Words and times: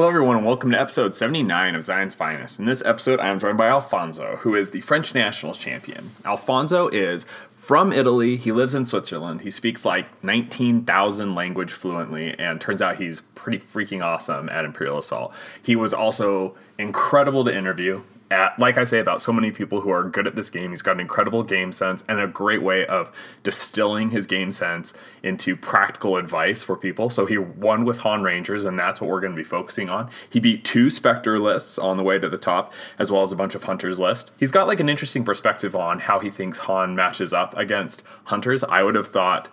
Hello, 0.00 0.08
everyone, 0.08 0.36
and 0.36 0.46
welcome 0.46 0.70
to 0.70 0.80
episode 0.80 1.14
79 1.14 1.74
of 1.74 1.82
Zion's 1.82 2.14
Finest. 2.14 2.58
In 2.58 2.64
this 2.64 2.82
episode, 2.86 3.20
I 3.20 3.28
am 3.28 3.38
joined 3.38 3.58
by 3.58 3.68
Alfonso, 3.68 4.36
who 4.36 4.54
is 4.54 4.70
the 4.70 4.80
French 4.80 5.14
nationals 5.14 5.58
champion. 5.58 6.12
Alfonso 6.24 6.88
is 6.88 7.26
from 7.52 7.92
Italy. 7.92 8.38
He 8.38 8.50
lives 8.50 8.74
in 8.74 8.86
Switzerland. 8.86 9.42
He 9.42 9.50
speaks 9.50 9.84
like 9.84 10.06
19,000 10.24 11.34
language 11.34 11.70
fluently, 11.72 12.34
and 12.38 12.58
turns 12.58 12.80
out 12.80 12.96
he's 12.96 13.20
pretty 13.34 13.58
freaking 13.58 14.02
awesome 14.02 14.48
at 14.48 14.64
Imperial 14.64 14.96
Assault. 14.96 15.34
He 15.62 15.76
was 15.76 15.92
also 15.92 16.56
incredible 16.78 17.44
to 17.44 17.54
interview 17.54 18.00
at, 18.30 18.56
like 18.58 18.78
I 18.78 18.84
say 18.84 19.00
about 19.00 19.20
so 19.20 19.32
many 19.32 19.50
people 19.50 19.80
who 19.80 19.90
are 19.90 20.04
good 20.04 20.26
at 20.26 20.36
this 20.36 20.50
game, 20.50 20.70
he's 20.70 20.82
got 20.82 20.92
an 20.92 21.00
incredible 21.00 21.42
game 21.42 21.72
sense 21.72 22.04
and 22.08 22.20
a 22.20 22.28
great 22.28 22.62
way 22.62 22.86
of 22.86 23.10
distilling 23.42 24.10
his 24.10 24.26
game 24.26 24.52
sense 24.52 24.94
into 25.22 25.56
practical 25.56 26.16
advice 26.16 26.62
for 26.62 26.76
people. 26.76 27.10
So 27.10 27.26
he 27.26 27.38
won 27.38 27.84
with 27.84 27.98
Han 28.00 28.22
Rangers, 28.22 28.64
and 28.64 28.78
that's 28.78 29.00
what 29.00 29.10
we're 29.10 29.20
going 29.20 29.32
to 29.32 29.36
be 29.36 29.42
focusing 29.42 29.88
on. 29.88 30.10
He 30.28 30.38
beat 30.38 30.64
two 30.64 30.90
Spectre 30.90 31.38
lists 31.40 31.76
on 31.76 31.96
the 31.96 32.04
way 32.04 32.18
to 32.18 32.28
the 32.28 32.38
top, 32.38 32.72
as 32.98 33.10
well 33.10 33.22
as 33.22 33.32
a 33.32 33.36
bunch 33.36 33.56
of 33.56 33.64
Hunters 33.64 33.98
list. 33.98 34.30
He's 34.38 34.52
got 34.52 34.68
like 34.68 34.80
an 34.80 34.88
interesting 34.88 35.24
perspective 35.24 35.74
on 35.74 35.98
how 35.98 36.20
he 36.20 36.30
thinks 36.30 36.58
Han 36.58 36.94
matches 36.94 37.34
up 37.34 37.56
against 37.56 38.02
Hunters. 38.24 38.62
I 38.62 38.84
would 38.84 38.94
have 38.94 39.08
thought 39.08 39.48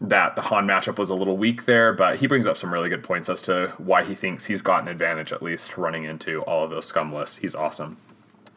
that 0.00 0.36
the 0.36 0.42
Han 0.42 0.66
matchup 0.66 0.98
was 0.98 1.10
a 1.10 1.14
little 1.14 1.36
weak 1.36 1.66
there, 1.66 1.92
but 1.92 2.16
he 2.16 2.26
brings 2.26 2.46
up 2.46 2.56
some 2.56 2.72
really 2.72 2.88
good 2.88 3.04
points 3.04 3.28
as 3.28 3.42
to 3.42 3.72
why 3.76 4.02
he 4.02 4.14
thinks 4.14 4.46
he's 4.46 4.62
got 4.62 4.82
an 4.82 4.88
advantage, 4.88 5.32
at 5.32 5.42
least 5.42 5.76
running 5.76 6.04
into 6.04 6.40
all 6.42 6.64
of 6.64 6.70
those 6.70 6.86
scum 6.86 7.12
lists. 7.12 7.36
He's 7.36 7.54
awesome. 7.54 7.98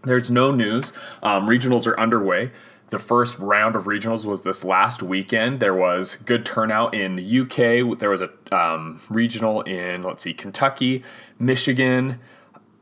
There's 0.06 0.30
no 0.30 0.52
news. 0.52 0.94
Um, 1.24 1.48
regionals 1.48 1.88
are 1.88 2.00
underway. 2.00 2.52
The 2.90 3.00
first 3.00 3.40
round 3.40 3.76
of 3.76 3.86
regionals 3.86 4.26
was 4.26 4.44
this 4.44 4.64
last 4.64 5.02
weekend. 5.02 5.60
There 5.60 5.74
was 5.74 6.16
good 6.26 6.46
turnout 6.46 6.94
in 6.94 7.16
the 7.16 7.40
UK. 7.42 7.98
There 7.98 8.12
was 8.12 8.22
a 8.22 8.30
um, 8.56 9.02
regional 9.10 9.62
in, 9.64 10.04
let's 10.04 10.24
see, 10.24 10.34
Kentucky, 10.34 11.04
Michigan. 11.40 12.20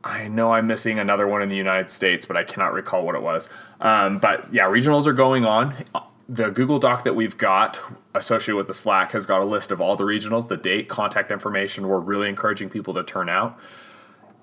I 0.04 0.28
know 0.28 0.52
I'm 0.52 0.66
missing 0.66 0.98
another 0.98 1.26
one 1.26 1.40
in 1.40 1.48
the 1.48 1.56
United 1.56 1.88
States, 1.88 2.26
but 2.26 2.36
I 2.36 2.44
cannot 2.44 2.74
recall 2.74 3.06
what 3.06 3.14
it 3.14 3.22
was. 3.22 3.48
Um, 3.80 4.18
but 4.18 4.52
yeah, 4.52 4.64
regionals 4.64 5.06
are 5.06 5.14
going 5.14 5.46
on. 5.46 5.74
The 6.28 6.50
Google 6.50 6.78
Doc 6.78 7.04
that 7.04 7.16
we've 7.16 7.38
got 7.38 7.78
associated 8.14 8.56
with 8.56 8.66
the 8.66 8.74
Slack 8.74 9.12
has 9.12 9.24
got 9.24 9.40
a 9.40 9.44
list 9.44 9.70
of 9.70 9.80
all 9.80 9.96
the 9.96 10.04
regionals, 10.04 10.48
the 10.48 10.58
date, 10.58 10.90
contact 10.90 11.30
information. 11.30 11.88
We're 11.88 11.98
really 11.98 12.28
encouraging 12.28 12.68
people 12.68 12.92
to 12.94 13.02
turn 13.02 13.30
out. 13.30 13.58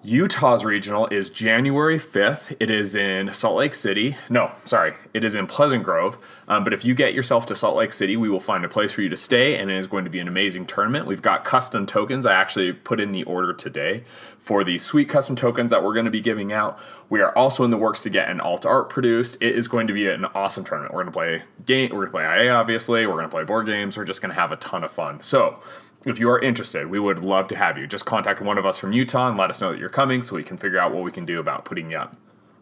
Utah's 0.03 0.65
regional 0.65 1.05
is 1.09 1.29
January 1.29 1.99
5th. 1.99 2.55
It 2.59 2.71
is 2.71 2.95
in 2.95 3.31
Salt 3.35 3.57
Lake 3.57 3.75
City. 3.75 4.17
No, 4.31 4.51
sorry, 4.65 4.95
it 5.13 5.23
is 5.23 5.35
in 5.35 5.45
Pleasant 5.45 5.83
Grove. 5.83 6.17
Um, 6.47 6.63
but 6.63 6.73
if 6.73 6.83
you 6.83 6.95
get 6.95 7.13
yourself 7.13 7.45
to 7.47 7.55
Salt 7.55 7.75
Lake 7.75 7.93
City, 7.93 8.17
we 8.17 8.27
will 8.27 8.39
find 8.39 8.65
a 8.65 8.67
place 8.67 8.91
for 8.91 9.03
you 9.03 9.09
to 9.09 9.17
stay, 9.17 9.57
and 9.57 9.69
it 9.69 9.77
is 9.77 9.85
going 9.85 10.03
to 10.05 10.09
be 10.09 10.19
an 10.19 10.27
amazing 10.27 10.65
tournament. 10.65 11.05
We've 11.05 11.21
got 11.21 11.45
custom 11.45 11.85
tokens. 11.85 12.25
I 12.25 12.33
actually 12.33 12.73
put 12.73 12.99
in 12.99 13.11
the 13.11 13.23
order 13.25 13.53
today 13.53 14.03
for 14.39 14.63
the 14.63 14.79
sweet 14.79 15.07
custom 15.07 15.35
tokens 15.35 15.69
that 15.69 15.83
we're 15.83 15.93
going 15.93 16.05
to 16.05 16.11
be 16.11 16.19
giving 16.19 16.51
out. 16.51 16.79
We 17.11 17.21
are 17.21 17.37
also 17.37 17.63
in 17.63 17.69
the 17.69 17.77
works 17.77 18.01
to 18.01 18.09
get 18.09 18.27
an 18.27 18.41
alt 18.41 18.65
art 18.65 18.89
produced. 18.89 19.37
It 19.39 19.55
is 19.55 19.67
going 19.67 19.85
to 19.85 19.93
be 19.93 20.07
an 20.07 20.25
awesome 20.33 20.63
tournament. 20.63 20.95
We're 20.95 21.03
going 21.03 21.13
to 21.13 21.19
play 21.19 21.43
game. 21.67 21.91
We're 21.91 22.07
going 22.07 22.25
to 22.25 22.33
play 22.33 22.45
IA, 22.45 22.53
obviously. 22.53 23.05
We're 23.05 23.13
going 23.13 23.25
to 23.25 23.29
play 23.29 23.43
board 23.43 23.67
games. 23.67 23.95
We're 23.97 24.05
just 24.05 24.19
going 24.19 24.33
to 24.33 24.39
have 24.39 24.51
a 24.51 24.57
ton 24.57 24.83
of 24.83 24.91
fun. 24.91 25.21
So 25.21 25.59
if 26.05 26.19
you 26.19 26.29
are 26.29 26.39
interested, 26.39 26.89
we 26.89 26.99
would 26.99 27.19
love 27.19 27.47
to 27.49 27.55
have 27.55 27.77
you. 27.77 27.87
Just 27.87 28.05
contact 28.05 28.41
one 28.41 28.57
of 28.57 28.65
us 28.65 28.77
from 28.77 28.91
Utah 28.91 29.29
and 29.29 29.37
let 29.37 29.49
us 29.49 29.61
know 29.61 29.71
that 29.71 29.79
you're 29.79 29.89
coming 29.89 30.23
so 30.23 30.35
we 30.35 30.43
can 30.43 30.57
figure 30.57 30.79
out 30.79 30.93
what 30.93 31.03
we 31.03 31.11
can 31.11 31.25
do 31.25 31.39
about 31.39 31.65
putting 31.65 31.91
you 31.91 31.97
up. 31.97 32.15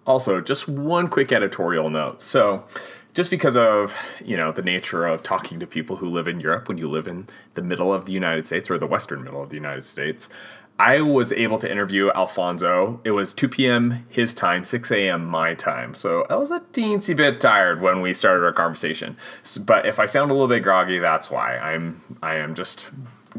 Also, 0.05 0.41
just 0.41 0.67
one 0.67 1.07
quick 1.07 1.31
editorial 1.31 1.89
note. 1.89 2.21
So, 2.21 2.65
just 3.13 3.29
because 3.29 3.57
of 3.57 3.95
you 4.23 4.37
know 4.37 4.51
the 4.51 4.61
nature 4.61 5.05
of 5.05 5.23
talking 5.23 5.59
to 5.59 5.67
people 5.67 5.97
who 5.97 6.09
live 6.09 6.27
in 6.27 6.39
Europe 6.39 6.67
when 6.67 6.77
you 6.77 6.89
live 6.89 7.07
in 7.07 7.27
the 7.53 7.61
middle 7.61 7.93
of 7.93 8.05
the 8.05 8.13
United 8.13 8.45
States 8.45 8.69
or 8.69 8.77
the 8.77 8.87
western 8.87 9.23
middle 9.23 9.41
of 9.41 9.49
the 9.49 9.55
United 9.55 9.85
States, 9.85 10.29
I 10.79 11.01
was 11.01 11.33
able 11.33 11.59
to 11.59 11.69
interview 11.69 12.09
Alfonso. 12.11 13.01
It 13.03 13.11
was 13.11 13.33
2 13.33 13.49
p.m. 13.49 14.05
his 14.07 14.33
time, 14.33 14.63
6 14.63 14.91
a.m. 14.91 15.25
my 15.25 15.53
time. 15.53 15.93
So 15.93 16.25
I 16.29 16.35
was 16.35 16.51
a 16.51 16.61
teensy 16.71 17.15
bit 17.15 17.41
tired 17.41 17.81
when 17.81 18.01
we 18.01 18.13
started 18.13 18.45
our 18.45 18.53
conversation. 18.53 19.17
But 19.65 19.85
if 19.85 19.99
I 19.99 20.05
sound 20.05 20.31
a 20.31 20.33
little 20.33 20.47
bit 20.47 20.63
groggy, 20.63 20.99
that's 20.99 21.29
why. 21.29 21.57
I'm 21.57 22.01
I 22.23 22.35
am 22.35 22.55
just 22.55 22.87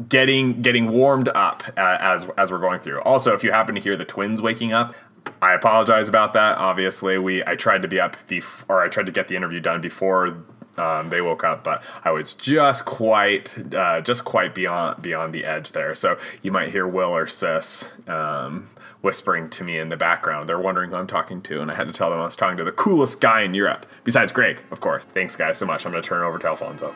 getting 0.09 0.61
getting 0.61 0.91
warmed 0.91 1.29
up 1.29 1.63
uh, 1.77 1.97
as 1.99 2.27
as 2.37 2.51
we're 2.51 2.59
going 2.59 2.79
through. 2.79 3.01
Also, 3.01 3.33
if 3.33 3.43
you 3.43 3.51
happen 3.51 3.75
to 3.75 3.81
hear 3.81 3.97
the 3.97 4.05
twins 4.05 4.41
waking 4.41 4.73
up, 4.73 4.95
I 5.41 5.53
apologize 5.53 6.07
about 6.07 6.33
that. 6.33 6.57
Obviously, 6.57 7.17
we 7.17 7.43
I 7.45 7.55
tried 7.55 7.81
to 7.81 7.87
be 7.87 7.99
up 7.99 8.15
before, 8.27 8.77
or 8.77 8.83
I 8.83 8.89
tried 8.89 9.05
to 9.07 9.11
get 9.11 9.27
the 9.27 9.35
interview 9.35 9.59
done 9.59 9.81
before 9.81 10.37
um, 10.77 11.09
they 11.09 11.21
woke 11.21 11.43
up, 11.43 11.63
but 11.63 11.83
I 12.03 12.11
was 12.11 12.33
just 12.33 12.85
quite 12.85 13.73
uh, 13.73 14.01
just 14.01 14.23
quite 14.25 14.55
beyond 14.55 15.01
beyond 15.01 15.33
the 15.33 15.45
edge 15.45 15.71
there. 15.71 15.95
So 15.95 16.17
you 16.41 16.51
might 16.51 16.69
hear 16.69 16.87
Will 16.87 17.09
or 17.09 17.27
Sis. 17.27 17.91
Um, 18.07 18.69
whispering 19.01 19.49
to 19.49 19.63
me 19.63 19.79
in 19.79 19.89
the 19.89 19.97
background. 19.97 20.47
They're 20.47 20.59
wondering 20.59 20.91
who 20.91 20.95
I'm 20.95 21.07
talking 21.07 21.41
to, 21.41 21.59
and 21.59 21.71
I 21.71 21.73
had 21.73 21.87
to 21.87 21.93
tell 21.93 22.11
them 22.11 22.19
I 22.19 22.25
was 22.25 22.35
talking 22.35 22.57
to 22.57 22.63
the 22.63 22.71
coolest 22.71 23.19
guy 23.19 23.41
in 23.41 23.55
Europe, 23.55 23.87
besides 24.03 24.31
Greg, 24.31 24.59
of 24.69 24.79
course. 24.79 25.05
Thanks, 25.05 25.35
guys, 25.35 25.57
so 25.57 25.65
much. 25.65 25.87
I'm 25.87 25.91
going 25.91 26.03
to 26.03 26.07
turn 26.07 26.21
over 26.21 26.37
to 26.37 26.47
Alfonso. 26.47 26.93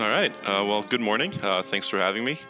All 0.00 0.08
right. 0.08 0.34
Uh, 0.42 0.64
well, 0.64 0.82
good 0.82 1.02
morning. 1.02 1.38
Uh, 1.42 1.62
thanks 1.62 1.86
for 1.86 1.98
having 1.98 2.24
me. 2.24 2.40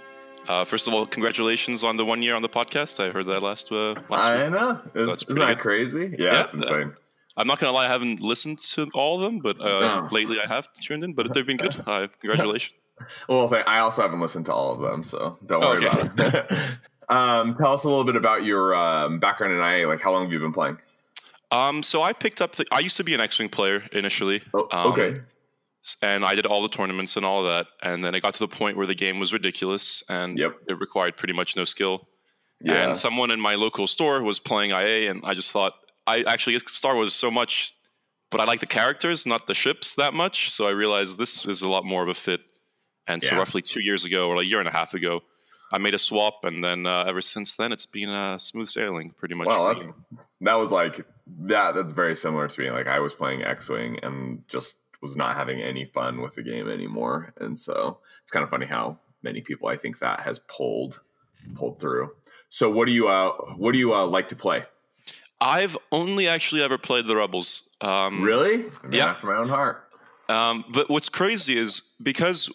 Uh, 0.48 0.64
first 0.64 0.86
of 0.86 0.94
all, 0.94 1.04
congratulations 1.06 1.82
on 1.82 1.96
the 1.96 2.04
one 2.04 2.22
year 2.22 2.36
on 2.36 2.42
the 2.42 2.48
podcast. 2.48 3.04
I 3.04 3.10
heard 3.10 3.26
that 3.26 3.42
last 3.42 3.70
uh, 3.72 3.94
last 4.08 4.30
I 4.30 4.44
week. 4.44 4.52
know. 4.52 4.80
Is, 4.94 5.22
isn't 5.24 5.34
that 5.34 5.54
good. 5.54 5.58
crazy? 5.58 6.14
Yeah, 6.18 6.32
yeah, 6.32 6.44
it's 6.44 6.54
insane. 6.54 6.94
I'm 7.36 7.46
not 7.46 7.58
gonna 7.58 7.72
lie, 7.72 7.86
I 7.86 7.92
haven't 7.92 8.20
listened 8.20 8.58
to 8.58 8.88
all 8.94 9.16
of 9.16 9.22
them, 9.22 9.40
but 9.40 9.60
uh, 9.60 9.64
oh. 10.04 10.08
lately 10.12 10.38
I 10.40 10.46
have 10.46 10.72
tuned 10.74 11.02
in. 11.02 11.14
But 11.14 11.34
they've 11.34 11.46
been 11.46 11.56
good. 11.56 11.74
Uh, 11.84 12.06
congratulations. 12.20 12.78
well, 13.28 13.52
I 13.66 13.80
also 13.80 14.02
haven't 14.02 14.20
listened 14.20 14.46
to 14.46 14.54
all 14.54 14.72
of 14.72 14.80
them, 14.80 15.02
so 15.02 15.36
don't 15.44 15.62
worry 15.62 15.86
okay. 15.86 16.00
about 16.00 16.34
it. 16.34 16.52
um, 17.08 17.56
tell 17.56 17.72
us 17.72 17.84
a 17.84 17.88
little 17.88 18.04
bit 18.04 18.16
about 18.16 18.44
your 18.44 18.74
um, 18.74 19.18
background 19.18 19.54
in 19.54 19.60
IA. 19.60 19.88
Like, 19.88 20.00
how 20.00 20.12
long 20.12 20.22
have 20.22 20.32
you 20.32 20.38
been 20.38 20.52
playing? 20.52 20.78
Um, 21.50 21.82
so 21.82 22.02
I 22.02 22.12
picked 22.12 22.40
up. 22.40 22.56
The, 22.56 22.64
I 22.70 22.78
used 22.78 22.96
to 22.98 23.04
be 23.04 23.14
an 23.14 23.20
X-wing 23.20 23.48
player 23.48 23.82
initially. 23.92 24.42
Oh, 24.54 24.92
okay. 24.92 25.08
Um, 25.08 25.26
and 26.00 26.24
I 26.24 26.34
did 26.34 26.46
all 26.46 26.62
the 26.62 26.68
tournaments 26.68 27.16
and 27.16 27.26
all 27.26 27.42
that. 27.44 27.66
And 27.82 28.04
then 28.04 28.14
it 28.14 28.20
got 28.20 28.34
to 28.34 28.38
the 28.38 28.48
point 28.48 28.76
where 28.76 28.86
the 28.86 28.94
game 28.94 29.18
was 29.18 29.32
ridiculous 29.32 30.02
and 30.08 30.38
yep. 30.38 30.56
it 30.68 30.78
required 30.78 31.16
pretty 31.16 31.34
much 31.34 31.56
no 31.56 31.64
skill. 31.64 32.08
Yeah. 32.60 32.86
And 32.86 32.96
someone 32.96 33.30
in 33.30 33.40
my 33.40 33.56
local 33.56 33.86
store 33.86 34.22
was 34.22 34.38
playing 34.38 34.70
IA, 34.70 35.10
and 35.10 35.22
I 35.24 35.34
just 35.34 35.50
thought, 35.50 35.74
I 36.06 36.22
actually 36.22 36.58
Star 36.60 36.94
Wars 36.94 37.12
so 37.12 37.30
much, 37.30 37.74
but 38.30 38.40
I 38.40 38.44
like 38.44 38.60
the 38.60 38.66
characters, 38.66 39.26
not 39.26 39.48
the 39.48 39.54
ships 39.54 39.96
that 39.96 40.14
much. 40.14 40.50
So 40.52 40.68
I 40.68 40.70
realized 40.70 41.18
this 41.18 41.44
is 41.44 41.62
a 41.62 41.68
lot 41.68 41.84
more 41.84 42.04
of 42.04 42.08
a 42.08 42.14
fit. 42.14 42.40
And 43.08 43.20
so, 43.20 43.34
yeah. 43.34 43.38
roughly 43.38 43.62
two 43.62 43.80
years 43.80 44.04
ago, 44.04 44.28
or 44.28 44.40
a 44.40 44.44
year 44.44 44.60
and 44.60 44.68
a 44.68 44.72
half 44.72 44.94
ago, 44.94 45.22
I 45.72 45.78
made 45.78 45.94
a 45.94 45.98
swap, 45.98 46.44
and 46.44 46.62
then 46.62 46.86
uh, 46.86 47.04
ever 47.04 47.20
since 47.20 47.56
then, 47.56 47.72
it's 47.72 47.86
been 47.86 48.10
uh, 48.10 48.38
smooth 48.38 48.68
sailing, 48.68 49.10
pretty 49.10 49.34
much. 49.34 49.48
Well, 49.48 49.74
that, 49.74 49.94
that 50.42 50.54
was 50.54 50.70
like 50.70 51.04
that. 51.40 51.74
That's 51.74 51.92
very 51.92 52.14
similar 52.14 52.46
to 52.46 52.60
me. 52.60 52.70
Like 52.70 52.86
I 52.86 53.00
was 53.00 53.12
playing 53.12 53.42
X 53.42 53.68
Wing, 53.68 53.98
and 54.02 54.44
just 54.48 54.76
was 55.02 55.16
not 55.16 55.36
having 55.36 55.60
any 55.60 55.84
fun 55.84 56.22
with 56.22 56.36
the 56.36 56.42
game 56.42 56.70
anymore. 56.70 57.34
And 57.38 57.58
so 57.58 57.98
it's 58.22 58.30
kind 58.30 58.44
of 58.44 58.48
funny 58.48 58.66
how 58.66 58.98
many 59.22 59.40
people 59.40 59.68
I 59.68 59.76
think 59.76 59.98
that 59.98 60.20
has 60.20 60.38
pulled 60.38 61.00
pulled 61.54 61.80
through. 61.80 62.12
So 62.48 62.70
what 62.70 62.86
do 62.86 62.92
you 62.92 63.08
uh 63.08 63.32
what 63.56 63.72
do 63.72 63.78
you 63.78 63.92
uh, 63.92 64.06
like 64.06 64.28
to 64.28 64.36
play? 64.36 64.64
I've 65.40 65.76
only 65.90 66.28
actually 66.28 66.62
ever 66.62 66.78
played 66.78 67.06
the 67.06 67.16
Rebels. 67.16 67.68
Um, 67.80 68.22
really? 68.22 68.70
yeah, 68.90 69.06
after 69.06 69.26
my 69.26 69.34
own 69.34 69.48
heart. 69.48 69.88
Um, 70.28 70.64
but 70.72 70.88
what's 70.88 71.08
crazy 71.08 71.58
is 71.58 71.82
because 72.00 72.48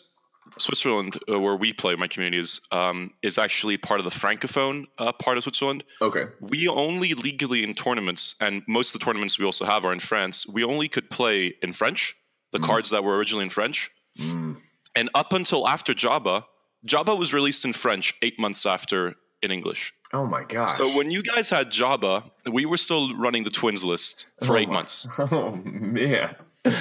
Switzerland, 0.58 1.20
uh, 1.30 1.38
where 1.38 1.58
we 1.58 1.74
play, 1.74 1.96
my 1.96 2.08
community 2.08 2.40
is 2.40 2.62
um, 2.72 3.12
is 3.22 3.38
actually 3.38 3.78
part 3.78 4.00
of 4.00 4.06
the 4.06 4.10
francophone 4.10 4.86
uh, 4.98 5.12
part 5.12 5.38
of 5.38 5.44
Switzerland. 5.44 5.84
Okay. 6.02 6.26
We 6.40 6.70
only 6.70 7.14
legally 7.14 7.64
in 7.64 7.74
tournaments, 7.74 8.36
and 8.40 8.64
most 8.68 8.96
of 8.96 9.00
the 9.00 9.06
tournaments 9.06 9.38
we 9.38 9.46
also 9.46 9.66
have 9.66 9.84
are 9.84 9.92
in 9.92 10.00
France. 10.00 10.48
We 10.48 10.64
only 10.64 10.88
could 10.88 11.10
play 11.10 11.56
in 11.62 11.74
French 11.74 12.16
the 12.58 12.66
mm. 12.66 12.70
cards 12.70 12.90
that 12.90 13.04
were 13.04 13.16
originally 13.18 13.44
in 13.44 13.50
French. 13.50 13.92
Mm. 14.20 14.58
And 14.96 15.10
up 15.14 15.34
until 15.34 15.68
after 15.68 15.94
Jabba, 15.94 16.44
Jabba 16.86 17.18
was 17.18 17.34
released 17.34 17.66
in 17.66 17.74
French 17.74 18.14
eight 18.22 18.40
months 18.40 18.66
after 18.66 19.16
in 19.42 19.52
English. 19.52 19.94
Oh 20.14 20.26
my 20.26 20.44
gosh. 20.44 20.78
So 20.78 20.96
when 20.96 21.12
you 21.12 21.22
guys 21.22 21.50
had 21.50 21.70
Jabba, 21.72 22.30
we 22.52 22.66
were 22.66 22.78
still 22.78 23.16
running 23.18 23.44
the 23.44 23.50
twins 23.50 23.84
list 23.84 24.28
for 24.44 24.56
oh 24.56 24.60
eight 24.60 24.70
my. 24.70 24.76
months. 24.76 25.08
Oh 25.18 25.52
man. 25.64 26.36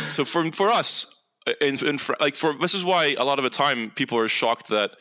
so 0.08 0.24
for 0.24 0.50
for 0.52 0.70
us, 0.70 1.22
in, 1.60 1.84
in 1.84 1.98
like 2.20 2.36
for 2.36 2.54
this 2.60 2.74
is 2.74 2.84
why 2.84 3.16
a 3.18 3.24
lot 3.24 3.38
of 3.38 3.42
the 3.42 3.50
time 3.50 3.90
people 3.90 4.18
are 4.18 4.28
shocked 4.28 4.68
that 4.68 4.92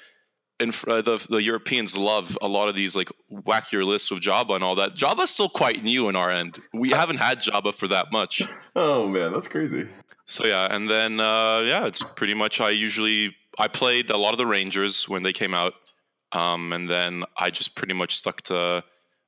in 0.60 0.70
uh, 0.88 1.02
the 1.02 1.26
the 1.30 1.42
Europeans 1.42 1.98
love 1.98 2.38
a 2.42 2.48
lot 2.48 2.70
of 2.70 2.76
these 2.76 2.96
like 2.96 3.10
wackier 3.32 3.86
lists 3.86 4.10
with 4.10 4.22
Jabba 4.22 4.56
and 4.56 4.64
all 4.64 4.76
that. 4.76 4.96
Jabba's 4.96 5.30
still 5.30 5.50
quite 5.50 5.84
new 5.84 6.10
in 6.10 6.16
our 6.16 6.32
end. 6.32 6.60
We 6.74 6.90
haven't 6.90 7.18
had 7.18 7.42
Jabba 7.42 7.74
for 7.74 7.88
that 7.90 8.12
much. 8.12 8.42
Oh 8.78 9.08
man, 9.08 9.32
that's 9.32 9.48
crazy. 9.48 9.86
So 10.26 10.46
yeah, 10.46 10.68
and 10.70 10.90
then 10.90 11.20
uh, 11.20 11.62
yeah, 11.64 11.86
it's 11.86 12.04
pretty 12.16 12.34
much 12.34 12.60
I 12.60 12.72
usually 12.72 13.36
I 13.60 13.68
played 13.68 14.10
a 14.10 14.18
lot 14.18 14.34
of 14.34 14.38
the 14.38 14.48
Rangers 14.48 15.08
when 15.08 15.24
they 15.24 15.34
came 15.34 15.54
out, 15.54 15.74
um, 16.32 16.74
and 16.74 16.90
then 16.90 17.24
I 17.38 17.50
just 17.50 17.76
pretty 17.76 17.94
much 17.94 18.18
stuck 18.18 18.42
to 18.44 18.84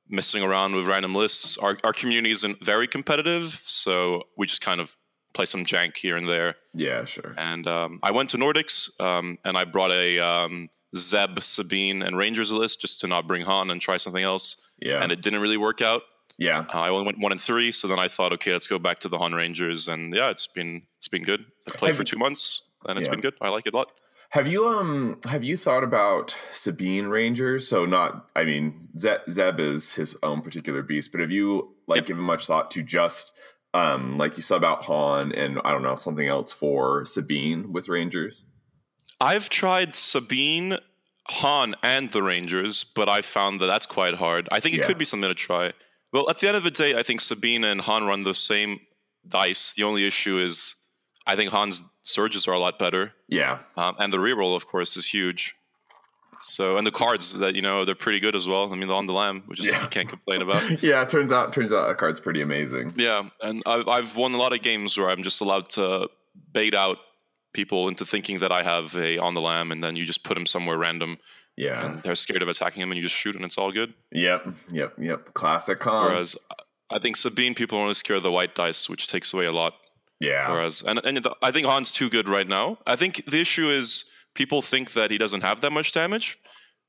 messing 0.08 0.42
around 0.42 0.74
with 0.74 0.86
random 0.86 1.14
lists. 1.14 1.56
Our 1.58 1.76
our 1.84 1.92
community 1.92 2.32
isn't 2.32 2.64
very 2.64 2.88
competitive, 2.88 3.60
so 3.64 4.24
we 4.36 4.46
just 4.46 4.60
kind 4.60 4.80
of 4.80 4.96
play 5.34 5.46
some 5.46 5.64
jank 5.64 5.96
here 5.96 6.16
and 6.16 6.28
there. 6.28 6.56
Yeah, 6.74 7.04
sure. 7.04 7.34
And 7.36 7.66
um, 7.68 8.00
I 8.02 8.10
went 8.10 8.30
to 8.30 8.36
Nordics, 8.36 8.88
um, 9.00 9.38
and 9.44 9.56
I 9.56 9.64
brought 9.64 9.92
a 9.92 10.18
um, 10.18 10.68
Zeb, 10.96 11.40
Sabine, 11.42 12.02
and 12.02 12.16
Rangers 12.16 12.50
list 12.50 12.80
just 12.80 13.00
to 13.00 13.06
not 13.06 13.26
bring 13.26 13.42
Han 13.42 13.70
and 13.70 13.80
try 13.80 13.98
something 13.98 14.22
else. 14.22 14.68
Yeah. 14.80 15.02
And 15.02 15.12
it 15.12 15.22
didn't 15.22 15.40
really 15.40 15.56
work 15.56 15.80
out. 15.82 16.02
Yeah. 16.38 16.60
Uh, 16.72 16.78
I 16.78 16.88
only 16.88 17.04
went 17.04 17.18
one 17.18 17.32
and 17.32 17.40
three, 17.40 17.72
so 17.72 17.88
then 17.88 17.98
I 17.98 18.08
thought, 18.08 18.32
okay, 18.34 18.52
let's 18.52 18.68
go 18.68 18.78
back 18.78 19.00
to 19.00 19.08
the 19.08 19.18
Han 19.18 19.34
Rangers, 19.34 19.88
and 19.88 20.14
yeah, 20.14 20.30
it's 20.30 20.46
been 20.46 20.82
it's 20.96 21.08
been 21.08 21.24
good. 21.24 21.44
I 21.66 21.72
played 21.72 21.88
Have 21.90 21.96
for 21.96 22.04
two 22.04 22.16
months, 22.18 22.62
and 22.86 22.98
it's 22.98 23.06
Yeah. 23.08 23.12
been 23.12 23.20
good. 23.20 23.34
I 23.40 23.48
like 23.48 23.66
it 23.66 23.74
a 23.74 23.76
lot. 23.76 23.90
Have 24.30 24.46
you 24.46 24.66
um 24.68 25.18
have 25.28 25.42
you 25.42 25.56
thought 25.56 25.82
about 25.82 26.36
Sabine 26.52 27.06
Rangers? 27.06 27.66
So 27.66 27.84
not 27.86 28.28
I 28.36 28.44
mean 28.44 28.88
Ze- 28.98 29.24
Zeb 29.30 29.58
is 29.58 29.94
his 29.94 30.16
own 30.22 30.42
particular 30.42 30.82
beast, 30.82 31.10
but 31.12 31.20
have 31.20 31.30
you 31.32 31.74
like 31.86 31.98
Yep. 31.98 32.06
given 32.06 32.22
much 32.24 32.46
thought 32.46 32.70
to 32.72 32.82
just 32.82 33.32
um 33.74 34.16
like 34.18 34.36
you 34.36 34.42
sub 34.42 34.62
out 34.64 34.84
Han 34.84 35.32
and 35.32 35.58
I 35.64 35.72
don't 35.72 35.82
know 35.82 35.94
something 35.94 36.28
else 36.28 36.52
for 36.52 37.04
Sabine 37.04 37.72
with 37.72 37.88
Rangers? 37.88 38.44
I've 39.20 39.48
tried 39.48 39.96
Sabine, 39.96 40.78
Han, 41.28 41.74
and 41.82 42.10
the 42.12 42.22
Rangers, 42.22 42.84
but 42.84 43.08
I 43.08 43.22
found 43.22 43.60
that 43.60 43.66
that's 43.66 43.86
quite 43.86 44.14
hard. 44.14 44.48
I 44.52 44.60
think 44.60 44.74
it 44.76 44.80
Yeah. 44.82 44.86
could 44.86 44.98
be 44.98 45.04
something 45.04 45.28
to 45.28 45.34
try. 45.34 45.72
Well, 46.12 46.28
at 46.30 46.38
the 46.38 46.48
end 46.48 46.56
of 46.56 46.64
the 46.64 46.70
day, 46.70 46.94
I 46.98 47.02
think 47.02 47.20
Sabine 47.20 47.64
and 47.64 47.80
Han 47.82 48.04
run 48.04 48.24
the 48.24 48.34
same 48.34 48.80
dice. 49.26 49.72
The 49.76 49.82
only 49.84 50.06
issue 50.06 50.38
is 50.38 50.74
I 51.26 51.36
think 51.36 51.52
Han's 51.52 51.82
surges 52.02 52.48
are 52.48 52.52
a 52.54 52.58
lot 52.58 52.78
better, 52.78 53.12
Yeah. 53.28 53.58
um, 53.76 53.94
and 53.98 54.10
the 54.12 54.16
reroll, 54.18 54.56
of 54.56 54.66
course, 54.66 54.96
is 54.96 55.06
huge. 55.06 55.54
So, 56.40 56.76
and 56.78 56.86
the 56.86 56.92
cards 56.92 57.32
that 57.40 57.56
you 57.56 57.62
know 57.62 57.84
they're 57.84 57.94
pretty 57.96 58.20
good 58.20 58.36
as 58.36 58.46
well. 58.46 58.72
I 58.72 58.76
mean, 58.76 58.88
on 58.90 59.06
the 59.06 59.12
lam, 59.12 59.42
which 59.46 59.58
is 59.60 59.66
Yeah. 59.66 59.82
you 59.82 59.88
can't 59.88 60.08
complain 60.08 60.40
about. 60.40 60.82
yeah, 60.82 61.02
it 61.02 61.08
turns 61.08 61.32
out 61.32 61.52
turns 61.52 61.72
out 61.72 61.88
that 61.88 61.98
card's 61.98 62.20
pretty 62.20 62.40
amazing. 62.40 62.94
Yeah, 62.96 63.28
and 63.42 63.62
I've 63.66 63.88
I've 63.88 64.16
won 64.16 64.32
a 64.34 64.38
lot 64.38 64.52
of 64.52 64.62
games 64.62 64.96
where 64.96 65.10
I'm 65.10 65.22
just 65.24 65.40
allowed 65.40 65.68
to 65.70 66.08
bait 66.54 66.74
out 66.74 66.98
people 67.60 67.88
into 67.90 68.04
thinking 68.14 68.36
that 68.40 68.52
I 68.60 68.62
have 68.72 68.86
a 68.96 69.18
on 69.26 69.32
the 69.34 69.40
lam, 69.50 69.66
and 69.72 69.80
then 69.84 69.94
you 69.98 70.04
just 70.12 70.22
put 70.28 70.34
them 70.38 70.46
somewhere 70.54 70.78
random, 70.86 71.12
Yeah. 71.56 71.78
and 71.84 72.02
they're 72.02 72.14
scared 72.26 72.42
of 72.42 72.48
attacking 72.48 72.80
him, 72.82 72.90
and 72.90 72.96
you 72.98 73.02
just 73.08 73.18
shoot, 73.22 73.34
and 73.36 73.44
it's 73.44 73.58
all 73.60 73.72
good. 73.80 73.90
Yep. 74.12 74.40
Yep. 74.80 74.90
Yep. 75.08 75.20
Classic 75.34 75.78
con. 75.86 76.04
Whereas 76.06 76.36
I 76.96 76.98
think 77.02 77.16
Sabine, 77.16 77.54
people 77.54 77.78
are 77.78 77.82
only 77.82 77.94
scared 77.94 78.18
of 78.18 78.22
the 78.22 78.36
white 78.38 78.54
dice, 78.54 78.88
which 78.92 79.04
takes 79.14 79.28
away 79.34 79.46
a 79.46 79.52
lot. 79.62 79.72
yeah. 80.20 80.44
Whereas, 80.50 80.82
and, 80.88 80.98
and 81.04 81.16
the, 81.26 81.32
I 81.42 81.50
think 81.54 81.66
Han's 81.66 81.92
too 82.00 82.08
good 82.16 82.28
right 82.28 82.48
now. 82.58 82.66
I 82.86 82.96
think 82.96 83.12
the 83.34 83.40
issue 83.46 83.68
is 83.80 84.04
people 84.34 84.60
think 84.62 84.92
that 84.98 85.10
he 85.10 85.18
doesn't 85.24 85.42
have 85.48 85.60
that 85.62 85.72
much 85.78 85.88
damage, 85.92 86.38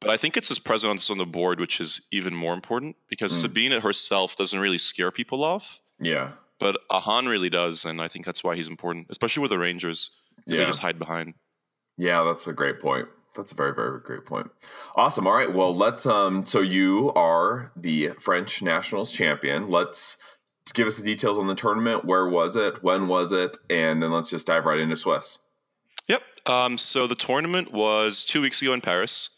but 0.02 0.10
I 0.12 0.18
think 0.22 0.32
it's 0.38 0.48
his 0.54 0.60
presence 0.70 1.10
on 1.14 1.18
the 1.18 1.26
board 1.38 1.60
which 1.60 1.76
is 1.86 1.92
even 2.20 2.34
more 2.44 2.54
important 2.54 2.96
because 3.14 3.32
Mm. 3.34 3.42
Sabine 3.42 3.82
herself 3.88 4.30
doesn't 4.42 4.60
really 4.66 4.78
scare 4.92 5.12
people 5.12 5.44
off. 5.44 5.66
Yeah. 6.14 6.28
But 6.66 6.74
a 6.98 7.00
Han 7.08 7.26
really 7.28 7.50
does, 7.62 7.86
and 7.86 7.98
I 8.06 8.08
think 8.12 8.24
that's 8.26 8.44
why 8.46 8.54
he's 8.58 8.68
important, 8.76 9.08
especially 9.10 9.42
with 9.44 9.52
the 9.52 9.60
Rangers, 9.68 10.00
Yeah. 10.52 10.60
they 10.60 10.66
just 10.66 10.80
hide 10.80 11.00
behind. 11.00 11.34
Yeah, 11.98 12.24
that's 12.24 12.48
a 12.48 12.54
great 12.54 12.80
point. 12.82 13.08
That's 13.36 13.52
a 13.52 13.56
very, 13.56 13.74
very 13.74 14.00
great 14.02 14.26
point. 14.26 14.50
Awesome. 14.96 15.28
All 15.28 15.34
right. 15.34 15.54
Well, 15.54 15.76
let's 15.76 16.06
um 16.06 16.46
so 16.46 16.62
you 16.62 17.12
are 17.14 17.72
the 17.76 18.10
French 18.20 18.62
Nationals 18.62 19.12
champion. 19.12 19.70
Let's 19.70 20.18
give 20.74 20.88
us 20.88 20.98
the 20.98 21.04
details 21.04 21.38
on 21.38 21.48
the 21.48 21.56
tournament. 21.56 22.06
Where 22.06 22.28
was 22.28 22.56
it? 22.56 22.84
When 22.84 23.08
was 23.08 23.32
it? 23.32 23.58
And 23.70 24.02
then 24.02 24.12
let's 24.12 24.30
just 24.30 24.48
dive 24.48 24.66
right 24.66 24.80
into 24.80 24.96
Swiss. 24.96 25.40
Yep. 26.08 26.22
Um, 26.46 26.78
so 26.78 27.06
the 27.08 27.16
tournament 27.16 27.72
was 27.72 28.26
two 28.26 28.42
weeks 28.42 28.62
ago 28.62 28.74
in 28.74 28.82
Paris, 28.82 29.30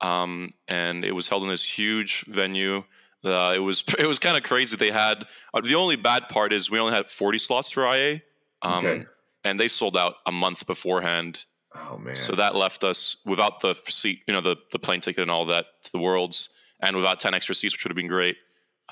um, 0.00 0.52
and 0.68 1.04
it 1.04 1.12
was 1.12 1.28
held 1.28 1.42
in 1.44 1.48
this 1.48 1.64
huge 1.64 2.24
venue. 2.26 2.82
Uh, 3.24 3.52
it 3.54 3.58
was 3.60 3.84
it 3.98 4.06
was 4.06 4.18
kind 4.18 4.36
of 4.36 4.42
crazy. 4.42 4.76
They 4.76 4.90
had 4.90 5.26
uh, 5.54 5.60
the 5.60 5.74
only 5.76 5.96
bad 5.96 6.28
part 6.28 6.52
is 6.52 6.70
we 6.70 6.78
only 6.80 6.94
had 6.94 7.08
40 7.10 7.38
slots 7.38 7.70
for 7.70 7.86
IA, 7.86 8.22
um, 8.62 8.84
Okay. 8.84 9.02
And 9.46 9.60
they 9.60 9.68
sold 9.68 9.96
out 9.96 10.16
a 10.26 10.32
month 10.32 10.66
beforehand. 10.66 11.44
Oh 11.74 11.98
man. 11.98 12.16
So 12.16 12.34
that 12.34 12.54
left 12.54 12.84
us 12.84 13.18
without 13.24 13.60
the 13.60 13.74
seat, 13.86 14.20
you 14.26 14.34
know, 14.34 14.40
the 14.40 14.56
the 14.72 14.78
plane 14.78 15.00
ticket 15.00 15.22
and 15.22 15.30
all 15.30 15.46
that 15.46 15.66
to 15.84 15.92
the 15.92 15.98
Worlds, 15.98 16.50
and 16.80 16.96
without 16.96 17.20
10 17.20 17.34
extra 17.34 17.54
seats, 17.54 17.74
which 17.74 17.84
would 17.84 17.90
have 17.90 17.96
been 17.96 18.08
great. 18.08 18.36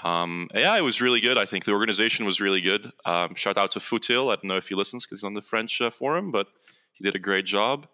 Um, 0.02 0.48
yeah, 0.54 0.76
it 0.76 0.82
was 0.82 1.00
really 1.00 1.20
good. 1.20 1.38
I 1.38 1.44
think 1.44 1.64
the 1.64 1.72
organization 1.72 2.26
was 2.26 2.40
really 2.40 2.60
good. 2.60 2.90
Um, 3.04 3.34
shout 3.34 3.56
out 3.56 3.70
to 3.72 3.78
Futil. 3.78 4.32
I 4.32 4.36
don't 4.36 4.44
know 4.44 4.56
if 4.56 4.68
he 4.68 4.74
listens 4.74 5.04
because 5.06 5.20
he's 5.20 5.24
on 5.24 5.34
the 5.34 5.42
French 5.42 5.80
uh, 5.80 5.90
forum, 5.90 6.30
but 6.32 6.48
he 6.92 7.04
did 7.04 7.14
a 7.14 7.18
great 7.18 7.46
job. 7.46 7.86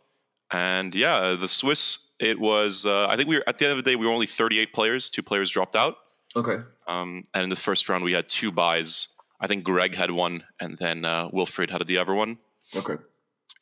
And 0.51 0.95
yeah, 0.95 1.37
the 1.39 1.47
Swiss, 1.47 2.01
it 2.19 2.41
was, 2.41 2.85
uh, 2.85 3.07
I 3.07 3.17
think 3.17 3.29
we 3.29 3.37
were, 3.37 3.45
at 3.47 3.59
the 3.59 3.67
end 3.67 3.79
of 3.79 3.85
the 3.85 3.89
day, 3.89 3.97
we 3.97 4.07
were 4.07 4.13
only 4.13 4.27
38 4.27 4.73
players. 4.73 5.09
Two 5.11 5.23
players 5.23 5.51
dropped 5.51 5.77
out. 5.77 5.97
okay. 6.35 6.59
Um, 6.89 7.23
and 7.35 7.45
in 7.45 7.51
the 7.51 7.57
first 7.57 7.89
round, 7.89 8.03
we 8.03 8.13
had 8.13 8.29
two 8.29 8.51
buys. 8.51 9.09
I 9.41 9.47
think 9.47 9.63
Greg 9.63 9.95
had 9.95 10.11
one, 10.11 10.43
and 10.59 10.77
then 10.77 11.05
uh, 11.05 11.29
Wilfred 11.33 11.71
had 11.71 11.87
the 11.87 11.99
other 11.99 12.15
one. 12.15 12.39
Okay. 12.77 12.97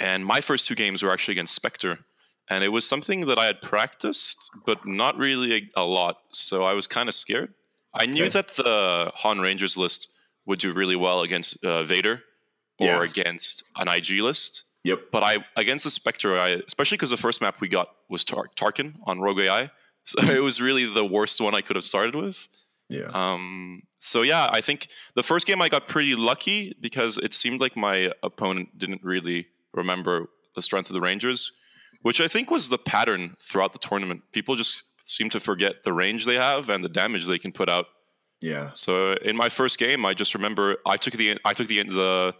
And 0.01 0.25
my 0.25 0.41
first 0.41 0.67
two 0.67 0.75
games 0.75 1.03
were 1.03 1.11
actually 1.11 1.33
against 1.33 1.55
Spectre. 1.55 1.99
And 2.51 2.65
it 2.65 2.69
was 2.69 2.87
something 2.87 3.27
that 3.27 3.39
I 3.39 3.45
had 3.47 3.61
practiced, 3.61 4.51
but 4.65 4.87
not 4.87 5.17
really 5.19 5.71
a, 5.77 5.81
a 5.83 5.85
lot. 5.85 6.19
So 6.31 6.65
I 6.65 6.73
was 6.73 6.87
kind 6.87 7.09
of 7.09 7.15
scared. 7.15 7.53
I 7.93 8.07
knew 8.07 8.25
Okay. 8.25 8.31
that 8.33 8.49
the 8.57 9.11
Han 9.17 9.41
Rangers 9.41 9.77
list 9.77 10.09
would 10.47 10.59
do 10.59 10.73
really 10.73 10.97
well 10.97 11.23
against 11.23 11.63
uh, 11.65 11.83
Vader 11.85 12.23
or 12.79 12.87
Yes. 13.05 13.13
against 13.13 13.65
an 13.77 13.89
IG 13.89 14.21
list. 14.21 14.65
Yep. 14.85 15.01
But 15.13 15.23
I 15.23 15.39
against 15.57 15.85
the 15.85 15.91
Spectre, 15.91 16.39
I 16.39 16.61
especially 16.67 16.97
because 16.97 17.11
the 17.11 17.17
first 17.19 17.41
map 17.43 17.61
we 17.61 17.69
got 17.69 17.89
was 18.09 18.25
Tar- 18.25 18.49
Tarkin 18.57 18.95
on 19.05 19.21
Rogue 19.21 19.41
AI. 19.41 19.71
So 20.05 20.23
it 20.23 20.39
was 20.43 20.59
really 20.59 20.87
the 20.87 21.05
worst 21.05 21.39
one 21.39 21.55
I 21.55 21.61
could 21.61 21.77
have 21.77 21.85
started 21.85 22.15
with. 22.15 22.49
Yeah. 22.89 23.11
Um, 23.13 23.83
so 23.99 24.23
yeah, 24.23 24.49
I 24.53 24.61
think 24.61 24.89
the 25.15 25.23
first 25.23 25.47
game 25.47 25.61
I 25.61 25.69
got 25.69 25.89
pretty 25.89 26.15
lucky 26.15 26.75
because 26.81 27.19
it 27.19 27.35
seemed 27.35 27.61
like 27.61 27.77
my 27.77 28.11
opponent 28.23 28.77
didn't 28.79 29.03
really 29.05 29.47
remember 29.75 30.29
the 30.55 30.63
strength 30.63 30.89
of 30.91 30.95
the 30.95 31.01
Rangers, 31.01 31.53
which 32.03 32.21
I 32.21 32.29
think 32.29 32.51
was 32.51 32.69
the 32.69 32.79
pattern 32.79 33.37
throughout 33.41 33.73
the 33.73 33.79
tournament. 33.79 34.23
People 34.33 34.57
just 34.57 34.85
seem 35.05 35.29
to 35.31 35.41
forget 35.41 35.83
the 35.85 35.93
range 35.93 36.25
they 36.25 36.37
have 36.37 36.71
and 36.71 36.83
the 36.85 36.89
damage 36.89 37.27
they 37.27 37.39
can 37.39 37.53
put 37.53 37.69
out. 37.69 37.87
yeah. 38.41 38.71
So 38.73 39.13
in 39.25 39.37
my 39.37 39.49
first 39.49 39.79
game, 39.79 40.07
I 40.07 40.15
just 40.15 40.35
remember 40.35 40.77
I 40.87 40.97
took 40.97 41.15
the 41.15 41.39
I 41.45 41.53
took 41.53 41.69
the 41.69 41.83
the 41.83 42.35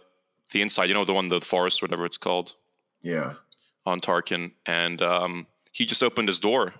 the 0.51 0.61
inside, 0.63 0.85
you 0.89 0.95
know, 0.95 1.05
the 1.05 1.13
one 1.13 1.27
the 1.27 1.41
forest, 1.41 1.81
whatever 1.83 2.05
it's 2.05 2.17
called, 2.17 2.55
Yeah. 3.03 3.33
on 3.85 3.99
Tarkin, 3.99 4.51
and 4.65 4.99
um, 5.01 5.45
he 5.71 5.85
just 5.85 6.01
opened 6.01 6.27
his 6.27 6.39
door 6.39 6.73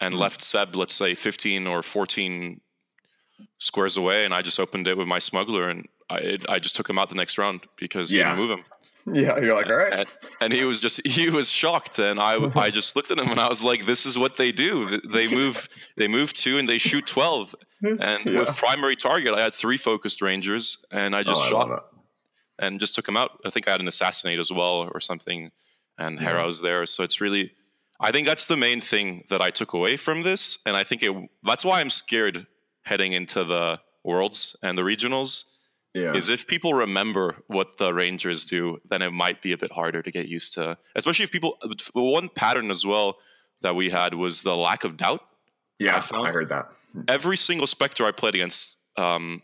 and 0.00 0.14
Hmm. 0.14 0.20
left 0.20 0.42
Zeb, 0.44 0.76
let's 0.76 0.94
say, 0.94 1.14
15 1.16 1.66
or 1.66 1.82
14 1.82 2.60
squares 3.58 3.96
away, 3.96 4.24
and 4.24 4.32
I 4.34 4.42
just 4.42 4.58
opened 4.60 4.86
it 4.88 4.96
with 4.96 5.08
my 5.08 5.18
smuggler, 5.18 5.68
and 5.68 5.86
I 6.08 6.16
it, 6.18 6.46
I 6.48 6.58
just 6.58 6.76
took 6.76 6.88
him 6.88 6.98
out 6.98 7.08
the 7.08 7.14
next 7.14 7.38
round 7.38 7.60
because 7.78 8.12
Yeah. 8.12 8.34
move 8.36 8.50
him, 8.50 8.64
Yeah. 9.12 9.38
You're 9.38 9.54
like, 9.54 9.66
all 9.66 9.76
right. 9.76 9.92
and, 9.92 10.08
and 10.40 10.52
he 10.52 10.64
was 10.64 10.80
just 10.80 11.06
he 11.06 11.28
was 11.30 11.50
shocked, 11.50 11.98
and 11.98 12.18
I 12.20 12.34
I 12.58 12.70
just 12.78 12.96
looked 12.96 13.10
at 13.10 13.18
him 13.18 13.28
and 13.30 13.40
I 13.40 13.48
was 13.48 13.62
like, 13.62 13.86
this 13.86 14.04
is 14.06 14.16
what 14.18 14.36
they 14.36 14.52
do. 14.52 15.00
They 15.08 15.28
move 15.40 15.68
they 15.96 16.08
move 16.08 16.32
two 16.32 16.58
and 16.58 16.68
they 16.68 16.78
shoot 16.78 17.06
12, 17.06 17.54
and 17.82 17.98
Yeah. 18.26 18.40
with 18.40 18.56
primary 18.56 18.96
target, 18.96 19.34
I 19.34 19.42
had 19.42 19.54
three 19.54 19.76
focused 19.78 20.20
rangers, 20.22 20.84
and 20.90 21.14
I 21.14 21.20
oh, 21.20 21.24
just 21.24 21.42
Oh, 21.44 21.48
shot 21.50 21.70
it. 21.70 21.82
and 22.58 22.78
just 22.80 22.94
took 22.94 23.08
him 23.08 23.16
out. 23.16 23.30
I 23.46 23.50
think 23.50 23.66
I 23.68 23.70
had 23.72 23.80
an 23.80 23.88
assassinate 23.88 24.38
as 24.38 24.50
well 24.52 24.88
or 24.94 25.00
something, 25.00 25.50
and 25.98 26.18
Yeah. 26.20 26.28
Hera 26.28 26.44
was 26.46 26.60
there. 26.60 26.84
So 26.86 27.02
it's 27.04 27.20
really, 27.20 27.52
I 28.00 28.10
think 28.12 28.26
that's 28.26 28.46
the 28.46 28.56
main 28.56 28.80
thing 28.80 29.24
that 29.30 29.40
I 29.42 29.50
took 29.50 29.72
away 29.74 29.96
from 29.96 30.22
this, 30.22 30.58
and 30.66 30.76
I 30.76 30.84
think 30.84 31.02
it 31.02 31.12
that's 31.42 31.64
why 31.64 31.80
I'm 31.80 31.90
scared 31.90 32.46
heading 32.82 33.12
into 33.12 33.44
the 33.44 33.80
worlds 34.04 34.56
and 34.62 34.76
the 34.78 34.82
regionals. 34.82 35.44
Yeah. 35.94 36.14
Is 36.14 36.28
if 36.28 36.46
people 36.46 36.72
remember 36.74 37.34
what 37.48 37.76
the 37.78 37.92
Rangers 37.92 38.44
do, 38.44 38.78
then 38.88 39.02
it 39.02 39.10
might 39.12 39.42
be 39.42 39.52
a 39.52 39.58
bit 39.58 39.72
harder 39.72 40.02
to 40.02 40.10
get 40.12 40.28
used 40.28 40.54
to. 40.54 40.78
Especially 40.94 41.24
if 41.24 41.32
people, 41.32 41.58
one 41.94 42.28
pattern 42.28 42.70
as 42.70 42.86
well 42.86 43.16
that 43.62 43.74
we 43.74 43.90
had 43.90 44.14
was 44.14 44.42
the 44.42 44.56
lack 44.56 44.84
of 44.84 44.96
doubt. 44.96 45.20
yeah. 45.80 45.96
I 45.96 46.00
found- 46.00 46.28
I 46.28 46.30
heard 46.30 46.48
that. 46.50 46.70
Every 47.08 47.36
single 47.36 47.66
Spectre 47.66 48.04
I 48.04 48.12
played 48.12 48.34
against, 48.36 48.78
um, 48.96 49.42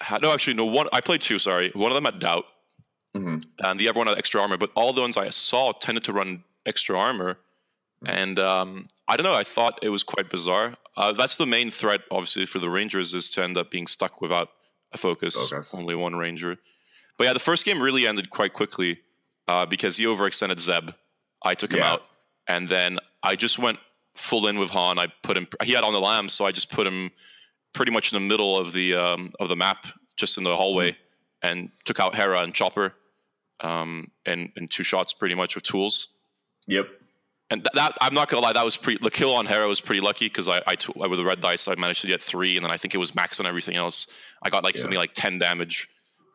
had, 0.00 0.20
no, 0.22 0.32
actually, 0.32 0.54
no 0.54 0.64
one. 0.66 0.86
I 0.92 1.00
played 1.00 1.20
two. 1.22 1.38
Sorry, 1.38 1.70
one 1.74 1.90
of 1.90 1.94
them 1.94 2.04
had 2.04 2.20
doubt, 2.20 2.44
hmm 3.14 3.38
and 3.64 3.78
the 3.80 3.88
other 3.88 3.98
one 3.98 4.06
had 4.06 4.16
extra 4.18 4.40
armor. 4.40 4.56
But 4.58 4.70
all 4.74 4.92
the 4.94 5.00
ones 5.02 5.16
I 5.18 5.28
saw 5.30 5.72
tended 5.72 6.04
to 6.04 6.12
run 6.14 6.42
extra 6.66 6.98
armor, 6.98 7.38
and 8.06 8.38
um, 8.38 8.86
I 9.08 9.16
don't 9.16 9.24
know. 9.24 9.34
I 9.34 9.44
thought 9.44 9.78
it 9.82 9.88
was 9.90 10.02
quite 10.02 10.30
bizarre. 10.30 10.76
Uh, 10.96 11.12
that's 11.12 11.36
the 11.36 11.46
main 11.46 11.70
threat, 11.70 12.00
obviously, 12.10 12.46
for 12.46 12.58
the 12.58 12.70
Rangers 12.70 13.12
is 13.14 13.28
to 13.30 13.42
end 13.42 13.56
up 13.58 13.70
being 13.70 13.86
stuck 13.86 14.20
without 14.20 14.48
a 14.92 14.96
focus, 14.98 15.34
Focus. 15.50 15.74
only 15.74 15.94
one 15.94 16.14
Ranger. 16.16 16.56
But 17.18 17.24
yeah, 17.24 17.32
the 17.32 17.38
first 17.40 17.64
game 17.64 17.82
really 17.82 18.06
ended 18.06 18.30
quite 18.30 18.52
quickly 18.52 19.00
uh, 19.48 19.66
because 19.66 19.96
he 19.96 20.04
overextended 20.04 20.58
Zeb. 20.60 20.90
I 21.44 21.54
took 21.54 21.72
him 21.72 21.82
out, 21.82 22.02
and 22.48 22.68
then 22.68 22.98
I 23.22 23.36
just 23.36 23.58
went 23.58 23.78
full 24.14 24.46
in 24.46 24.58
with 24.58 24.70
Han. 24.70 24.98
I 24.98 25.06
put 25.22 25.36
him. 25.36 25.46
He 25.62 25.72
had 25.72 25.84
on 25.84 25.92
the 25.92 26.00
lam, 26.00 26.28
so 26.28 26.44
I 26.46 26.52
just 26.52 26.70
put 26.70 26.86
him 26.86 27.10
pretty 27.74 27.92
much 27.92 28.12
in 28.12 28.20
the 28.22 28.26
middle 28.28 28.56
of 28.56 28.72
the 28.72 28.94
um, 28.94 29.32
of 29.38 29.48
the 29.48 29.56
map, 29.56 29.86
just 30.16 30.38
in 30.38 30.44
the 30.44 30.56
hallway, 30.56 30.92
Mm-hmm. 30.92 31.48
and 31.48 31.70
took 31.84 32.00
out 32.00 32.14
Hera 32.14 32.40
and 32.40 32.54
Chopper, 32.54 32.94
um, 33.60 34.10
in 34.24 34.50
in 34.56 34.68
two 34.68 34.82
shots, 34.82 35.12
pretty 35.12 35.34
much 35.34 35.54
with 35.54 35.64
tools. 35.64 36.14
Yep. 36.66 36.88
And 37.50 37.62
th- 37.62 37.72
that 37.74 37.92
I'm 38.00 38.12
not 38.14 38.28
gonna 38.28 38.42
lie, 38.42 38.52
that 38.52 38.64
was 38.64 38.76
pretty. 38.76 38.98
The 39.02 39.10
kill 39.10 39.34
on 39.34 39.46
Hera 39.46 39.68
was 39.68 39.80
pretty 39.80 40.00
lucky 40.00 40.26
because 40.26 40.48
I, 40.48 40.58
I 40.66 40.76
with 40.96 41.18
the 41.18 41.24
red 41.24 41.40
dice, 41.40 41.68
I 41.68 41.74
managed 41.76 42.00
to 42.02 42.08
get 42.08 42.20
three, 42.22 42.56
and 42.56 42.64
then 42.64 42.72
I 42.72 42.76
think 42.76 42.94
it 42.94 42.98
was 42.98 43.14
max 43.14 43.38
on 43.40 43.46
everything 43.46 43.76
else. 43.76 44.06
I 44.42 44.50
got 44.50 44.64
like 44.64 44.74
Yeah. 44.74 44.80
something 44.82 44.98
like 44.98 45.12
ten 45.14 45.38
damage. 45.38 45.88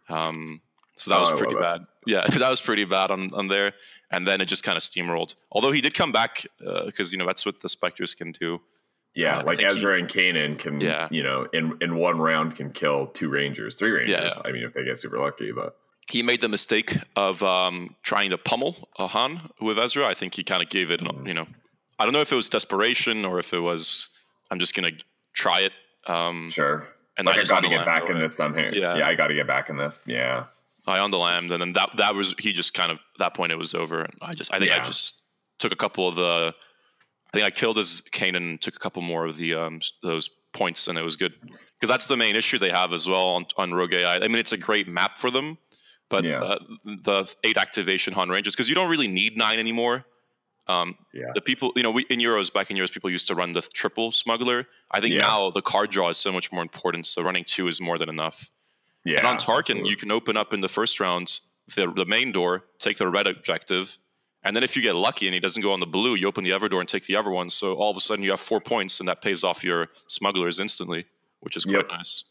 Um, 0.09 0.61
So 0.95 1.11
that 1.11 1.17
Oh, 1.17 1.21
was 1.21 1.31
pretty 1.31 1.55
bad. 1.55 1.81
Yeah, 2.05 2.21
that 2.37 2.49
was 2.49 2.61
pretty 2.61 2.85
bad 2.85 3.11
on, 3.11 3.33
on 3.33 3.47
there. 3.47 3.73
And 4.11 4.27
then 4.27 4.41
it 4.41 4.45
just 4.45 4.63
kind 4.63 4.75
of 4.77 4.83
steamrolled. 4.83 5.35
Although 5.51 5.71
he 5.71 5.81
did 5.81 5.93
come 5.93 6.11
back 6.11 6.45
because 6.85 7.11
you 7.11 7.17
know 7.17 7.25
that's 7.25 7.45
what 7.45 7.59
the 7.61 7.69
specters 7.69 8.13
can 8.15 8.31
do. 8.33 8.59
Yeah, 9.13 9.39
Uh, 9.39 9.43
like 9.45 9.57
think 9.57 9.69
he- 9.69 9.75
Ezra 9.77 9.97
and 9.99 10.07
Kanan 10.07 10.57
can, 10.57 10.79
Yeah. 10.79 11.07
you 11.11 11.23
know, 11.23 11.45
in 11.53 11.77
in 11.81 11.95
one 11.95 12.17
round 12.19 12.55
can 12.55 12.71
kill 12.71 13.07
two 13.07 13.29
rangers, 13.29 13.75
three 13.75 13.91
rangers. 13.91 14.33
Yeah. 14.35 14.41
I 14.45 14.51
mean, 14.53 14.63
if 14.63 14.73
they 14.73 14.85
get 14.85 14.97
super 14.99 15.17
lucky, 15.19 15.51
but 15.51 15.75
He 16.11 16.21
made 16.23 16.41
the 16.41 16.49
mistake 16.49 16.97
of 17.15 17.41
um, 17.41 17.95
trying 18.03 18.31
to 18.31 18.37
pummel 18.37 18.89
a 18.99 19.07
Han 19.07 19.49
with 19.61 19.79
Ezra. 19.79 20.05
I 20.07 20.13
think 20.13 20.35
he 20.35 20.43
kind 20.43 20.61
of 20.61 20.69
gave 20.69 20.91
it, 20.91 21.01
you 21.25 21.33
know, 21.33 21.47
I 21.97 22.03
don't 22.03 22.13
know 22.13 22.21
if 22.21 22.31
it 22.31 22.35
was 22.35 22.49
desperation 22.49 23.25
or 23.25 23.39
if 23.39 23.53
it 23.53 23.59
was 23.59 24.09
I'm 24.51 24.59
just 24.59 24.75
gonna 24.75 24.91
try 25.33 25.61
it. 25.61 25.71
Um, 26.07 26.49
sure. 26.49 26.87
and 27.17 27.25
like 27.25 27.37
I, 27.37 27.39
just 27.39 27.51
got 27.51 27.61
to 27.61 27.69
get 27.69 27.85
back 27.85 28.09
in 28.09 28.19
this 28.19 28.35
somehow. 28.35 28.69
Yeah. 28.73 28.97
yeah, 28.97 29.07
I 29.07 29.15
got 29.15 29.27
to 29.27 29.35
get 29.35 29.47
back 29.47 29.69
in 29.69 29.77
this. 29.77 29.99
Yeah, 30.05 30.45
I 30.87 30.99
on 30.99 31.11
the 31.11 31.17
lam, 31.17 31.51
and 31.51 31.61
then 31.61 31.73
that 31.73 31.91
that 31.97 32.15
was 32.15 32.35
he 32.39 32.53
just 32.53 32.73
kind 32.73 32.91
of 32.91 32.99
that 33.19 33.33
point 33.33 33.51
it 33.51 33.57
was 33.57 33.73
over. 33.73 34.01
And 34.01 34.13
I 34.21 34.33
just 34.33 34.53
I 34.53 34.59
think 34.59 34.71
I 34.71 34.83
just 34.83 35.15
took 35.59 35.71
a 35.71 35.75
couple 35.75 36.07
of 36.07 36.15
the 36.15 36.53
I 37.33 37.37
think 37.37 37.45
I 37.45 37.49
killed 37.49 37.77
his 37.77 38.01
Kanan, 38.11 38.59
took 38.59 38.75
a 38.75 38.79
couple 38.79 39.01
more 39.01 39.25
of 39.25 39.37
the 39.37 39.53
um 39.55 39.79
those 40.03 40.29
points, 40.53 40.87
and 40.87 40.97
it 40.97 41.03
was 41.03 41.15
good 41.15 41.33
because 41.41 41.87
that's 41.87 42.07
the 42.07 42.17
main 42.17 42.35
issue 42.35 42.57
they 42.57 42.71
have 42.71 42.93
as 42.93 43.07
well 43.07 43.27
on 43.27 43.45
on 43.57 43.73
Rogue 43.73 43.93
AI. 43.93 44.15
I 44.15 44.27
mean, 44.27 44.39
it's 44.39 44.51
a 44.51 44.57
great 44.57 44.87
map 44.87 45.17
for 45.17 45.31
them, 45.31 45.57
but 46.11 46.23
Yeah. 46.23 46.43
uh, 46.43 46.59
the 47.09 47.33
eight 47.43 47.57
activation 47.57 48.13
Han 48.13 48.29
ranges 48.29 48.53
because 48.53 48.69
you 48.69 48.75
don't 48.75 48.89
really 48.91 49.07
need 49.07 49.35
nine 49.37 49.57
anymore. 49.57 50.05
Um, 50.67 50.95
yeah, 51.13 51.31
the 51.33 51.41
people, 51.41 51.73
you 51.75 51.83
know, 51.83 51.89
we, 51.91 52.03
in 52.09 52.19
Euros 52.19 52.53
back 52.53 52.69
in 52.69 52.77
Euros, 52.77 52.91
people 52.93 53.09
used 53.09 53.27
to 53.27 53.35
run 53.35 53.51
the 53.53 53.61
triple 53.61 54.11
smuggler. 54.11 54.67
I 54.91 54.99
think 55.01 55.13
Yeah. 55.15 55.21
now 55.21 55.49
the 55.49 55.61
card 55.63 55.89
draw 55.89 56.09
is 56.09 56.17
so 56.17 56.31
much 56.31 56.51
more 56.51 56.61
important. 56.61 57.07
So 57.07 57.23
running 57.23 57.43
two 57.43 57.67
is 57.67 57.81
more 57.81 57.97
than 57.97 58.09
enough. 58.09 58.51
yeah. 59.03 59.17
And 59.17 59.25
on 59.27 59.37
Tarkin, 59.37 59.57
absolutely. 59.81 59.89
you 59.89 59.95
can 59.97 60.11
open 60.11 60.37
up 60.37 60.53
in 60.53 60.61
the 60.61 60.67
first 60.69 60.99
round 60.99 61.39
the, 61.75 61.91
the 61.91 62.05
main 62.05 62.31
door, 62.31 62.65
take 62.77 62.97
the 62.97 63.07
red 63.07 63.27
objective, 63.27 63.97
and 64.43 64.55
then 64.55 64.63
if 64.63 64.75
you 64.75 64.81
get 64.83 64.95
lucky 64.95 65.25
and 65.27 65.33
he 65.33 65.39
doesn't 65.39 65.63
go 65.63 65.71
on 65.73 65.79
the 65.79 65.87
blue, 65.97 66.13
you 66.15 66.27
open 66.27 66.43
the 66.43 66.51
other 66.51 66.69
door 66.69 66.79
and 66.81 66.87
take 66.89 67.05
the 67.07 67.15
other 67.15 67.31
one. 67.31 67.49
So 67.49 67.73
all 67.73 67.89
of 67.91 67.97
a 67.97 67.99
sudden 67.99 68.23
you 68.23 68.29
have 68.31 68.39
four 68.39 68.61
points, 68.61 68.99
and 68.99 69.09
that 69.09 69.21
pays 69.21 69.43
off 69.43 69.63
your 69.63 69.89
smugglers 70.07 70.59
instantly, 70.59 71.05
which 71.39 71.55
is 71.57 71.63
quite 71.65 71.77
Yep. 71.77 71.89
nice. 71.89 72.25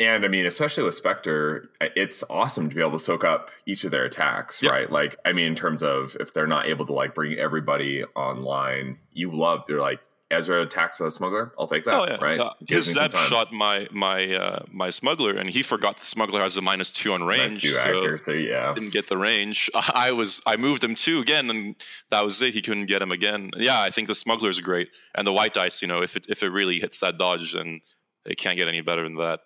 And 0.00 0.24
I 0.24 0.28
mean, 0.28 0.46
especially 0.46 0.82
with 0.82 0.94
Spectre, 0.94 1.70
it's 1.80 2.24
awesome 2.30 2.70
to 2.70 2.74
be 2.74 2.80
able 2.80 2.92
to 2.92 2.98
soak 2.98 3.22
up 3.22 3.50
each 3.66 3.84
of 3.84 3.90
their 3.90 4.06
attacks, 4.06 4.62
Yep. 4.62 4.72
right? 4.72 4.90
Like, 4.90 5.18
I 5.26 5.32
mean, 5.32 5.46
in 5.46 5.54
terms 5.54 5.82
of 5.82 6.16
if 6.18 6.32
they're 6.32 6.46
not 6.46 6.66
able 6.66 6.86
to 6.86 6.92
like 6.94 7.14
bring 7.14 7.38
everybody 7.38 8.02
online, 8.16 8.96
you 9.12 9.30
love. 9.30 9.64
They're 9.68 9.78
like 9.80 10.00
Ezra 10.30 10.62
attacks 10.62 11.00
a 11.00 11.10
smuggler. 11.10 11.52
I'll 11.58 11.66
take 11.66 11.84
that, 11.84 11.94
oh 11.94 12.06
yeah, 12.06 12.16
right? 12.24 12.40
Uh, 12.40 12.52
his 12.68 12.86
me 12.88 12.94
some 12.94 13.10
Zeb 13.10 13.20
shot 13.28 13.52
my 13.52 13.88
my 13.90 14.32
uh, 14.34 14.64
my 14.70 14.88
smuggler, 14.88 15.34
and 15.34 15.50
he 15.50 15.62
forgot 15.62 15.98
the 15.98 16.04
smuggler 16.06 16.40
has 16.40 16.56
a 16.56 16.62
minus 16.62 16.90
two 16.92 17.12
on 17.12 17.24
range. 17.24 17.60
two 17.60 17.72
so 17.72 17.80
accuracy, 17.80 18.46
yeah. 18.48 18.72
didn't 18.72 18.92
get 18.92 19.08
the 19.08 19.18
range. 19.18 19.68
I 19.74 20.12
was 20.12 20.40
I 20.46 20.56
moved 20.56 20.82
him 20.84 20.94
two 20.94 21.18
again, 21.20 21.50
and 21.50 21.74
that 22.10 22.24
was 22.24 22.40
it. 22.40 22.54
He 22.54 22.62
couldn't 22.62 22.86
get 22.86 23.02
him 23.02 23.10
again. 23.10 23.50
Yeah, 23.56 23.82
I 23.82 23.90
think 23.90 24.06
the 24.08 24.14
smuggler's 24.14 24.60
great, 24.60 24.88
and 25.14 25.26
the 25.26 25.32
white 25.32 25.52
dice. 25.52 25.82
You 25.82 25.88
know, 25.88 26.00
if 26.00 26.16
it 26.16 26.26
if 26.28 26.42
it 26.44 26.48
really 26.50 26.78
hits 26.78 26.98
that 26.98 27.18
dodge, 27.18 27.52
then 27.52 27.80
it 28.24 28.36
can't 28.38 28.56
get 28.56 28.68
any 28.68 28.80
better 28.82 29.02
than 29.02 29.16
that. 29.16 29.40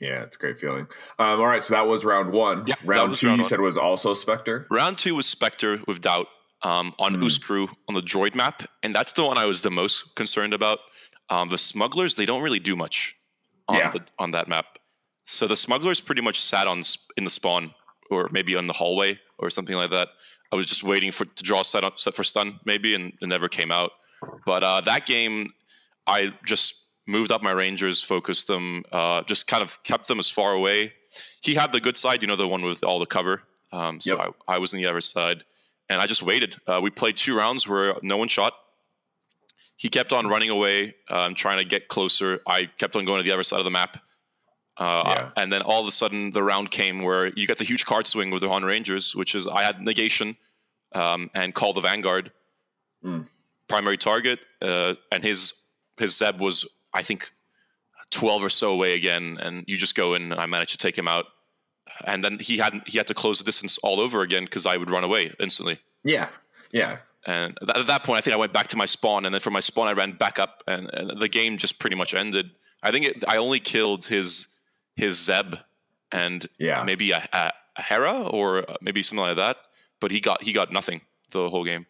Yeah, 0.00 0.22
it's 0.22 0.36
a 0.36 0.38
great 0.38 0.60
feeling. 0.60 0.86
Um, 1.18 1.40
all 1.40 1.46
right, 1.46 1.62
so 1.62 1.74
that 1.74 1.86
was 1.88 2.04
round 2.04 2.32
one. 2.32 2.64
Yeah, 2.66 2.74
round 2.84 3.14
two, 3.16 3.26
round 3.26 3.38
you 3.38 3.42
one. 3.42 3.48
said 3.48 3.60
was 3.60 3.76
also 3.76 4.14
Spectre. 4.14 4.66
Round 4.70 4.96
two 4.96 5.14
was 5.16 5.26
Spectre 5.26 5.80
with 5.88 6.00
Doubt 6.00 6.26
um, 6.62 6.94
on 6.98 7.14
Hmm. 7.14 7.22
Uscru 7.24 7.68
on 7.88 7.94
the 7.94 8.00
droid 8.02 8.34
map, 8.34 8.62
and 8.82 8.94
that's 8.94 9.12
the 9.12 9.24
one 9.24 9.38
I 9.38 9.46
was 9.46 9.62
the 9.62 9.70
most 9.70 10.14
concerned 10.14 10.54
about. 10.54 10.78
Um, 11.30 11.48
the 11.48 11.58
smugglers 11.58 12.14
they 12.14 12.26
don't 12.26 12.42
really 12.42 12.60
do 12.60 12.76
much 12.76 13.14
on 13.68 13.76
Yeah. 13.76 13.90
the, 13.90 14.00
on 14.18 14.30
that 14.30 14.48
map. 14.48 14.78
So 15.24 15.46
the 15.46 15.56
smugglers 15.56 16.00
pretty 16.00 16.22
much 16.22 16.40
sat 16.40 16.66
on 16.66 16.82
in 17.16 17.24
the 17.24 17.30
spawn 17.30 17.74
or 18.10 18.28
maybe 18.32 18.56
on 18.56 18.66
the 18.66 18.72
hallway 18.72 19.18
or 19.38 19.50
something 19.50 19.74
like 19.76 19.90
that. 19.90 20.08
I 20.50 20.56
was 20.56 20.64
just 20.64 20.82
waiting 20.82 21.10
for 21.10 21.26
to 21.26 21.42
draw 21.42 21.60
set, 21.62 21.84
up, 21.84 21.98
set 21.98 22.14
for 22.14 22.24
stun 22.24 22.60
maybe, 22.64 22.94
and 22.94 23.12
it 23.20 23.26
never 23.26 23.48
came 23.48 23.70
out. 23.70 23.90
But 24.46 24.62
uh, 24.64 24.80
that 24.82 25.04
game, 25.04 25.52
I 26.06 26.32
just 26.46 26.86
moved 27.08 27.32
up 27.32 27.42
my 27.42 27.50
rangers, 27.52 28.02
focused 28.02 28.46
them, 28.46 28.84
uh, 28.92 29.22
just 29.22 29.46
kind 29.48 29.62
of 29.62 29.82
kept 29.82 30.06
them 30.06 30.18
as 30.20 30.30
far 30.30 30.52
away. 30.52 30.92
He 31.42 31.54
had 31.54 31.72
the 31.72 31.80
good 31.80 31.96
side, 31.96 32.22
you 32.22 32.28
know, 32.28 32.36
the 32.36 32.46
one 32.46 32.62
with 32.62 32.84
all 32.84 32.98
the 33.00 33.06
cover. 33.06 33.42
Um, 33.72 33.98
so 34.00 34.16
Yep. 34.16 34.34
I, 34.46 34.54
I 34.54 34.58
was 34.58 34.72
on 34.74 34.78
the 34.80 34.86
other 34.86 35.00
side, 35.00 35.44
and 35.88 36.00
I 36.00 36.06
just 36.06 36.22
waited. 36.22 36.56
Uh, 36.66 36.80
we 36.82 36.90
played 36.90 37.16
two 37.16 37.34
rounds 37.36 37.66
where 37.66 37.94
no 38.02 38.16
one 38.18 38.28
shot. 38.28 38.52
He 39.76 39.88
kept 39.88 40.12
on 40.12 40.26
running 40.26 40.50
away, 40.50 40.94
um, 41.08 41.34
trying 41.34 41.58
to 41.58 41.64
get 41.64 41.88
closer. 41.88 42.40
I 42.46 42.66
kept 42.78 42.94
on 42.96 43.04
going 43.04 43.18
to 43.18 43.24
the 43.24 43.32
other 43.32 43.42
side 43.42 43.58
of 43.60 43.64
the 43.64 43.70
map. 43.70 43.98
Uh, 44.76 45.02
Yeah. 45.06 45.30
And 45.36 45.52
then 45.52 45.62
all 45.62 45.80
of 45.80 45.86
a 45.86 45.90
sudden, 45.90 46.30
the 46.30 46.42
round 46.42 46.70
came 46.70 47.02
where 47.02 47.26
you 47.28 47.46
get 47.46 47.58
the 47.58 47.64
huge 47.64 47.84
card 47.86 48.06
swing 48.06 48.30
with 48.30 48.42
the 48.42 48.48
Han 48.48 48.64
Rangers, 48.64 49.14
which 49.16 49.34
is 49.34 49.46
I 49.46 49.62
had 49.62 49.80
negation 49.80 50.36
um, 50.94 51.30
and 51.34 51.54
call 51.54 51.72
the 51.72 51.80
Vanguard 51.80 52.32
Mm. 53.04 53.28
primary 53.68 53.96
target, 53.96 54.40
uh, 54.60 54.94
and 55.12 55.22
his 55.22 55.54
his 55.98 56.16
Zeb 56.16 56.40
was 56.40 56.66
I 56.98 57.02
think 57.02 57.32
twelve 58.10 58.42
or 58.42 58.48
so 58.48 58.72
away 58.72 58.94
again, 58.94 59.38
and 59.40 59.64
you 59.66 59.76
just 59.76 59.94
go 59.94 60.14
in, 60.14 60.32
and 60.32 60.40
I 60.40 60.46
managed 60.46 60.72
to 60.72 60.78
take 60.78 60.96
him 60.98 61.08
out. 61.08 61.26
And 62.04 62.22
then 62.24 62.38
he 62.38 62.58
had 62.58 62.82
he 62.86 62.98
had 62.98 63.06
to 63.06 63.14
close 63.14 63.38
the 63.38 63.44
distance 63.44 63.78
all 63.78 64.00
over 64.00 64.22
again 64.22 64.44
because 64.44 64.66
I 64.66 64.76
would 64.76 64.90
run 64.90 65.04
away 65.04 65.32
instantly. 65.38 65.78
Yeah, 66.04 66.28
yeah, 66.72 66.98
And 67.26 67.56
th- 67.60 67.76
at 67.76 67.86
that 67.86 68.04
point, 68.04 68.18
I 68.18 68.20
think 68.20 68.34
I 68.34 68.38
went 68.38 68.52
back 68.52 68.68
to 68.68 68.76
my 68.76 68.86
spawn, 68.86 69.24
and 69.24 69.32
then 69.34 69.40
from 69.40 69.52
my 69.52 69.60
spawn, 69.60 69.88
I 69.88 69.92
ran 69.92 70.12
back 70.12 70.38
up, 70.38 70.62
and, 70.66 70.90
and 70.92 71.20
the 71.20 71.28
game 71.28 71.56
just 71.56 71.78
pretty 71.78 71.96
much 71.96 72.14
ended. 72.14 72.50
I 72.82 72.90
think 72.90 73.06
it, 73.06 73.24
I 73.26 73.36
only 73.38 73.60
killed 73.60 74.04
his 74.04 74.48
his 74.96 75.18
Zeb 75.22 75.54
and 76.12 76.46
yeah. 76.58 76.82
maybe 76.84 77.12
a, 77.12 77.28
a, 77.32 77.52
a 77.76 77.82
Hera 77.82 78.22
or 78.22 78.68
uh, 78.70 78.76
maybe 78.80 79.02
something 79.02 79.26
like 79.26 79.36
that, 79.36 79.56
but 80.00 80.10
he 80.10 80.20
got 80.20 80.42
he 80.42 80.52
got 80.52 80.72
nothing 80.72 81.00
the 81.30 81.50
whole 81.50 81.64
game. 81.64 81.86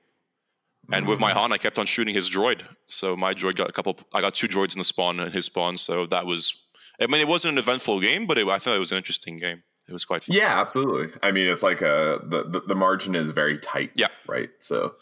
And 0.90 1.06
with 1.06 1.20
my 1.20 1.30
Han, 1.32 1.52
I 1.52 1.58
kept 1.58 1.78
on 1.78 1.84
shooting 1.86 2.14
his 2.14 2.30
droid. 2.30 2.62
So 2.86 3.14
my 3.16 3.34
droid 3.34 3.56
got 3.56 3.68
a 3.68 3.72
couple. 3.72 3.98
I 4.14 4.20
got 4.22 4.34
two 4.34 4.48
droids 4.48 4.72
in 4.72 4.78
the 4.78 4.84
spawn 4.84 5.20
and 5.20 5.32
his 5.32 5.46
spawn. 5.46 5.76
So 5.76 6.06
that 6.06 6.24
was. 6.26 6.54
I 7.00 7.06
mean, 7.06 7.20
it 7.20 7.28
wasn't 7.28 7.52
an 7.52 7.58
eventful 7.58 8.00
game, 8.00 8.26
but 8.26 8.38
it, 8.38 8.48
I 8.48 8.58
thought 8.58 8.74
it 8.74 8.80
was 8.80 8.90
an 8.92 8.96
interesting 8.98 9.38
game. 9.38 9.62
It 9.86 9.92
was 9.92 10.04
quite 10.04 10.24
fun. 10.24 10.36
Yeah, 10.36 10.58
absolutely. 10.60 11.16
I 11.22 11.30
mean, 11.30 11.46
it's 11.48 11.62
like 11.62 11.80
a 11.82 12.20
the, 12.24 12.44
the 12.44 12.60
the 12.68 12.74
margin 12.74 13.14
is 13.14 13.30
very 13.30 13.58
tight. 13.58 13.90
Yeah. 13.94 14.08
right. 14.26 14.50
So 14.60 14.94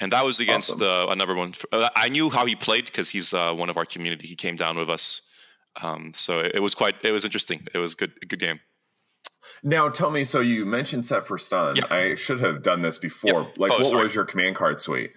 And 0.00 0.10
that 0.12 0.24
was 0.24 0.40
against 0.40 0.70
Awesome. 0.72 0.86
uh, 1.08 1.12
another 1.12 1.34
one. 1.34 1.54
Uh, 1.72 1.88
I 1.96 2.08
knew 2.08 2.28
how 2.30 2.44
he 2.46 2.54
played 2.56 2.86
because 2.86 3.08
he's 3.10 3.32
uh, 3.34 3.52
one 3.54 3.68
of 3.70 3.76
our 3.76 3.84
community. 3.84 4.26
He 4.26 4.36
came 4.36 4.56
down 4.56 4.76
with 4.78 4.90
us. 4.90 5.22
Um, 5.82 6.12
so 6.14 6.40
it, 6.40 6.52
it 6.56 6.60
was 6.60 6.74
quite. 6.74 6.94
It 7.04 7.12
was 7.12 7.24
interesting. 7.24 7.66
It 7.74 7.78
was 7.78 7.94
good. 7.94 8.12
A 8.22 8.26
good 8.26 8.40
game. 8.40 8.60
now, 9.62 9.88
tell 9.88 10.10
me. 10.10 10.24
So 10.24 10.40
you 10.40 10.64
mentioned 10.66 11.04
set 11.06 11.26
for 11.26 11.38
stun. 11.38 11.76
Yeah. 11.76 11.84
I 11.90 12.14
should 12.14 12.40
have 12.40 12.62
done 12.62 12.82
this 12.82 12.98
before. 12.98 13.42
Yeah. 13.42 13.48
Like, 13.58 13.72
Oh, 13.72 13.78
what 13.78 13.86
sorry. 13.86 14.02
was 14.02 14.14
your 14.14 14.24
command 14.24 14.56
card 14.56 14.80
suite? 14.80 15.12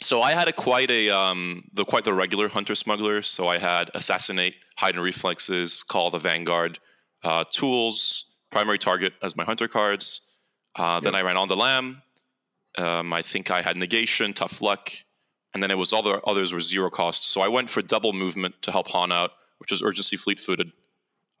So 0.00 0.20
I 0.20 0.32
had 0.32 0.46
a 0.48 0.52
quite 0.52 0.90
a 0.90 1.08
um, 1.10 1.64
the 1.72 1.84
quite 1.84 2.04
the 2.04 2.12
regular 2.12 2.48
hunter 2.48 2.74
smuggler. 2.74 3.22
So 3.22 3.48
I 3.48 3.58
had 3.58 3.90
assassinate, 3.94 4.54
hide 4.76 4.94
and 4.94 5.02
reflexes, 5.02 5.82
call 5.82 6.10
the 6.10 6.18
vanguard, 6.18 6.78
uh, 7.24 7.44
tools, 7.50 8.26
primary 8.50 8.78
target 8.78 9.14
as 9.22 9.36
my 9.36 9.44
hunter 9.44 9.68
cards. 9.68 10.20
Uh, 10.76 11.00
Then 11.00 11.14
I 11.14 11.22
ran 11.22 11.36
on 11.38 11.48
the 11.48 11.56
lam. 11.56 12.02
Um, 12.76 13.12
I 13.14 13.22
think 13.22 13.50
I 13.50 13.62
had 13.62 13.78
negation, 13.78 14.34
tough 14.34 14.60
luck, 14.60 14.92
and 15.54 15.62
then 15.62 15.70
it 15.70 15.78
was 15.78 15.94
all 15.94 16.02
the 16.02 16.20
others 16.26 16.52
were 16.52 16.60
zero 16.60 16.90
cost. 16.90 17.30
So 17.30 17.40
I 17.40 17.48
went 17.48 17.70
for 17.70 17.80
double 17.80 18.12
movement 18.12 18.60
to 18.62 18.70
help 18.70 18.88
Han 18.88 19.10
out, 19.10 19.30
which 19.58 19.70
was 19.70 19.82
urgency 19.82 20.18
fleet 20.18 20.38
footed. 20.38 20.72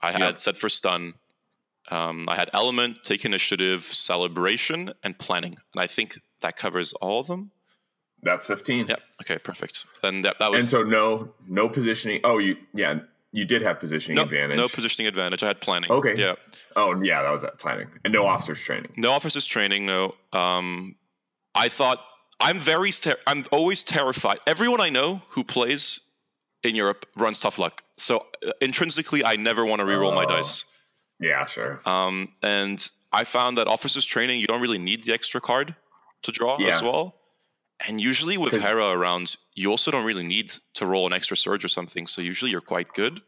I 0.00 0.12
had 0.12 0.20
Yep. 0.20 0.38
set 0.38 0.56
for 0.56 0.70
stun. 0.70 1.14
Um, 1.90 2.26
I 2.28 2.36
had 2.36 2.48
element, 2.54 3.04
take 3.04 3.26
initiative, 3.26 3.82
celebration, 3.84 4.92
and 5.02 5.18
planning, 5.18 5.56
and 5.74 5.82
I 5.82 5.86
think 5.86 6.18
that 6.40 6.56
covers 6.56 6.94
all 6.94 7.20
of 7.20 7.26
them. 7.26 7.50
That's 8.26 8.46
fifteen. 8.46 8.86
Yep. 8.88 9.00
Okay. 9.22 9.38
Perfect. 9.38 9.86
Then 10.02 10.22
that, 10.22 10.38
that 10.40 10.50
was 10.50 10.62
And 10.62 10.70
so 10.70 10.82
no 10.82 11.32
no 11.48 11.68
positioning. 11.68 12.20
Oh, 12.24 12.38
you 12.38 12.56
yeah. 12.74 12.98
You 13.32 13.44
did 13.44 13.60
have 13.62 13.78
positioning 13.80 14.16
no, 14.16 14.22
advantage. 14.22 14.56
no 14.56 14.68
positioning 14.68 15.06
advantage. 15.08 15.42
I 15.42 15.48
had 15.48 15.60
planning. 15.60 15.90
Okay. 15.90 16.14
Yeah. 16.16 16.34
Oh 16.74 17.00
yeah, 17.02 17.22
that 17.22 17.30
was 17.30 17.42
that 17.42 17.58
planning. 17.58 17.88
And 18.04 18.12
no 18.12 18.24
officers 18.26 18.60
training. 18.60 18.92
No 18.96 19.10
officers 19.12 19.44
training. 19.44 19.84
No. 19.84 20.14
Um, 20.32 20.94
I 21.54 21.68
thought 21.68 21.98
I'm 22.40 22.58
very. 22.58 22.90
Ter- 22.92 23.18
I'm 23.26 23.44
always 23.50 23.82
terrified. 23.82 24.38
Everyone 24.46 24.80
I 24.80 24.88
know 24.90 25.20
who 25.30 25.44
plays 25.44 26.00
in 26.62 26.74
Europe 26.74 27.04
runs 27.16 27.38
tough 27.38 27.58
luck. 27.58 27.82
So 27.98 28.18
uh, 28.46 28.52
intrinsically, 28.62 29.22
I 29.24 29.36
never 29.36 29.64
want 29.66 29.80
to 29.80 29.86
reroll 29.86 30.14
my 30.14 30.24
Oh. 30.24 30.28
dice. 30.36 30.64
Yeah, 31.20 31.44
sure. 31.46 31.80
Um, 31.86 32.28
and 32.42 32.88
I 33.12 33.24
found 33.24 33.58
that 33.58 33.66
officers 33.68 34.04
training, 34.06 34.40
you 34.40 34.46
don't 34.46 34.60
really 34.62 34.78
need 34.78 35.04
the 35.04 35.12
extra 35.12 35.40
card 35.40 35.74
to 36.22 36.32
draw 36.32 36.56
Yeah. 36.58 36.68
as 36.74 36.82
well. 36.82 37.15
And 37.86 38.00
usually 38.00 38.38
with 38.38 38.54
Hera 38.54 38.90
around, 38.90 39.36
you 39.54 39.70
also 39.70 39.90
don't 39.90 40.04
really 40.06 40.26
need 40.26 40.52
to 40.74 40.86
roll 40.86 41.06
an 41.06 41.12
extra 41.12 41.36
surge 41.36 41.64
or 41.64 41.68
something. 41.68 42.06
So 42.06 42.22
usually 42.22 42.50
you're 42.50 42.60
quite 42.62 42.92
good. 42.94 43.20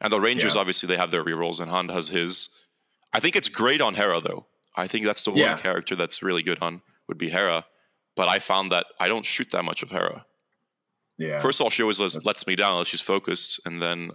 And 0.00 0.10
the 0.12 0.20
Rangers, 0.20 0.54
Yeah. 0.54 0.60
obviously, 0.62 0.86
they 0.86 0.96
have 0.96 1.10
their 1.10 1.22
rerolls, 1.22 1.60
and 1.60 1.70
Han 1.70 1.90
has 1.90 2.08
his. 2.08 2.48
I 3.12 3.20
think 3.20 3.36
it's 3.36 3.48
great 3.50 3.80
on 3.82 3.94
Hera, 3.94 4.20
though. 4.20 4.46
I 4.74 4.86
think 4.86 5.04
that's 5.04 5.22
the 5.24 5.32
Yeah. 5.32 5.52
one 5.54 5.62
character 5.62 5.94
that's 5.96 6.22
really 6.22 6.42
good 6.42 6.58
on 6.62 6.80
would 7.08 7.18
be 7.18 7.28
Hera. 7.28 7.66
But 8.16 8.28
I 8.28 8.38
found 8.38 8.72
that 8.72 8.86
I 8.98 9.08
don't 9.08 9.26
shoot 9.26 9.50
that 9.50 9.64
much 9.64 9.82
of 9.82 9.90
Hera. 9.90 10.24
Yeah. 11.18 11.42
First 11.42 11.60
of 11.60 11.64
all, 11.64 11.70
she 11.70 11.82
always 11.82 12.00
lets, 12.00 12.16
lets 12.24 12.46
me 12.46 12.56
down 12.56 12.72
unless 12.72 12.86
she's 12.86 13.02
focused, 13.02 13.60
and 13.66 13.82
then 13.82 14.10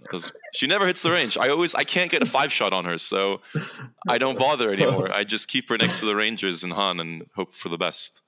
she 0.52 0.66
never 0.66 0.86
hits 0.86 1.02
the 1.02 1.12
range. 1.12 1.38
I 1.38 1.48
always 1.50 1.72
I 1.72 1.84
can't 1.84 2.10
get 2.10 2.20
a 2.20 2.26
five 2.26 2.52
shot 2.52 2.72
on 2.72 2.84
her, 2.84 2.98
so 2.98 3.42
I 4.08 4.18
don't 4.18 4.36
bother 4.36 4.72
anymore. 4.72 5.12
I 5.14 5.22
just 5.22 5.46
keep 5.46 5.68
her 5.68 5.78
next 5.78 6.00
to 6.00 6.06
the 6.06 6.16
Rangers 6.16 6.64
and 6.64 6.72
Han 6.72 6.98
and 6.98 7.26
hope 7.36 7.52
for 7.52 7.68
the 7.68 7.78
best. 7.78 8.22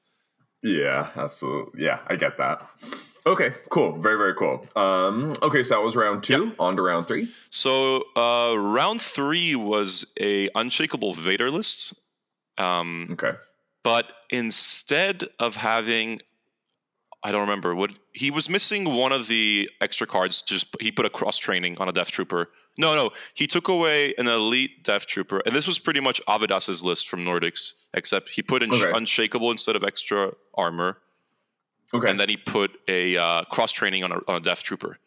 Yeah, 0.62 1.10
absolutely. 1.16 1.84
Yeah, 1.84 2.00
I 2.06 2.16
get 2.16 2.36
that. 2.38 2.68
Okay, 3.26 3.52
cool. 3.68 3.98
Very, 3.98 4.16
very 4.16 4.34
cool. 4.34 4.66
Um, 4.74 5.34
okay, 5.42 5.62
so 5.62 5.74
that 5.74 5.82
was 5.82 5.96
round 5.96 6.22
two. 6.22 6.46
Yep. 6.46 6.54
On 6.58 6.76
to 6.76 6.82
round 6.82 7.06
three. 7.06 7.28
So 7.50 8.04
uh, 8.16 8.54
round 8.56 9.02
three 9.02 9.54
was 9.54 10.06
a 10.18 10.48
unshakable 10.54 11.14
Vader 11.14 11.50
list. 11.50 11.94
Um, 12.56 13.08
okay. 13.12 13.32
But 13.84 14.06
instead 14.30 15.28
of 15.38 15.56
having 15.56 16.20
I 17.22 17.32
don't 17.32 17.40
remember 17.40 17.74
what 17.74 17.90
he 18.12 18.30
was 18.30 18.48
missing 18.48 18.94
one 18.94 19.12
of 19.12 19.26
the 19.26 19.68
extra 19.80 20.06
cards. 20.06 20.40
Just 20.42 20.68
he 20.80 20.92
put 20.92 21.04
a 21.04 21.10
cross 21.10 21.36
training 21.36 21.76
on 21.78 21.88
a 21.88 21.92
Death 21.92 22.10
Trooper. 22.10 22.50
No, 22.78 22.94
no, 22.94 23.10
he 23.34 23.46
took 23.46 23.68
away 23.68 24.14
an 24.18 24.28
elite 24.28 24.84
Death 24.84 25.06
Trooper, 25.06 25.42
and 25.44 25.54
this 25.54 25.66
was 25.66 25.78
pretty 25.78 26.00
much 26.00 26.20
Avidas's 26.28 26.82
list 26.82 27.08
from 27.08 27.24
Nordics, 27.24 27.72
except 27.92 28.28
he 28.28 28.40
put 28.40 28.62
in 28.62 28.72
okay. 28.72 28.92
unshakable 28.94 29.50
instead 29.50 29.76
of 29.76 29.84
extra 29.84 30.32
armor. 30.54 30.98
Okay, 31.92 32.08
and 32.08 32.20
then 32.20 32.28
he 32.28 32.36
put 32.36 32.70
a 32.86 33.16
uh, 33.16 33.42
cross 33.44 33.72
training 33.72 34.04
on 34.04 34.12
a, 34.12 34.20
on 34.28 34.36
a 34.36 34.40
Death 34.40 34.62
Trooper. 34.62 34.98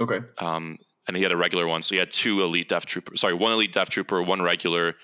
Okay, 0.00 0.20
um, 0.38 0.78
and 1.06 1.16
he 1.16 1.22
had 1.22 1.32
a 1.32 1.36
regular 1.36 1.66
one, 1.66 1.82
so 1.82 1.94
he 1.94 1.98
had 1.98 2.10
two 2.10 2.42
elite 2.42 2.68
Death 2.68 2.84
Trooper. 2.84 3.16
Sorry, 3.16 3.34
one 3.34 3.52
elite 3.52 3.72
Death 3.72 3.88
Trooper, 3.88 4.20
one 4.20 4.42
regular, 4.42 4.94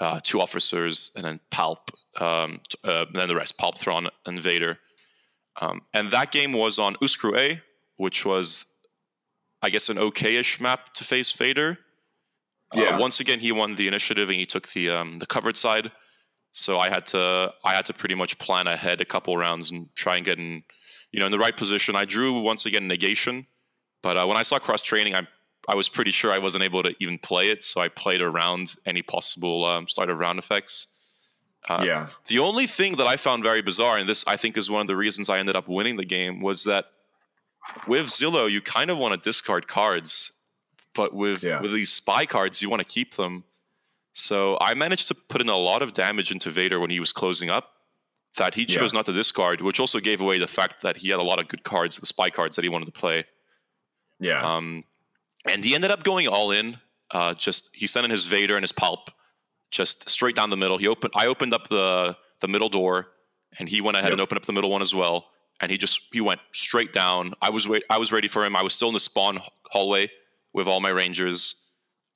uh, 0.00 0.20
two 0.22 0.40
officers, 0.40 1.10
and 1.14 1.24
then 1.24 1.40
Palp. 1.52 1.90
Um, 2.18 2.60
uh, 2.82 3.04
and 3.04 3.14
then 3.14 3.28
the 3.28 3.36
rest, 3.36 3.58
Palp, 3.58 3.76
Thrawn, 3.76 4.08
and 4.24 4.40
Vader. 4.40 4.78
Um, 5.60 5.82
and 5.92 6.10
that 6.12 6.32
game 6.32 6.52
was 6.52 6.78
on 6.78 6.94
Uscru 6.96 7.38
A, 7.38 7.60
which 7.96 8.24
was, 8.24 8.64
I 9.62 9.70
guess, 9.70 9.88
an 9.88 9.96
okayish 9.96 10.60
map 10.60 10.94
to 10.94 11.04
face 11.04 11.32
Vader. 11.32 11.78
Uh, 12.74 12.80
yeah. 12.80 12.88
Uh, 12.90 12.98
once 12.98 13.20
again, 13.20 13.40
he 13.40 13.52
won 13.52 13.74
the 13.74 13.88
initiative 13.88 14.28
and 14.28 14.38
he 14.38 14.46
took 14.46 14.68
the 14.68 14.90
um, 14.90 15.18
the 15.18 15.26
covered 15.26 15.56
side. 15.56 15.92
So 16.52 16.78
I 16.78 16.88
had 16.88 17.06
to 17.06 17.52
I 17.64 17.74
had 17.74 17.86
to 17.86 17.92
pretty 17.92 18.14
much 18.14 18.38
plan 18.38 18.66
ahead 18.66 19.00
a 19.00 19.04
couple 19.04 19.36
rounds 19.36 19.70
and 19.70 19.88
try 19.94 20.16
and 20.16 20.24
get 20.24 20.38
in, 20.38 20.62
you 21.12 21.20
know, 21.20 21.26
in 21.26 21.32
the 21.32 21.38
right 21.38 21.56
position. 21.56 21.96
I 21.96 22.04
drew 22.04 22.40
once 22.40 22.66
again 22.66 22.88
negation, 22.88 23.46
but 24.02 24.16
uh, 24.16 24.26
when 24.26 24.36
I 24.36 24.42
saw 24.42 24.58
cross 24.58 24.82
training, 24.82 25.14
I 25.14 25.26
I 25.68 25.74
was 25.74 25.88
pretty 25.88 26.12
sure 26.12 26.32
I 26.32 26.38
wasn't 26.38 26.64
able 26.64 26.82
to 26.82 26.94
even 27.00 27.18
play 27.18 27.50
it, 27.50 27.62
so 27.62 27.80
I 27.80 27.88
played 27.88 28.20
around 28.20 28.74
any 28.86 29.02
possible 29.02 29.64
um, 29.64 29.88
start 29.88 30.10
of 30.10 30.18
round 30.18 30.38
effects. 30.38 30.88
Uh, 31.68 31.82
yeah. 31.84 32.06
The 32.28 32.38
only 32.38 32.66
thing 32.66 32.96
that 32.96 33.06
I 33.06 33.16
found 33.16 33.42
very 33.42 33.62
bizarre, 33.62 33.98
and 33.98 34.08
this 34.08 34.24
I 34.26 34.36
think 34.36 34.56
is 34.56 34.70
one 34.70 34.80
of 34.80 34.86
the 34.86 34.96
reasons 34.96 35.28
I 35.28 35.38
ended 35.38 35.56
up 35.56 35.68
winning 35.68 35.96
the 35.96 36.04
game, 36.04 36.40
was 36.40 36.64
that 36.64 36.86
with 37.86 38.06
Zillow, 38.06 38.50
you 38.50 38.60
kind 38.60 38.90
of 38.90 38.98
want 38.98 39.20
to 39.20 39.28
discard 39.28 39.68
cards, 39.68 40.32
but 40.94 41.14
with 41.14 41.42
yeah. 41.42 41.60
with 41.60 41.72
these 41.72 41.92
spy 41.92 42.26
cards, 42.26 42.62
you 42.62 42.70
want 42.70 42.80
to 42.80 42.88
keep 42.88 43.14
them. 43.14 43.44
So 44.12 44.56
I 44.60 44.74
managed 44.74 45.08
to 45.08 45.14
put 45.14 45.40
in 45.40 45.48
a 45.48 45.56
lot 45.56 45.82
of 45.82 45.92
damage 45.92 46.30
into 46.30 46.50
Vader 46.50 46.80
when 46.80 46.90
he 46.90 47.00
was 47.00 47.12
closing 47.12 47.50
up 47.50 47.72
that 48.36 48.54
he 48.54 48.64
chose 48.64 48.92
yeah. 48.92 48.98
not 48.98 49.06
to 49.06 49.12
discard, 49.12 49.60
which 49.60 49.80
also 49.80 50.00
gave 50.00 50.20
away 50.20 50.38
the 50.38 50.46
fact 50.46 50.82
that 50.82 50.96
he 50.96 51.10
had 51.10 51.20
a 51.20 51.22
lot 51.22 51.40
of 51.40 51.48
good 51.48 51.64
cards, 51.64 51.96
the 51.96 52.06
spy 52.06 52.30
cards 52.30 52.56
that 52.56 52.62
he 52.62 52.68
wanted 52.68 52.86
to 52.86 52.92
play. 52.92 53.24
Yeah. 54.18 54.56
Um, 54.56 54.84
and 55.46 55.64
he 55.64 55.74
ended 55.74 55.90
up 55.90 56.02
going 56.02 56.28
all 56.28 56.50
in. 56.50 56.78
Uh, 57.10 57.34
just 57.34 57.70
he 57.72 57.86
sent 57.86 58.04
in 58.04 58.10
his 58.10 58.26
Vader 58.26 58.56
and 58.56 58.62
his 58.62 58.72
Palp, 58.72 59.08
just 59.70 60.08
straight 60.08 60.34
down 60.34 60.50
the 60.50 60.56
middle. 60.56 60.76
He 60.76 60.88
opened. 60.88 61.12
I 61.14 61.26
opened 61.26 61.54
up 61.54 61.68
the 61.68 62.16
the 62.40 62.48
middle 62.48 62.68
door, 62.68 63.08
and 63.58 63.68
he 63.68 63.80
went 63.80 63.96
ahead 63.96 64.06
yep. 64.06 64.12
and 64.12 64.20
opened 64.20 64.38
up 64.38 64.46
the 64.46 64.52
middle 64.52 64.70
one 64.70 64.82
as 64.82 64.94
well. 64.94 65.26
And 65.60 65.70
he 65.70 65.78
just 65.78 66.00
he 66.12 66.20
went 66.20 66.40
straight 66.52 66.92
down. 66.92 67.34
I 67.40 67.50
was 67.50 67.66
wait. 67.66 67.84
I 67.88 67.98
was 67.98 68.12
ready 68.12 68.28
for 68.28 68.44
him. 68.44 68.56
I 68.56 68.62
was 68.62 68.74
still 68.74 68.88
in 68.88 68.94
the 68.94 69.00
spawn 69.00 69.40
hallway 69.70 70.10
with 70.52 70.66
all 70.66 70.80
my 70.80 70.90
rangers, 70.90 71.54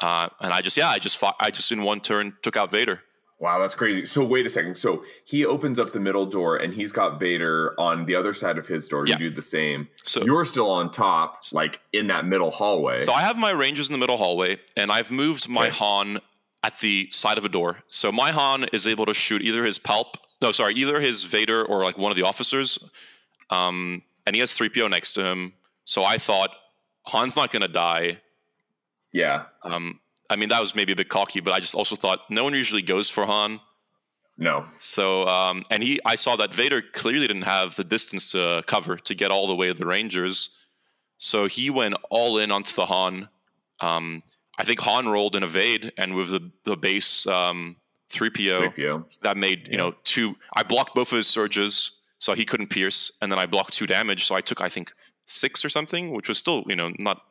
uh, 0.01 0.29
and 0.41 0.53
I 0.53 0.61
just 0.61 0.77
yeah, 0.77 0.89
I 0.89 0.99
just 0.99 1.19
fought. 1.19 1.37
I 1.41 1.51
just 1.51 1.73
in 1.73 1.83
one 1.83 2.01
turn 2.01 2.35
took 2.43 2.57
out 2.57 2.71
Vader. 2.71 3.01
Wow, 3.41 3.59
that's 3.59 3.75
crazy. 3.75 4.05
So 4.05 4.23
wait 4.23 4.45
a 4.45 4.51
second. 4.51 4.77
So 4.77 5.03
he 5.25 5.47
opens 5.47 5.79
up 5.79 5.95
the 5.95 6.01
middle 6.01 6.27
door 6.27 6.57
and 6.57 6.75
he's 6.75 6.93
got 6.93 7.19
Vader 7.19 7.75
on 7.79 8.05
the 8.05 8.15
other 8.15 8.35
side 8.35 8.59
of 8.59 8.67
his 8.67 8.87
door. 8.87 9.07
Yeah. 9.07 9.15
You 9.15 9.31
do 9.31 9.35
the 9.35 9.41
same. 9.41 9.89
So 10.03 10.23
you're 10.23 10.45
still 10.45 10.71
on 10.71 10.93
top, 10.93 11.43
like 11.51 11.81
in 11.95 12.09
that 12.09 12.27
middle 12.27 12.51
hallway. 12.51 13.03
So 13.03 13.15
I 13.15 13.23
have 13.23 13.39
my 13.39 13.51
rangers 13.51 13.89
in 13.89 13.95
the 13.95 13.99
middle 13.99 14.19
hallway, 14.19 14.59
and 14.77 14.93
I've 14.93 15.11
moved 15.11 15.49
my 15.49 15.69
okay. 15.69 15.77
Han 15.77 16.21
at 16.63 16.79
the 16.81 17.09
side 17.11 17.39
of 17.39 17.47
a 17.47 17.49
door. 17.49 17.79
So 17.89 18.13
my 18.13 18.31
Han 18.31 18.65
is 18.73 18.87
able 18.87 19.07
to 19.07 19.15
shoot 19.15 19.41
either 19.41 19.65
his 19.65 19.79
Palp, 19.79 20.17
no, 20.43 20.53
sorry, 20.53 20.75
either 20.75 21.01
his 21.01 21.25
Vader 21.25 21.65
or 21.65 21.83
like 21.85 21.97
one 21.97 22.11
of 22.11 22.17
the 22.17 22.25
officers. 22.25 22.79
Um, 23.51 24.03
and 24.27 24.37
he 24.37 24.41
has 24.41 24.53
3PO 24.53 24.89
next 24.91 25.15
to 25.15 25.25
him. 25.25 25.53
So 25.85 26.05
I 26.05 26.19
thought 26.19 26.51
Han's 27.07 27.37
not 27.37 27.51
going 27.51 27.63
to 27.63 27.69
die. 27.69 28.19
Yeah. 29.13 29.45
Um, 29.65 30.01
I 30.29 30.37
mean, 30.37 30.51
that 30.51 30.61
was 30.61 30.75
maybe 30.75 30.93
a 30.93 30.97
bit 30.97 31.09
cocky, 31.09 31.41
but 31.41 31.53
I 31.53 31.59
just 31.59 31.75
also 31.75 31.97
thought 31.97 32.21
no 32.31 32.45
one 32.45 32.55
usually 32.55 32.83
goes 32.83 33.11
for 33.11 33.27
Han. 33.27 33.61
No. 34.39 34.65
So, 34.79 35.27
um, 35.27 35.65
and 35.71 35.83
he, 35.83 36.01
I 36.05 36.15
saw 36.15 36.37
that 36.37 36.55
Vader 36.55 36.81
clearly 36.81 37.27
didn't 37.27 37.43
have 37.43 37.77
the 37.77 37.85
distance 37.85 38.33
to 38.33 38.63
cover 38.67 38.97
to 38.97 39.15
get 39.15 39.31
all 39.31 39.47
the 39.47 39.55
way 39.55 39.69
to 39.69 39.75
the 39.75 39.87
Rangers. 39.87 40.51
So 41.19 41.47
he 41.47 41.69
went 41.69 41.95
all 42.09 42.39
in 42.39 42.51
onto 42.51 42.75
the 42.75 42.87
Han. 42.87 43.29
Um, 43.81 44.23
I 44.59 44.65
think 44.65 44.81
Han 44.81 45.09
rolled 45.09 45.37
an 45.37 45.43
evade, 45.43 45.93
and 45.97 46.15
with 46.15 46.31
the 46.31 46.51
the 46.65 46.77
base 46.77 47.27
um, 47.27 47.77
3PO, 48.11 48.75
3PO, 48.75 49.05
that 49.23 49.37
made 49.37 49.69
you 49.69 49.77
know 49.77 49.95
two. 50.05 50.37
I 50.55 50.63
blocked 50.63 50.95
both 50.95 51.13
of 51.13 51.17
his 51.17 51.27
surges, 51.27 51.93
so 52.21 52.35
he 52.35 52.45
couldn't 52.45 52.69
pierce, 52.69 53.11
and 53.21 53.33
then 53.33 53.39
I 53.39 53.47
blocked 53.47 53.73
two 53.73 53.87
damage, 53.87 54.27
so 54.27 54.37
I 54.37 54.41
took 54.41 54.61
I 54.61 54.69
think 54.69 54.93
six 55.27 55.65
or 55.65 55.69
something, 55.69 56.13
which 56.13 56.29
was 56.29 56.39
still 56.39 56.63
you 56.69 56.77
know 56.77 56.93
not 56.99 57.23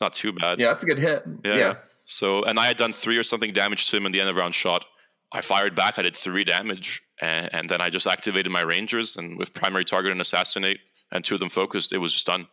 not 0.00 0.12
too 0.12 0.32
bad. 0.32 0.58
Yeah, 0.58 0.68
that's 0.68 0.82
a 0.82 0.86
good 0.86 0.98
hit. 0.98 1.22
Yeah. 1.44 1.56
yeah. 1.56 1.74
So 2.04 2.42
and 2.42 2.58
I 2.58 2.66
had 2.66 2.76
done 2.76 2.92
three 2.92 3.16
or 3.16 3.22
something 3.22 3.52
damage 3.52 3.88
to 3.90 3.96
him 3.96 4.06
in 4.06 4.12
the 4.12 4.20
end 4.20 4.28
of 4.28 4.36
round 4.36 4.54
shot. 4.54 4.84
I 5.32 5.40
fired 5.40 5.74
back. 5.74 5.98
I 5.98 6.02
did 6.02 6.16
three 6.16 6.44
damage, 6.44 7.02
and, 7.20 7.52
and 7.52 7.68
then 7.68 7.80
I 7.80 7.90
just 7.90 8.06
activated 8.06 8.50
my 8.50 8.62
rangers, 8.62 9.16
and 9.16 9.38
with 9.38 9.52
primary 9.52 9.84
target 9.84 10.12
and 10.12 10.20
assassinate, 10.20 10.80
and 11.12 11.24
two 11.24 11.34
of 11.34 11.40
them 11.40 11.50
focused, 11.50 11.92
it 11.92 11.98
was 11.98 12.12
just 12.12 12.26
done. 12.26 12.46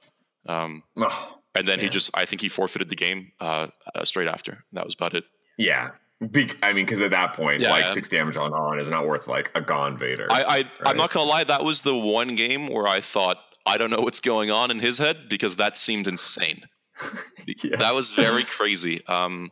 Um, 0.47 0.83
oh 0.97 1.41
and 1.55 1.67
then 1.67 1.79
yeah. 1.79 1.83
he 1.83 1.89
just 1.89 2.11
I 2.13 2.25
think 2.25 2.41
he 2.41 2.49
forfeited 2.49 2.89
the 2.89 2.95
game 2.95 3.31
uh, 3.39 3.67
uh, 3.93 4.05
straight 4.05 4.27
after. 4.27 4.63
That 4.73 4.85
was 4.85 4.93
about 4.93 5.13
it. 5.13 5.25
Yeah. 5.57 5.91
Be- 6.29 6.51
I 6.61 6.73
mean, 6.73 6.85
because 6.85 7.01
at 7.01 7.11
that 7.11 7.33
point, 7.33 7.61
yeah, 7.61 7.71
like 7.71 7.85
yeah. 7.85 7.93
six 7.93 8.07
damage 8.07 8.37
on 8.37 8.53
on 8.53 8.79
is 8.79 8.89
not 8.89 9.07
worth 9.07 9.27
like 9.27 9.51
a 9.55 9.61
gone 9.61 9.97
Vader. 9.97 10.27
I, 10.29 10.41
I 10.41 10.45
right? 10.45 10.67
I'm 10.85 10.97
not 10.97 11.11
gonna 11.11 11.29
lie, 11.29 11.43
that 11.43 11.63
was 11.63 11.81
the 11.81 11.95
one 11.95 12.35
game 12.35 12.67
where 12.67 12.87
I 12.87 13.01
thought 13.01 13.37
I 13.65 13.77
don't 13.77 13.89
know 13.89 14.01
what's 14.01 14.19
going 14.19 14.51
on 14.51 14.69
in 14.69 14.79
his 14.79 14.97
head 14.97 15.29
because 15.29 15.55
that 15.55 15.75
seemed 15.77 16.07
insane. 16.07 16.63
yeah. 17.63 17.77
That 17.77 17.95
was 17.95 18.11
very 18.11 18.43
crazy. 18.57 19.05
Um, 19.07 19.51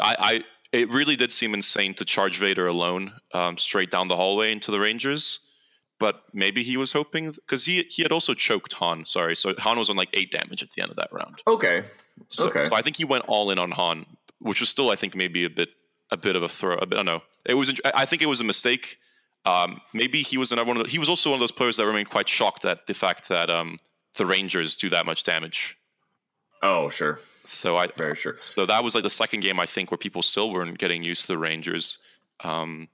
I, 0.00 0.16
I 0.18 0.44
it 0.72 0.90
really 0.90 1.16
did 1.16 1.30
seem 1.32 1.54
insane 1.54 1.94
to 1.94 2.04
charge 2.04 2.38
Vader 2.38 2.66
alone 2.66 3.12
um, 3.32 3.56
straight 3.56 3.90
down 3.90 4.08
the 4.08 4.16
hallway 4.16 4.52
into 4.52 4.70
the 4.70 4.80
Rangers 4.80 5.40
but 5.98 6.22
maybe 6.32 6.62
he 6.62 6.76
was 6.76 6.92
hoping 6.92 7.32
because 7.32 7.64
he 7.64 7.84
he 7.88 8.02
had 8.02 8.12
also 8.12 8.34
choked 8.34 8.74
Han. 8.74 9.04
Sorry, 9.04 9.34
so 9.34 9.54
Han 9.58 9.78
was 9.78 9.90
on 9.90 9.96
like 9.96 10.08
eight 10.14 10.30
damage 10.30 10.62
at 10.62 10.70
the 10.70 10.82
end 10.82 10.90
of 10.90 10.96
that 10.96 11.08
round. 11.12 11.42
Okay. 11.46 11.84
So, 12.28 12.46
okay. 12.48 12.64
So 12.64 12.74
I 12.74 12.82
think 12.82 12.96
he 12.96 13.04
went 13.04 13.24
all 13.28 13.50
in 13.50 13.58
on 13.58 13.70
Han, 13.72 14.06
which 14.40 14.60
was 14.60 14.68
still 14.68 14.90
I 14.90 14.96
think 14.96 15.14
maybe 15.14 15.44
a 15.44 15.50
bit 15.50 15.70
a 16.10 16.16
bit 16.16 16.36
of 16.36 16.42
a 16.42 16.48
throw. 16.48 16.76
A 16.76 16.86
bit, 16.86 16.96
I 16.98 17.02
don't 17.02 17.06
know. 17.06 17.22
It 17.44 17.54
was. 17.54 17.80
I 17.94 18.04
think 18.04 18.22
it 18.22 18.26
was 18.26 18.40
a 18.40 18.44
mistake. 18.44 18.98
Um, 19.44 19.80
maybe 19.94 20.22
he 20.22 20.36
was 20.36 20.52
another 20.52 20.68
one. 20.68 20.76
Of 20.78 20.86
the, 20.86 20.90
he 20.90 20.98
was 20.98 21.08
also 21.08 21.30
one 21.30 21.36
of 21.36 21.40
those 21.40 21.52
players 21.52 21.76
that 21.76 21.86
remained 21.86 22.10
quite 22.10 22.28
shocked 22.28 22.64
at 22.64 22.86
the 22.86 22.94
fact 22.94 23.28
that 23.28 23.50
um, 23.50 23.76
the 24.16 24.26
Rangers 24.26 24.76
do 24.76 24.90
that 24.90 25.06
much 25.06 25.22
damage. 25.22 25.76
Oh, 26.62 26.88
sure. 26.88 27.20
So 27.44 27.76
I 27.76 27.86
very 27.96 28.16
sure. 28.16 28.36
So 28.40 28.66
that 28.66 28.84
was 28.84 28.94
like 28.94 29.04
the 29.04 29.10
second 29.10 29.40
game 29.40 29.58
I 29.58 29.66
think 29.66 29.90
where 29.90 29.98
people 29.98 30.22
still 30.22 30.52
weren't 30.52 30.78
getting 30.78 31.02
used 31.02 31.22
to 31.22 31.28
the 31.28 31.38
Rangers. 31.38 31.98
Um, 32.44 32.88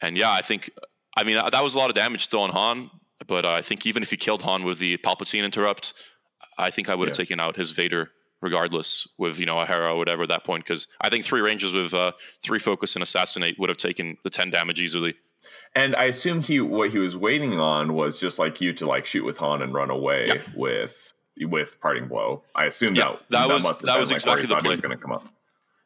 and 0.00 0.16
yeah, 0.16 0.30
I 0.30 0.42
think 0.42 0.70
I 1.16 1.24
mean, 1.24 1.36
that 1.36 1.62
was 1.62 1.74
a 1.74 1.78
lot 1.78 1.90
of 1.90 1.94
damage 1.94 2.24
still 2.24 2.42
on 2.42 2.50
Han, 2.50 2.90
but 3.26 3.44
uh, 3.44 3.52
I 3.52 3.62
think 3.62 3.86
even 3.86 4.02
if 4.02 4.10
he 4.10 4.16
killed 4.16 4.42
Han 4.42 4.64
with 4.64 4.78
the 4.78 4.96
Palpatine 4.98 5.44
interrupt, 5.44 5.94
I 6.58 6.70
think 6.70 6.88
I 6.88 6.94
would 6.94 7.08
have 7.08 7.16
yeah. 7.16 7.24
taken 7.24 7.40
out 7.40 7.56
his 7.56 7.72
Vader 7.72 8.10
regardless 8.42 9.08
with 9.16 9.38
you 9.38 9.46
know 9.46 9.58
a 9.58 9.78
or 9.78 9.96
whatever 9.96 10.24
at 10.24 10.28
that 10.28 10.44
point 10.44 10.64
because 10.64 10.88
I 11.00 11.08
think 11.08 11.24
three 11.24 11.40
ranges 11.40 11.72
with 11.72 11.94
uh, 11.94 12.12
three 12.42 12.58
focus 12.58 12.94
and 12.94 13.02
assassinate 13.02 13.58
would 13.58 13.70
have 13.70 13.78
taken 13.78 14.18
the 14.24 14.30
ten 14.30 14.50
damage 14.50 14.80
easily. 14.80 15.14
And 15.74 15.96
I 15.96 16.04
assume 16.04 16.42
he 16.42 16.60
what 16.60 16.90
he 16.90 16.98
was 16.98 17.16
waiting 17.16 17.58
on 17.58 17.94
was 17.94 18.20
just 18.20 18.38
like 18.38 18.60
you 18.60 18.72
to 18.74 18.86
like 18.86 19.06
shoot 19.06 19.24
with 19.24 19.38
Han 19.38 19.62
and 19.62 19.72
run 19.72 19.90
away 19.90 20.26
yeah. 20.28 20.42
with 20.54 21.14
with 21.40 21.80
parting 21.80 22.08
blow. 22.08 22.42
I 22.54 22.66
assume 22.66 22.94
yeah, 22.94 23.12
that 23.12 23.20
that, 23.30 23.48
that 23.48 23.54
was 23.54 23.80
that 23.80 23.98
was 23.98 24.10
exactly 24.10 24.46
the 24.46 24.56
play. 24.56 24.76
going 24.76 24.96
to 24.96 25.02
come 25.02 25.12
up. 25.12 25.26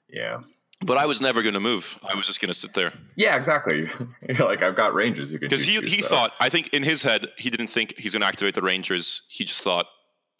Yeah. 0.09 0.41
But 0.85 0.99
I 0.99 1.07
was 1.07 1.23
never 1.23 1.41
going 1.41 1.55
to 1.55 1.61
move. 1.61 1.99
I 2.07 2.15
was 2.15 2.27
just 2.27 2.39
going 2.39 2.53
to 2.53 2.59
sit 2.59 2.75
there. 2.75 2.93
Yeah, 3.17 3.37
exactly. 3.37 3.89
Like, 4.39 4.63
I've 4.63 4.77
got 4.77 4.93
rangers. 4.93 5.33
You 5.33 5.39
can 5.39 5.49
because 5.49 5.63
he 5.63 5.81
he 5.81 6.03
so. 6.03 6.09
thought. 6.09 6.33
I 6.39 6.51
think 6.51 6.69
in 6.69 6.83
his 6.83 7.01
head, 7.01 7.29
he 7.39 7.49
didn't 7.49 7.69
think 7.69 7.95
he's 7.97 8.13
going 8.13 8.21
to 8.21 8.27
activate 8.27 8.55
the 8.55 8.63
rangers. 8.63 9.23
He 9.29 9.45
just 9.45 9.63
thought, 9.63 9.87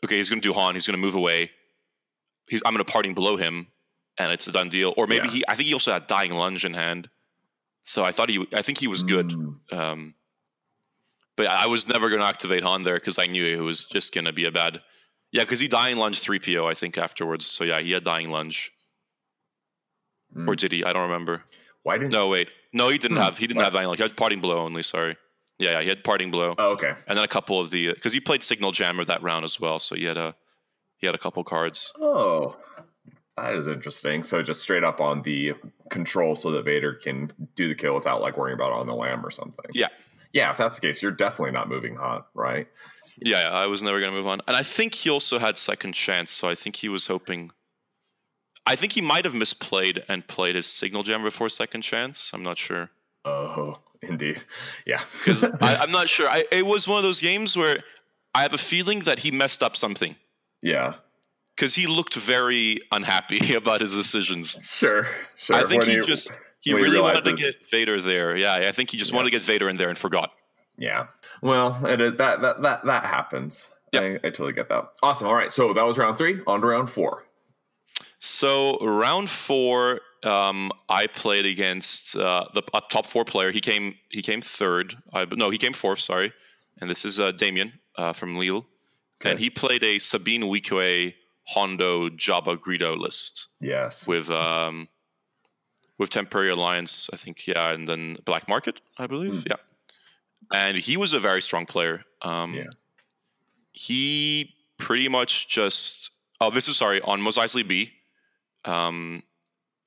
okay, 0.05 0.17
he's 0.17 0.29
going 0.29 0.43
to 0.43 0.47
do 0.47 0.53
Han. 0.53 0.75
He's 0.75 0.87
going 0.87 0.99
to 0.99 1.01
move 1.01 1.15
away. 1.15 1.51
He's 2.49 2.63
I'm 2.65 2.73
going 2.73 2.85
to 2.85 2.91
parting 2.91 3.15
below 3.15 3.37
him, 3.37 3.69
and 4.19 4.33
it's 4.33 4.47
a 4.47 4.53
done 4.53 4.69
deal. 4.69 4.95
Or 4.97 5.07
maybe 5.07 5.27
yeah. 5.29 5.35
he. 5.35 5.45
I 5.49 5.55
think 5.55 5.69
he 5.69 5.75
also 5.75 5.93
had 5.93 6.07
dying 6.07 6.33
lunge 6.33 6.65
in 6.65 6.75
hand. 6.75 7.09
So 7.83 8.05
I 8.05 8.13
thought 8.13 8.29
he. 8.29 8.47
I 8.55 8.63
think 8.63 8.79
he 8.79 8.89
was 8.89 9.03
good. 9.03 9.29
Mm. 9.29 9.73
Um, 9.73 10.15
but 11.37 11.47
I 11.47 11.67
was 11.67 11.87
never 11.87 12.09
going 12.09 12.21
to 12.21 12.27
activate 12.27 12.63
Han 12.63 12.83
there 12.83 12.97
because 12.97 13.19
I 13.19 13.27
knew 13.27 13.45
it 13.45 13.61
was 13.61 13.85
just 13.85 14.15
going 14.15 14.25
to 14.25 14.33
be 14.33 14.47
a 14.47 14.51
bad. 14.51 14.81
Yeah, 15.33 15.43
because 15.43 15.61
he 15.61 15.69
dying 15.69 15.97
lunge 15.97 16.21
three 16.21 16.39
PO 16.39 16.67
I 16.67 16.75
think 16.75 16.97
afterwards. 16.97 17.47
So 17.47 17.65
yeah, 17.65 17.81
he 17.81 17.93
had 17.93 18.05
dying 18.05 18.31
lunge, 18.31 18.73
mm. 20.35 20.49
or 20.49 20.55
did 20.57 20.73
he? 20.73 20.85
I 20.85 20.93
don't 20.93 21.03
remember. 21.03 21.43
Why 21.83 21.99
didn't? 21.99 22.13
No, 22.13 22.29
wait, 22.29 22.53
no, 22.73 22.89
he 22.89 22.99
didn't 22.99 23.19
hmm. 23.19 23.23
have. 23.23 23.39
He 23.39 23.47
didn't 23.47 23.59
what? 23.59 23.67
have 23.67 23.75
dying 23.75 23.87
lunge. 23.87 23.99
He 23.99 24.03
had 24.03 24.17
parting 24.17 24.41
blow 24.41 24.59
only. 24.59 24.83
Sorry. 24.83 25.17
Yeah, 25.59 25.73
yeah, 25.73 25.83
he 25.83 25.89
had 25.89 26.05
parting 26.05 26.31
blow. 26.31 26.55
Oh, 26.59 26.73
okay. 26.73 26.95
And 27.07 27.17
then 27.17 27.25
a 27.25 27.29
couple 27.29 27.61
of 27.61 27.71
the 27.71 27.93
because 27.93 28.13
he 28.13 28.21
played 28.21 28.43
signal 28.43 28.73
jammer 28.73 29.05
that 29.05 29.23
round 29.23 29.45
as 29.45 29.61
well, 29.61 29.79
so 29.79 29.95
he 29.95 30.05
had 30.05 30.17
a 30.17 30.35
he 30.99 31.07
had 31.07 31.15
a 31.15 31.19
couple 31.19 31.43
cards. 31.45 31.93
Oh, 32.01 32.57
that 33.37 33.55
is 33.55 33.67
interesting. 33.67 34.23
So 34.25 34.43
just 34.43 34.63
straight 34.63 34.85
up 34.85 35.01
on 35.01 35.23
the 35.23 35.55
control, 35.91 36.37
so 36.37 36.51
that 36.53 36.65
Vader 36.65 36.95
can 36.95 37.31
do 37.55 37.69
the 37.69 37.75
kill 37.75 37.95
without 37.95 38.21
like 38.21 38.37
worrying 38.37 38.55
about 38.55 38.73
on 38.73 38.87
the 38.87 38.95
lam 38.95 39.25
or 39.25 39.31
something. 39.31 39.67
Yeah, 39.73 39.89
yeah. 40.33 40.51
If 40.51 40.57
that's 40.57 40.79
the 40.79 40.87
case, 40.87 41.03
you're 41.03 41.13
definitely 41.13 41.53
not 41.53 41.69
moving 41.69 41.97
hot, 41.97 42.29
right? 42.35 42.69
Yeah, 43.19 43.49
I 43.49 43.67
was 43.67 43.83
never 43.83 43.99
going 44.01 44.13
to 44.13 44.17
move 44.17 44.27
on, 44.27 44.41
and 44.47 44.57
I 44.57 44.63
think 44.63 44.95
he 44.95 45.11
also 45.11 45.39
had 45.39 45.59
second 45.59 45.93
chance. 45.93 46.31
So 46.31 46.49
I 46.49 46.55
think 46.55 46.77
he 46.77 46.89
was 46.89 47.07
hoping. 47.07 47.51
I 48.69 48.75
think 48.75 48.93
he 48.93 49.01
might 49.01 49.25
have 49.25 49.35
misplayed 49.35 50.03
and 50.09 50.27
played 50.27 50.57
his 50.57 50.67
signal 50.67 51.05
jammer 51.05 51.25
before 51.25 51.49
second 51.49 51.83
chance. 51.83 52.33
I'm 52.35 52.43
not 52.43 52.59
sure. 52.59 52.91
Oh, 53.25 53.79
Indeed. 54.03 54.43
Yeah. 54.87 55.01
Because 55.25 55.45
I'm 55.61 55.91
not 55.91 56.09
sure. 56.09 56.29
I, 56.29 56.45
it 56.51 56.67
was 56.67 56.89
one 56.89 56.99
of 56.99 57.03
those 57.03 57.21
games 57.21 57.57
where 57.57 57.83
I 58.35 58.43
have 58.43 58.55
a 58.55 58.59
feeling 58.59 59.01
that 59.01 59.21
he 59.21 59.31
messed 59.31 59.63
up 59.63 59.77
something. 59.77 60.17
Yeah. 60.67 60.95
Because 61.55 61.75
he 61.75 61.87
looked 61.87 62.15
very 62.15 62.81
unhappy 62.91 63.55
about 63.61 63.81
his 63.81 63.95
decisions. 63.95 64.59
Sure. 64.63 65.07
Sure. 65.37 65.57
I 65.57 65.61
think 65.61 65.83
when 65.83 65.91
he, 65.91 65.97
he 65.99 66.03
just 66.03 66.31
he 66.61 66.75
really 66.75 67.01
wanted 67.01 67.25
to 67.25 67.35
get 67.35 67.55
Vader 67.71 68.01
there. 68.01 68.37
Yeah, 68.37 68.55
I 68.55 68.73
think 68.73 68.91
he 68.91 68.99
just 68.99 69.13
yeah. 69.13 69.17
wanted 69.17 69.31
to 69.31 69.37
get 69.39 69.45
Vader 69.45 69.69
in 69.69 69.77
there 69.77 69.89
and 69.89 69.97
forgot. 69.97 70.33
Yeah. 70.77 71.07
Well, 71.41 71.81
it 71.87 72.01
is, 72.01 72.17
that 72.17 72.43
that 72.43 72.63
that 72.63 72.85
that 72.85 73.05
happens. 73.05 73.69
Yeah, 73.93 74.01
I, 74.01 74.15
I 74.15 74.31
totally 74.31 74.53
get 74.53 74.69
that. 74.69 74.89
Awesome. 75.03 75.29
All 75.29 75.35
right. 75.35 75.53
So 75.53 75.73
that 75.73 75.83
was 75.83 75.97
round 75.99 76.19
three. 76.19 76.41
On 76.47 76.61
to 76.61 76.67
round 76.67 76.91
four. 76.91 77.25
So 78.19 78.79
round 78.79 79.31
four 79.31 80.01
um, 80.25 80.73
I 80.89 81.07
played 81.07 81.47
against 81.47 82.17
uh, 82.17 82.47
the 82.53 82.63
top 82.91 83.07
four 83.07 83.25
player. 83.25 83.53
He 83.53 83.61
came 83.61 83.95
he 84.11 84.21
came 84.21 84.43
third. 84.43 84.97
I, 85.13 85.27
no, 85.33 85.51
he 85.51 85.59
came 85.59 85.73
fourth. 85.73 86.01
Sorry, 86.01 86.33
and 86.81 86.91
this 86.91 87.05
is 87.05 87.21
uh, 87.21 87.31
Damien 87.33 87.73
uh, 87.97 88.13
from 88.13 88.37
Lille, 88.37 88.67
okay. 89.21 89.31
and 89.31 89.39
he 89.39 89.51
played 89.51 89.83
a 89.83 89.99
Sabine 89.99 90.43
Weequay 90.43 91.15
Hondo 91.49 92.09
Jabba 92.09 92.57
Greedo 92.57 92.99
list. 92.99 93.49
Yes, 93.61 94.07
with 94.07 94.31
um, 94.31 94.89
with 95.99 96.11
Temporary 96.11 96.51
Alliance, 96.51 97.09
I 97.13 97.17
think. 97.17 97.47
Yeah, 97.47 97.71
and 97.71 97.87
then 97.89 98.17
Black 98.25 98.49
Market, 98.49 98.81
I 98.99 99.07
believe. 99.07 99.35
Mm. 99.35 99.51
Yeah, 99.51 99.57
and 100.53 100.77
he 100.77 100.97
was 100.97 101.13
a 101.13 101.21
very 101.21 101.43
strong 101.43 101.67
player. 101.67 102.05
Um, 102.23 102.55
yeah, 102.55 102.71
he 103.73 104.55
pretty 104.79 105.09
much 105.09 105.49
just. 105.49 106.11
Oh, 106.41 106.51
this 106.51 106.69
is 106.69 106.77
sorry 106.77 107.01
on 107.01 107.23
Mos 107.23 107.39
Eisley 107.39 107.67
B. 107.67 107.93
Um, 108.67 109.23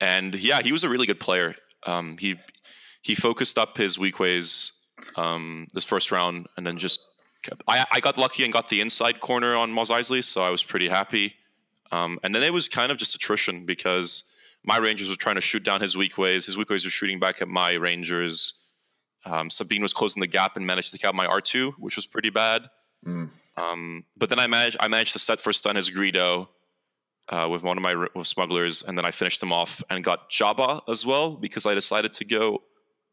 and 0.00 0.34
yeah, 0.34 0.62
he 0.62 0.72
was 0.72 0.84
a 0.84 0.88
really 0.88 1.06
good 1.06 1.20
player. 1.20 1.54
Um, 1.86 2.16
he 2.18 2.36
he 3.02 3.14
focused 3.14 3.58
up 3.58 3.76
his 3.76 3.98
Weequays 3.98 4.72
um, 5.16 5.66
this 5.72 5.84
first 5.84 6.10
round, 6.10 6.46
and 6.56 6.66
then 6.66 6.78
just 6.78 7.00
I, 7.66 7.84
I 7.92 8.00
got 8.00 8.18
lucky 8.18 8.44
and 8.44 8.52
got 8.52 8.68
the 8.68 8.80
inside 8.80 9.20
corner 9.20 9.56
on 9.56 9.70
Mos 9.70 9.90
Eisley, 9.90 10.22
so 10.22 10.42
I 10.42 10.50
was 10.50 10.62
pretty 10.62 10.88
happy. 10.88 11.34
Um, 11.92 12.18
and 12.22 12.34
then 12.34 12.42
it 12.42 12.52
was 12.52 12.68
kind 12.68 12.92
of 12.92 12.98
just 12.98 13.14
attrition 13.14 13.66
because 13.66 14.24
my 14.64 14.78
Rangers 14.78 15.08
were 15.08 15.16
trying 15.16 15.36
to 15.36 15.40
shoot 15.40 15.64
down 15.64 15.80
his 15.80 15.96
Weequays. 15.96 16.46
His 16.46 16.56
Weequays 16.56 16.84
were 16.84 16.90
shooting 16.90 17.18
back 17.18 17.40
at 17.42 17.48
my 17.48 17.72
Rangers. 17.72 18.54
Um, 19.24 19.50
Sabine 19.50 19.82
was 19.82 19.92
closing 19.92 20.20
the 20.20 20.26
gap 20.26 20.56
and 20.56 20.66
managed 20.66 20.90
to 20.90 20.98
take 20.98 21.04
out 21.04 21.14
my 21.14 21.26
R 21.26 21.40
two, 21.40 21.72
which 21.78 21.96
was 21.96 22.06
pretty 22.06 22.30
bad. 22.30 22.68
Mm. 23.06 23.30
Um, 23.56 24.04
but 24.16 24.28
then 24.28 24.38
I 24.38 24.46
managed 24.46 24.76
I 24.80 24.88
managed 24.88 25.12
to 25.14 25.18
set 25.18 25.40
for 25.40 25.52
stun 25.52 25.76
his 25.76 25.90
Greedo 25.90 26.48
uh, 27.28 27.48
with 27.50 27.62
one 27.62 27.76
of 27.76 27.82
my 27.82 28.06
with 28.14 28.26
smugglers, 28.26 28.82
and 28.82 28.96
then 28.96 29.04
I 29.04 29.10
finished 29.10 29.40
them 29.40 29.52
off 29.52 29.82
and 29.90 30.04
got 30.04 30.30
Jabba 30.30 30.82
as 30.88 31.04
well 31.04 31.36
because 31.36 31.66
I 31.66 31.74
decided 31.74 32.14
to 32.14 32.24
go 32.24 32.62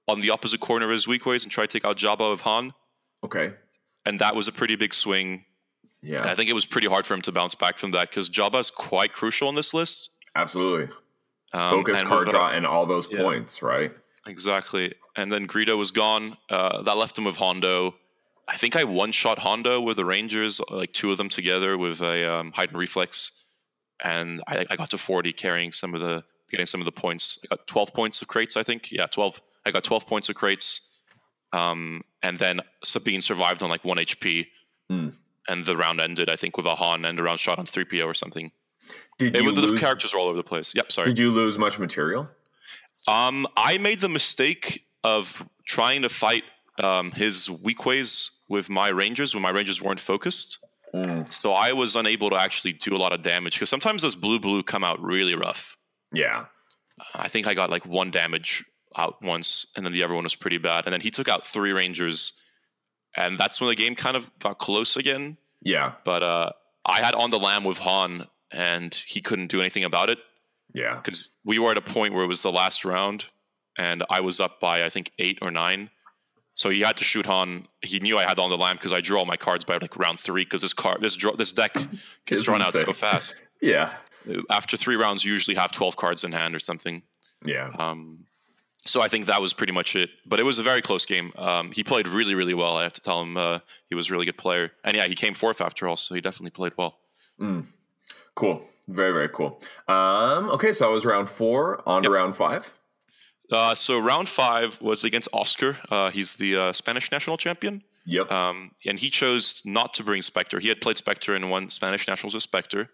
on 0.07 0.21
the 0.21 0.29
opposite 0.29 0.59
corner 0.59 0.85
of 0.85 0.91
his 0.91 1.05
Weequays 1.05 1.43
and 1.43 1.51
try 1.51 1.65
to 1.65 1.67
take 1.67 1.85
out 1.85 1.97
Jabba 1.97 2.31
with 2.31 2.41
Han. 2.41 2.73
Okay. 3.23 3.53
And 4.07 4.19
that 4.19 4.35
was 4.35 4.47
a 4.47 4.51
pretty 4.51 4.75
big 4.75 4.93
swing. 4.93 5.45
Yeah. 6.01 6.21
And 6.21 6.29
I 6.29 6.35
think 6.35 6.49
it 6.49 6.53
was 6.53 6.65
pretty 6.65 6.87
hard 6.87 7.05
for 7.05 7.13
him 7.13 7.21
to 7.23 7.31
bounce 7.31 7.55
back 7.55 7.77
from 7.77 7.91
that 7.91 8.09
because 8.09 8.29
Jabba 8.29 8.59
is 8.59 8.71
quite 8.71 9.13
crucial 9.13 9.47
on 9.47 9.55
this 9.55 9.73
list. 9.73 10.11
Absolutely. 10.35 10.93
Um, 11.53 11.69
Focus, 11.69 12.01
card 12.01 12.29
draw, 12.29 12.49
and 12.49 12.65
all 12.65 12.85
those 12.85 13.07
yeah. 13.09 13.21
points, 13.21 13.61
right? 13.61 13.91
Exactly. 14.25 14.93
And 15.15 15.31
then 15.31 15.47
Greedo 15.47 15.77
was 15.77 15.91
gone. 15.91 16.37
Uh, 16.49 16.81
that 16.83 16.97
left 16.97 17.17
him 17.17 17.23
with 17.23 17.37
Hondo. 17.37 17.95
I 18.47 18.57
think 18.57 18.75
I 18.75 18.83
one 18.83 19.11
shot 19.11 19.39
Hondo 19.39 19.81
with 19.81 19.97
the 19.97 20.05
Rangers, 20.05 20.61
like 20.69 20.93
two 20.93 21.11
of 21.11 21.17
them 21.17 21.29
together 21.29 21.77
with 21.77 22.01
a 22.01 22.31
um, 22.31 22.51
hide 22.51 22.69
and 22.69 22.77
reflex 22.77 23.31
and 24.03 24.41
I, 24.47 24.65
I, 24.69 24.75
got 24.75 24.89
to 24.91 24.97
40 24.97 25.33
carrying 25.33 25.71
some 25.71 25.93
of 25.93 26.01
the 26.01 26.23
getting 26.49 26.65
some 26.65 26.81
of 26.81 26.85
the 26.85 26.91
points. 26.91 27.39
I 27.43 27.55
got 27.55 27.67
12 27.67 27.93
points 27.93 28.21
of 28.21 28.27
crates, 28.27 28.55
I 28.55 28.63
think. 28.63 28.91
Yeah, 28.91 29.05
12. 29.07 29.41
I 29.65 29.71
got 29.71 29.83
12 29.83 30.05
points 30.05 30.29
of 30.29 30.35
crates. 30.35 30.81
Um, 31.53 32.03
and 32.21 32.37
then 32.39 32.61
Sabine 32.83 33.21
survived 33.21 33.63
on 33.63 33.69
like 33.69 33.83
one 33.83 33.97
HP. 33.97 34.47
Mm. 34.91 35.13
And 35.49 35.65
the 35.65 35.77
round 35.77 36.01
ended, 36.01 36.29
I 36.29 36.35
think, 36.35 36.57
with 36.57 36.65
a 36.65 36.75
Han 36.75 37.05
and 37.05 37.17
a 37.19 37.23
round 37.23 37.39
shot 37.39 37.57
on 37.57 37.65
3PO 37.65 38.05
or 38.05 38.13
something. 38.13 38.51
Did 39.17 39.35
it, 39.35 39.43
you 39.43 39.51
the 39.53 39.61
lose, 39.61 39.79
characters 39.79 40.13
were 40.13 40.19
all 40.19 40.27
over 40.27 40.37
the 40.37 40.43
place. 40.43 40.73
Yep, 40.75 40.91
sorry. 40.91 41.07
Did 41.07 41.19
you 41.19 41.31
lose 41.31 41.57
much 41.57 41.79
material? 41.79 42.29
Um, 43.07 43.47
I 43.55 43.77
made 43.77 44.01
the 44.01 44.09
mistake 44.09 44.85
of 45.03 45.45
trying 45.65 46.01
to 46.01 46.09
fight 46.09 46.43
um, 46.83 47.11
his 47.11 47.47
Weequays 47.47 48.29
with 48.49 48.69
my 48.69 48.89
Rangers 48.89 49.33
when 49.33 49.41
my 49.41 49.49
Rangers 49.49 49.81
weren't 49.81 49.99
focused. 49.99 50.59
Mm. 50.93 51.31
So 51.31 51.53
I 51.53 51.73
was 51.73 51.95
unable 51.95 52.29
to 52.29 52.35
actually 52.35 52.73
do 52.73 52.95
a 52.95 52.99
lot 52.99 53.13
of 53.13 53.21
damage 53.21 53.55
because 53.55 53.69
sometimes 53.69 54.01
those 54.01 54.15
blue 54.15 54.39
blue 54.39 54.63
come 54.63 54.83
out 54.83 55.01
really 55.01 55.35
rough. 55.35 55.77
Yeah. 56.13 56.45
I 57.13 57.27
think 57.27 57.47
I 57.47 57.53
got 57.53 57.69
like 57.69 57.85
one 57.85 58.11
damage 58.11 58.65
out 58.97 59.21
once, 59.21 59.67
and 59.75 59.85
then 59.85 59.93
the 59.93 60.03
other 60.03 60.13
one 60.13 60.23
was 60.23 60.35
pretty 60.35 60.57
bad. 60.57 60.85
And 60.85 60.93
then 60.93 61.01
he 61.01 61.11
took 61.11 61.29
out 61.29 61.45
three 61.45 61.71
rangers, 61.71 62.33
and 63.15 63.37
that's 63.37 63.61
when 63.61 63.69
the 63.69 63.75
game 63.75 63.95
kind 63.95 64.17
of 64.17 64.31
got 64.39 64.57
close 64.57 64.97
again. 64.97 65.37
Yeah. 65.61 65.93
But 66.03 66.23
uh, 66.23 66.51
I 66.85 67.01
had 67.01 67.15
on 67.15 67.29
the 67.29 67.39
lam 67.39 67.63
with 67.63 67.77
Han, 67.79 68.27
and 68.51 68.93
he 68.93 69.21
couldn't 69.21 69.47
do 69.47 69.59
anything 69.59 69.83
about 69.83 70.09
it. 70.09 70.19
Yeah. 70.73 70.95
Because 70.95 71.29
we 71.43 71.59
were 71.59 71.71
at 71.71 71.77
a 71.77 71.81
point 71.81 72.13
where 72.13 72.23
it 72.23 72.27
was 72.27 72.41
the 72.41 72.51
last 72.51 72.85
round, 72.85 73.25
and 73.77 74.03
I 74.09 74.21
was 74.21 74.39
up 74.39 74.59
by 74.59 74.83
I 74.83 74.89
think 74.89 75.11
eight 75.19 75.39
or 75.41 75.51
nine, 75.51 75.89
so 76.57 76.71
he 76.71 76.81
had 76.81 76.97
to 76.97 77.03
shoot 77.03 77.27
Han. 77.27 77.67
He 77.83 77.99
knew 77.99 78.17
I 78.17 78.23
had 78.23 78.39
on 78.39 78.49
the 78.49 78.57
lam 78.57 78.75
because 78.77 78.91
I 78.91 78.99
drew 78.99 79.19
all 79.19 79.25
my 79.25 79.37
cards 79.37 79.63
by 79.63 79.77
like 79.77 79.95
round 79.95 80.19
three 80.19 80.43
because 80.43 80.63
this 80.63 80.73
card, 80.73 81.01
this 81.01 81.15
draw, 81.15 81.35
this 81.35 81.51
deck 81.51 81.71
gets 82.25 82.41
drawn 82.41 82.63
out 82.63 82.73
so 82.73 82.93
fast. 82.93 83.35
yeah. 83.61 83.93
After 84.49 84.75
three 84.75 84.95
rounds, 84.95 85.23
you 85.23 85.31
usually 85.31 85.55
have 85.55 85.71
twelve 85.71 85.95
cards 85.95 86.23
in 86.23 86.31
hand 86.31 86.55
or 86.55 86.59
something. 86.59 87.03
Yeah. 87.45 87.71
Um, 87.77 88.25
so 88.85 89.01
I 89.01 89.07
think 89.07 89.25
that 89.25 89.41
was 89.41 89.53
pretty 89.53 89.73
much 89.73 89.95
it. 89.95 90.09
But 90.25 90.39
it 90.39 90.43
was 90.43 90.59
a 90.59 90.63
very 90.63 90.81
close 90.81 91.05
game. 91.05 91.31
Um, 91.37 91.71
he 91.71 91.83
played 91.83 92.07
really, 92.07 92.35
really 92.35 92.53
well. 92.53 92.77
I 92.77 92.83
have 92.83 92.93
to 92.93 93.01
tell 93.01 93.21
him 93.21 93.37
uh, 93.37 93.59
he 93.89 93.95
was 93.95 94.09
a 94.09 94.13
really 94.13 94.25
good 94.25 94.37
player. 94.37 94.71
And 94.83 94.95
yeah, 94.95 95.05
he 95.07 95.15
came 95.15 95.33
fourth 95.33 95.61
after 95.61 95.87
all, 95.87 95.97
so 95.97 96.15
he 96.15 96.21
definitely 96.21 96.51
played 96.51 96.73
well. 96.77 96.97
Mm. 97.39 97.65
Cool. 98.35 98.61
Very, 98.87 99.11
very 99.11 99.29
cool. 99.29 99.59
Um, 99.87 100.49
okay, 100.51 100.71
so 100.71 100.89
I 100.89 100.93
was 100.93 101.05
round 101.05 101.27
four, 101.27 101.81
on 101.87 102.03
yep. 102.03 102.09
to 102.09 102.11
round 102.11 102.35
five. 102.37 102.73
Uh, 103.51 103.75
so 103.75 103.99
round 103.99 104.29
five 104.29 104.79
was 104.81 105.03
against 105.03 105.27
Oscar. 105.33 105.77
Uh, 105.89 106.09
he's 106.09 106.35
the 106.35 106.55
uh, 106.55 106.73
Spanish 106.73 107.11
national 107.11 107.37
champion. 107.37 107.83
Yep. 108.05 108.31
Um, 108.31 108.71
and 108.85 108.97
he 108.97 109.09
chose 109.09 109.61
not 109.65 109.93
to 109.95 110.03
bring 110.03 110.21
Spectre. 110.21 110.59
He 110.59 110.69
had 110.69 110.79
played 110.79 110.97
Spectre 110.97 111.35
and 111.35 111.49
won 111.51 111.69
Spanish 111.69 112.07
nationals 112.07 112.33
with 112.33 112.43
Spectre. 112.43 112.89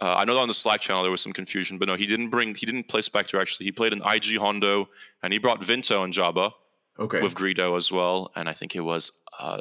Uh, 0.00 0.14
I 0.16 0.24
know 0.24 0.34
that 0.34 0.40
on 0.40 0.48
the 0.48 0.54
Slack 0.54 0.80
channel 0.80 1.02
there 1.02 1.10
was 1.10 1.20
some 1.20 1.32
confusion, 1.32 1.76
but 1.76 1.86
no, 1.88 1.94
he 1.94 2.06
didn't 2.06 2.30
bring. 2.30 2.54
He 2.54 2.64
didn't 2.64 2.88
play 2.88 3.02
Spectre 3.02 3.40
actually. 3.40 3.66
He 3.66 3.72
played 3.72 3.92
an 3.92 4.02
IG 4.06 4.38
Hondo, 4.38 4.88
and 5.22 5.32
he 5.32 5.38
brought 5.38 5.60
Vinto 5.60 6.04
and 6.04 6.12
Jabba. 6.12 6.52
Okay. 6.98 7.22
With 7.22 7.34
Greedo 7.34 7.78
as 7.78 7.90
well, 7.90 8.30
and 8.36 8.46
I 8.46 8.52
think 8.52 8.76
it 8.76 8.80
was 8.80 9.10
uh, 9.38 9.60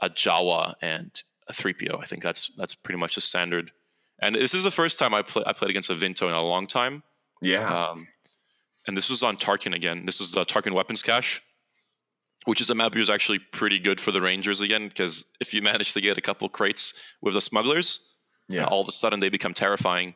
a 0.00 0.08
Jawa 0.08 0.74
and 0.80 1.10
a 1.48 1.52
3PO. 1.52 2.00
I 2.00 2.04
think 2.04 2.22
that's 2.22 2.48
that's 2.56 2.74
pretty 2.74 2.98
much 2.98 3.16
the 3.16 3.20
standard. 3.20 3.72
And 4.20 4.34
this 4.34 4.54
is 4.54 4.62
the 4.62 4.70
first 4.70 4.98
time 4.98 5.12
I 5.14 5.22
play 5.22 5.42
I 5.46 5.52
played 5.52 5.70
against 5.70 5.90
a 5.90 5.94
Vinto 5.94 6.28
in 6.28 6.34
a 6.34 6.42
long 6.42 6.66
time. 6.66 7.02
Yeah. 7.42 7.88
Um, 7.90 8.06
and 8.86 8.96
this 8.96 9.10
was 9.10 9.22
on 9.22 9.36
Tarkin 9.36 9.74
again. 9.74 10.06
This 10.06 10.20
was 10.20 10.32
the 10.32 10.44
Tarkin 10.44 10.72
weapons 10.72 11.02
cache, 11.02 11.42
which 12.44 12.60
is 12.60 12.70
a 12.70 12.74
map 12.74 12.94
was 12.94 13.10
actually 13.10 13.38
pretty 13.38 13.78
good 13.78 14.00
for 14.00 14.12
the 14.12 14.20
Rangers 14.20 14.60
again 14.60 14.88
because 14.88 15.24
if 15.40 15.52
you 15.52 15.62
manage 15.70 15.92
to 15.94 16.00
get 16.00 16.18
a 16.18 16.20
couple 16.20 16.48
crates 16.48 16.94
with 17.20 17.34
the 17.34 17.40
smugglers, 17.40 18.09
yeah, 18.50 18.64
all 18.64 18.80
of 18.80 18.88
a 18.88 18.92
sudden 18.92 19.20
they 19.20 19.28
become 19.28 19.54
terrifying. 19.54 20.14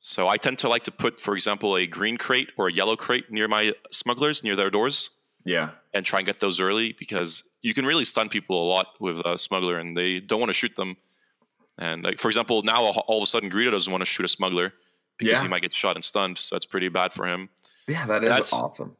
So 0.00 0.28
I 0.28 0.36
tend 0.36 0.58
to 0.58 0.68
like 0.68 0.84
to 0.84 0.92
put, 0.92 1.18
for 1.18 1.34
example, 1.34 1.76
a 1.76 1.86
green 1.86 2.16
crate 2.16 2.50
or 2.56 2.68
a 2.68 2.72
yellow 2.72 2.96
crate 2.96 3.30
near 3.30 3.48
my 3.48 3.72
smugglers, 3.90 4.42
near 4.44 4.56
their 4.56 4.70
doors. 4.70 5.10
Yeah, 5.44 5.70
and 5.94 6.04
try 6.04 6.18
and 6.18 6.26
get 6.26 6.40
those 6.40 6.60
early 6.60 6.92
because 6.92 7.50
you 7.62 7.72
can 7.72 7.86
really 7.86 8.04
stun 8.04 8.28
people 8.28 8.62
a 8.62 8.66
lot 8.68 8.88
with 9.00 9.18
a 9.24 9.38
smuggler, 9.38 9.78
and 9.78 9.96
they 9.96 10.20
don't 10.20 10.40
want 10.40 10.50
to 10.50 10.54
shoot 10.54 10.74
them. 10.76 10.96
And 11.78 12.02
like 12.02 12.18
for 12.18 12.28
example, 12.28 12.62
now 12.62 12.74
all 12.76 13.18
of 13.18 13.22
a 13.22 13.26
sudden 13.26 13.50
Greedo 13.50 13.70
doesn't 13.70 13.90
want 13.90 14.02
to 14.02 14.06
shoot 14.06 14.24
a 14.24 14.28
smuggler 14.28 14.72
because 15.16 15.38
yeah. 15.38 15.42
he 15.42 15.48
might 15.48 15.62
get 15.62 15.74
shot 15.74 15.96
and 15.96 16.04
stunned. 16.04 16.38
So 16.38 16.54
that's 16.54 16.66
pretty 16.66 16.88
bad 16.88 17.12
for 17.12 17.26
him. 17.26 17.48
Yeah, 17.86 18.06
that 18.06 18.24
is 18.24 18.30
that's, 18.30 18.52
awesome. 18.52 18.96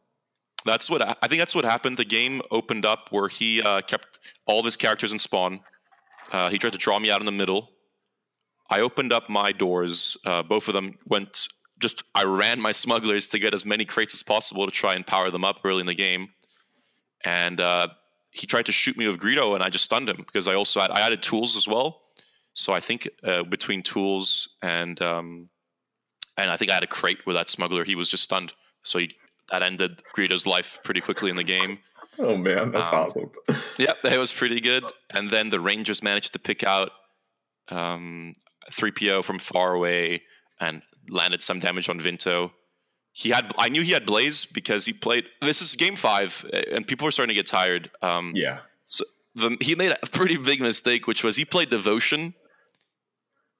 That's 0.64 0.88
what 0.90 1.02
I 1.02 1.26
think. 1.28 1.40
That's 1.40 1.54
what 1.54 1.64
happened. 1.64 1.96
The 1.96 2.04
game 2.04 2.40
opened 2.50 2.86
up 2.86 3.08
where 3.10 3.28
he 3.28 3.62
uh, 3.62 3.80
kept 3.82 4.18
all 4.46 4.58
of 4.58 4.64
his 4.64 4.76
characters 4.76 5.12
in 5.12 5.18
spawn. 5.18 5.60
Uh, 6.32 6.50
he 6.50 6.58
tried 6.58 6.72
to 6.72 6.78
draw 6.78 6.98
me 6.98 7.10
out 7.10 7.20
in 7.20 7.26
the 7.26 7.32
middle. 7.32 7.70
I 8.70 8.80
opened 8.80 9.12
up 9.12 9.28
my 9.28 9.52
doors. 9.52 10.16
Uh, 10.24 10.42
both 10.42 10.68
of 10.68 10.74
them 10.74 10.96
went. 11.06 11.48
Just 11.78 12.02
I 12.14 12.24
ran 12.24 12.60
my 12.60 12.72
smugglers 12.72 13.28
to 13.28 13.38
get 13.38 13.54
as 13.54 13.64
many 13.64 13.84
crates 13.84 14.14
as 14.14 14.22
possible 14.22 14.66
to 14.66 14.72
try 14.72 14.94
and 14.94 15.06
power 15.06 15.30
them 15.30 15.44
up 15.44 15.60
early 15.64 15.80
in 15.80 15.86
the 15.86 15.94
game. 15.94 16.28
And 17.24 17.60
uh, 17.60 17.88
he 18.30 18.46
tried 18.46 18.66
to 18.66 18.72
shoot 18.72 18.96
me 18.96 19.06
with 19.06 19.18
Greedo, 19.18 19.54
and 19.54 19.62
I 19.62 19.68
just 19.68 19.84
stunned 19.84 20.08
him 20.08 20.16
because 20.16 20.48
I 20.48 20.54
also 20.54 20.80
had, 20.80 20.90
I 20.90 21.00
added 21.00 21.22
tools 21.22 21.56
as 21.56 21.66
well. 21.66 22.02
So 22.54 22.72
I 22.72 22.80
think 22.80 23.08
uh, 23.22 23.44
between 23.44 23.82
tools 23.82 24.56
and 24.62 25.00
um, 25.00 25.48
and 26.36 26.50
I 26.50 26.56
think 26.56 26.70
I 26.70 26.74
had 26.74 26.84
a 26.84 26.88
crate 26.88 27.26
with 27.26 27.36
that 27.36 27.48
smuggler. 27.48 27.84
He 27.84 27.94
was 27.94 28.08
just 28.08 28.22
stunned. 28.22 28.52
So 28.82 28.98
he, 28.98 29.14
that 29.50 29.62
ended 29.62 30.02
Greedo's 30.16 30.46
life 30.46 30.78
pretty 30.84 31.00
quickly 31.00 31.30
in 31.30 31.36
the 31.36 31.44
game. 31.44 31.78
Oh 32.18 32.36
man, 32.36 32.72
that's 32.72 32.92
um, 32.92 32.98
awesome. 33.00 33.30
yep, 33.78 33.98
that 34.02 34.18
was 34.18 34.32
pretty 34.32 34.60
good. 34.60 34.84
And 35.10 35.30
then 35.30 35.50
the 35.50 35.60
Rangers 35.60 36.02
managed 36.02 36.32
to 36.32 36.38
pick 36.38 36.64
out 36.64 36.90
um, 37.68 38.32
3PO 38.70 39.24
from 39.24 39.38
far 39.38 39.74
away 39.74 40.22
and 40.60 40.82
landed 41.08 41.42
some 41.42 41.60
damage 41.60 41.88
on 41.88 42.00
Vinto. 42.00 42.50
He 43.12 43.30
had 43.30 43.52
I 43.58 43.68
knew 43.68 43.82
he 43.82 43.92
had 43.92 44.06
Blaze 44.06 44.44
because 44.44 44.84
he 44.84 44.92
played. 44.92 45.24
This 45.42 45.60
is 45.60 45.74
game 45.74 45.96
five, 45.96 46.44
and 46.70 46.86
people 46.86 47.08
are 47.08 47.10
starting 47.10 47.34
to 47.34 47.38
get 47.38 47.46
tired. 47.46 47.90
Um, 48.00 48.32
yeah. 48.34 48.58
So 48.86 49.04
the, 49.34 49.56
he 49.60 49.74
made 49.74 49.92
a 50.02 50.06
pretty 50.06 50.36
big 50.36 50.60
mistake, 50.60 51.06
which 51.06 51.24
was 51.24 51.36
he 51.36 51.44
played 51.44 51.70
Devotion, 51.70 52.34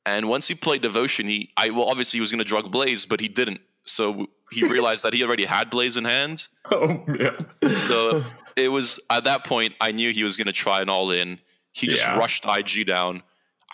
and 0.06 0.28
once 0.28 0.48
he 0.48 0.54
played 0.54 0.82
Devotion, 0.82 1.26
he 1.26 1.50
I 1.56 1.70
well 1.70 1.88
obviously 1.88 2.18
he 2.18 2.20
was 2.20 2.30
going 2.30 2.38
to 2.38 2.44
drug 2.44 2.70
Blaze, 2.70 3.06
but 3.06 3.20
he 3.20 3.28
didn't. 3.28 3.60
So 3.84 4.26
he 4.50 4.66
realized 4.68 5.04
that 5.04 5.12
he 5.12 5.24
already 5.24 5.44
had 5.44 5.70
Blaze 5.70 5.96
in 5.96 6.04
hand. 6.04 6.48
Oh 6.70 7.02
man! 7.06 7.46
so 7.72 8.22
it 8.54 8.68
was 8.68 9.00
at 9.08 9.24
that 9.24 9.46
point 9.46 9.74
I 9.80 9.90
knew 9.90 10.12
he 10.12 10.22
was 10.22 10.36
going 10.36 10.48
to 10.48 10.52
try 10.52 10.82
an 10.82 10.90
all 10.90 11.10
in. 11.10 11.40
He 11.72 11.86
just 11.86 12.04
yeah. 12.04 12.18
rushed 12.18 12.44
IG 12.44 12.86
down. 12.86 13.22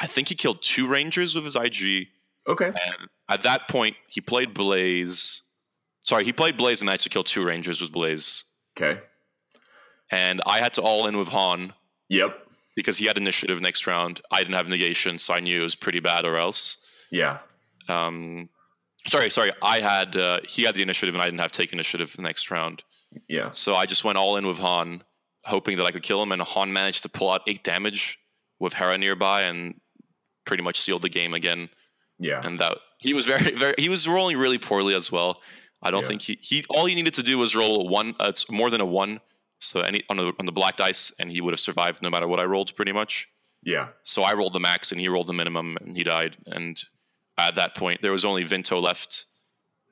I 0.00 0.06
think 0.06 0.28
he 0.28 0.34
killed 0.34 0.62
two 0.62 0.86
Rangers 0.86 1.34
with 1.34 1.44
his 1.44 1.56
IG. 1.56 2.08
Okay. 2.48 2.66
And 2.66 3.08
at 3.28 3.42
that 3.42 3.68
point, 3.68 3.96
he 4.08 4.20
played 4.20 4.54
Blaze. 4.54 5.42
Sorry, 6.02 6.24
he 6.24 6.32
played 6.32 6.56
Blaze 6.56 6.80
and 6.80 6.90
I 6.90 6.96
to 6.96 7.08
kill 7.08 7.24
two 7.24 7.44
Rangers 7.44 7.80
with 7.80 7.92
Blaze. 7.92 8.44
Okay. 8.76 9.00
And 10.10 10.42
I 10.46 10.58
had 10.58 10.74
to 10.74 10.82
all 10.82 11.06
in 11.06 11.16
with 11.16 11.28
Han. 11.28 11.72
Yep. 12.08 12.38
Because 12.76 12.98
he 12.98 13.06
had 13.06 13.16
initiative 13.16 13.60
next 13.60 13.86
round. 13.86 14.20
I 14.30 14.40
didn't 14.40 14.56
have 14.56 14.68
negation, 14.68 15.18
so 15.18 15.32
I 15.32 15.40
knew 15.40 15.60
it 15.60 15.64
was 15.64 15.76
pretty 15.76 16.00
bad 16.00 16.24
or 16.24 16.36
else. 16.36 16.78
Yeah. 17.10 17.38
Um, 17.88 18.48
sorry, 19.06 19.30
sorry. 19.30 19.52
I 19.62 19.80
had 19.80 20.16
uh, 20.16 20.40
he 20.46 20.64
had 20.64 20.74
the 20.74 20.82
initiative 20.82 21.14
and 21.14 21.22
I 21.22 21.26
didn't 21.26 21.40
have 21.40 21.52
take 21.52 21.72
initiative 21.72 22.14
the 22.14 22.22
next 22.22 22.50
round. 22.50 22.82
Yeah. 23.28 23.52
So 23.52 23.74
I 23.74 23.86
just 23.86 24.04
went 24.04 24.18
all 24.18 24.36
in 24.36 24.46
with 24.46 24.58
Han, 24.58 25.04
hoping 25.44 25.78
that 25.78 25.86
I 25.86 25.92
could 25.92 26.02
kill 26.02 26.22
him, 26.22 26.32
and 26.32 26.42
Han 26.42 26.72
managed 26.72 27.02
to 27.04 27.08
pull 27.08 27.32
out 27.32 27.42
eight 27.46 27.62
damage 27.62 28.18
with 28.58 28.72
Hera 28.72 28.98
nearby 28.98 29.42
and 29.42 29.80
pretty 30.44 30.62
much 30.62 30.80
sealed 30.80 31.02
the 31.02 31.08
game 31.08 31.34
again. 31.34 31.68
Yeah. 32.18 32.40
And 32.44 32.58
that 32.60 32.78
he 32.98 33.12
was 33.14 33.26
very, 33.26 33.50
very 33.54 33.74
he 33.78 33.88
was 33.88 34.06
rolling 34.06 34.38
really 34.38 34.58
poorly 34.58 34.94
as 34.94 35.10
well. 35.10 35.40
I 35.82 35.90
don't 35.90 36.02
yeah. 36.02 36.08
think 36.08 36.22
he 36.22 36.38
he 36.40 36.64
all 36.70 36.86
he 36.86 36.94
needed 36.94 37.14
to 37.14 37.22
do 37.22 37.38
was 37.38 37.54
roll 37.54 37.86
a 37.86 37.90
one. 37.90 38.14
Uh, 38.20 38.26
it's 38.28 38.50
more 38.50 38.70
than 38.70 38.80
a 38.80 38.86
one. 38.86 39.20
So 39.58 39.80
any 39.80 40.02
on 40.08 40.16
the 40.16 40.32
on 40.38 40.46
the 40.46 40.52
black 40.52 40.76
dice, 40.76 41.12
and 41.18 41.30
he 41.30 41.40
would 41.40 41.52
have 41.52 41.60
survived 41.60 42.02
no 42.02 42.10
matter 42.10 42.28
what 42.28 42.40
I 42.40 42.44
rolled, 42.44 42.74
pretty 42.76 42.92
much. 42.92 43.28
Yeah. 43.62 43.88
So 44.02 44.22
I 44.22 44.34
rolled 44.34 44.52
the 44.52 44.60
max, 44.60 44.92
and 44.92 45.00
he 45.00 45.08
rolled 45.08 45.26
the 45.26 45.32
minimum, 45.32 45.76
and 45.80 45.96
he 45.96 46.04
died. 46.04 46.36
And 46.46 46.82
at 47.38 47.54
that 47.56 47.74
point, 47.74 48.02
there 48.02 48.12
was 48.12 48.24
only 48.24 48.44
Vinto 48.44 48.82
left. 48.82 49.26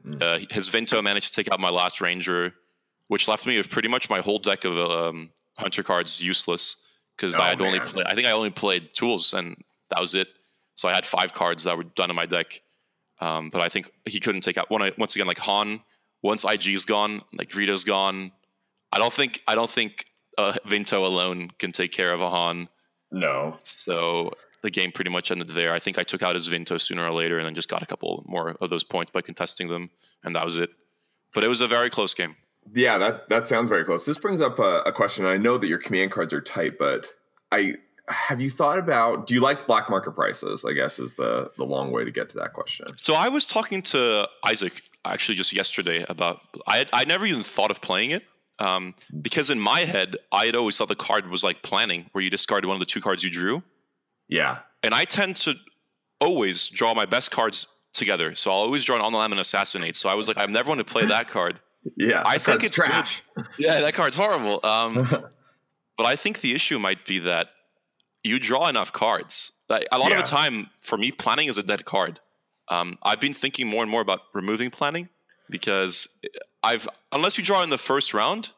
Mm. 0.07 0.23
Uh, 0.23 0.47
his 0.51 0.69
Vinto 0.69 1.03
managed 1.03 1.29
to 1.29 1.33
take 1.33 1.53
out 1.53 1.59
my 1.59 1.71
last 1.71 2.01
Ranger, 2.01 2.55
which 3.09 3.29
left 3.29 3.47
me 3.47 3.57
with 3.57 3.71
pretty 3.71 3.89
much 3.89 4.11
my 4.11 4.21
whole 4.21 4.39
deck 4.39 4.65
of 4.65 4.77
um, 4.77 5.31
Hunter 5.57 5.83
cards 5.83 6.21
useless 6.21 6.77
because 7.17 7.39
oh, 7.39 7.43
I 7.43 7.49
had 7.49 7.59
man. 7.59 7.69
only 7.69 7.81
played. 7.81 8.07
I 8.07 8.15
think 8.15 8.27
I 8.27 8.33
only 8.33 8.51
played 8.51 8.93
tools, 8.95 9.33
and 9.35 9.57
that 9.91 10.01
was 10.01 10.15
it. 10.15 10.29
So 10.75 10.89
I 10.89 10.93
had 10.93 11.05
five 11.05 11.33
cards 11.33 11.65
that 11.65 11.77
were 11.77 11.85
done 11.85 12.11
in 12.11 12.17
my 12.17 12.27
deck. 12.27 12.63
Um, 13.21 13.51
but 13.51 13.63
I 13.63 13.69
think 13.69 13.91
he 14.05 14.21
couldn't 14.21 14.41
take 14.41 14.59
out 14.59 14.71
one. 14.71 14.91
Once 14.99 15.15
again, 15.15 15.27
like 15.27 15.39
Han, 15.39 15.81
once 16.23 16.45
IG's 16.45 16.85
gone, 16.85 17.23
like 17.33 17.51
Greedo's 17.51 17.85
gone. 17.85 18.33
I 18.91 18.99
don't 18.99 19.13
think 19.13 19.43
I 19.47 19.55
don't 19.55 19.71
think 19.71 20.07
uh, 20.39 20.55
Vinto 20.67 21.05
alone 21.05 21.51
can 21.59 21.73
take 21.73 21.93
care 21.93 22.13
of 22.13 22.21
a 22.21 22.29
Han. 22.29 22.69
No. 23.11 23.59
So 23.63 24.33
the 24.63 24.71
game 24.71 24.93
pretty 24.93 25.11
much 25.11 25.31
ended 25.31 25.49
there. 25.49 25.73
I 25.73 25.79
think 25.79 25.99
I 25.99 26.03
took 26.03 26.23
out 26.23 26.35
his 26.35 26.49
Vinto 26.49 26.81
sooner 26.81 27.05
or 27.05 27.13
later, 27.13 27.39
and 27.39 27.47
then 27.47 27.55
just 27.55 27.69
got 27.69 27.83
a 27.83 27.87
couple 27.87 28.25
more 28.27 28.57
of 28.61 28.71
those 28.71 28.85
points 28.85 29.11
by 29.11 29.21
contesting 29.21 29.69
them, 29.69 29.91
and 30.25 30.35
that 30.35 30.45
was 30.45 30.57
it. 30.57 30.71
But 31.35 31.45
it 31.45 31.49
was 31.49 31.61
a 31.61 31.69
very 31.69 31.91
close 31.91 32.15
game. 32.15 32.37
Yeah, 32.73 32.99
that 32.99 33.29
that 33.29 33.47
sounds 33.47 33.69
very 33.69 33.85
close. 33.85 34.07
This 34.07 34.19
brings 34.19 34.41
up 34.41 34.59
a, 34.59 34.83
a 34.87 34.93
question. 34.93 35.27
I 35.27 35.37
know 35.37 35.59
that 35.59 35.69
your 35.69 35.79
command 35.79 36.13
cards 36.13 36.33
are 36.33 36.41
tight, 36.41 36.79
but 36.79 37.09
I 37.51 37.75
have 38.13 38.41
you 38.41 38.51
thought 38.51 38.79
about 38.79 39.27
do 39.27 39.35
you 39.35 39.41
like 39.41 39.67
black 39.67 39.91
market 39.91 40.13
prices 40.13 40.65
i 40.65 40.73
guess 40.73 40.99
is 40.99 41.15
the 41.15 41.51
the 41.57 41.65
long 41.65 41.91
way 41.91 42.05
to 42.05 42.11
get 42.11 42.29
to 42.29 42.37
that 42.37 42.53
question? 42.53 42.87
So 42.97 43.15
i 43.15 43.29
was 43.29 43.47
talking 43.47 43.83
to 43.83 44.29
isaac 44.45 44.83
actually 45.05 45.35
just 45.35 45.53
yesterday 45.53 46.05
about 46.09 46.41
i 46.67 46.79
had, 46.79 46.91
i 46.93 47.05
never 47.05 47.27
even 47.27 47.43
thought 47.43 47.71
of 47.71 47.81
playing 47.81 48.11
it 48.13 48.23
um, 48.59 48.95
because 49.21 49.51
in 49.51 49.59
my 49.59 49.81
head 49.81 50.17
i 50.31 50.47
had 50.47 50.55
always 50.55 50.77
thought 50.77 50.89
the 50.89 50.95
card 50.95 51.29
was 51.29 51.43
like 51.43 51.63
planning 51.63 52.07
where 52.13 52.23
you 52.23 52.31
discarded 52.31 52.69
one 52.69 52.75
of 52.75 52.81
the 52.81 52.87
two 52.87 53.01
cards 53.01 53.25
you 53.25 53.31
drew. 53.31 53.63
Yeah. 54.29 54.59
And 54.83 54.95
i 54.95 55.05
tend 55.05 55.37
to 55.37 55.55
always 56.21 56.69
draw 56.69 56.95
my 56.95 57.05
best 57.05 57.31
cards 57.31 57.67
together. 57.93 58.35
So 58.35 58.51
i'll 58.51 58.59
always 58.59 58.85
draw 58.85 58.97
an 58.97 59.03
on 59.03 59.13
the 59.13 59.19
lam 59.19 59.33
and 59.33 59.41
assassinate. 59.41 59.97
So 59.97 60.09
i 60.09 60.15
was 60.15 60.29
like 60.29 60.39
i've 60.39 60.51
never 60.51 60.69
wanted 60.69 60.87
to 60.87 60.93
play 60.93 61.07
that 61.07 61.29
card. 61.29 61.61
Yeah 61.97 62.23
i 62.25 62.39
think 62.39 62.63
it's 62.63 62.77
trash. 62.77 63.25
Good. 63.35 63.47
yeah 63.59 63.81
that 63.81 63.95
card's 63.95 64.15
horrible. 64.15 64.61
Um, 64.63 64.95
but 65.97 66.07
i 66.07 66.15
think 66.15 66.41
the 66.41 66.55
issue 66.55 66.79
might 66.79 67.05
be 67.05 67.19
that 67.21 67.49
you 68.23 68.39
draw 68.39 68.69
enough 68.69 68.93
cards. 68.93 69.53
Like, 69.69 69.87
a 69.91 69.99
lot 69.99 70.11
yeah. 70.11 70.19
of 70.19 70.25
the 70.25 70.31
time, 70.31 70.71
for 70.81 70.99
me, 70.99 71.11
planning 71.11 71.49
is 71.49 71.59
a 71.59 71.63
dead 71.63 71.85
card. 71.85 72.21
Um, 72.69 72.99
I've 73.03 73.21
been 73.21 73.35
thinking 73.35 73.67
more 73.67 73.83
and 73.83 73.91
more 73.91 74.01
about 74.01 74.21
removing 74.33 74.71
planning 74.71 75.09
because 75.51 76.09
I've 76.63 76.89
unless 77.11 77.37
you 77.37 77.45
draw 77.45 77.63
in 77.63 77.71
the 77.71 77.79
first 77.79 78.15
round, 78.15 78.51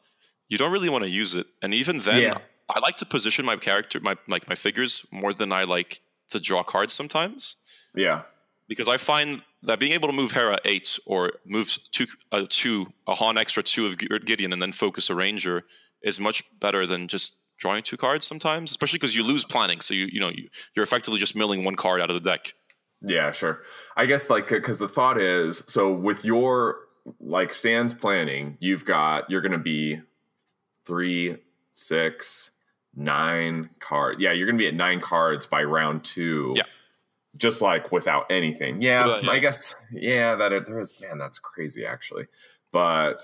you 0.48 0.58
don't 0.58 0.72
really 0.72 0.88
want 0.88 1.04
to 1.04 1.10
use 1.10 1.34
it. 1.34 1.46
And 1.62 1.74
even 1.74 2.00
then, 2.00 2.22
yeah. 2.22 2.38
I 2.68 2.78
like 2.80 2.96
to 2.98 3.06
position 3.06 3.44
my 3.44 3.56
character, 3.56 4.00
my 4.00 4.16
like 4.28 4.48
my 4.48 4.54
figures, 4.54 5.04
more 5.10 5.32
than 5.32 5.52
I 5.52 5.64
like 5.64 6.00
to 6.30 6.38
draw 6.38 6.62
cards 6.62 6.92
sometimes. 6.92 7.56
Yeah, 7.94 8.22
because 8.68 8.88
I 8.88 8.98
find 8.98 9.42
that 9.62 9.80
being 9.80 9.92
able 9.92 10.08
to 10.08 10.14
move 10.14 10.32
Hera 10.32 10.58
eight 10.64 10.98
or 11.06 11.32
move 11.46 11.76
two, 11.90 12.06
uh, 12.30 12.44
two 12.48 12.92
a 13.06 13.14
Han 13.14 13.38
extra 13.38 13.62
two 13.62 13.86
of 13.86 13.98
Gideon 13.98 14.52
and 14.52 14.60
then 14.60 14.72
focus 14.72 15.10
a 15.10 15.14
Ranger 15.14 15.64
is 16.02 16.20
much 16.20 16.44
better 16.60 16.86
than 16.86 17.08
just 17.08 17.36
drawing 17.56 17.82
two 17.82 17.96
cards 17.96 18.26
sometimes, 18.26 18.70
especially 18.70 18.98
because 18.98 19.14
you 19.14 19.22
lose 19.22 19.44
planning. 19.44 19.80
So 19.80 19.94
you 19.94 20.08
you 20.10 20.20
know 20.20 20.28
you, 20.28 20.48
you're 20.74 20.82
effectively 20.82 21.20
just 21.20 21.36
milling 21.36 21.64
one 21.64 21.76
card 21.76 22.00
out 22.00 22.10
of 22.10 22.14
the 22.14 22.30
deck. 22.30 22.54
Yeah, 23.00 23.32
sure. 23.32 23.62
I 23.96 24.06
guess 24.06 24.30
like 24.30 24.48
because 24.48 24.78
the 24.78 24.88
thought 24.88 25.20
is 25.20 25.62
so 25.66 25.92
with 25.92 26.24
your 26.24 26.78
like 27.20 27.52
Sans 27.52 27.92
planning, 27.92 28.56
you've 28.60 28.84
got 28.84 29.30
you're 29.30 29.42
going 29.42 29.52
to 29.52 29.58
be 29.58 30.00
three, 30.86 31.36
six, 31.70 32.50
nine 32.94 33.70
cards. 33.80 34.20
Yeah, 34.20 34.32
you're 34.32 34.46
going 34.46 34.56
to 34.56 34.62
be 34.62 34.68
at 34.68 34.74
nine 34.74 35.00
cards 35.00 35.46
by 35.46 35.64
round 35.64 36.04
two. 36.04 36.54
Yeah. 36.56 36.62
Just 37.36 37.60
like 37.60 37.90
without 37.90 38.26
anything. 38.30 38.80
Yeah, 38.80 39.20
yeah. 39.20 39.30
I 39.30 39.40
guess. 39.40 39.74
Yeah, 39.92 40.36
that 40.36 40.52
it, 40.52 40.66
there 40.66 40.78
is. 40.78 40.96
Man, 41.00 41.18
that's 41.18 41.38
crazy 41.38 41.84
actually. 41.84 42.26
But 42.72 43.20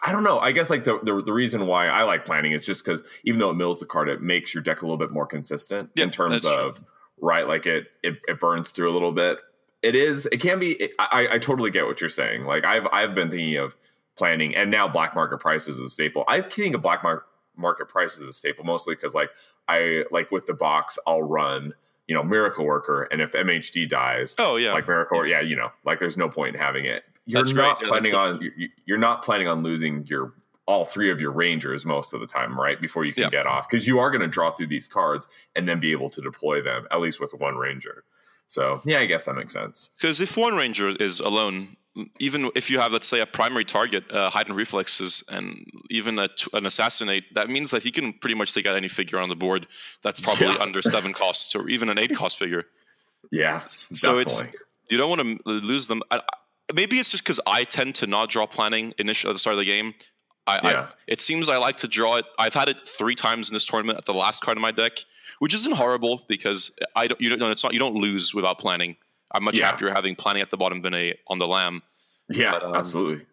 I 0.00 0.12
don't 0.12 0.22
know. 0.22 0.38
I 0.38 0.52
guess 0.52 0.70
like 0.70 0.84
the, 0.84 0.98
the, 1.02 1.22
the 1.22 1.32
reason 1.32 1.66
why 1.66 1.88
I 1.88 2.02
like 2.02 2.24
planning 2.24 2.52
is 2.52 2.66
just 2.66 2.84
because 2.84 3.02
even 3.24 3.40
though 3.40 3.50
it 3.50 3.54
mills 3.54 3.80
the 3.80 3.86
card, 3.86 4.08
it 4.08 4.20
makes 4.20 4.52
your 4.52 4.62
deck 4.62 4.82
a 4.82 4.84
little 4.84 4.98
bit 4.98 5.10
more 5.10 5.26
consistent 5.26 5.90
in 5.96 6.10
terms 6.10 6.44
of 6.44 6.76
true. 6.76 6.86
right. 7.20 7.48
Like 7.48 7.66
it, 7.66 7.86
it 8.02 8.18
it 8.28 8.38
burns 8.38 8.70
through 8.70 8.90
a 8.90 8.92
little 8.92 9.12
bit. 9.12 9.38
It 9.82 9.94
is. 9.94 10.26
It 10.30 10.38
can 10.38 10.58
be. 10.58 10.72
It, 10.72 10.92
I 10.98 11.28
I 11.32 11.38
totally 11.38 11.70
get 11.70 11.86
what 11.86 12.00
you're 12.00 12.10
saying. 12.10 12.44
Like 12.44 12.64
I've 12.64 12.86
I've 12.92 13.14
been 13.14 13.30
thinking 13.30 13.56
of 13.56 13.76
planning, 14.16 14.54
and 14.54 14.70
now 14.70 14.86
black 14.88 15.14
market 15.14 15.38
prices 15.38 15.78
is 15.78 15.86
a 15.86 15.90
staple. 15.90 16.24
I'm 16.28 16.42
thinking 16.42 16.74
of 16.74 16.82
black 16.82 17.02
mar- 17.02 17.24
market 17.56 17.88
prices 17.88 18.22
is 18.22 18.28
a 18.28 18.32
staple 18.32 18.64
mostly 18.64 18.94
because 18.94 19.14
like 19.14 19.30
I 19.68 20.04
like 20.10 20.30
with 20.30 20.46
the 20.46 20.54
box, 20.54 20.98
I'll 21.06 21.22
run 21.22 21.72
you 22.06 22.14
know 22.14 22.22
miracle 22.22 22.64
worker, 22.64 23.04
and 23.04 23.20
if 23.20 23.32
MHD 23.32 23.88
dies, 23.88 24.34
oh 24.38 24.56
yeah, 24.56 24.72
like 24.72 24.86
miracle, 24.86 25.26
yeah, 25.26 25.40
you 25.40 25.56
know, 25.56 25.70
like 25.84 25.98
there's 25.98 26.16
no 26.16 26.28
point 26.28 26.54
in 26.54 26.60
having 26.60 26.84
it 26.84 27.04
you're 27.26 27.42
that's 27.42 27.52
not 27.52 27.78
yeah, 27.82 27.88
planning 27.88 28.14
on 28.14 28.50
you're 28.86 28.98
not 28.98 29.22
planning 29.22 29.48
on 29.48 29.62
losing 29.62 30.06
your 30.06 30.32
all 30.66 30.84
three 30.84 31.10
of 31.10 31.20
your 31.20 31.30
rangers 31.30 31.84
most 31.84 32.12
of 32.12 32.20
the 32.20 32.26
time, 32.26 32.58
right? 32.58 32.80
Before 32.80 33.04
you 33.04 33.12
can 33.12 33.30
get 33.30 33.46
off, 33.46 33.68
because 33.68 33.86
you 33.86 33.98
are 34.00 34.10
going 34.10 34.20
to 34.20 34.26
draw 34.26 34.50
through 34.50 34.66
these 34.66 34.88
cards 34.88 35.28
and 35.54 35.68
then 35.68 35.78
be 35.78 35.92
able 35.92 36.10
to 36.10 36.20
deploy 36.20 36.60
them 36.60 36.86
at 36.90 37.00
least 37.00 37.20
with 37.20 37.32
one 37.34 37.56
ranger. 37.56 38.04
So 38.48 38.80
yeah, 38.84 38.98
I 38.98 39.06
guess 39.06 39.24
that 39.26 39.34
makes 39.34 39.52
sense. 39.52 39.90
Because 39.96 40.20
if 40.20 40.36
one 40.36 40.56
ranger 40.56 40.88
is 40.88 41.20
alone, 41.20 41.76
even 42.18 42.50
if 42.54 42.70
you 42.70 42.78
have, 42.78 42.92
let's 42.92 43.06
say, 43.06 43.20
a 43.20 43.26
primary 43.26 43.64
target, 43.64 44.10
uh, 44.12 44.28
heightened 44.28 44.56
reflexes, 44.56 45.24
and 45.28 45.64
even 45.90 46.18
a, 46.18 46.28
an 46.52 46.66
assassinate, 46.66 47.24
that 47.34 47.48
means 47.48 47.70
that 47.70 47.82
he 47.82 47.90
can 47.90 48.12
pretty 48.12 48.34
much 48.34 48.52
take 48.52 48.66
out 48.66 48.76
any 48.76 48.88
figure 48.88 49.18
on 49.18 49.28
the 49.28 49.36
board 49.36 49.66
that's 50.02 50.20
probably 50.20 50.48
yeah. 50.48 50.56
under 50.60 50.82
seven 50.82 51.12
costs 51.12 51.54
or 51.54 51.68
even 51.68 51.88
an 51.88 51.98
eight 51.98 52.14
cost 52.14 52.38
figure. 52.38 52.64
Yeah, 53.32 53.64
so 53.66 54.20
definitely. 54.20 54.48
it's 54.50 54.56
you 54.88 54.98
don't 54.98 55.08
want 55.08 55.20
to 55.20 55.50
lose 55.50 55.88
them. 55.88 56.00
I, 56.12 56.20
maybe 56.74 56.98
it's 56.98 57.10
just 57.10 57.24
because 57.24 57.40
I 57.46 57.64
tend 57.64 57.94
to 57.96 58.06
not 58.06 58.30
draw 58.30 58.46
planning 58.46 58.94
initially 58.98 59.30
at 59.30 59.34
the 59.34 59.38
start 59.38 59.54
of 59.54 59.58
the 59.58 59.64
game. 59.64 59.94
I, 60.46 60.60
yeah. 60.62 60.80
I, 60.80 60.88
it 61.08 61.20
seems 61.20 61.48
I 61.48 61.56
like 61.56 61.76
to 61.76 61.88
draw 61.88 62.16
it. 62.16 62.24
I've 62.38 62.54
had 62.54 62.68
it 62.68 62.86
three 62.86 63.14
times 63.14 63.48
in 63.50 63.54
this 63.54 63.64
tournament 63.64 63.98
at 63.98 64.04
the 64.04 64.14
last 64.14 64.42
card 64.42 64.56
of 64.56 64.62
my 64.62 64.70
deck, 64.70 64.92
which 65.40 65.54
isn't 65.54 65.72
horrible 65.72 66.24
because 66.28 66.70
I 66.94 67.08
don't. 67.08 67.20
You 67.20 67.36
don't. 67.36 67.50
It's 67.50 67.64
not. 67.64 67.72
You 67.72 67.80
don't 67.80 67.96
lose 67.96 68.32
without 68.32 68.58
planning. 68.58 68.96
I'm 69.32 69.42
much 69.42 69.58
yeah. 69.58 69.66
happier 69.66 69.90
having 69.90 70.14
planning 70.14 70.42
at 70.42 70.50
the 70.50 70.56
bottom 70.56 70.82
than 70.82 70.94
a 70.94 71.18
on 71.26 71.38
the 71.38 71.48
lam. 71.48 71.82
Yeah, 72.28 72.52
but, 72.52 72.62
um, 72.62 72.74
absolutely. 72.74 73.26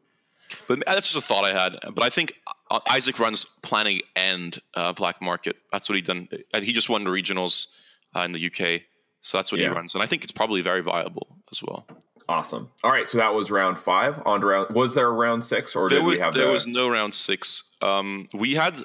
But 0.68 0.84
that's 0.86 1.12
just 1.12 1.18
a 1.18 1.22
thought 1.22 1.46
I 1.46 1.54
had. 1.54 1.78
But 1.94 2.04
I 2.04 2.10
think 2.10 2.34
uh, 2.70 2.80
Isaac 2.90 3.20
runs 3.20 3.46
planning 3.62 4.02
and 4.16 4.60
uh, 4.76 4.94
black 4.94 5.22
market. 5.22 5.56
That's 5.72 5.90
what 5.90 5.96
he 5.96 6.02
done. 6.02 6.28
He 6.62 6.74
just 6.74 6.90
won 6.90 7.04
the 7.04 7.10
regionals 7.10 7.68
uh, 8.16 8.22
in 8.22 8.32
the 8.32 8.46
UK, 8.48 8.82
so 9.22 9.38
that's 9.38 9.52
what 9.52 9.62
yeah. 9.62 9.70
he 9.70 9.76
runs, 9.76 9.94
and 9.94 10.04
I 10.04 10.08
think 10.08 10.24
it's 10.24 10.32
probably 10.32 10.62
very 10.62 10.82
viable 10.82 11.38
as 11.52 11.62
well. 11.62 11.86
Awesome. 12.30 12.72
All 12.84 12.92
right, 12.92 13.08
so 13.08 13.18
that 13.18 13.34
was 13.34 13.52
round 13.52 13.78
five. 13.78 14.22
On 14.26 14.40
to 14.42 14.46
round. 14.46 14.76
Was 14.76 14.96
there 14.96 15.08
a 15.08 15.12
round 15.12 15.44
six, 15.44 15.76
or 15.76 15.90
there 15.90 16.00
did 16.00 16.06
were, 16.06 16.12
we 16.12 16.20
have? 16.20 16.34
There 16.34 16.46
the... 16.46 16.52
was 16.52 16.66
no 16.66 16.90
round 16.90 17.14
six. 17.14 17.64
Um, 17.82 18.28
we 18.34 18.56
had 18.56 18.80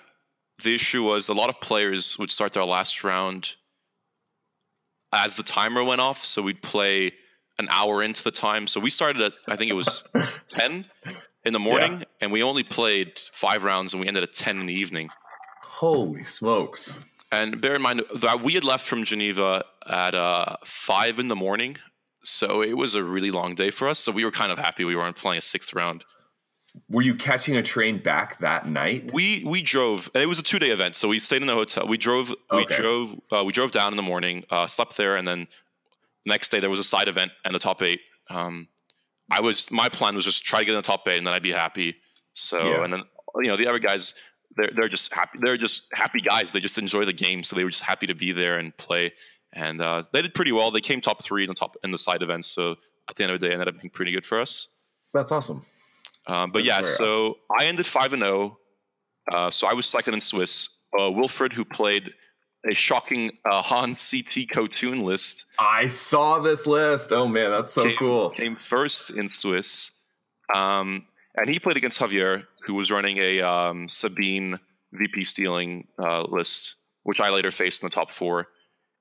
the 0.62 0.74
issue 0.74 1.04
was 1.04 1.28
a 1.28 1.34
lot 1.34 1.48
of 1.48 1.60
players 1.60 2.18
would 2.18 2.30
start 2.30 2.52
their 2.52 2.64
last 2.64 3.04
round 3.04 3.54
as 5.12 5.36
the 5.36 5.42
timer 5.42 5.82
went 5.84 6.00
off, 6.00 6.24
so 6.24 6.42
we'd 6.42 6.62
play 6.62 7.12
an 7.58 7.68
hour 7.70 8.02
into 8.02 8.22
the 8.22 8.30
time. 8.30 8.66
So 8.66 8.80
we 8.80 8.90
started 8.90 9.22
at 9.22 9.32
I 9.46 9.56
think 9.56 9.70
it 9.70 9.74
was 9.74 10.04
ten 10.48 10.86
in 11.44 11.52
the 11.52 11.58
morning, 11.58 12.00
yeah. 12.00 12.04
and 12.20 12.32
we 12.32 12.42
only 12.42 12.64
played 12.64 13.18
five 13.32 13.62
rounds, 13.62 13.92
and 13.92 14.00
we 14.00 14.08
ended 14.08 14.22
at 14.22 14.32
ten 14.32 14.60
in 14.60 14.66
the 14.66 14.74
evening. 14.74 15.10
Holy 15.62 16.24
smokes! 16.24 16.98
And 17.30 17.60
bear 17.60 17.74
in 17.74 17.82
mind 17.82 18.02
that 18.16 18.42
we 18.42 18.54
had 18.54 18.64
left 18.64 18.86
from 18.86 19.04
Geneva 19.04 19.64
at 19.86 20.14
uh, 20.14 20.56
five 20.64 21.18
in 21.18 21.28
the 21.28 21.36
morning, 21.36 21.76
so 22.28 22.62
it 22.62 22.76
was 22.76 22.94
a 22.94 23.02
really 23.02 23.30
long 23.30 23.54
day 23.54 23.70
for 23.70 23.88
us. 23.88 23.98
So 23.98 24.12
we 24.12 24.24
were 24.24 24.30
kind 24.30 24.52
of 24.52 24.58
happy 24.58 24.84
we 24.84 24.96
weren't 24.96 25.16
playing 25.16 25.38
a 25.38 25.42
sixth 25.42 25.74
round. 25.74 26.04
Were 26.88 27.02
you 27.02 27.14
catching 27.14 27.56
a 27.56 27.62
train 27.62 27.98
back 28.02 28.38
that 28.38 28.66
night? 28.66 29.12
We 29.12 29.42
we 29.44 29.62
drove. 29.62 30.10
It 30.14 30.28
was 30.28 30.38
a 30.38 30.42
two 30.42 30.58
day 30.58 30.68
event, 30.68 30.94
so 30.94 31.08
we 31.08 31.18
stayed 31.18 31.40
in 31.40 31.48
the 31.48 31.54
hotel. 31.54 31.88
We 31.88 31.96
drove. 31.96 32.30
Okay. 32.50 32.64
We 32.68 32.76
drove. 32.76 33.20
Uh, 33.32 33.44
we 33.44 33.52
drove 33.52 33.70
down 33.72 33.92
in 33.92 33.96
the 33.96 34.02
morning, 34.02 34.44
uh, 34.50 34.66
slept 34.66 34.96
there, 34.96 35.16
and 35.16 35.26
then 35.26 35.48
next 36.26 36.50
day 36.50 36.60
there 36.60 36.70
was 36.70 36.78
a 36.78 36.84
side 36.84 37.08
event 37.08 37.32
and 37.44 37.54
the 37.54 37.58
top 37.58 37.82
eight. 37.82 38.00
Um, 38.30 38.68
I 39.30 39.40
was 39.40 39.70
my 39.70 39.88
plan 39.88 40.14
was 40.14 40.24
just 40.24 40.44
try 40.44 40.60
to 40.60 40.64
get 40.64 40.72
in 40.72 40.78
the 40.78 40.82
top 40.82 41.06
eight, 41.08 41.18
and 41.18 41.26
then 41.26 41.34
I'd 41.34 41.42
be 41.42 41.52
happy. 41.52 41.96
So 42.34 42.58
yeah. 42.58 42.84
and 42.84 42.92
then 42.92 43.02
you 43.42 43.48
know 43.50 43.56
the 43.56 43.66
other 43.66 43.78
guys 43.78 44.14
they're 44.56 44.70
they're 44.74 44.88
just 44.88 45.12
happy. 45.12 45.38
They're 45.42 45.56
just 45.56 45.86
happy 45.92 46.20
guys. 46.20 46.52
They 46.52 46.60
just 46.60 46.78
enjoy 46.78 47.04
the 47.04 47.12
game, 47.12 47.42
so 47.42 47.56
they 47.56 47.64
were 47.64 47.70
just 47.70 47.82
happy 47.82 48.06
to 48.06 48.14
be 48.14 48.32
there 48.32 48.58
and 48.58 48.76
play. 48.76 49.12
And 49.54 49.80
uh, 49.80 50.04
they 50.12 50.22
did 50.22 50.34
pretty 50.34 50.52
well. 50.52 50.70
They 50.70 50.80
came 50.80 51.00
top 51.00 51.22
three 51.22 51.44
in 51.44 51.48
the 51.48 51.54
top 51.54 51.76
in 51.82 51.90
the 51.90 51.98
side 51.98 52.22
events. 52.22 52.46
So 52.48 52.76
at 53.08 53.16
the 53.16 53.24
end 53.24 53.32
of 53.32 53.40
the 53.40 53.48
day, 53.48 53.52
ended 53.52 53.68
up 53.68 53.80
being 53.80 53.90
pretty 53.90 54.12
good 54.12 54.24
for 54.24 54.40
us. 54.40 54.68
That's 55.14 55.32
awesome. 55.32 55.64
Um, 56.26 56.50
but 56.50 56.64
That's 56.64 56.66
yeah, 56.66 56.82
so. 56.82 57.38
I 57.58 57.64
ended 57.64 57.86
five 57.86 58.12
and 58.12 58.22
zero. 58.22 58.58
Oh. 59.32 59.36
Uh, 59.36 59.50
so 59.50 59.66
I 59.66 59.74
was 59.74 59.86
second 59.86 60.14
in 60.14 60.20
Swiss. 60.20 60.68
Uh, 60.98 61.10
Wilfred, 61.10 61.52
who 61.52 61.64
played 61.64 62.10
a 62.68 62.74
shocking 62.74 63.30
uh, 63.44 63.62
Han 63.62 63.90
CT 63.90 64.48
Kotun 64.48 65.02
list. 65.04 65.46
I 65.58 65.86
saw 65.86 66.38
this 66.38 66.66
list. 66.66 67.12
Oh 67.12 67.26
man, 67.26 67.50
that's 67.50 67.72
so 67.72 67.84
came, 67.84 67.96
cool. 67.96 68.30
Came 68.30 68.56
first 68.56 69.10
in 69.10 69.28
Swiss, 69.28 69.90
um, 70.54 71.06
and 71.36 71.48
he 71.48 71.58
played 71.58 71.76
against 71.76 72.00
Javier, 72.00 72.44
who 72.64 72.74
was 72.74 72.90
running 72.90 73.18
a 73.18 73.40
um, 73.42 73.88
Sabine 73.88 74.58
VP 74.92 75.24
stealing 75.24 75.86
uh, 76.02 76.22
list, 76.22 76.76
which 77.02 77.20
I 77.20 77.30
later 77.30 77.50
faced 77.50 77.82
in 77.82 77.88
the 77.88 77.94
top 77.94 78.12
four, 78.12 78.48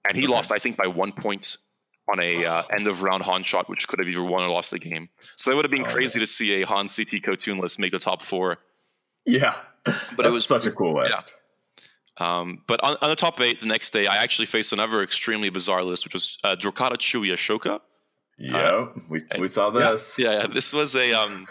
and 0.08 0.18
he 0.18 0.24
okay. 0.24 0.34
lost 0.34 0.52
I 0.52 0.60
think 0.60 0.78
by 0.78 0.88
one 0.88 1.12
point 1.12 1.58
on 2.10 2.20
a 2.20 2.46
uh, 2.46 2.64
end 2.76 2.88
of 2.88 3.04
round 3.04 3.24
Han 3.24 3.44
shot, 3.44 3.70
which 3.70 3.88
could 3.88 4.00
have 4.00 4.08
either 4.08 4.24
won 4.24 4.44
or 4.44 4.50
lost 4.50 4.72
the 4.72 4.80
game. 4.80 5.10
So 5.36 5.52
it 5.52 5.56
would 5.56 5.66
have 5.66 5.72
been 5.72 5.86
oh, 5.86 5.90
crazy 5.90 6.20
man. 6.20 6.26
to 6.26 6.32
see 6.32 6.62
a 6.62 6.66
Han 6.66 6.88
CT 6.88 7.22
Kotun 7.24 7.60
list 7.60 7.80
make 7.80 7.92
the 7.92 8.00
top 8.00 8.22
four. 8.22 8.60
Yeah, 9.26 9.56
but 10.16 10.26
it 10.26 10.32
was 10.32 10.46
such 10.46 10.66
a 10.66 10.72
cool 10.72 10.96
list. 10.96 11.34
Yeah. 11.34 11.34
Um, 12.20 12.64
but 12.66 12.84
on, 12.84 12.98
on, 13.02 13.10
the 13.10 13.16
top 13.16 13.40
eight, 13.42 13.60
the 13.60 13.68
next 13.68 13.92
day, 13.92 14.08
I 14.08 14.18
actually 14.18 14.48
faced 14.48 14.74
another 14.74 15.04
extremely 15.04 15.50
bizarre 15.50 15.84
list, 15.84 16.04
which 16.04 16.14
was 16.14 16.38
uh, 16.44 16.56
Drokkatta 16.56 16.98
Chewie 16.98 17.32
Ahsoka. 17.32 17.80
Yeah, 18.40 18.58
uh, 18.58 18.88
we, 19.10 19.20
we 19.40 19.48
saw 19.48 19.70
this. 19.70 20.18
Yeah, 20.18 20.32
yeah, 20.32 20.40
yeah, 20.42 20.48
This 20.48 20.74
was 20.74 20.96
a. 20.96 21.14
Um, 21.14 21.48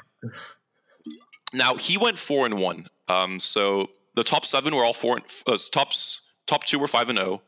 now 1.52 1.76
he 1.76 1.98
went 1.98 2.18
four 2.18 2.46
and 2.46 2.58
one. 2.58 2.86
Um, 3.08 3.38
so 3.38 3.90
the 4.14 4.24
top 4.24 4.44
seven 4.44 4.74
were 4.74 4.84
all 4.84 4.92
four. 4.92 5.20
Uh, 5.46 5.58
tops 5.70 6.22
top 6.46 6.64
two 6.64 6.78
were 6.78 6.88
five 6.88 7.08
and 7.08 7.18
zero. 7.18 7.30
Oh. 7.34 7.42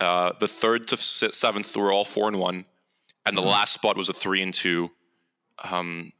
Uh, 0.00 0.32
the 0.40 0.48
third 0.48 0.88
to 0.88 0.96
seventh 0.96 1.76
were 1.76 1.92
all 1.92 2.04
four 2.04 2.28
and 2.28 2.38
one, 2.38 2.64
and 3.26 3.36
the 3.36 3.42
mm-hmm. 3.42 3.50
last 3.50 3.74
spot 3.74 3.96
was 3.96 4.08
a 4.08 4.12
three 4.12 4.42
and 4.42 4.54
two. 4.54 4.90
Um, 5.62 6.12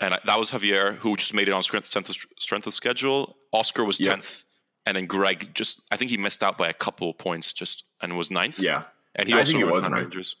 and 0.00 0.14
I, 0.14 0.18
that 0.26 0.38
was 0.38 0.50
Javier, 0.50 0.96
who 0.96 1.16
just 1.16 1.32
made 1.32 1.48
it 1.48 1.52
on 1.52 1.62
strength, 1.62 1.86
strength, 1.86 2.14
strength 2.38 2.66
of 2.66 2.74
schedule. 2.74 3.36
Oscar 3.52 3.84
was 3.84 3.98
tenth. 3.98 4.44
Yep 4.44 4.52
and 4.86 4.96
then 4.96 5.06
Greg 5.06 5.50
just 5.54 5.80
I 5.90 5.96
think 5.96 6.10
he 6.10 6.16
missed 6.16 6.42
out 6.42 6.58
by 6.58 6.68
a 6.68 6.72
couple 6.72 7.10
of 7.10 7.18
points 7.18 7.52
just 7.52 7.84
and 8.00 8.16
was 8.16 8.30
ninth. 8.30 8.58
Yeah, 8.58 8.84
and 9.14 9.28
he 9.28 9.34
I 9.34 9.38
also 9.38 9.58
was 9.66 9.88
Rangers. 9.88 10.36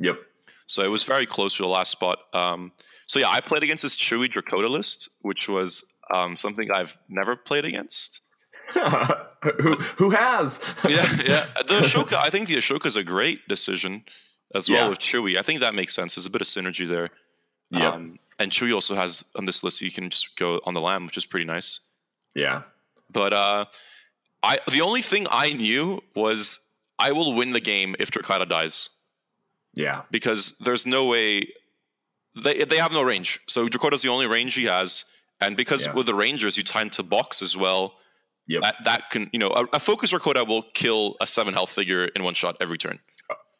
Yep. 0.00 0.18
So 0.66 0.82
it 0.82 0.88
was 0.88 1.04
very 1.04 1.26
close 1.26 1.56
to 1.56 1.62
the 1.62 1.68
last 1.68 1.90
spot. 1.90 2.20
Um, 2.32 2.72
so 3.06 3.18
yeah, 3.18 3.28
I 3.28 3.40
played 3.40 3.62
against 3.62 3.82
this 3.82 3.96
Chewie 3.96 4.32
Drokkatta 4.32 4.68
list, 4.68 5.10
which 5.20 5.48
was 5.48 5.84
um, 6.12 6.36
something 6.36 6.70
I've 6.70 6.96
never 7.08 7.36
played 7.36 7.66
against. 7.66 8.22
Who 9.60 9.74
who 9.74 10.10
has? 10.10 10.60
yeah, 10.88 11.06
yeah. 11.26 11.46
The 11.68 11.80
Ahsoka, 11.84 12.14
I 12.14 12.30
think 12.30 12.48
the 12.48 12.56
Ahsoka 12.56 12.86
is 12.86 12.96
a 12.96 13.04
great 13.04 13.46
decision 13.46 14.04
as 14.54 14.70
well 14.70 14.84
yeah. 14.84 14.88
with 14.88 14.98
Chewie. 14.98 15.38
I 15.38 15.42
think 15.42 15.60
that 15.60 15.74
makes 15.74 15.94
sense. 15.94 16.14
There's 16.14 16.26
a 16.26 16.30
bit 16.30 16.40
of 16.40 16.46
synergy 16.46 16.88
there. 16.88 17.10
Yeah. 17.70 17.90
Um, 17.90 18.18
and 18.38 18.50
Chewie 18.50 18.74
also 18.74 18.94
has 18.94 19.24
on 19.36 19.44
this 19.44 19.62
list 19.62 19.82
you 19.82 19.90
can 19.90 20.10
just 20.10 20.36
go 20.36 20.60
on 20.64 20.74
the 20.74 20.80
lam, 20.80 21.06
which 21.06 21.16
is 21.16 21.26
pretty 21.26 21.46
nice. 21.46 21.80
Yeah. 22.34 22.62
But 23.12 23.32
uh, 23.32 23.66
I 24.42 24.58
the 24.70 24.80
only 24.80 25.02
thing 25.02 25.26
I 25.30 25.52
knew 25.52 26.02
was 26.14 26.60
I 26.98 27.12
will 27.12 27.34
win 27.34 27.52
the 27.52 27.60
game 27.60 27.96
if 27.98 28.10
Drokkatta 28.10 28.48
dies. 28.48 28.90
Yeah, 29.74 30.02
because 30.10 30.56
there's 30.58 30.86
no 30.86 31.06
way 31.06 31.48
they 32.36 32.64
they 32.64 32.76
have 32.76 32.92
no 32.92 33.02
range. 33.02 33.40
So 33.46 33.68
Drokkatta's 33.68 34.02
the 34.02 34.08
only 34.08 34.26
range 34.26 34.54
he 34.54 34.64
has, 34.64 35.04
and 35.40 35.56
because 35.56 35.86
yeah. 35.86 35.94
with 35.94 36.06
the 36.06 36.14
Rangers 36.14 36.56
you 36.56 36.62
tend 36.62 36.92
to 36.92 37.02
box 37.02 37.42
as 37.42 37.56
well. 37.56 37.94
Yep. 38.46 38.62
That, 38.62 38.76
that 38.84 39.10
can 39.10 39.30
you 39.32 39.38
know 39.38 39.50
a, 39.50 39.64
a 39.74 39.80
focus 39.80 40.12
Drokkatta 40.12 40.46
will 40.46 40.64
kill 40.74 41.16
a 41.20 41.26
seven 41.26 41.54
health 41.54 41.70
figure 41.70 42.04
in 42.04 42.22
one 42.22 42.34
shot 42.34 42.56
every 42.60 42.78
turn. 42.78 42.98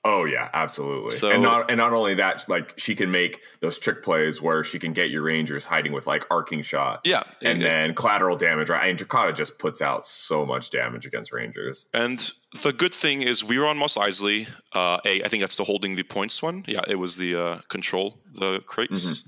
Oh 0.06 0.26
yeah, 0.26 0.50
absolutely. 0.52 1.16
So, 1.16 1.30
and 1.30 1.42
not 1.42 1.70
and 1.70 1.78
not 1.78 1.94
only 1.94 2.14
that, 2.16 2.44
like 2.46 2.74
she 2.76 2.94
can 2.94 3.10
make 3.10 3.40
those 3.60 3.78
trick 3.78 4.02
plays 4.02 4.42
where 4.42 4.62
she 4.62 4.78
can 4.78 4.92
get 4.92 5.08
your 5.08 5.22
rangers 5.22 5.64
hiding 5.64 5.92
with 5.92 6.06
like 6.06 6.26
arcing 6.30 6.60
shots. 6.60 7.08
Yeah, 7.08 7.22
and 7.40 7.62
yeah. 7.62 7.68
then 7.68 7.94
collateral 7.94 8.36
damage. 8.36 8.68
Right, 8.68 8.90
and 8.90 8.98
Drokkatta 8.98 9.34
just 9.34 9.58
puts 9.58 9.80
out 9.80 10.04
so 10.04 10.44
much 10.44 10.68
damage 10.68 11.06
against 11.06 11.32
rangers. 11.32 11.86
And 11.94 12.30
the 12.62 12.74
good 12.74 12.92
thing 12.92 13.22
is 13.22 13.42
we 13.42 13.58
were 13.58 13.66
on 13.66 13.78
Mos 13.78 13.96
Eisley. 13.96 14.46
Uh, 14.74 14.98
a, 15.06 15.22
I 15.22 15.28
think 15.28 15.40
that's 15.40 15.56
the 15.56 15.64
holding 15.64 15.96
the 15.96 16.02
points 16.02 16.42
one. 16.42 16.64
Yeah, 16.68 16.82
it 16.86 16.96
was 16.96 17.16
the 17.16 17.34
uh, 17.36 17.60
control 17.70 18.20
the 18.34 18.60
crates. 18.66 19.22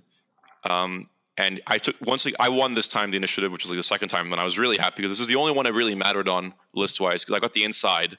Mm-hmm. 0.67 0.73
Um, 0.73 1.09
and 1.39 1.61
I 1.67 1.79
took 1.79 1.97
once 2.01 2.27
I 2.41 2.49
won 2.49 2.75
this 2.75 2.89
time 2.89 3.11
the 3.11 3.17
initiative, 3.17 3.53
which 3.53 3.65
was 3.65 3.71
like 3.71 3.79
the 3.79 3.83
second 3.83 4.09
time, 4.09 4.33
and 4.33 4.41
I 4.41 4.45
was 4.45 4.59
really 4.59 4.79
happy 4.79 4.97
because 5.03 5.11
this 5.11 5.19
was 5.19 5.29
the 5.29 5.37
only 5.37 5.53
one 5.53 5.67
I 5.67 5.71
really 5.71 5.95
mattered 5.95 6.29
on 6.29 6.55
list 6.75 7.01
wise 7.01 7.25
because 7.25 7.37
I 7.37 7.41
got 7.41 7.53
the 7.53 7.65
inside 7.65 8.19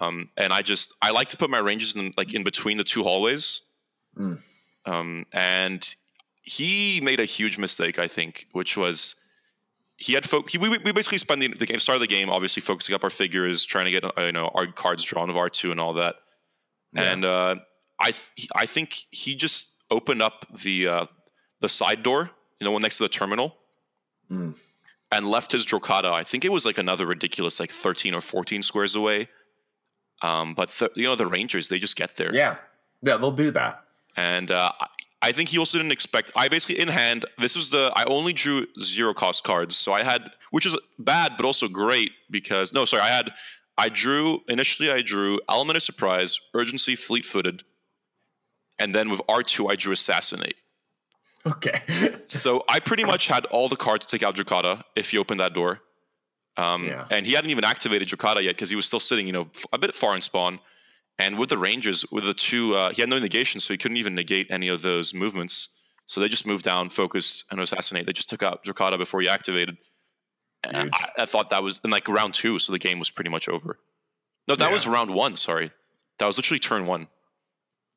um, 0.00 0.28
and 0.36 0.52
I 0.52 0.62
just 0.62 0.94
I 1.02 1.10
like 1.10 1.28
to 1.28 1.36
put 1.36 1.50
my 1.50 1.58
ranges 1.58 1.96
in 1.96 2.12
like 2.16 2.34
in 2.34 2.44
between 2.44 2.76
the 2.76 2.84
two 2.84 3.02
hallways. 3.02 3.62
Mm. 4.16 4.40
Um, 4.86 5.26
and 5.32 5.94
he 6.42 7.00
made 7.02 7.20
a 7.20 7.24
huge 7.24 7.58
mistake, 7.58 7.98
I 7.98 8.08
think, 8.08 8.46
which 8.52 8.76
was 8.76 9.16
he 9.96 10.14
had 10.14 10.28
fo- 10.28 10.44
he, 10.44 10.58
we, 10.58 10.68
we 10.68 10.92
basically 10.92 11.18
spent 11.18 11.40
the, 11.40 11.48
the 11.48 11.66
game 11.66 11.78
start 11.78 11.96
of 11.96 12.00
the 12.00 12.06
game 12.06 12.30
obviously 12.30 12.62
focusing 12.62 12.94
up 12.94 13.04
our 13.04 13.10
figures, 13.10 13.64
trying 13.64 13.86
to 13.86 13.90
get 13.90 14.04
uh, 14.04 14.22
you 14.22 14.32
know 14.32 14.50
our 14.54 14.66
cards 14.66 15.02
drawn 15.02 15.28
of 15.28 15.36
R 15.36 15.50
two 15.50 15.70
and 15.70 15.80
all 15.80 15.94
that. 15.94 16.16
Yeah. 16.92 17.02
And 17.02 17.24
uh, 17.24 17.56
I 17.98 18.12
th- 18.12 18.48
I 18.54 18.66
think 18.66 19.06
he 19.10 19.34
just 19.34 19.74
opened 19.90 20.22
up 20.22 20.46
the 20.62 20.88
uh, 20.88 21.06
the 21.60 21.68
side 21.68 22.02
door, 22.02 22.30
you 22.58 22.64
know, 22.64 22.70
one 22.72 22.82
next 22.82 22.98
to 22.98 23.04
the 23.04 23.08
terminal. 23.08 23.56
Mm. 24.30 24.54
And 25.12 25.28
left 25.28 25.50
his 25.50 25.66
Drokkatta. 25.66 26.12
I 26.12 26.22
think 26.22 26.44
it 26.44 26.52
was 26.52 26.64
like 26.64 26.78
another 26.78 27.04
ridiculous, 27.04 27.58
like 27.58 27.72
thirteen 27.72 28.14
or 28.14 28.20
fourteen 28.20 28.62
squares 28.62 28.94
away 28.94 29.28
um, 30.22 30.54
but 30.54 30.70
th- 30.70 30.92
you 30.96 31.04
know 31.04 31.16
the 31.16 31.26
Rangers, 31.26 31.68
they 31.68 31.78
just 31.78 31.96
get 31.96 32.16
there. 32.16 32.34
Yeah, 32.34 32.56
yeah, 33.02 33.16
they'll 33.16 33.30
do 33.32 33.50
that. 33.52 33.84
And 34.16 34.50
uh, 34.50 34.72
I 35.22 35.32
think 35.32 35.48
he 35.48 35.58
also 35.58 35.78
didn't 35.78 35.92
expect. 35.92 36.30
I 36.36 36.48
basically 36.48 36.78
in 36.78 36.88
hand. 36.88 37.24
This 37.38 37.56
was 37.56 37.70
the 37.70 37.92
I 37.96 38.04
only 38.04 38.32
drew 38.32 38.66
zero 38.80 39.14
cost 39.14 39.44
cards, 39.44 39.76
so 39.76 39.92
I 39.92 40.02
had 40.02 40.30
which 40.50 40.66
is 40.66 40.76
bad, 40.98 41.32
but 41.36 41.46
also 41.46 41.68
great 41.68 42.12
because 42.30 42.72
no, 42.72 42.84
sorry, 42.84 43.02
I 43.02 43.08
had 43.08 43.30
I 43.78 43.88
drew 43.88 44.40
initially. 44.48 44.90
I 44.90 45.02
drew 45.02 45.40
Element 45.48 45.76
of 45.76 45.82
Surprise, 45.82 46.38
Urgency, 46.54 46.96
Fleet 46.96 47.24
Footed, 47.24 47.64
and 48.78 48.94
then 48.94 49.10
with 49.10 49.20
R 49.28 49.42
two 49.42 49.68
I 49.68 49.76
drew 49.76 49.92
Assassinate. 49.92 50.56
Okay. 51.46 51.80
so 52.26 52.64
I 52.68 52.80
pretty 52.80 53.04
much 53.04 53.26
had 53.26 53.46
all 53.46 53.68
the 53.68 53.76
cards 53.76 54.06
to 54.06 54.18
take 54.18 54.26
out 54.26 54.34
Drokkatta 54.36 54.82
if 54.96 55.12
you 55.12 55.20
opened 55.20 55.40
that 55.40 55.54
door. 55.54 55.80
Um, 56.56 56.84
yeah. 56.84 57.06
And 57.10 57.24
he 57.24 57.32
hadn't 57.32 57.50
even 57.50 57.64
activated 57.64 58.08
Drokkatta 58.08 58.42
yet 58.42 58.54
because 58.54 58.70
he 58.70 58.76
was 58.76 58.86
still 58.86 59.00
sitting, 59.00 59.26
you 59.26 59.32
know, 59.32 59.48
a 59.72 59.78
bit 59.78 59.94
far 59.94 60.14
in 60.14 60.20
spawn. 60.20 60.60
And 61.18 61.38
with 61.38 61.50
the 61.50 61.58
Rangers, 61.58 62.04
with 62.10 62.24
the 62.24 62.34
two, 62.34 62.74
uh, 62.74 62.92
he 62.92 63.02
had 63.02 63.10
no 63.10 63.18
negation, 63.18 63.60
so 63.60 63.74
he 63.74 63.78
couldn't 63.78 63.98
even 63.98 64.14
negate 64.14 64.46
any 64.50 64.68
of 64.68 64.82
those 64.82 65.12
movements. 65.12 65.68
So 66.06 66.20
they 66.20 66.28
just 66.28 66.46
moved 66.46 66.64
down, 66.64 66.88
focused, 66.88 67.44
and 67.50 67.60
assassinate. 67.60 68.06
They 68.06 68.12
just 68.12 68.28
took 68.28 68.42
out 68.42 68.64
Drokkatta 68.64 68.98
before 68.98 69.20
he 69.20 69.28
activated. 69.28 69.76
And 70.64 70.90
I, 70.92 71.10
I, 71.18 71.26
thought 71.26 71.50
that 71.50 71.62
was 71.62 71.80
in 71.84 71.90
like 71.90 72.08
round 72.08 72.34
two, 72.34 72.58
so 72.58 72.72
the 72.72 72.78
game 72.78 72.98
was 72.98 73.10
pretty 73.10 73.30
much 73.30 73.48
over. 73.48 73.78
No, 74.46 74.56
that 74.56 74.68
yeah. 74.68 74.74
was 74.74 74.86
round 74.86 75.14
one. 75.14 75.36
Sorry, 75.36 75.70
that 76.18 76.26
was 76.26 76.36
literally 76.36 76.58
turn 76.58 76.86
one. 76.86 77.08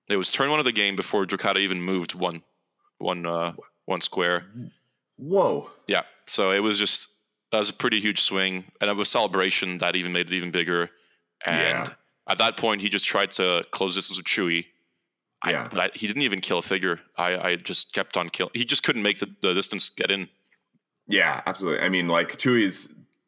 It 0.10 0.16
was 0.16 0.30
turn 0.32 0.50
one 0.50 0.60
of 0.60 0.66
the 0.66 0.72
game 0.72 0.96
before 0.96 1.26
Drokkatta 1.26 1.60
even 1.60 1.82
moved 1.82 2.14
one, 2.14 2.44
one, 3.04 3.26
uh, 3.26 3.54
one 3.86 4.02
square. 4.02 4.46
Whoa. 5.18 5.70
Yeah. 5.88 6.02
So 6.26 6.52
it 6.52 6.60
was 6.60 6.80
just 6.80 7.10
that 7.52 7.60
was 7.60 7.70
a 7.70 7.74
pretty 7.74 8.00
huge 8.00 8.22
swing, 8.22 8.66
and 8.82 8.90
it 8.90 8.96
was 8.96 9.10
celebration 9.10 9.78
that 9.78 9.96
even 9.96 10.12
made 10.12 10.28
it 10.28 10.34
even 10.34 10.50
bigger. 10.50 10.90
And 11.46 11.88
yeah. 11.88 11.94
at 12.28 12.40
that 12.40 12.58
point, 12.58 12.82
he 12.82 12.90
just 12.90 13.06
tried 13.06 13.32
to 13.32 13.64
close 13.72 13.94
distance 13.94 14.18
with 14.18 14.26
Chewie. 14.26 14.66
Yeah. 15.48 15.70
I, 15.72 15.80
I, 15.80 15.90
he 15.94 16.08
didn't 16.08 16.24
even 16.24 16.42
kill 16.42 16.58
a 16.58 16.62
figure. 16.62 17.00
I, 17.18 17.36
I 17.36 17.56
just 17.58 17.94
kept 17.94 18.18
on 18.18 18.30
killing. 18.30 18.52
He 18.56 18.66
just 18.66 18.82
couldn't 18.82 19.04
make 19.04 19.20
the, 19.20 19.30
the 19.42 19.54
distance 19.54 19.90
get 19.90 20.10
in. 20.10 20.30
Yeah, 21.08 21.42
absolutely. 21.46 21.86
I 21.86 21.90
mean, 21.90 22.08
like 22.08 22.38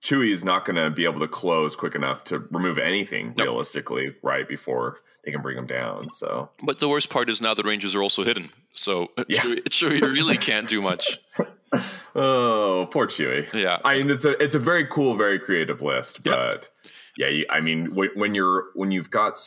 Chewie's 0.05 0.39
is 0.39 0.43
not 0.43 0.65
going 0.65 0.75
to 0.75 0.91
be 0.91 1.05
able 1.05 1.19
to 1.19 1.27
close 1.27 1.75
quick 1.75 1.95
enough 1.95 2.23
to 2.25 2.37
remove 2.51 2.77
anything 2.77 3.33
nope. 3.35 3.47
realistically 3.47 4.15
right 4.21 4.47
before 4.47 4.99
they 5.23 5.31
can 5.31 5.41
bring 5.41 5.57
him 5.57 5.65
down. 5.65 6.13
So, 6.13 6.51
but 6.61 6.79
the 6.79 6.87
worst 6.87 7.09
part 7.09 7.27
is 7.27 7.41
now 7.41 7.55
the 7.55 7.63
Rangers 7.63 7.95
are 7.95 8.03
also 8.03 8.23
hidden, 8.23 8.51
so 8.75 9.09
uh, 9.17 9.23
yeah. 9.27 9.41
Chewie, 9.41 9.63
Chewie 9.63 10.01
really 10.01 10.37
can't 10.37 10.67
do 10.67 10.79
much. 10.79 11.19
oh, 12.15 12.87
poor 12.91 13.07
Chewie. 13.07 13.51
Yeah, 13.51 13.79
I 13.83 13.95
mean 13.95 14.11
it's 14.11 14.25
a 14.25 14.41
it's 14.41 14.53
a 14.53 14.59
very 14.59 14.85
cool, 14.85 15.15
very 15.15 15.39
creative 15.39 15.81
list, 15.81 16.21
but 16.21 16.69
yeah, 17.17 17.29
you, 17.29 17.45
I 17.49 17.59
mean 17.59 17.95
when 17.95 18.35
you're 18.35 18.65
when 18.75 18.91
you've 18.91 19.09
got 19.09 19.39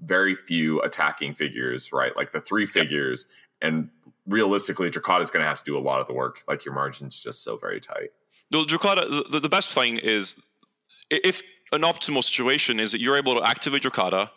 very 0.00 0.34
few 0.34 0.80
attacking 0.80 1.34
figures, 1.34 1.92
right? 1.92 2.16
Like 2.16 2.32
the 2.32 2.40
three 2.40 2.64
figures, 2.64 3.26
yep. 3.60 3.70
and 3.70 3.90
realistically, 4.26 4.90
Drokkatta 4.90 5.22
is 5.22 5.30
going 5.30 5.42
to 5.42 5.48
have 5.48 5.58
to 5.58 5.64
do 5.64 5.76
a 5.76 5.80
lot 5.80 6.00
of 6.00 6.06
the 6.06 6.14
work. 6.14 6.42
Like 6.48 6.64
your 6.64 6.72
margin's 6.74 7.18
just 7.18 7.44
so 7.44 7.58
very 7.58 7.80
tight. 7.80 8.12
No, 8.50 8.64
Drokkatta. 8.64 9.30
The, 9.30 9.40
the 9.40 9.48
best 9.48 9.72
thing 9.72 9.98
is 9.98 10.40
if 11.10 11.42
an 11.72 11.82
optimal 11.82 12.22
situation 12.22 12.80
is 12.80 12.92
that 12.92 13.00
you're 13.00 13.16
able 13.16 13.34
to 13.34 13.42
activate 13.42 13.82
Drokkatta. 13.82 14.30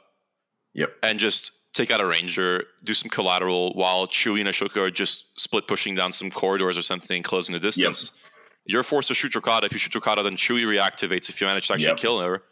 Yep. 0.74 0.90
And 1.04 1.20
just 1.20 1.52
take 1.74 1.92
out 1.92 2.02
a 2.02 2.06
ranger, 2.06 2.64
do 2.84 2.94
some 2.94 3.10
collateral 3.10 3.74
while 3.74 4.08
Chewie 4.08 4.40
and 4.40 4.50
Ahsoka 4.50 4.78
are 4.78 4.92
just 4.92 5.40
split 5.40 5.68
pushing 5.68 5.96
down 5.96 6.12
some 6.12 6.30
corridors 6.32 6.78
or 6.78 6.82
something, 6.82 7.24
closing 7.24 7.54
the 7.54 7.60
distance. 7.60 8.12
Yep. 8.14 8.22
You're 8.66 8.84
forced 8.84 9.08
to 9.08 9.14
shoot 9.14 9.34
Drokkatta. 9.34 9.66
If 9.66 9.74
you 9.74 9.80
shoot 9.80 9.94
Drokkatta, 9.94 10.24
then 10.24 10.36
Chewie 10.36 10.64
reactivates 10.64 11.30
if 11.30 11.42
you 11.42 11.48
manage 11.48 11.68
to 11.68 11.74
actually 11.74 11.88
yep. 11.88 11.98
kill 11.98 12.20
her. 12.20 12.44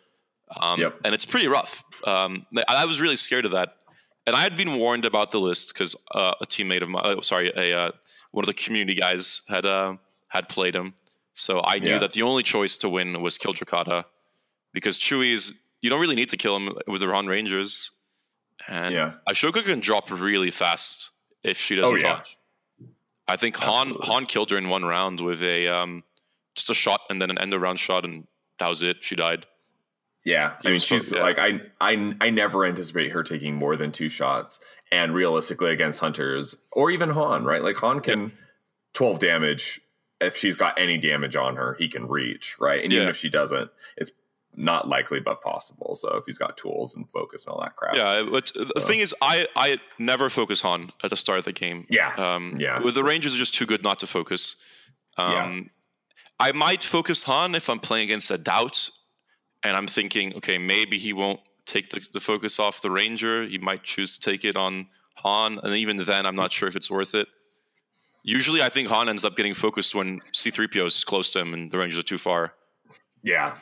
Um, 0.59 0.79
yep. 0.79 0.99
And 1.03 1.13
it's 1.13 1.25
pretty 1.25 1.47
rough. 1.47 1.83
Um, 2.05 2.45
I 2.67 2.85
was 2.85 3.01
really 3.01 3.15
scared 3.15 3.45
of 3.45 3.51
that. 3.51 3.75
And 4.25 4.35
I 4.35 4.41
had 4.41 4.55
been 4.57 4.77
warned 4.77 5.05
about 5.05 5.31
the 5.31 5.39
list 5.39 5.73
because 5.73 5.95
uh, 6.11 6.33
a 6.41 6.45
teammate 6.45 6.81
of 6.81 6.89
mine, 6.89 7.03
oh, 7.05 7.21
sorry, 7.21 7.51
a 7.55 7.77
uh, 7.77 7.91
one 8.31 8.43
of 8.43 8.47
the 8.47 8.53
community 8.53 8.99
guys 8.99 9.41
had 9.47 9.65
uh, 9.65 9.95
had 10.27 10.49
played 10.49 10.75
him. 10.75 10.95
So 11.37 11.61
I 11.63 11.77
knew 11.77 11.91
yeah. 11.91 11.99
that 11.99 12.13
the 12.13 12.23
only 12.23 12.41
choice 12.41 12.77
to 12.77 12.89
win 12.89 13.21
was 13.21 13.37
kill 13.37 13.53
Drokkatta 13.53 14.05
because 14.73 14.97
Chewie 14.97 15.33
is 15.33 15.53
you 15.81 15.89
don't 15.89 16.01
really 16.01 16.15
need 16.15 16.29
to 16.29 16.37
kill 16.37 16.57
him 16.57 16.75
with 16.87 17.01
the 17.01 17.07
Han 17.07 17.27
Rangers. 17.27 17.91
And 18.67 18.93
yeah. 18.93 19.13
Ahsoka 19.29 19.63
can 19.63 19.79
drop 19.79 20.09
really 20.09 20.49
fast 20.49 21.11
if 21.43 21.57
she 21.57 21.75
doesn't 21.75 21.93
oh, 21.93 21.97
yeah. 21.97 22.15
touch. 22.15 22.37
I 23.27 23.35
think 23.35 23.55
Han 23.57 23.93
Han 24.01 24.25
killed 24.25 24.49
her 24.49 24.57
in 24.57 24.69
one 24.69 24.83
round 24.83 25.21
with 25.21 25.43
a 25.43 25.67
um, 25.67 26.03
just 26.55 26.71
a 26.71 26.73
shot 26.73 27.01
and 27.07 27.21
then 27.21 27.29
an 27.29 27.37
end 27.37 27.53
of 27.53 27.61
round 27.61 27.79
shot, 27.79 28.03
and 28.03 28.25
that 28.57 28.67
was 28.67 28.81
it. 28.81 28.97
She 29.01 29.15
died. 29.15 29.45
Yeah, 30.25 30.53
I 30.65 30.69
mean, 30.69 30.79
she's 30.79 31.11
yeah. 31.11 31.21
like 31.21 31.37
I 31.37 31.61
I 31.79 32.15
I 32.19 32.31
never 32.31 32.65
anticipate 32.65 33.11
her 33.11 33.21
taking 33.21 33.53
more 33.53 33.75
than 33.75 33.91
two 33.91 34.09
shots, 34.09 34.59
and 34.91 35.13
realistically 35.13 35.71
against 35.71 35.99
hunters 35.99 36.57
or 36.71 36.89
even 36.89 37.11
Han, 37.11 37.43
right? 37.43 37.61
Like 37.61 37.75
Han 37.77 37.99
can 37.99 38.21
yeah. 38.21 38.29
twelve 38.93 39.19
damage 39.19 39.81
if 40.19 40.35
she's 40.35 40.55
got 40.55 40.79
any 40.79 40.97
damage 40.97 41.35
on 41.35 41.55
her, 41.55 41.75
he 41.79 41.87
can 41.87 42.07
reach, 42.07 42.59
right? 42.59 42.83
And 42.83 42.91
yeah. 42.91 42.97
even 42.97 43.09
if 43.09 43.17
she 43.17 43.29
doesn't, 43.29 43.69
it's 43.97 44.11
not 44.55 44.87
likely 44.87 45.19
but 45.19 45.41
possible. 45.41 45.95
So 45.95 46.17
if 46.17 46.25
he's 46.25 46.39
got 46.39 46.57
tools 46.57 46.95
and 46.95 47.09
focus 47.09 47.45
and 47.45 47.53
all 47.53 47.61
that 47.61 47.75
crap. 47.75 47.95
Yeah, 47.95 48.27
but 48.29 48.49
so. 48.49 48.63
the 48.63 48.81
thing 48.81 48.99
is, 48.99 49.13
I 49.21 49.47
I 49.55 49.77
never 49.99 50.29
focus 50.29 50.61
Han 50.61 50.91
at 51.03 51.11
the 51.11 51.15
start 51.15 51.39
of 51.39 51.45
the 51.45 51.53
game. 51.53 51.85
Yeah, 51.89 52.13
um, 52.15 52.55
yeah. 52.57 52.81
With 52.81 52.95
the 52.95 53.03
Rangers, 53.03 53.35
are 53.35 53.37
just 53.37 53.53
too 53.53 53.67
good 53.67 53.83
not 53.83 53.99
to 53.99 54.07
focus. 54.07 54.55
Um, 55.17 55.31
yeah. 55.31 55.61
I 56.39 56.51
might 56.51 56.83
focus 56.83 57.23
Han 57.23 57.55
if 57.55 57.69
I'm 57.69 57.79
playing 57.79 58.05
against 58.05 58.31
a 58.31 58.37
doubt, 58.37 58.89
and 59.63 59.77
I'm 59.77 59.87
thinking, 59.87 60.35
okay, 60.37 60.57
maybe 60.57 60.97
he 60.97 61.13
won't 61.13 61.39
take 61.65 61.89
the, 61.89 62.01
the 62.13 62.19
focus 62.19 62.59
off 62.59 62.81
the 62.81 62.91
Ranger. 62.91 63.43
He 63.43 63.57
might 63.57 63.83
choose 63.83 64.17
to 64.17 64.31
take 64.31 64.43
it 64.43 64.55
on 64.55 64.87
Han, 65.15 65.59
and 65.61 65.75
even 65.75 65.97
then, 65.97 66.25
I'm 66.25 66.35
not 66.35 66.51
sure 66.51 66.67
if 66.67 66.75
it's 66.75 66.89
worth 66.89 67.13
it. 67.13 67.27
Usually, 68.27 68.61
I 68.61 68.67
think 68.67 68.89
Han 68.89 69.07
ends 69.07 69.23
up 69.23 69.37
getting 69.37 69.53
focused 69.53 69.95
when 69.95 70.19
C3PO 70.33 70.85
is 70.85 71.05
close 71.05 71.29
to 71.31 71.39
him 71.39 71.53
and 71.53 71.71
the 71.71 71.77
Rangers 71.77 71.97
are 71.97 72.03
too 72.03 72.17
far. 72.17 72.53
Yeah, 73.23 73.55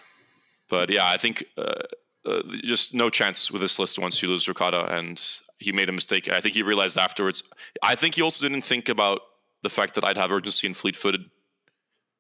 but 0.70 0.89
yeah, 0.89 1.07
I 1.07 1.18
think 1.18 1.45
uh, 1.55 1.84
uh, 2.26 2.41
just 2.63 2.95
no 2.95 3.11
chance 3.11 3.51
with 3.51 3.61
this 3.61 3.78
list 3.78 3.99
once 3.99 4.24
you 4.24 4.28
lose 4.28 4.43
Drokkatta, 4.43 4.91
and 4.91 5.22
he 5.59 5.72
made 5.72 5.88
a 5.88 5.91
mistake. 5.91 6.30
I 6.30 6.41
think 6.41 6.55
he 6.55 6.63
realized 6.63 6.97
afterwards. 6.97 7.43
I 7.84 7.93
think 7.93 8.16
he 8.16 8.24
also 8.24 8.47
didn't 8.47 8.63
think 8.63 8.89
about 8.89 9.22
the 9.61 9.70
fact 9.70 9.93
that 9.95 10.03
I'd 10.03 10.18
have 10.18 10.32
urgency 10.32 10.66
and 10.66 10.76
fleet-footed. 10.76 11.22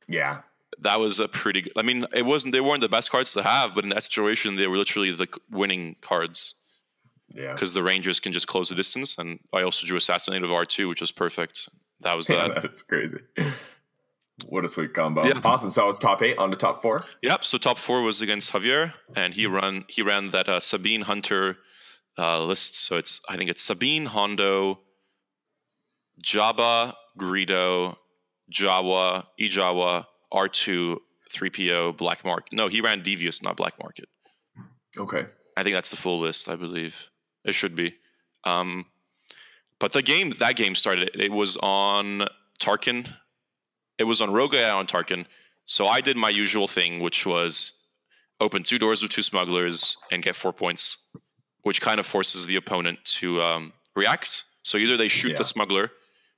Yeah, 0.07 0.41
that 0.81 0.99
was 0.99 1.19
a 1.19 1.27
pretty. 1.27 1.63
good... 1.63 1.73
I 1.75 1.81
mean, 1.81 2.05
it 2.13 2.27
wasn't. 2.27 2.51
They 2.51 2.61
weren't 2.61 2.81
the 2.81 2.89
best 2.89 3.09
cards 3.09 3.33
to 3.33 3.41
have, 3.41 3.73
but 3.73 3.85
in 3.85 3.89
that 3.89 4.03
situation, 4.03 4.55
they 4.55 4.67
were 4.67 4.77
literally 4.77 5.11
the 5.11 5.27
winning 5.49 5.95
cards. 6.01 6.53
Yeah, 7.29 7.53
because 7.53 7.73
the 7.73 7.81
Rangers 7.81 8.19
can 8.19 8.33
just 8.33 8.45
close 8.45 8.69
the 8.69 8.75
distance, 8.75 9.17
and 9.17 9.39
I 9.51 9.63
also 9.63 9.87
drew 9.87 9.97
Assassinate 9.97 10.43
of 10.43 10.51
R 10.51 10.63
two, 10.63 10.87
which 10.87 11.01
was 11.01 11.11
perfect. 11.11 11.69
That 12.05 12.15
was 12.15 12.27
that. 12.27 12.61
That's 12.61 12.83
crazy. 12.83 13.19
What 14.47 14.63
a 14.63 14.67
sweet 14.67 14.93
combo! 14.93 15.25
Yeah. 15.25 15.39
Awesome. 15.43 15.71
So 15.71 15.83
I 15.83 15.87
was 15.87 15.99
top 15.99 16.21
eight 16.21 16.37
on 16.37 16.51
the 16.51 16.55
top 16.55 16.81
four. 16.81 17.03
Yep. 17.21 17.43
So 17.43 17.57
top 17.57 17.77
four 17.77 18.01
was 18.01 18.21
against 18.21 18.53
Javier, 18.53 18.93
and 19.15 19.33
he 19.33 19.47
run 19.47 19.85
he 19.89 20.01
ran 20.01 20.31
that 20.31 20.47
uh, 20.47 20.59
Sabine 20.59 21.01
Hunter 21.01 21.57
uh, 22.17 22.43
list. 22.43 22.85
So 22.85 22.95
it's 22.95 23.21
I 23.27 23.37
think 23.37 23.49
it's 23.49 23.61
Sabine 23.61 24.05
Hondo, 24.05 24.79
Jabba 26.23 26.93
Greedo, 27.19 27.95
Jawa 28.53 29.25
Ijawa 29.39 30.05
R 30.31 30.47
two 30.47 31.01
three 31.31 31.49
PO 31.49 31.93
Black 31.93 32.23
Market. 32.23 32.53
No, 32.53 32.67
he 32.67 32.81
ran 32.81 33.01
Devious, 33.01 33.41
not 33.41 33.57
Black 33.57 33.79
Market. 33.79 34.09
Okay. 34.97 35.25
I 35.57 35.63
think 35.63 35.75
that's 35.75 35.89
the 35.89 35.97
full 35.97 36.19
list. 36.19 36.49
I 36.49 36.55
believe 36.55 37.09
it 37.43 37.55
should 37.55 37.75
be. 37.75 37.95
Um, 38.43 38.85
but 39.79 39.91
the 39.91 40.01
game 40.01 40.33
that 40.39 40.55
game 40.55 40.75
started. 40.75 41.11
It 41.15 41.31
was 41.31 41.57
on 41.57 42.27
Tarkin 42.59 43.07
it 43.97 44.03
was 44.03 44.21
on 44.21 44.31
Rogue 44.31 44.55
AI 44.55 44.71
on 44.71 44.87
Tarkin. 44.87 45.25
So 45.65 45.87
I 45.87 46.01
did 46.01 46.17
my 46.17 46.29
usual 46.29 46.67
thing, 46.67 46.99
which 46.99 47.25
was 47.25 47.73
open 48.39 48.63
two 48.63 48.77
doors 48.77 49.01
with 49.01 49.11
two 49.11 49.21
smugglers 49.21 49.97
and 50.11 50.21
get 50.21 50.35
four 50.35 50.53
points, 50.53 50.97
which 51.63 51.81
kind 51.81 51.99
of 51.99 52.05
forces 52.05 52.45
the 52.45 52.55
opponent 52.57 53.03
to 53.05 53.41
um, 53.41 53.73
react. 53.95 54.43
So 54.63 54.77
either 54.77 54.97
they 54.97 55.07
shoot 55.07 55.31
yeah. 55.31 55.37
the 55.37 55.43
smuggler, 55.43 55.91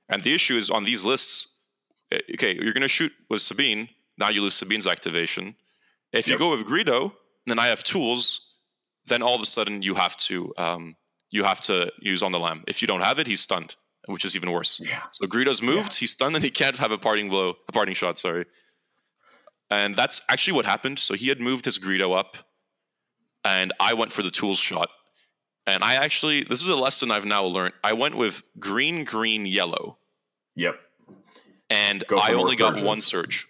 and 0.08 0.22
the 0.22 0.34
issue 0.34 0.56
is 0.56 0.70
on 0.70 0.84
these 0.84 1.04
lists. 1.04 1.58
Eh, 2.12 2.20
okay, 2.34 2.54
you're 2.54 2.72
going 2.72 2.82
to 2.82 2.88
shoot 2.88 3.12
with 3.28 3.42
Sabine. 3.42 3.88
Now 4.16 4.30
you 4.30 4.42
lose 4.42 4.54
Sabine's 4.54 4.86
activation. 4.86 5.54
If 6.12 6.26
yep. 6.26 6.34
you 6.34 6.38
go 6.38 6.50
with 6.50 6.66
Greedo, 6.66 7.12
then 7.46 7.58
I 7.58 7.68
have 7.68 7.82
tools. 7.82 8.54
Then 9.06 9.22
all 9.22 9.34
of 9.34 9.40
a 9.40 9.46
sudden 9.46 9.82
you 9.82 9.94
have 9.94 10.16
to 10.16 10.54
um, 10.56 10.96
you 11.30 11.44
have 11.44 11.60
to 11.62 11.90
use 12.00 12.22
on 12.22 12.32
the 12.32 12.38
lam. 12.38 12.64
If 12.66 12.82
you 12.82 12.88
don't 12.88 13.02
have 13.02 13.18
it, 13.18 13.26
he's 13.26 13.40
stunned 13.40 13.76
which 14.08 14.24
is 14.24 14.34
even 14.34 14.50
worse. 14.50 14.80
Yeah. 14.82 15.02
So 15.12 15.26
Greedo's 15.26 15.60
moved, 15.60 15.92
yeah. 15.92 15.98
he's 15.98 16.12
stunned, 16.12 16.34
and 16.34 16.42
he 16.42 16.50
can't 16.50 16.76
have 16.76 16.90
a 16.90 16.98
parting 16.98 17.28
blow, 17.28 17.54
a 17.68 17.72
parting 17.72 17.94
shot. 17.94 18.18
Sorry. 18.18 18.46
And 19.70 19.94
that's 19.96 20.22
actually 20.30 20.54
what 20.54 20.64
happened. 20.64 20.98
So 20.98 21.14
he 21.14 21.28
had 21.28 21.40
moved 21.40 21.66
his 21.66 21.78
Greedo 21.78 22.18
up, 22.18 22.38
and 23.44 23.72
I 23.78 23.94
went 23.94 24.12
for 24.12 24.22
the 24.22 24.30
tools 24.30 24.58
shot. 24.58 24.88
And 25.66 25.84
I 25.84 25.96
actually, 25.96 26.44
this 26.44 26.62
is 26.62 26.68
a 26.68 26.76
lesson 26.76 27.10
I've 27.10 27.26
now 27.26 27.44
learned. 27.44 27.74
I 27.84 27.92
went 27.92 28.16
with 28.16 28.42
green, 28.58 29.04
green, 29.04 29.44
yellow. 29.44 29.98
Yep. 30.56 30.80
And 31.68 32.02
I 32.18 32.32
only 32.32 32.56
got 32.56 32.82
one 32.82 33.00
surge. 33.00 33.46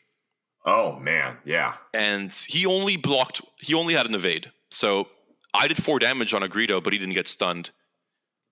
Oh 0.67 0.99
man, 0.99 1.37
yeah. 1.45 1.75
And 1.95 2.33
he 2.33 2.67
only 2.67 2.97
blocked. 2.97 3.41
He 3.61 3.75
only 3.75 3.95
had 3.95 4.07
an 4.07 4.15
evade. 4.17 4.51
So 4.71 5.07
I 5.55 5.69
did 5.69 5.83
four 5.83 5.99
damage 5.99 6.35
on 6.35 6.43
a 6.43 6.49
Greedo, 6.49 6.83
but 6.83 6.93
he 6.93 6.99
didn't 6.99 7.15
get 7.15 7.27
stunned. 7.29 7.71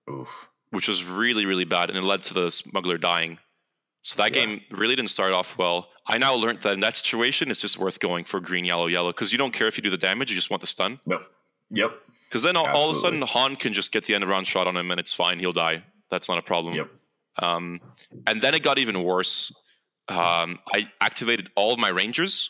Oof 0.09 0.49
which 0.71 0.87
was 0.87 1.03
really, 1.03 1.45
really 1.45 1.65
bad, 1.65 1.89
and 1.89 1.97
it 1.97 2.03
led 2.03 2.23
to 2.23 2.33
the 2.33 2.51
smuggler 2.51 2.97
dying. 2.97 3.37
So 4.01 4.21
that 4.21 4.35
yeah. 4.35 4.45
game 4.45 4.61
really 4.71 4.95
didn't 4.95 5.09
start 5.09 5.33
off 5.33 5.57
well. 5.57 5.89
I 6.05 6.17
now 6.17 6.35
learned 6.35 6.61
that 6.61 6.73
in 6.73 6.79
that 6.81 6.95
situation, 6.95 7.51
it's 7.51 7.61
just 7.61 7.77
worth 7.77 7.99
going 7.99 8.25
for 8.25 8.39
green, 8.39 8.65
yellow, 8.65 8.87
yellow 8.87 9.11
because 9.11 9.31
you 9.31 9.37
don't 9.37 9.53
care 9.53 9.67
if 9.67 9.77
you 9.77 9.83
do 9.83 9.89
the 9.89 9.97
damage; 9.97 10.29
you 10.29 10.35
just 10.35 10.49
want 10.49 10.61
the 10.61 10.67
stun. 10.67 10.99
Yep. 11.05 11.21
Yep. 11.71 11.91
Because 12.29 12.43
then 12.43 12.57
all, 12.57 12.67
all, 12.67 12.89
of 12.89 12.95
a 12.95 12.99
sudden, 12.99 13.21
Han 13.21 13.55
can 13.55 13.73
just 13.73 13.91
get 13.91 14.05
the 14.05 14.13
end 14.13 14.23
of 14.23 14.29
round 14.29 14.47
shot 14.47 14.67
on 14.67 14.75
him, 14.75 14.91
and 14.91 14.99
it's 14.99 15.13
fine. 15.13 15.39
He'll 15.39 15.53
die. 15.53 15.83
That's 16.11 16.27
not 16.27 16.37
a 16.37 16.41
problem. 16.41 16.75
Yep. 16.75 16.89
Um, 17.39 17.79
and 18.25 18.41
then 18.41 18.53
it 18.53 18.63
got 18.63 18.79
even 18.79 19.03
worse. 19.03 19.53
Um, 20.09 20.59
I 20.73 20.89
activated 21.01 21.49
all 21.55 21.73
of 21.73 21.79
my 21.79 21.89
rangers, 21.89 22.49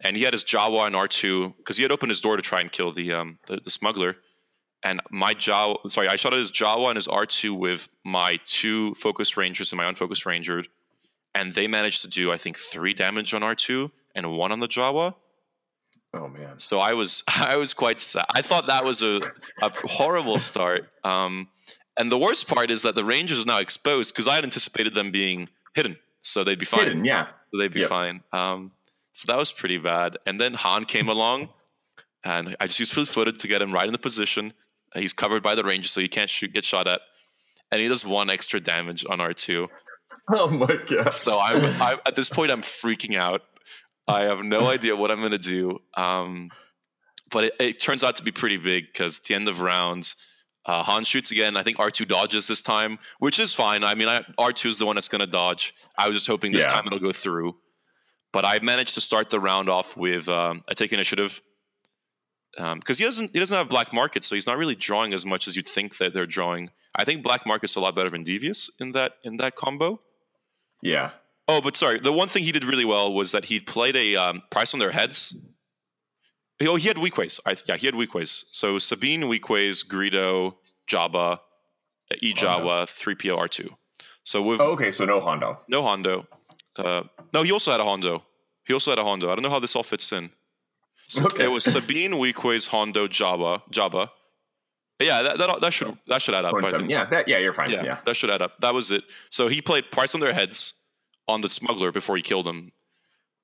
and 0.00 0.16
he 0.16 0.22
had 0.22 0.32
his 0.32 0.44
Jawa 0.44 0.86
and 0.86 0.96
R 0.96 1.08
two 1.08 1.54
because 1.58 1.76
he 1.76 1.82
had 1.82 1.92
opened 1.92 2.10
his 2.10 2.20
door 2.20 2.36
to 2.36 2.42
try 2.42 2.60
and 2.60 2.70
kill 2.70 2.92
the 2.92 3.12
um, 3.12 3.38
the, 3.46 3.60
the 3.64 3.70
smuggler 3.70 4.16
and 4.84 5.00
my 5.10 5.34
Jawa, 5.34 5.90
sorry, 5.90 6.08
I 6.08 6.16
shot 6.16 6.32
at 6.32 6.38
his 6.38 6.52
Jawa 6.52 6.88
and 6.88 6.96
his 6.96 7.08
R2 7.08 7.56
with 7.56 7.88
my 8.04 8.38
two 8.44 8.94
focus 8.94 9.36
rangers 9.36 9.72
and 9.72 9.78
my 9.78 9.88
unfocused 9.88 10.24
ranger, 10.24 10.62
and 11.34 11.52
they 11.52 11.66
managed 11.66 12.02
to 12.02 12.08
do 12.08 12.30
I 12.30 12.36
think 12.36 12.56
three 12.56 12.94
damage 12.94 13.34
on 13.34 13.42
R2 13.42 13.90
and 14.14 14.36
one 14.36 14.52
on 14.52 14.60
the 14.60 14.68
Jawa. 14.68 15.14
Oh 16.14 16.28
man! 16.28 16.58
So 16.58 16.78
I 16.78 16.92
was 16.92 17.24
I 17.28 17.56
was 17.56 17.74
quite 17.74 18.00
sad. 18.00 18.26
I 18.30 18.42
thought 18.42 18.66
that 18.68 18.84
was 18.84 19.02
a, 19.02 19.20
a 19.60 19.70
horrible 19.86 20.38
start. 20.38 20.88
Um, 21.04 21.48
and 21.98 22.12
the 22.12 22.18
worst 22.18 22.46
part 22.46 22.70
is 22.70 22.82
that 22.82 22.94
the 22.94 23.04
Rangers 23.04 23.40
are 23.40 23.44
now 23.44 23.58
exposed 23.58 24.14
because 24.14 24.28
I 24.28 24.36
had 24.36 24.44
anticipated 24.44 24.94
them 24.94 25.10
being 25.10 25.48
hidden, 25.74 25.96
so 26.22 26.44
they'd 26.44 26.58
be 26.58 26.64
fine. 26.64 26.84
Hidden, 26.84 27.04
yeah, 27.04 27.26
so 27.50 27.58
they'd 27.58 27.72
be 27.72 27.80
yep. 27.80 27.88
fine. 27.88 28.22
Um, 28.32 28.70
so 29.12 29.26
that 29.26 29.36
was 29.36 29.52
pretty 29.52 29.78
bad. 29.78 30.18
And 30.26 30.40
then 30.40 30.54
Han 30.54 30.84
came 30.84 31.08
along, 31.08 31.48
and 32.24 32.56
I 32.60 32.66
just 32.66 32.78
used 32.78 32.92
fleet 32.92 33.08
footed 33.08 33.38
to 33.40 33.48
get 33.48 33.62
him 33.62 33.72
right 33.72 33.86
in 33.86 33.92
the 33.92 33.98
position. 33.98 34.52
He's 34.94 35.12
covered 35.12 35.42
by 35.42 35.54
the 35.54 35.64
Rangers, 35.64 35.90
so 35.90 36.00
he 36.00 36.08
can't 36.08 36.30
shoot, 36.30 36.52
get 36.52 36.64
shot 36.64 36.88
at, 36.88 37.00
and 37.70 37.80
he 37.80 37.88
does 37.88 38.04
one 38.04 38.30
extra 38.30 38.60
damage 38.60 39.04
on 39.08 39.20
R 39.20 39.32
two. 39.32 39.68
Oh 40.30 40.50
my 40.50 40.76
god! 40.86 41.14
So 41.14 41.40
I'm, 41.40 41.64
I'm 41.80 41.98
at 42.04 42.14
this 42.14 42.28
point 42.28 42.52
I'm 42.52 42.60
freaking 42.60 43.16
out. 43.16 43.40
I 44.08 44.22
have 44.22 44.42
no 44.42 44.66
idea 44.70 44.96
what 44.96 45.10
I'm 45.10 45.20
going 45.20 45.32
to 45.32 45.38
do. 45.38 45.80
Um, 45.94 46.50
but 47.30 47.44
it, 47.44 47.56
it, 47.60 47.80
turns 47.80 48.02
out 48.02 48.16
to 48.16 48.22
be 48.22 48.30
pretty 48.30 48.56
big 48.56 48.86
because 48.86 49.18
at 49.18 49.24
the 49.24 49.34
end 49.34 49.48
of 49.48 49.60
rounds, 49.60 50.16
uh, 50.64 50.82
Han 50.82 51.04
shoots 51.04 51.30
again. 51.30 51.56
I 51.56 51.62
think 51.62 51.76
R2 51.76 52.08
dodges 52.08 52.46
this 52.46 52.62
time, 52.62 52.98
which 53.18 53.38
is 53.38 53.54
fine. 53.54 53.84
I 53.84 53.94
mean, 53.94 54.08
I, 54.08 54.20
R2 54.38 54.66
is 54.66 54.78
the 54.78 54.86
one 54.86 54.96
that's 54.96 55.08
going 55.08 55.20
to 55.20 55.26
dodge. 55.26 55.74
I 55.98 56.08
was 56.08 56.16
just 56.16 56.26
hoping 56.26 56.52
this 56.52 56.62
yeah. 56.62 56.70
time 56.70 56.86
it'll 56.86 56.98
go 56.98 57.12
through. 57.12 57.54
But 58.32 58.44
I 58.44 58.58
managed 58.60 58.94
to 58.94 59.00
start 59.00 59.30
the 59.30 59.40
round 59.40 59.68
off 59.68 59.96
with 59.96 60.28
um, 60.28 60.62
a 60.68 60.74
take 60.74 60.92
initiative 60.92 61.40
because 62.52 62.72
um, 62.72 62.82
he 62.96 63.04
doesn't 63.04 63.30
he 63.32 63.38
doesn't 63.38 63.56
have 63.56 63.68
black 63.68 63.92
market, 63.92 64.24
so 64.24 64.34
he's 64.34 64.46
not 64.46 64.58
really 64.58 64.74
drawing 64.74 65.14
as 65.14 65.24
much 65.24 65.46
as 65.46 65.56
you'd 65.56 65.66
think 65.66 65.98
that 65.98 66.12
they're 66.12 66.26
drawing. 66.26 66.70
I 66.94 67.04
think 67.04 67.22
black 67.22 67.46
market's 67.46 67.76
a 67.76 67.80
lot 67.80 67.94
better 67.94 68.10
than 68.10 68.22
devious 68.22 68.70
in 68.80 68.92
that 68.92 69.12
in 69.24 69.36
that 69.38 69.56
combo. 69.56 70.00
Yeah. 70.82 71.10
Oh, 71.46 71.60
but 71.60 71.76
sorry. 71.76 71.98
The 71.98 72.12
one 72.12 72.28
thing 72.28 72.44
he 72.44 72.52
did 72.52 72.64
really 72.64 72.84
well 72.84 73.12
was 73.12 73.32
that 73.32 73.46
he 73.46 73.58
played 73.58 73.96
a 73.96 74.16
um, 74.16 74.42
price 74.50 74.74
on 74.74 74.80
their 74.80 74.90
heads. 74.90 75.34
Oh, 76.60 76.76
he 76.76 76.88
had 76.88 76.96
Weequays. 76.96 77.40
I, 77.46 77.56
yeah, 77.66 77.76
he 77.76 77.86
had 77.86 77.94
Weequays. 77.94 78.44
So 78.50 78.78
Sabine 78.78 79.22
Weequays, 79.22 79.86
Greedo, 79.86 80.56
Jabba, 80.90 81.38
E 82.20 82.34
Jawa, 82.34 82.88
three 82.88 83.14
PO 83.14 83.36
R 83.36 83.48
two. 83.48 83.70
So 84.24 84.42
with 84.42 84.60
oh, 84.60 84.72
okay, 84.72 84.92
so 84.92 85.04
no 85.04 85.20
Hondo. 85.20 85.60
No 85.68 85.82
Hondo. 85.82 86.26
Uh, 86.78 87.02
no, 87.32 87.42
he 87.42 87.52
also 87.52 87.70
had 87.70 87.80
a 87.80 87.84
Hondo. 87.84 88.24
He 88.64 88.72
also 88.72 88.90
had 88.90 88.98
a 88.98 89.04
Hondo. 89.04 89.30
I 89.30 89.34
don't 89.34 89.42
know 89.42 89.50
how 89.50 89.60
this 89.60 89.74
all 89.74 89.82
fits 89.82 90.12
in. 90.12 90.30
So 91.08 91.24
okay. 91.24 91.44
It 91.44 91.48
was 91.48 91.64
Sabine 91.64 92.12
Weequays, 92.12 92.68
Hondo, 92.68 93.08
Jabba, 93.08 93.62
Jabba. 93.72 94.10
Yeah, 95.00 95.22
that, 95.22 95.38
that, 95.38 95.60
that 95.60 95.72
should 95.72 95.96
that 96.08 96.20
should 96.20 96.34
add 96.34 96.44
up. 96.44 96.54
Yeah, 96.88 97.04
that, 97.06 97.28
yeah, 97.28 97.38
you're 97.38 97.52
fine. 97.52 97.70
Yeah, 97.70 97.84
yeah, 97.84 97.98
that 98.04 98.16
should 98.16 98.30
add 98.30 98.42
up. 98.42 98.58
That 98.60 98.74
was 98.74 98.90
it. 98.90 99.04
So 99.30 99.48
he 99.48 99.62
played 99.62 99.90
price 99.92 100.14
on 100.14 100.20
their 100.20 100.34
heads 100.34 100.74
on 101.28 101.40
the 101.40 101.48
smuggler 101.48 101.92
before 101.92 102.16
he 102.16 102.22
killed 102.22 102.46
him. 102.46 102.72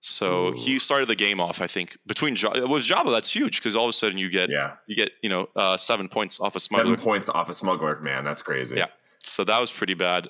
So 0.00 0.48
Ooh. 0.48 0.52
he 0.52 0.78
started 0.78 1.08
the 1.08 1.14
game 1.14 1.40
off, 1.40 1.62
I 1.62 1.66
think, 1.66 1.96
between 2.06 2.34
Jabba, 2.36 2.68
with 2.68 2.82
Jabba. 2.82 3.12
That's 3.12 3.34
huge 3.34 3.60
because 3.60 3.76
all 3.76 3.84
of 3.84 3.90
a 3.90 3.92
sudden 3.92 4.18
you 4.18 4.28
get 4.28 4.50
yeah. 4.50 4.72
you 4.86 4.96
get 4.96 5.12
you 5.22 5.30
know 5.30 5.48
uh, 5.56 5.76
seven 5.76 6.08
points 6.08 6.40
off 6.40 6.56
a 6.56 6.60
smuggler. 6.60 6.96
Seven 6.96 7.04
points 7.04 7.28
off 7.28 7.48
a 7.48 7.54
smuggler, 7.54 8.00
man, 8.00 8.24
that's 8.24 8.42
crazy. 8.42 8.76
Yeah, 8.76 8.86
so 9.20 9.44
that 9.44 9.60
was 9.60 9.72
pretty 9.72 9.94
bad. 9.94 10.28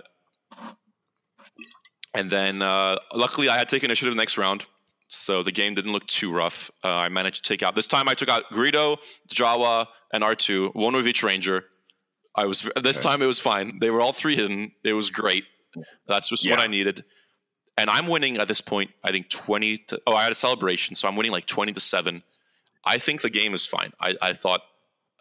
And 2.15 2.31
then 2.31 2.62
uh, 2.62 2.99
luckily 3.12 3.49
I 3.49 3.59
had 3.59 3.69
taken 3.69 3.91
initiative 3.91 4.15
next 4.15 4.39
round, 4.39 4.65
so 5.09 5.43
the 5.43 5.53
game 5.53 5.75
didn't 5.75 5.93
look 5.93 6.07
too 6.07 6.33
rough. 6.33 6.71
Uh, 6.83 6.89
I 6.89 7.09
managed 7.09 7.45
to 7.45 7.49
take 7.49 7.62
out 7.62 7.75
this 7.75 7.87
time. 7.87 8.09
I 8.09 8.15
took 8.15 8.29
out 8.29 8.45
Greedo, 8.53 8.99
Jawa, 9.29 9.89
and 10.12 10.23
R 10.23 10.35
two, 10.35 10.71
one 10.75 10.95
with 10.95 11.09
each 11.09 11.23
ranger. 11.23 11.65
I 12.37 12.47
was 12.47 12.69
this 12.83 12.99
okay. 12.99 13.09
time 13.09 13.23
it 13.23 13.27
was 13.27 13.41
fine. 13.41 13.79
They 13.81 13.91
were 13.91 14.01
all 14.01 14.12
three 14.12 14.37
hidden. 14.37 14.73
It 14.85 14.93
was 14.93 15.11
great. 15.11 15.45
That's 16.07 16.29
just 16.29 16.45
yeah. 16.45 16.53
what 16.53 16.61
I 16.61 16.67
needed 16.69 17.05
and 17.77 17.91
I'm 17.91 18.07
winning 18.07 18.39
at 18.39 18.49
this 18.49 18.61
point. 18.61 18.91
I 19.03 19.11
think 19.11 19.29
twenty 19.29 19.79
to 19.79 20.01
oh, 20.07 20.15
I 20.15 20.23
had 20.23 20.33
a 20.33 20.37
celebration, 20.37 20.95
so 20.95 21.09
I'm 21.09 21.17
winning 21.17 21.33
like 21.33 21.47
twenty 21.47 21.73
to 21.73 21.81
seven. 21.81 22.23
I 22.85 22.99
think 22.99 23.23
the 23.23 23.31
game 23.31 23.55
is 23.55 23.67
fine. 23.67 23.93
I, 23.99 24.15
I 24.21 24.33
thought 24.35 24.61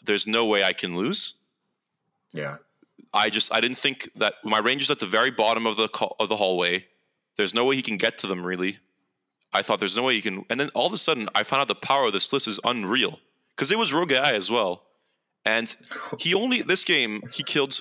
there's 0.04 0.28
no 0.28 0.46
way 0.46 0.64
I 0.64 0.74
can 0.74 0.98
lose. 0.98 1.36
Yeah. 2.32 2.58
I 3.14 3.30
just 3.30 3.53
I 3.53 3.61
didn't 3.61 3.78
think 3.78 4.09
that 4.16 4.36
my 4.43 4.59
range 4.59 4.84
is 4.84 4.91
at 4.91 4.99
the 4.99 5.05
very 5.05 5.32
bottom 5.32 5.68
of 5.68 5.78
the 5.78 5.89
of 6.20 6.30
the 6.30 6.36
hallway. 6.36 6.86
There's 7.38 7.53
no 7.53 7.66
way 7.66 7.76
he 7.76 7.82
can 7.82 7.97
get 7.97 8.18
to 8.20 8.28
them 8.28 8.45
really. 8.45 8.78
I 9.53 9.61
thought 9.61 9.80
there's 9.80 9.95
no 9.95 10.03
way 10.03 10.16
he 10.16 10.22
can, 10.22 10.45
and 10.49 10.59
then 10.59 10.70
all 10.74 10.88
of 10.88 10.93
a 10.93 10.97
sudden 10.97 11.30
I 11.36 11.43
found 11.43 11.61
out 11.61 11.68
the 11.68 11.76
power 11.76 12.07
of 12.07 12.14
this 12.14 12.34
list 12.34 12.47
is 12.47 12.59
unreal 12.64 13.20
because 13.55 13.70
it 13.72 13.78
was 13.78 13.93
Rogue 13.93 14.11
AI 14.11 14.32
as 14.32 14.49
well, 14.49 14.84
and 15.45 15.76
he 16.18 16.34
only 16.34 16.64
this 16.64 16.84
game 16.84 17.22
he 17.32 17.43
killed 17.43 17.80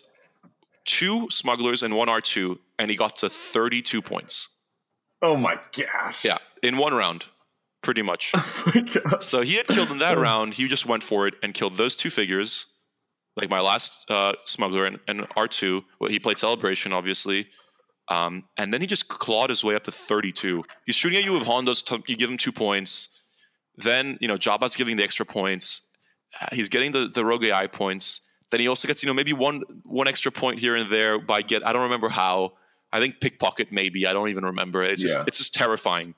two 0.84 1.30
smugglers 1.30 1.82
and 1.82 1.96
one 1.96 2.08
R 2.10 2.20
two, 2.20 2.58
and 2.78 2.90
he 2.90 2.96
got 2.96 3.16
to 3.16 3.28
32 3.28 4.02
points. 4.02 4.48
Oh 5.22 5.36
my 5.36 5.58
gosh. 5.76 6.24
Yeah, 6.24 6.38
in 6.62 6.76
one 6.76 6.92
round, 6.92 7.26
pretty 7.80 8.02
much. 8.02 8.32
Oh 8.64 8.72
my 8.74 8.80
gosh. 8.82 9.24
So 9.24 9.40
he 9.42 9.54
had 9.54 9.66
killed 9.66 9.90
in 9.90 9.98
that 9.98 10.18
round. 10.28 10.54
He 10.54 10.68
just 10.68 10.84
went 10.86 11.02
for 11.02 11.26
it 11.26 11.34
and 11.42 11.54
killed 11.54 11.76
those 11.76 11.96
two 11.96 12.10
figures, 12.10 12.66
like 13.36 13.50
my 13.50 13.60
last 13.60 14.04
uh, 14.08 14.32
smuggler 14.44 14.84
and, 14.84 14.98
and 15.08 15.20
R2. 15.20 15.82
Well, 16.00 16.10
he 16.10 16.18
played 16.18 16.38
Celebration, 16.38 16.92
obviously. 16.92 17.48
Um, 18.08 18.44
and 18.56 18.72
then 18.72 18.80
he 18.80 18.86
just 18.86 19.08
clawed 19.08 19.50
his 19.50 19.64
way 19.64 19.74
up 19.74 19.84
to 19.84 19.92
32. 19.92 20.64
He's 20.86 20.96
shooting 20.96 21.18
at 21.18 21.24
you 21.24 21.32
with 21.32 21.44
Hondos. 21.44 22.08
You 22.08 22.16
give 22.16 22.30
him 22.30 22.36
two 22.36 22.52
points. 22.52 23.08
Then, 23.76 24.18
you 24.20 24.28
know, 24.28 24.36
Jabba's 24.36 24.76
giving 24.76 24.96
the 24.96 25.02
extra 25.02 25.24
points. 25.24 25.82
Uh, 26.40 26.48
he's 26.52 26.68
getting 26.68 26.92
the, 26.92 27.08
the 27.08 27.24
Rogue 27.24 27.44
AI 27.44 27.66
points. 27.68 28.20
Then 28.50 28.60
he 28.60 28.68
also 28.68 28.86
gets, 28.86 29.02
you 29.02 29.06
know, 29.06 29.14
maybe 29.14 29.32
one 29.32 29.62
one 29.84 30.06
extra 30.06 30.30
point 30.30 30.58
here 30.58 30.76
and 30.76 30.90
there 30.90 31.18
by 31.18 31.40
get 31.40 31.66
I 31.66 31.72
don't 31.72 31.82
remember 31.82 32.10
how. 32.10 32.52
I 32.92 33.00
think 33.00 33.20
pickpocket 33.20 33.72
maybe. 33.72 34.06
I 34.06 34.12
don't 34.12 34.28
even 34.28 34.44
remember. 34.44 34.82
It's 34.82 35.00
just 35.00 35.26
it's 35.26 35.38
just 35.38 35.54
terrifying. 35.54 36.14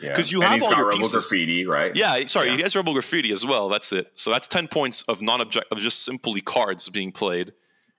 Because 0.00 0.32
you 0.32 0.42
and 0.42 0.50
have 0.50 0.62
all 0.62 0.76
your 0.76 0.86
rebel 0.86 0.98
pieces. 0.98 1.12
graffiti, 1.12 1.66
right? 1.66 1.94
Yeah, 1.94 2.24
sorry, 2.26 2.48
yeah. 2.48 2.56
he 2.56 2.62
has 2.62 2.74
rebel 2.74 2.92
graffiti 2.92 3.32
as 3.32 3.44
well. 3.44 3.68
That's 3.68 3.92
it. 3.92 4.10
So 4.14 4.30
that's 4.30 4.48
ten 4.48 4.68
points 4.68 5.02
of 5.02 5.20
non-object 5.20 5.66
of 5.70 5.78
just 5.78 6.04
simply 6.04 6.40
cards 6.40 6.88
being 6.88 7.12
played. 7.12 7.52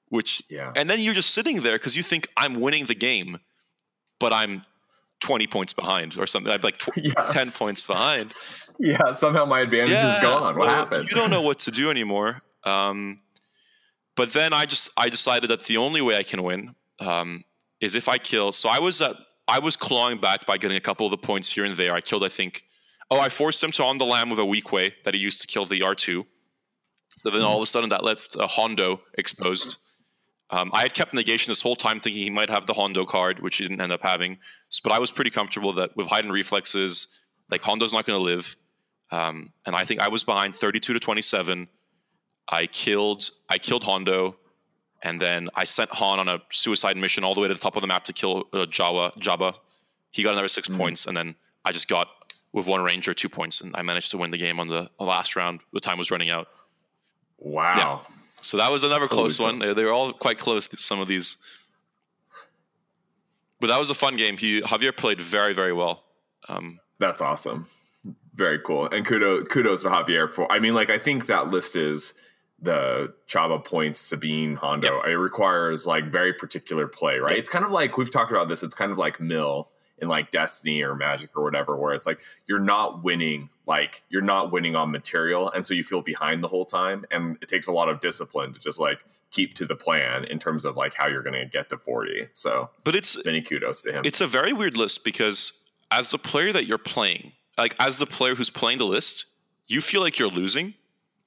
Which 0.09 0.43
yeah, 0.49 0.73
and 0.75 0.89
then 0.89 0.99
you're 0.99 1.13
just 1.13 1.31
sitting 1.31 1.61
there 1.61 1.77
because 1.77 1.95
you 1.95 2.03
think 2.03 2.27
I'm 2.35 2.59
winning 2.59 2.85
the 2.85 2.95
game, 2.95 3.39
but 4.19 4.33
I'm 4.33 4.63
20 5.21 5.47
points 5.47 5.73
behind 5.73 6.17
or 6.17 6.27
something. 6.27 6.51
I'm 6.51 6.59
like 6.61 6.77
tw- 6.77 6.89
yes. 6.97 7.33
10 7.33 7.51
points 7.51 7.83
behind. 7.83 8.33
Yeah, 8.79 9.13
somehow 9.13 9.45
my 9.45 9.61
advantage 9.61 9.91
yeah, 9.91 10.17
is 10.17 10.21
gone. 10.21 10.57
What 10.57 10.69
happened? 10.69 11.09
You 11.09 11.15
don't 11.15 11.29
know 11.29 11.41
what 11.41 11.59
to 11.67 11.71
do 11.71 11.89
anymore. 11.89 12.41
Um, 12.63 13.19
but 14.15 14.33
then 14.33 14.53
I 14.53 14.65
just 14.65 14.89
I 14.97 15.09
decided 15.09 15.49
that 15.49 15.63
the 15.65 15.77
only 15.77 16.01
way 16.01 16.17
I 16.17 16.23
can 16.23 16.43
win 16.43 16.75
um, 16.99 17.43
is 17.79 17.95
if 17.95 18.09
I 18.09 18.17
kill. 18.17 18.51
So 18.51 18.69
I 18.69 18.79
was 18.79 19.01
at 19.01 19.15
I 19.51 19.59
was 19.59 19.75
clawing 19.75 20.21
back 20.21 20.45
by 20.45 20.57
getting 20.57 20.77
a 20.77 20.81
couple 20.81 21.05
of 21.05 21.11
the 21.11 21.17
points 21.17 21.51
here 21.51 21.65
and 21.65 21.75
there. 21.75 21.93
I 21.93 21.99
killed, 21.99 22.23
I 22.23 22.29
think. 22.29 22.63
Oh, 23.09 23.19
I 23.19 23.27
forced 23.27 23.61
him 23.61 23.71
to 23.73 23.83
on 23.83 23.97
the 23.97 24.05
lam 24.05 24.29
with 24.29 24.39
a 24.39 24.43
Weequay 24.43 25.03
that 25.03 25.13
he 25.13 25.19
used 25.19 25.41
to 25.41 25.47
kill 25.47 25.65
the 25.65 25.81
R 25.81 25.93
two. 25.93 26.25
So 27.17 27.29
then 27.29 27.41
all 27.41 27.57
of 27.57 27.63
a 27.63 27.65
sudden 27.65 27.89
that 27.89 28.05
left 28.05 28.37
a 28.39 28.47
Hondo 28.47 29.01
exposed. 29.17 29.75
Um, 30.51 30.71
I 30.73 30.83
had 30.83 30.93
kept 30.93 31.13
negation 31.13 31.51
this 31.51 31.61
whole 31.61 31.75
time, 31.75 31.99
thinking 31.99 32.23
he 32.23 32.29
might 32.29 32.49
have 32.49 32.65
the 32.65 32.73
Hondo 32.73 33.05
card, 33.05 33.41
which 33.41 33.57
he 33.57 33.65
didn't 33.65 33.81
end 33.81 33.91
up 33.91 34.01
having. 34.03 34.37
But 34.83 34.93
I 34.93 34.99
was 34.99 35.11
pretty 35.11 35.31
comfortable 35.31 35.73
that 35.73 35.97
with 35.97 36.07
heightened 36.07 36.33
reflexes, 36.33 37.07
like 37.49 37.61
Hondo's 37.61 37.91
not 37.91 38.05
going 38.05 38.19
to 38.19 38.23
live. 38.23 38.55
Um, 39.11 39.51
and 39.65 39.75
I 39.75 39.83
think 39.83 39.99
I 39.99 40.07
was 40.07 40.23
behind 40.23 40.55
32 40.55 40.93
to 40.93 40.99
27. 40.99 41.67
I 42.49 42.67
killed 42.67 43.29
I 43.49 43.57
killed 43.57 43.83
Hondo 43.83 44.37
and 45.03 45.19
then 45.19 45.49
I 45.55 45.63
sent 45.63 45.89
Han 45.91 46.19
on 46.19 46.27
a 46.27 46.39
suicide 46.49 46.97
mission 46.97 47.23
all 47.23 47.33
the 47.33 47.41
way 47.41 47.47
to 47.47 47.53
the 47.53 47.59
top 47.59 47.75
of 47.75 47.81
the 47.81 47.87
map 47.87 48.05
to 48.05 48.13
kill 48.13 48.47
uh, 48.53 48.65
Jawa 48.65 49.17
Jabba. 49.17 49.55
He 50.11 50.23
got 50.23 50.33
another 50.33 50.47
6 50.47 50.67
mm. 50.67 50.77
points, 50.77 51.05
and 51.05 51.15
then 51.15 51.35
I 51.65 51.71
just 51.71 51.87
got 51.87 52.07
with 52.53 52.67
one 52.67 52.83
ranger 52.83 53.13
two 53.13 53.29
points, 53.29 53.61
and 53.61 53.75
I 53.75 53.81
managed 53.81 54.11
to 54.11 54.17
win 54.17 54.31
the 54.31 54.37
game 54.37 54.59
on 54.59 54.67
the, 54.67 54.89
last 54.99 55.35
round. 55.35 55.61
The 55.73 55.79
time 55.79 55.97
was 55.97 56.11
running 56.11 56.29
out. 56.29 56.47
Wow! 57.37 57.75
Yeah. 57.77 58.15
So 58.41 58.57
that 58.57 58.71
was 58.71 58.83
another 58.83 59.07
close 59.07 59.37
Holy 59.37 59.51
one. 59.51 59.59
They, 59.59 59.73
they, 59.73 59.83
were 59.83 59.91
all 59.91 60.13
quite 60.13 60.37
close. 60.37 60.67
Some 60.79 60.99
of 60.99 61.07
these, 61.07 61.37
but 63.59 63.67
that 63.67 63.79
was 63.79 63.89
a 63.89 63.95
fun 63.95 64.15
game. 64.15 64.37
He 64.37 64.61
Javier 64.61 64.95
played 64.95 65.21
very 65.21 65.53
very 65.53 65.73
well. 65.73 66.03
Um, 66.49 66.79
That's 66.99 67.21
awesome. 67.21 67.67
Very 68.35 68.59
cool, 68.59 68.89
and 68.89 69.05
kudos 69.05 69.47
kudos 69.47 69.83
to 69.83 69.89
Javier 69.89 70.29
for. 70.29 70.51
I 70.51 70.59
mean, 70.59 70.73
like 70.73 70.89
I 70.89 70.97
think 70.97 71.27
that 71.27 71.49
list 71.49 71.75
is 71.75 72.13
the 72.61 73.13
Jabba 73.27 73.63
points 73.63 73.99
Sabine 73.99 74.55
Hondo. 74.55 74.97
Yep. 74.97 75.07
It 75.07 75.17
requires 75.17 75.87
like 75.87 76.11
very 76.11 76.33
particular 76.33 76.87
play, 76.87 77.17
right? 77.17 77.31
Yep. 77.31 77.39
It's 77.39 77.49
kind 77.49 77.65
of 77.65 77.71
like 77.71 77.97
we've 77.97 78.11
talked 78.11 78.31
about 78.31 78.47
this. 78.47 78.63
It's 78.63 78.75
kind 78.75 78.91
of 78.91 78.97
like 78.97 79.19
Mill 79.19 79.69
in 79.97 80.07
like 80.07 80.31
Destiny 80.31 80.81
or 80.81 80.95
Magic 80.95 81.35
or 81.35 81.43
whatever, 81.43 81.77
where 81.77 81.93
it's 81.93 82.07
like 82.07 82.19
you're 82.47 82.59
not 82.59 83.03
winning, 83.03 83.49
like 83.65 84.03
you're 84.09 84.21
not 84.21 84.51
winning 84.51 84.75
on 84.75 84.91
material, 84.91 85.51
and 85.51 85.65
so 85.65 85.73
you 85.73 85.83
feel 85.83 86.01
behind 86.01 86.43
the 86.43 86.47
whole 86.47 86.65
time, 86.65 87.05
and 87.11 87.37
it 87.41 87.47
takes 87.47 87.67
a 87.67 87.71
lot 87.71 87.89
of 87.89 87.99
discipline 87.99 88.53
to 88.53 88.59
just 88.59 88.79
like 88.79 88.99
keep 89.31 89.53
to 89.55 89.65
the 89.65 89.75
plan 89.75 90.25
in 90.25 90.39
terms 90.39 90.65
of 90.65 90.75
like 90.75 90.93
how 90.93 91.07
you're 91.07 91.23
going 91.23 91.39
to 91.39 91.45
get 91.45 91.69
to 91.69 91.77
40. 91.77 92.27
So, 92.33 92.69
but 92.83 92.95
it's 92.95 93.23
many 93.25 93.41
kudos 93.41 93.81
to 93.83 93.93
him. 93.93 94.01
It's 94.05 94.21
a 94.21 94.27
very 94.27 94.53
weird 94.53 94.75
list 94.75 95.03
because 95.03 95.53
as 95.89 96.11
the 96.11 96.17
player 96.17 96.51
that 96.51 96.65
you're 96.65 96.77
playing, 96.77 97.31
like 97.57 97.75
as 97.79 97.97
the 97.97 98.05
player 98.05 98.35
who's 98.35 98.49
playing 98.49 98.77
the 98.77 98.85
list, 98.85 99.25
you 99.67 99.81
feel 99.81 100.01
like 100.01 100.19
you're 100.19 100.29
losing 100.29 100.73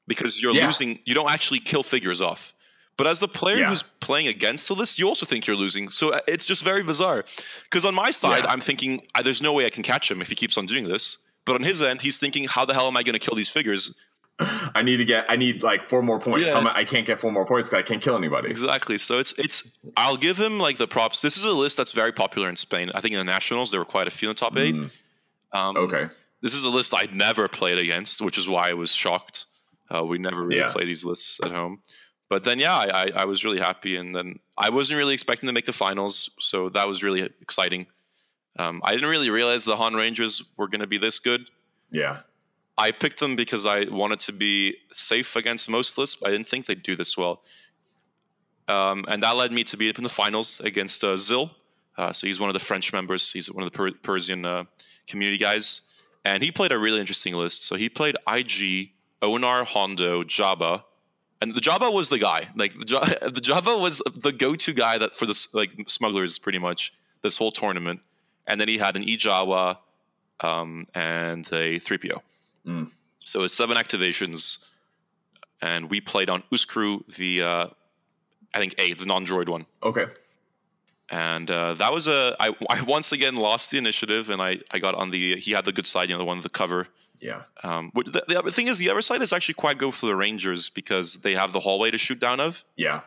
because 0.07 0.43
you're 0.43 0.55
yeah. 0.55 0.67
losing. 0.67 0.99
You 1.05 1.15
don't 1.15 1.31
actually 1.31 1.61
kill 1.61 1.83
figures 1.83 2.21
off. 2.21 2.53
But 2.97 3.07
as 3.09 3.19
the 3.19 3.29
player 3.29 3.59
yeah. 3.59 3.71
who's 3.71 3.83
playing 4.01 4.29
against 4.29 4.69
the 4.69 4.75
list, 4.75 4.99
you 4.99 5.09
also 5.09 5.27
think 5.27 5.47
you're 5.47 5.57
losing. 5.57 5.89
So 5.89 6.11
uh, 6.11 6.21
it's 6.29 6.47
just 6.47 6.63
very 6.63 6.83
bizarre. 6.83 7.25
Because 7.65 7.85
on 7.85 7.95
my 7.95 8.11
side, 8.11 8.45
yeah. 8.45 8.51
I'm 8.51 8.61
thinking 8.61 9.03
there's 9.23 9.43
no 9.43 9.53
way 9.53 9.67
I 9.67 9.71
can 9.71 9.83
catch 9.83 10.11
him 10.11 10.23
if 10.23 10.29
he 10.29 10.35
keeps 10.37 10.57
on 10.57 10.67
doing 10.67 10.85
this. 10.85 11.19
But 11.45 11.57
on 11.57 11.63
his 11.63 11.83
end, 11.83 12.01
he's 12.01 12.19
thinking, 12.19 12.45
how 12.45 12.65
the 12.65 12.73
hell 12.73 12.87
am 12.87 12.97
I 12.97 13.03
going 13.03 13.15
to 13.15 13.19
kill 13.19 13.35
these 13.35 13.51
figures? 13.51 13.95
I 14.39 14.83
need 14.83 14.97
to 14.97 15.05
get. 15.05 15.27
I 15.29 15.37
need 15.37 15.63
like 15.63 15.89
four 15.89 16.03
more 16.03 16.19
points. 16.19 16.47
Yeah. 16.47 16.73
I 16.75 16.85
can't 16.85 17.07
get 17.07 17.21
four 17.21 17.31
more 17.31 17.47
points 17.47 17.71
because 17.71 17.85
I 17.85 17.87
can't 17.87 18.03
kill 18.03 18.17
anybody. 18.17 18.51
Exactly. 18.51 18.99
So 18.99 19.21
it's 19.21 19.33
it's. 19.39 19.63
I'll 19.97 20.17
give 20.17 20.37
him 20.37 20.59
like 20.59 20.77
the 20.77 20.89
props. 20.89 21.21
This 21.21 21.37
is 21.37 21.45
a 21.45 21.53
list 21.53 21.77
that's 21.77 21.93
very 21.93 22.11
popular 22.11 22.49
in 22.49 22.57
Spain. 22.57 22.91
I 22.95 23.01
think 23.01 23.13
in 23.13 23.19
the 23.19 23.25
nationals 23.25 23.71
there 23.71 23.79
were 23.79 23.85
quite 23.85 24.09
a 24.09 24.11
few 24.11 24.29
in 24.29 24.35
the 24.35 24.39
top 24.39 24.57
eight. 24.57 24.75
Mm. 24.75 24.91
Um, 25.53 25.77
okay. 25.77 26.09
This 26.41 26.53
is 26.53 26.65
a 26.65 26.71
list 26.71 26.93
I'd 26.95 27.15
never 27.15 27.47
played 27.47 27.79
against, 27.79 28.21
which 28.21 28.37
is 28.37 28.49
why 28.49 28.71
I 28.71 28.73
was 28.73 28.93
shocked. 28.93 29.47
Uh, 29.93 30.05
we 30.05 30.19
never 30.19 30.45
really 30.45 30.61
yeah. 30.61 30.73
play 30.73 30.85
these 30.85 31.05
lists 31.05 31.41
at 31.43 31.51
home. 31.51 31.81
But 32.29 32.45
then, 32.45 32.59
yeah, 32.59 32.75
I, 32.75 33.13
I 33.15 33.25
was 33.27 33.45
really 33.45 33.61
happy, 33.61 33.97
and 33.97 34.15
then 34.15 34.39
I 34.57 34.71
wasn't 34.71 34.99
really 34.99 35.15
expecting 35.15 35.47
to 35.47 35.53
make 35.53 35.67
the 35.67 35.73
finals, 35.73 36.31
so 36.39 36.69
that 36.71 36.89
was 36.89 37.03
really 37.03 37.23
exciting. 37.41 37.87
Um, 38.59 38.81
I 38.85 38.93
didn't 38.93 39.11
really 39.11 39.31
realize 39.31 39.65
the 39.65 39.77
Han 39.77 39.95
Rangers 39.95 40.43
were 40.57 40.69
going 40.69 40.81
to 40.81 40.87
be 40.87 40.99
this 40.99 41.19
good. 41.19 41.51
Yeah. 41.91 42.21
I 42.77 42.91
picked 42.91 43.21
them 43.21 43.37
because 43.37 43.67
I 43.67 43.85
wanted 43.85 44.21
to 44.21 44.33
be 44.33 44.77
safe 44.93 45.37
against 45.37 45.69
most 45.69 45.97
lists, 45.97 46.17
but 46.17 46.29
I 46.29 46.33
didn't 46.33 46.49
think 46.49 46.67
they'd 46.67 46.83
do 46.83 46.97
this 46.97 47.17
well. 47.17 47.43
Um, 48.67 49.05
and 49.09 49.23
that 49.23 49.37
led 49.37 49.53
me 49.53 49.63
to 49.65 49.77
be 49.77 49.91
up 49.91 49.99
in 49.99 50.03
the 50.03 50.09
finals 50.09 50.61
against 50.61 51.05
uh, 51.05 51.17
Zil. 51.17 51.51
Uh, 51.97 52.13
so 52.13 52.27
he's 52.27 52.41
one 52.41 52.49
of 52.49 52.55
the 52.55 52.61
French 52.61 52.93
members. 52.93 53.33
He's 53.33 53.51
one 53.53 53.65
of 53.65 53.71
the 53.71 53.77
per- 53.77 53.93
Parisian 54.03 54.45
uh, 54.45 54.65
community 55.07 55.39
guys. 55.39 55.83
And 56.25 56.43
he 56.43 56.51
played 56.51 56.73
a 56.73 56.79
really 56.79 56.99
interesting 56.99 57.35
list. 57.35 57.65
So 57.65 57.77
he 57.77 57.89
played 57.89 58.17
IG, 58.27 58.91
Onar, 59.25 59.65
Hondo, 59.65 60.23
Jabba. 60.23 60.83
And 61.41 61.55
the 61.55 61.61
Jabba 61.61 61.93
was 61.93 62.09
the 62.09 62.19
guy. 62.19 62.49
Like 62.57 62.73
the, 62.73 63.31
the 63.35 63.41
Jabba 63.41 63.81
was 63.81 64.03
the 64.15 64.33
go-to 64.33 64.73
guy 64.73 64.99
that 64.99 65.15
for 65.15 65.27
the 65.27 65.47
like 65.53 65.73
smugglers 65.89 66.39
pretty 66.39 66.59
much 66.59 66.93
this 67.23 67.37
whole 67.37 67.51
tournament. 67.51 68.01
And 68.47 68.61
then 68.61 68.69
he 68.69 68.79
had 68.79 68.97
an 68.97 69.05
Ijawa 69.05 69.79
um, 70.41 70.85
and 70.95 71.47
a 71.49 71.81
3PO. 71.81 72.21
Mm. 72.67 72.91
So 73.25 73.43
it's 73.43 73.55
seven 73.55 73.77
activations, 73.77 74.59
and 75.63 75.91
we 75.91 76.01
played 76.01 76.29
on 76.29 76.43
Uscru, 76.53 77.07
the 77.17 77.43
uh, 77.43 77.67
I 78.53 78.59
think 78.59 78.75
A, 78.79 78.93
the 78.93 79.07
non-droid 79.07 79.49
one. 79.49 79.67
Okay. 79.83 80.07
And 81.11 81.51
uh, 81.51 81.75
that 81.75 81.93
was 81.93 82.07
a 82.07 82.35
I, 82.39 82.55
I 82.71 82.83
once 82.83 83.13
again 83.13 83.37
lost 83.37 83.71
the 83.71 83.79
initiative, 83.79 84.31
and 84.31 84.41
I, 84.43 84.59
I 84.71 84.79
got 84.79 84.95
on 84.95 85.11
the 85.11 85.37
he 85.37 85.53
had 85.53 85.65
the 85.65 85.73
good 85.73 85.87
side, 85.87 86.09
you 86.09 86.15
know, 86.15 86.19
the 86.19 86.25
one 86.25 86.39
with 86.39 86.45
the 86.45 86.51
cover. 86.51 86.89
Yeah. 87.25 87.43
Um, 87.63 87.91
the, 87.95 88.23
the 88.29 88.39
other 88.39 88.51
thing 88.51 88.69
is 88.69 88.79
the 88.79 88.91
other 88.91 89.01
side 89.01 89.23
is 89.23 89.33
actually 89.33 89.55
quite 89.55 89.79
good 89.79 89.95
for 89.95 90.07
the 90.07 90.15
Rangers 90.15 90.69
because 90.69 91.17
they 91.17 91.35
have 91.35 91.53
the 91.53 91.61
hallway 91.61 91.91
to 91.91 91.99
shoot 91.99 92.21
down 92.21 92.39
of. 92.39 92.65
Yeah. 92.77 93.01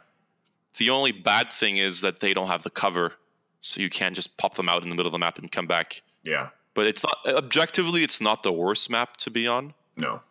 The 0.77 0.89
only 0.89 1.11
bad 1.11 1.49
thing 1.49 1.77
is 1.77 2.01
that 2.01 2.19
they 2.19 2.33
don't 2.33 2.47
have 2.47 2.63
the 2.63 2.69
cover, 2.69 3.13
so 3.59 3.79
you 3.79 3.89
can't 3.89 4.15
just 4.15 4.37
pop 4.37 4.55
them 4.55 4.67
out 4.69 4.83
in 4.83 4.89
the 4.89 4.95
middle 4.95 5.07
of 5.07 5.11
the 5.11 5.19
map 5.19 5.37
and 5.37 5.51
come 5.51 5.67
back. 5.67 6.01
Yeah 6.23 6.49
but 6.77 6.85
it's 6.85 7.03
not 7.03 7.35
objectively 7.35 8.03
it's 8.03 8.21
not 8.21 8.43
the 8.43 8.51
worst 8.51 8.91
map 8.91 9.17
to 9.17 9.31
be 9.31 9.47
on. 9.47 9.73
No. 9.95 10.21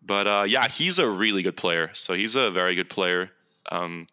But 0.00 0.26
uh, 0.26 0.44
yeah, 0.48 0.68
he's 0.68 0.98
a 0.98 1.06
really 1.06 1.42
good 1.42 1.58
player. 1.58 1.90
So 1.92 2.14
he's 2.14 2.34
a 2.34 2.50
very 2.50 2.74
good 2.74 2.88
player. 2.88 3.30
Um, 3.70 4.06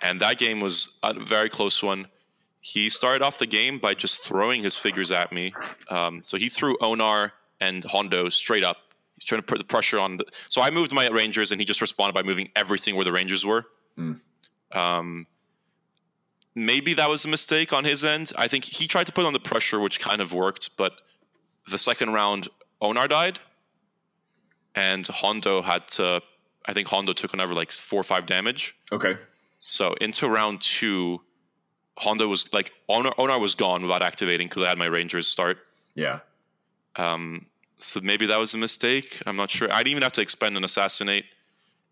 and 0.00 0.22
that 0.22 0.38
game 0.38 0.58
was 0.58 0.96
a 1.02 1.12
very 1.12 1.50
close 1.50 1.82
one. 1.82 2.06
He 2.62 2.88
started 2.88 3.20
off 3.20 3.38
the 3.38 3.46
game 3.46 3.78
by 3.78 3.92
just 3.92 4.24
throwing 4.24 4.62
his 4.62 4.78
figures 4.78 5.12
at 5.12 5.32
me. 5.32 5.52
Um, 5.90 6.22
so 6.22 6.38
he 6.38 6.48
threw 6.48 6.78
Onar 6.80 7.34
and 7.62 7.84
Hondo 7.84 8.28
straight 8.28 8.64
up. 8.64 8.76
He's 9.14 9.24
trying 9.24 9.40
to 9.40 9.46
put 9.46 9.58
the 9.58 9.64
pressure 9.64 9.98
on. 9.98 10.16
The, 10.16 10.24
so 10.48 10.60
I 10.60 10.70
moved 10.70 10.92
my 10.92 11.08
Rangers, 11.08 11.52
and 11.52 11.60
he 11.60 11.64
just 11.64 11.80
responded 11.80 12.12
by 12.12 12.22
moving 12.22 12.48
everything 12.56 12.96
where 12.96 13.04
the 13.04 13.12
Rangers 13.12 13.46
were. 13.46 13.64
Mm. 13.96 14.20
Um, 14.72 15.26
maybe 16.54 16.94
that 16.94 17.08
was 17.08 17.24
a 17.24 17.28
mistake 17.28 17.72
on 17.72 17.84
his 17.84 18.04
end. 18.04 18.32
I 18.36 18.48
think 18.48 18.64
he 18.64 18.88
tried 18.88 19.06
to 19.06 19.12
put 19.12 19.24
on 19.24 19.32
the 19.32 19.40
pressure, 19.40 19.78
which 19.78 20.00
kind 20.00 20.20
of 20.20 20.32
worked, 20.32 20.70
but 20.76 20.92
the 21.70 21.78
second 21.78 22.12
round, 22.12 22.48
Onar 22.80 23.06
died, 23.06 23.38
and 24.74 25.06
Hondo 25.06 25.62
had 25.62 25.86
to. 25.88 26.20
I 26.66 26.72
think 26.72 26.88
Hondo 26.88 27.12
took 27.12 27.32
another 27.34 27.54
like 27.54 27.70
four 27.72 28.00
or 28.00 28.04
five 28.04 28.26
damage. 28.26 28.74
Okay. 28.90 29.16
So 29.58 29.94
into 29.94 30.28
round 30.28 30.60
two, 30.60 31.20
Hondo 31.98 32.26
was 32.26 32.52
like 32.52 32.72
Onar, 32.88 33.14
Onar 33.18 33.38
was 33.38 33.54
gone 33.54 33.82
without 33.82 34.02
activating 34.02 34.48
because 34.48 34.62
I 34.62 34.68
had 34.68 34.78
my 34.78 34.86
Rangers 34.86 35.28
start. 35.28 35.58
Yeah. 35.94 36.20
Um. 36.96 37.46
So 37.82 38.00
maybe 38.02 38.26
that 38.26 38.38
was 38.38 38.54
a 38.54 38.58
mistake. 38.58 39.22
I'm 39.26 39.36
not 39.36 39.50
sure. 39.50 39.72
I 39.72 39.78
didn't 39.78 39.92
even 39.92 40.02
have 40.02 40.12
to 40.12 40.20
expend 40.20 40.56
an 40.56 40.64
assassinate, 40.64 41.24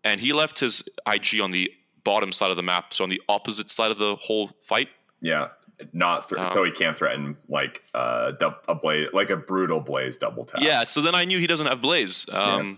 and 0.03 0.19
he 0.19 0.33
left 0.33 0.59
his 0.59 0.83
IG 1.07 1.39
on 1.41 1.51
the 1.51 1.71
bottom 2.03 2.31
side 2.31 2.49
of 2.49 2.57
the 2.57 2.63
map, 2.63 2.93
so 2.93 3.03
on 3.03 3.09
the 3.09 3.21
opposite 3.29 3.69
side 3.69 3.91
of 3.91 3.97
the 3.97 4.15
whole 4.15 4.49
fight. 4.61 4.89
Yeah, 5.21 5.49
not 5.93 6.27
th- 6.29 6.41
um, 6.41 6.51
so 6.53 6.63
he 6.63 6.71
can't 6.71 6.95
threaten 6.95 7.37
like 7.47 7.83
uh, 7.93 8.31
a 8.67 8.75
blaze, 8.75 9.09
like 9.13 9.29
a 9.29 9.37
brutal 9.37 9.79
blaze 9.79 10.17
double 10.17 10.45
tap. 10.45 10.61
Yeah, 10.61 10.83
so 10.83 11.01
then 11.01 11.15
I 11.15 11.25
knew 11.25 11.39
he 11.39 11.47
doesn't 11.47 11.67
have 11.67 11.81
blaze. 11.81 12.25
Um, 12.31 12.69
yeah. 12.69 12.75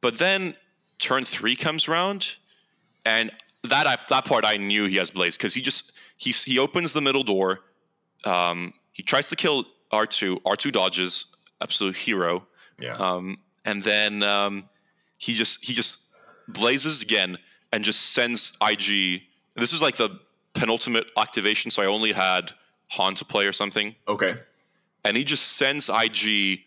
But 0.00 0.18
then 0.18 0.54
turn 0.98 1.24
three 1.24 1.56
comes 1.56 1.88
around, 1.88 2.36
and 3.04 3.30
that 3.64 3.86
I, 3.86 3.96
that 4.08 4.24
part 4.24 4.44
I 4.44 4.56
knew 4.56 4.86
he 4.86 4.96
has 4.96 5.10
blaze 5.10 5.36
because 5.36 5.54
he 5.54 5.62
just 5.62 5.92
he 6.16 6.30
he 6.30 6.58
opens 6.58 6.92
the 6.92 7.00
middle 7.00 7.24
door. 7.24 7.60
Um, 8.24 8.74
he 8.92 9.02
tries 9.02 9.28
to 9.30 9.36
kill 9.36 9.66
R 9.90 10.06
two. 10.06 10.40
R 10.44 10.56
two 10.56 10.70
dodges, 10.70 11.26
absolute 11.60 11.96
hero. 11.96 12.46
Yeah. 12.78 12.96
Um, 12.96 13.36
and 13.64 13.82
then 13.82 14.22
um, 14.22 14.68
he 15.18 15.34
just 15.34 15.64
he 15.64 15.72
just 15.72 16.14
blazes 16.48 17.02
again 17.02 17.38
and 17.72 17.84
just 17.84 18.12
sends 18.12 18.52
IG. 18.62 19.22
This 19.56 19.72
is 19.72 19.82
like 19.82 19.96
the 19.96 20.20
penultimate 20.54 21.10
activation, 21.16 21.70
so 21.70 21.82
I 21.82 21.86
only 21.86 22.12
had 22.12 22.52
Han 22.88 23.14
to 23.16 23.24
play 23.24 23.46
or 23.46 23.52
something. 23.52 23.94
Okay. 24.08 24.36
And 25.04 25.16
he 25.16 25.24
just 25.24 25.56
sends 25.56 25.88
IG 25.88 26.60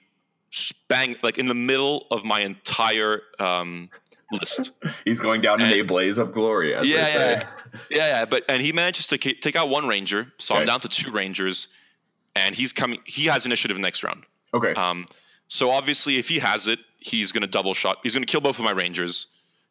bang 0.88 1.15
like 1.21 1.38
in 1.38 1.47
the 1.47 1.55
middle 1.55 2.07
of 2.11 2.23
my 2.23 2.41
entire 2.41 3.21
um, 3.39 3.89
list. 4.31 4.71
He's 5.05 5.19
going 5.19 5.41
down 5.41 5.61
and, 5.61 5.71
in 5.71 5.79
a 5.79 5.83
blaze 5.83 6.17
of 6.17 6.31
glory. 6.31 6.71
yeah, 6.71 6.81
yeah, 6.83 7.03
yeah, 7.19 7.47
yeah. 7.89 8.25
But 8.25 8.43
and 8.49 8.61
he 8.61 8.71
manages 8.71 9.07
to 9.07 9.17
take 9.17 9.55
out 9.55 9.69
one 9.69 9.88
ranger, 9.88 10.31
so 10.38 10.55
okay. 10.55 10.61
I'm 10.61 10.67
down 10.67 10.79
to 10.81 10.88
two 10.88 11.11
rangers, 11.11 11.69
and 12.35 12.55
he's 12.55 12.73
coming. 12.73 12.99
He 13.05 13.25
has 13.25 13.45
initiative 13.45 13.77
next 13.77 14.03
round. 14.03 14.23
Okay. 14.54 14.74
Um. 14.74 15.06
So 15.48 15.72
obviously, 15.72 16.18
if 16.18 16.28
he 16.28 16.39
has 16.39 16.68
it, 16.68 16.80
he's 17.00 17.32
going 17.32 17.41
to 17.41 17.48
double 17.48 17.74
shot. 17.74 17.98
He's 18.04 18.14
going 18.14 18.26
to 18.26 18.32
kill 18.32 18.41
both 18.41 18.60
of 18.60 18.66
my 18.66 18.72
rangers 18.72 19.28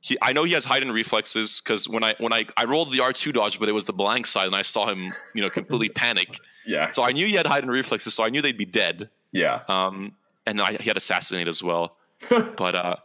he, 0.06 0.16
I 0.22 0.32
know 0.32 0.44
he 0.44 0.52
has 0.52 0.64
heightened 0.64 0.92
reflexes 0.92 1.60
because 1.60 1.88
when 1.88 2.04
I 2.04 2.14
when 2.18 2.32
I 2.32 2.46
I 2.56 2.64
rolled 2.64 2.92
the 2.92 3.00
R 3.00 3.12
two 3.12 3.32
dodge, 3.32 3.58
but 3.58 3.68
it 3.68 3.72
was 3.72 3.86
the 3.86 3.92
blank 3.92 4.26
side, 4.26 4.46
and 4.46 4.54
I 4.54 4.62
saw 4.62 4.88
him, 4.88 5.12
you 5.34 5.42
know, 5.42 5.50
completely 5.50 5.88
panic. 5.94 6.38
Yeah. 6.64 6.90
So 6.90 7.02
I 7.02 7.10
knew 7.10 7.26
he 7.26 7.34
had 7.34 7.46
heightened 7.46 7.72
reflexes, 7.72 8.14
so 8.14 8.24
I 8.24 8.28
knew 8.28 8.40
they'd 8.40 8.56
be 8.56 8.64
dead. 8.64 9.10
Yeah. 9.32 9.62
Um, 9.68 10.12
and 10.46 10.60
I, 10.60 10.74
he 10.74 10.84
had 10.84 10.96
assassinate 10.96 11.48
as 11.48 11.60
well, 11.60 11.96
but 12.28 12.74
uh, 12.76 12.96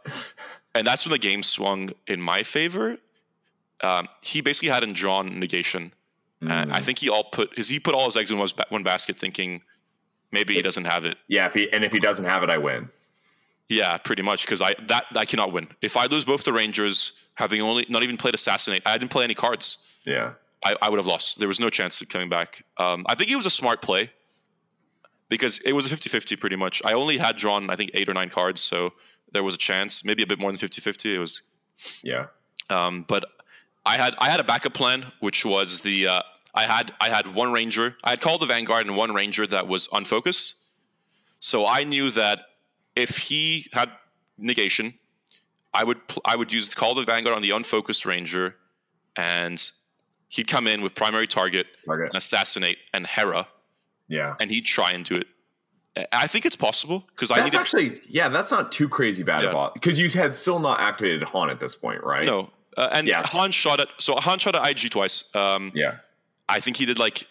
and 0.76 0.86
that's 0.86 1.04
when 1.04 1.10
the 1.10 1.18
game 1.18 1.42
swung 1.42 1.90
in 2.06 2.20
my 2.20 2.44
favor. 2.44 2.98
Um, 3.82 4.06
he 4.20 4.40
basically 4.40 4.68
hadn't 4.68 4.92
drawn 4.92 5.40
negation, 5.40 5.92
mm. 6.40 6.50
and 6.50 6.72
I 6.72 6.78
think 6.78 7.00
he 7.00 7.08
all 7.08 7.24
put 7.24 7.56
his 7.56 7.68
he 7.68 7.80
put 7.80 7.96
all 7.96 8.04
his 8.04 8.16
eggs 8.16 8.30
in 8.30 8.38
one 8.38 8.82
basket, 8.84 9.16
thinking 9.16 9.62
maybe 10.32 10.54
he 10.54 10.62
doesn't 10.62 10.84
have 10.84 11.04
it. 11.04 11.16
Yeah, 11.28 11.46
if 11.46 11.54
he 11.54 11.70
and 11.72 11.84
if 11.84 11.92
he 11.92 12.00
doesn't 12.00 12.24
have 12.24 12.42
it, 12.42 12.50
I 12.50 12.58
win. 12.58 12.88
Yeah, 13.68 13.96
pretty 13.98 14.22
much 14.22 14.44
because 14.44 14.60
I 14.60 14.74
that 14.88 15.04
I 15.14 15.24
cannot 15.24 15.52
win. 15.52 15.68
If 15.80 15.96
I 15.96 16.06
lose 16.06 16.24
both 16.24 16.44
the 16.44 16.52
Rangers, 16.52 17.12
having 17.34 17.60
only 17.60 17.86
not 17.88 18.02
even 18.02 18.16
played 18.16 18.34
assassinate, 18.34 18.82
I 18.84 18.96
didn't 18.98 19.10
play 19.10 19.24
any 19.24 19.34
cards. 19.34 19.78
Yeah, 20.04 20.32
I, 20.64 20.76
I 20.82 20.90
would 20.90 20.98
have 20.98 21.06
lost. 21.06 21.38
There 21.38 21.48
was 21.48 21.60
no 21.60 21.70
chance 21.70 22.00
of 22.00 22.08
coming 22.08 22.28
back. 22.28 22.64
Um, 22.78 23.04
I 23.08 23.14
think 23.14 23.30
it 23.30 23.36
was 23.36 23.46
a 23.46 23.50
smart 23.50 23.82
play 23.82 24.10
because 25.28 25.58
it 25.60 25.72
was 25.72 25.90
a 25.90 25.96
50-50 25.96 26.38
pretty 26.38 26.56
much. 26.56 26.82
I 26.84 26.92
only 26.92 27.16
had 27.16 27.36
drawn 27.36 27.70
I 27.70 27.76
think 27.76 27.92
eight 27.94 28.08
or 28.08 28.14
nine 28.14 28.28
cards, 28.28 28.60
so 28.60 28.92
there 29.32 29.42
was 29.42 29.54
a 29.54 29.58
chance, 29.58 30.04
maybe 30.04 30.22
a 30.22 30.26
bit 30.26 30.38
more 30.38 30.52
than 30.52 30.58
50-50. 30.58 31.14
It 31.14 31.18
was 31.18 31.42
yeah. 32.02 32.26
Um, 32.68 33.04
but 33.08 33.24
I 33.84 33.96
had 33.96 34.14
I 34.18 34.28
had 34.28 34.40
a 34.40 34.44
backup 34.44 34.74
plan, 34.74 35.06
which 35.20 35.44
was 35.44 35.80
the 35.80 36.08
uh, 36.08 36.20
I 36.54 36.64
had 36.64 36.92
I 37.00 37.08
had 37.08 37.34
one 37.34 37.52
ranger. 37.52 37.96
I 38.04 38.10
had 38.10 38.20
called 38.20 38.40
the 38.40 38.46
vanguard 38.46 38.86
and 38.86 38.96
one 38.96 39.14
ranger 39.14 39.46
that 39.46 39.68
was 39.68 39.88
unfocused. 39.92 40.56
So 41.38 41.66
I 41.66 41.84
knew 41.84 42.10
that 42.10 42.40
if 42.94 43.16
he 43.16 43.68
had 43.72 43.90
negation, 44.38 44.94
I 45.74 45.84
would 45.84 46.06
pl- 46.08 46.22
I 46.24 46.36
would 46.36 46.52
use 46.52 46.68
call 46.74 46.94
the 46.94 47.04
vanguard 47.04 47.34
on 47.34 47.42
the 47.42 47.50
unfocused 47.50 48.04
ranger, 48.04 48.56
and 49.16 49.62
he'd 50.28 50.46
come 50.46 50.66
in 50.66 50.82
with 50.82 50.94
primary 50.94 51.26
target, 51.26 51.66
target. 51.86 52.08
and 52.08 52.16
assassinate 52.16 52.78
and 52.92 53.06
Hera. 53.06 53.48
Yeah, 54.08 54.34
and 54.40 54.50
he'd 54.50 54.66
try 54.66 54.92
and 54.92 55.04
do 55.04 55.14
it. 55.14 55.26
I 56.12 56.26
think 56.26 56.46
it's 56.46 56.56
possible 56.56 57.04
because 57.14 57.30
I 57.30 57.44
need 57.44 57.54
actually 57.54 58.00
yeah 58.08 58.30
that's 58.30 58.50
not 58.50 58.72
too 58.72 58.88
crazy 58.88 59.22
bad 59.22 59.44
yeah. 59.44 59.68
because 59.74 59.98
you 59.98 60.08
had 60.08 60.34
still 60.34 60.58
not 60.58 60.80
activated 60.80 61.22
Han 61.24 61.50
at 61.50 61.60
this 61.60 61.74
point, 61.74 62.02
right? 62.02 62.24
No, 62.24 62.50
uh, 62.76 62.88
and 62.92 63.06
yes. 63.06 63.30
Han 63.32 63.50
shot 63.50 63.80
at 63.80 63.88
so 63.98 64.14
Han 64.16 64.38
shot 64.38 64.54
at 64.54 64.66
IG 64.68 64.90
twice. 64.90 65.24
Um, 65.34 65.70
yeah, 65.74 65.96
I 66.48 66.60
think 66.60 66.76
he 66.76 66.86
did 66.86 66.98
like 66.98 67.26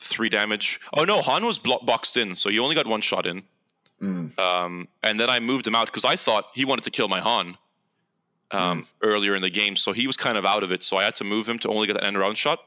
three 0.00 0.28
damage. 0.28 0.80
Oh 0.96 1.04
no, 1.04 1.22
Han 1.22 1.44
was 1.44 1.58
blo- 1.58 1.80
boxed 1.82 2.16
in, 2.16 2.36
so 2.36 2.50
he 2.50 2.58
only 2.58 2.74
got 2.74 2.86
one 2.86 3.00
shot 3.00 3.26
in. 3.26 3.42
Mm. 4.00 4.38
Um, 4.38 4.88
and 5.02 5.18
then 5.18 5.30
I 5.30 5.40
moved 5.40 5.66
him 5.66 5.74
out 5.74 5.86
because 5.86 6.04
I 6.04 6.16
thought 6.16 6.46
he 6.54 6.64
wanted 6.64 6.84
to 6.84 6.90
kill 6.90 7.08
my 7.08 7.20
Han. 7.20 7.56
um, 8.50 8.82
mm. 8.82 8.86
earlier 9.02 9.34
in 9.34 9.42
the 9.42 9.50
game, 9.50 9.76
so 9.76 9.92
he 9.92 10.06
was 10.06 10.16
kind 10.16 10.38
of 10.38 10.44
out 10.44 10.62
of 10.62 10.72
it. 10.72 10.82
So 10.82 10.96
I 10.96 11.04
had 11.04 11.16
to 11.16 11.24
move 11.24 11.48
him 11.48 11.58
to 11.60 11.68
only 11.68 11.86
get 11.86 11.94
that 11.94 12.04
end 12.04 12.18
round 12.18 12.36
shot. 12.36 12.60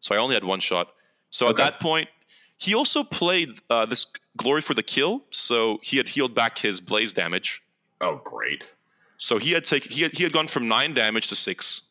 So 0.00 0.14
I 0.14 0.18
only 0.18 0.34
had 0.34 0.44
one 0.44 0.60
shot. 0.60 0.92
So 1.30 1.46
okay. 1.46 1.50
at 1.50 1.56
that 1.56 1.80
point, 1.80 2.08
he 2.56 2.74
also 2.74 3.04
played 3.04 3.50
uh, 3.68 3.86
this 3.86 4.06
glory 4.36 4.60
for 4.60 4.74
the 4.74 4.82
kill. 4.82 5.24
So 5.30 5.78
he 5.82 5.96
had 5.96 6.08
healed 6.08 6.34
back 6.34 6.58
his 6.58 6.80
blaze 6.80 7.12
damage. 7.12 7.62
Oh, 8.00 8.20
great! 8.24 8.64
So 9.18 9.38
he 9.38 9.52
had 9.52 9.64
taken 9.64 9.92
he 9.92 10.02
had 10.02 10.16
he 10.16 10.22
had 10.22 10.32
gone 10.32 10.48
from 10.48 10.68
nine 10.68 10.94
damage 10.94 11.28
to 11.28 11.36
six 11.36 11.82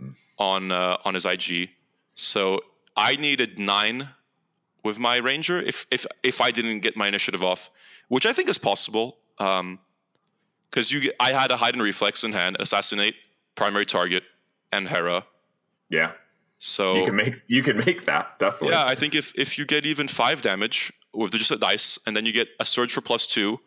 mm. 0.00 0.14
on 0.38 0.72
uh, 0.72 0.96
on 1.04 1.14
his 1.14 1.24
IG. 1.24 1.70
So 2.14 2.60
I 2.96 3.16
needed 3.16 3.58
nine 3.58 4.10
with 4.84 4.98
my 4.98 5.16
ranger 5.16 5.60
if 5.60 5.86
if 5.90 6.06
if 6.22 6.40
I 6.40 6.50
didn't 6.50 6.80
get 6.80 6.96
my 6.96 7.08
initiative 7.08 7.42
off, 7.42 7.70
which 8.08 8.26
I 8.26 8.32
think 8.32 8.48
is 8.48 8.58
possible. 8.58 9.18
Um, 9.38 9.80
because 10.70 10.90
you 10.90 11.12
I 11.20 11.32
had 11.32 11.50
a 11.50 11.56
hide 11.56 11.74
and 11.74 11.82
reflex 11.82 12.24
in 12.24 12.32
hand, 12.32 12.56
assassinate, 12.58 13.14
primary 13.54 13.86
target, 13.86 14.24
and 14.72 14.88
Hera. 14.88 15.24
Yeah. 15.88 16.12
So 16.58 16.96
you 16.96 17.04
can 17.04 17.16
make 17.16 17.42
you 17.46 17.62
can 17.62 17.78
make 17.78 18.04
that 18.06 18.38
definitely. 18.38 18.70
Yeah, 18.70 18.84
I 18.86 18.94
think 18.94 19.14
if 19.14 19.32
if 19.36 19.58
you 19.58 19.64
get 19.64 19.86
even 19.86 20.08
five 20.08 20.42
damage 20.42 20.92
with 21.12 21.32
just 21.32 21.50
a 21.50 21.56
dice, 21.56 21.98
and 22.06 22.16
then 22.16 22.26
you 22.26 22.32
get 22.32 22.48
a 22.58 22.64
surge 22.64 22.92
for 22.92 23.00
plus 23.00 23.26
two, 23.26 23.60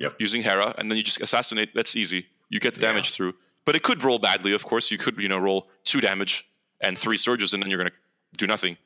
yep. 0.00 0.14
using 0.18 0.42
Hera, 0.42 0.74
and 0.78 0.90
then 0.90 0.98
you 0.98 1.04
just 1.04 1.20
assassinate. 1.20 1.70
That's 1.74 1.94
easy. 1.94 2.26
You 2.48 2.58
get 2.58 2.74
the 2.74 2.80
damage 2.80 3.10
yeah. 3.10 3.16
through, 3.16 3.34
but 3.64 3.76
it 3.76 3.82
could 3.82 4.02
roll 4.02 4.18
badly. 4.18 4.52
Of 4.52 4.64
course, 4.64 4.90
you 4.90 4.98
could 4.98 5.18
you 5.18 5.28
know 5.28 5.38
roll 5.38 5.68
two 5.84 6.00
damage 6.00 6.48
and 6.80 6.98
three 6.98 7.16
surges, 7.16 7.54
and 7.54 7.62
then 7.62 7.70
you're 7.70 7.78
gonna 7.78 7.90
do 8.36 8.46
nothing. 8.46 8.76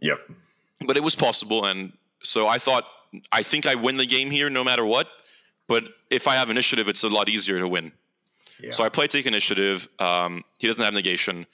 Yep. 0.00 0.20
But 0.86 0.96
it 0.96 1.02
was 1.02 1.14
possible, 1.14 1.66
and 1.66 1.92
so 2.22 2.46
I 2.46 2.58
thought 2.58 2.84
I 3.32 3.42
think 3.42 3.66
I 3.66 3.74
win 3.74 3.96
the 3.96 4.06
game 4.06 4.30
here 4.30 4.50
no 4.50 4.64
matter 4.64 4.84
what. 4.84 5.08
But 5.68 5.84
if 6.10 6.28
I 6.28 6.36
have 6.36 6.50
initiative, 6.50 6.88
it's 6.88 7.02
a 7.02 7.08
lot 7.08 7.28
easier 7.28 7.58
to 7.58 7.68
win. 7.68 7.92
Yeah. 8.60 8.70
So 8.70 8.84
I 8.84 8.88
play 8.88 9.06
take 9.06 9.26
initiative. 9.26 9.88
Um, 9.98 10.44
he 10.58 10.66
doesn't 10.66 10.82
have 10.82 10.94
negation. 10.94 11.46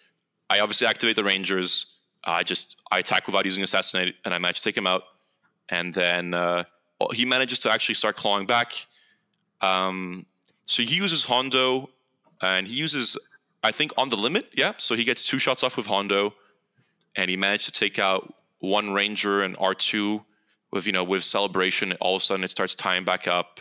I 0.51 0.61
obviously 0.61 0.87
activate 0.87 1.17
the 1.17 1.25
Rangers. 1.25 1.87
I 2.25 2.43
just 2.43 2.83
I 2.91 2.99
attack 2.99 3.27
without 3.27 3.45
using 3.45 3.65
assassinate, 3.65 4.15
and 4.25 4.35
I 4.35 4.39
manage 4.39 4.59
to 4.59 4.65
take 4.65 4.77
him 4.77 4.87
out. 4.87 5.03
And 5.69 5.95
then 5.95 6.35
uh, 6.35 6.65
he 7.13 7.25
manages 7.25 7.59
to 7.61 7.73
actually 7.73 7.95
start 7.95 8.17
clawing 8.17 8.47
back. 8.47 8.75
Um, 9.61 10.27
so 10.65 10.83
he 10.83 10.95
uses 10.95 11.25
Hondo, 11.25 11.91
and 12.43 12.69
he 12.69 12.75
uses 12.75 13.17
I 13.63 13.73
think 13.73 13.93
on 13.97 14.09
the 14.09 14.17
limit. 14.17 14.49
Yeah, 14.55 14.73
so 14.77 14.95
he 14.95 15.05
gets 15.05 15.25
two 15.25 15.39
shots 15.39 15.63
off 15.63 15.77
with 15.77 15.87
Hondo, 15.87 16.35
and 17.17 17.31
he 17.31 17.37
managed 17.37 17.67
to 17.67 17.73
take 17.73 17.99
out 17.99 18.35
one 18.59 18.93
Ranger 18.93 19.43
and 19.43 19.57
R 19.59 19.75
two 19.75 20.23
with 20.71 20.87
you 20.87 20.93
know 20.93 21.05
with 21.05 21.25
celebration. 21.25 21.93
All 22.01 22.17
of 22.17 22.23
a 22.23 22.25
sudden, 22.25 22.45
it 22.45 22.51
starts 22.51 22.75
tying 22.75 23.05
back 23.05 23.29
up 23.29 23.61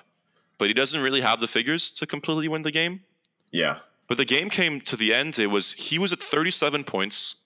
but 0.61 0.67
he 0.67 0.75
doesn't 0.75 1.01
really 1.01 1.21
have 1.21 1.39
the 1.39 1.47
figures 1.47 1.89
to 1.89 2.05
completely 2.05 2.47
win 2.47 2.61
the 2.61 2.69
game. 2.69 3.01
Yeah. 3.51 3.79
But 4.07 4.17
the 4.17 4.25
game 4.25 4.47
came 4.47 4.79
to 4.81 4.95
the 4.95 5.11
end. 5.11 5.39
It 5.39 5.47
was 5.47 5.73
he 5.73 5.97
was 5.97 6.13
at 6.13 6.19
37 6.19 6.83
points, 6.83 7.37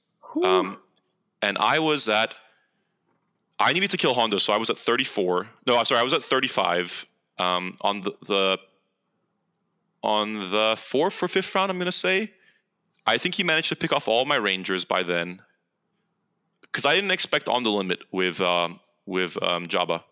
um, 0.44 0.80
and 1.42 1.58
I 1.58 1.80
was 1.80 2.10
at. 2.10 2.36
I 3.58 3.72
needed 3.72 3.90
to 3.92 3.98
kill 3.98 4.16
Hondo, 4.16 4.38
so 4.38 4.52
I 4.52 4.58
was 4.58 4.70
at 4.70 4.78
34. 4.78 5.48
No, 5.66 5.78
I'm 5.78 5.86
sorry, 5.86 6.02
I 6.02 6.04
was 6.04 6.12
at 6.12 6.26
35 6.26 7.06
um, 7.40 7.78
on 7.80 8.02
the, 8.02 8.12
the 8.28 8.60
on 10.04 10.52
the 10.52 10.76
fourth 10.78 11.24
or 11.24 11.30
fifth 11.30 11.56
round. 11.56 11.72
I'm 11.72 11.78
going 11.78 11.86
to 11.86 11.94
say. 11.94 12.34
I 13.06 13.18
think 13.18 13.36
he 13.36 13.44
managed 13.44 13.70
to 13.70 13.76
pick 13.76 13.94
off 13.94 14.08
all 14.08 14.26
my 14.26 14.38
Rangers 14.38 14.86
by 14.86 15.04
then, 15.04 15.42
because 16.62 16.86
I 16.86 16.96
didn't 16.96 17.12
expect 17.12 17.48
on 17.48 17.64
the 17.64 17.72
limit 17.72 18.04
with 18.12 18.42
um, 18.42 18.80
with 19.06 19.42
um, 19.44 19.66
Jabba. 19.68 20.04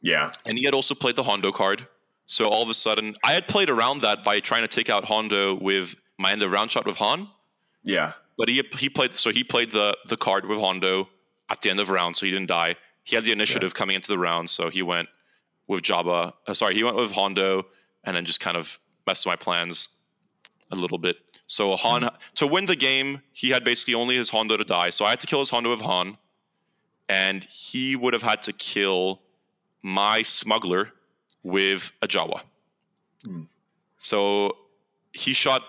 Yeah, 0.00 0.32
and 0.44 0.58
he 0.58 0.64
had 0.64 0.74
also 0.74 0.94
played 0.94 1.16
the 1.16 1.22
Hondo 1.22 1.52
card, 1.52 1.86
so 2.26 2.48
all 2.48 2.62
of 2.62 2.68
a 2.68 2.74
sudden, 2.74 3.14
I 3.24 3.32
had 3.32 3.46
played 3.46 3.70
around 3.70 4.02
that 4.02 4.24
by 4.24 4.40
trying 4.40 4.62
to 4.62 4.68
take 4.68 4.90
out 4.90 5.04
Hondo 5.04 5.54
with 5.54 5.94
my 6.18 6.32
end 6.32 6.42
of 6.42 6.50
round 6.50 6.70
shot 6.70 6.86
with 6.86 6.96
Han. 6.96 7.28
Yeah. 7.84 8.12
But 8.36 8.48
he 8.48 8.62
he 8.76 8.88
played 8.88 9.14
so 9.14 9.30
he 9.30 9.44
played 9.44 9.70
the 9.70 9.96
the 10.06 10.16
card 10.16 10.44
with 10.44 10.58
Hondo 10.58 11.08
at 11.48 11.62
the 11.62 11.70
end 11.70 11.80
of 11.80 11.88
round, 11.88 12.16
so 12.16 12.26
he 12.26 12.32
didn't 12.32 12.48
die. 12.48 12.76
He 13.04 13.14
had 13.14 13.24
the 13.24 13.32
initiative 13.32 13.72
yeah. 13.74 13.78
coming 13.78 13.96
into 13.96 14.08
the 14.08 14.18
round, 14.18 14.50
so 14.50 14.68
he 14.68 14.82
went 14.82 15.08
with 15.68 15.82
Jabba. 15.82 16.32
Uh, 16.46 16.54
sorry, 16.54 16.74
he 16.74 16.82
went 16.82 16.96
with 16.96 17.12
Hondo, 17.12 17.66
and 18.04 18.16
then 18.16 18.24
just 18.24 18.40
kind 18.40 18.56
of 18.56 18.78
messed 19.06 19.26
my 19.26 19.36
plans 19.36 19.88
a 20.72 20.76
little 20.76 20.98
bit. 20.98 21.16
So 21.46 21.76
Han 21.76 22.10
to 22.34 22.46
win 22.46 22.66
the 22.66 22.76
game, 22.76 23.22
he 23.32 23.50
had 23.50 23.64
basically 23.64 23.94
only 23.94 24.16
his 24.16 24.30
Hondo 24.30 24.56
to 24.56 24.64
die. 24.64 24.90
So 24.90 25.04
I 25.04 25.10
had 25.10 25.20
to 25.20 25.26
kill 25.26 25.38
his 25.38 25.50
Hondo 25.50 25.70
with 25.70 25.80
Han, 25.80 26.18
and 27.08 27.44
he 27.44 27.94
would 27.94 28.12
have 28.12 28.22
had 28.22 28.42
to 28.42 28.52
kill 28.52 29.20
my 29.82 30.22
smuggler 30.22 30.92
with 31.44 31.92
a 32.02 32.08
Jawa. 32.08 32.40
Mm. 33.24 33.46
So 33.98 34.56
he 35.12 35.32
shot. 35.32 35.62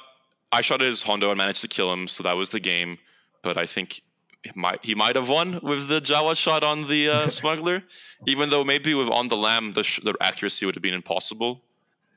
I 0.51 0.61
shot 0.61 0.81
his 0.81 1.03
Hondo 1.03 1.29
and 1.29 1.37
managed 1.37 1.61
to 1.61 1.67
kill 1.67 1.93
him. 1.93 2.07
So 2.07 2.23
that 2.23 2.35
was 2.35 2.49
the 2.49 2.59
game. 2.59 2.97
But 3.43 3.57
I 3.57 3.67
think 3.67 4.01
he 4.43 4.51
might 4.55 4.79
he 4.81 4.95
might 4.95 5.15
have 5.15 5.29
won 5.29 5.59
with 5.61 5.87
the 5.87 6.01
Jawa 6.01 6.35
shot 6.35 6.63
on 6.63 6.87
the 6.87 7.09
uh, 7.09 7.29
smuggler, 7.39 7.83
even 8.25 8.49
though 8.49 8.63
maybe 8.63 8.95
with 8.95 9.09
on 9.09 9.27
the 9.27 9.37
lam 9.37 9.73
the 9.73 9.83
sh- 9.83 9.99
the 10.03 10.15
accuracy 10.21 10.65
would 10.65 10.73
have 10.73 10.81
been 10.81 10.95
impossible. 10.95 11.61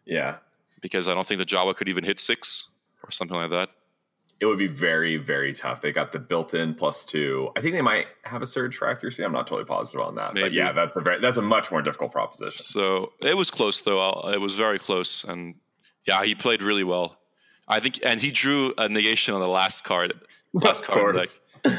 Yeah, 0.07 0.37
because 0.81 1.07
I 1.09 1.15
don't 1.15 1.27
think 1.27 1.39
the 1.39 1.45
Jawa 1.45 1.77
could 1.77 1.91
even 1.91 2.05
hit 2.05 2.19
six 2.19 2.71
or 3.05 3.11
something 3.11 3.37
like 3.37 3.51
that 3.51 3.71
it 4.41 4.47
would 4.47 4.59
be 4.59 4.67
very, 4.67 5.19
very 5.19 5.53
tough. 5.53 5.83
They 5.83 5.93
got 5.93 6.13
the 6.13 6.19
built-in 6.19 6.75
plus 6.75 7.05
two. 7.05 7.51
I 7.57 7.61
think 7.61 7.75
they 7.75 7.83
might 7.83 8.07
have 8.25 8.41
a 8.41 8.47
surge 8.47 8.75
for 8.75 8.89
accuracy. 8.89 9.23
I'm 9.23 9.33
not 9.33 9.47
totally 9.47 9.67
positive 9.67 10.01
on 10.01 10.15
that, 10.15 10.33
Maybe. 10.33 10.47
but 10.47 10.53
yeah, 10.55 10.73
that's 10.73 10.97
a 10.97 11.01
very 11.01 11.21
that's 11.21 11.37
a 11.37 11.43
much 11.43 11.71
more 11.71 11.83
difficult 11.83 12.11
proposition. 12.11 12.65
So 12.65 13.13
it 13.23 13.37
was 13.37 13.51
close 13.51 13.83
though. 13.83 14.31
It 14.33 14.41
was 14.41 14.55
very 14.55 14.79
close, 14.79 15.25
and 15.25 15.57
yeah, 16.07 16.25
he 16.25 16.35
played 16.35 16.63
really 16.63 16.85
well. 16.85 17.19
I 17.69 17.81
think, 17.81 18.01
and 18.05 18.19
he 18.19 18.31
drew 18.31 18.73
a 18.79 18.89
negation 18.89 19.35
on 19.35 19.43
the 19.43 19.49
last 19.49 19.85
card, 19.85 20.15
last 20.55 20.85
card 20.85 21.17
deck. 21.17 21.29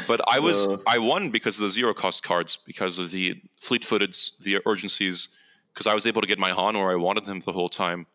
But 0.07 0.21
I 0.31 0.39
was 0.39 0.67
uh, 0.67 0.77
I 0.85 0.99
won 0.99 1.31
because 1.31 1.55
of 1.55 1.63
the 1.63 1.69
zero 1.71 1.95
cost 1.95 2.21
cards, 2.21 2.59
because 2.63 2.99
of 2.99 3.09
the 3.09 3.41
fleet 3.59 3.83
footed, 3.83 4.15
the 4.39 4.59
urgencies, 4.67 5.29
because 5.73 5.87
I 5.87 5.95
was 5.95 6.05
able 6.05 6.21
to 6.21 6.27
get 6.27 6.37
my 6.37 6.51
Han 6.51 6.77
where 6.77 6.91
I 6.91 6.95
wanted 6.95 7.25
him 7.25 7.39
the 7.39 7.51
whole 7.51 7.69
time. 7.69 8.05